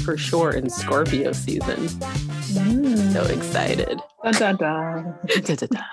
for 0.00 0.18
sure 0.18 0.50
in 0.50 0.68
Scorpio 0.68 1.32
season. 1.32 1.76
Mm. 1.78 3.10
So 3.14 3.24
excited. 3.24 3.98
Da, 4.24 4.30
da, 4.32 4.52
da. 4.52 5.02
da, 5.26 5.54
da, 5.54 5.66
da. 5.66 5.84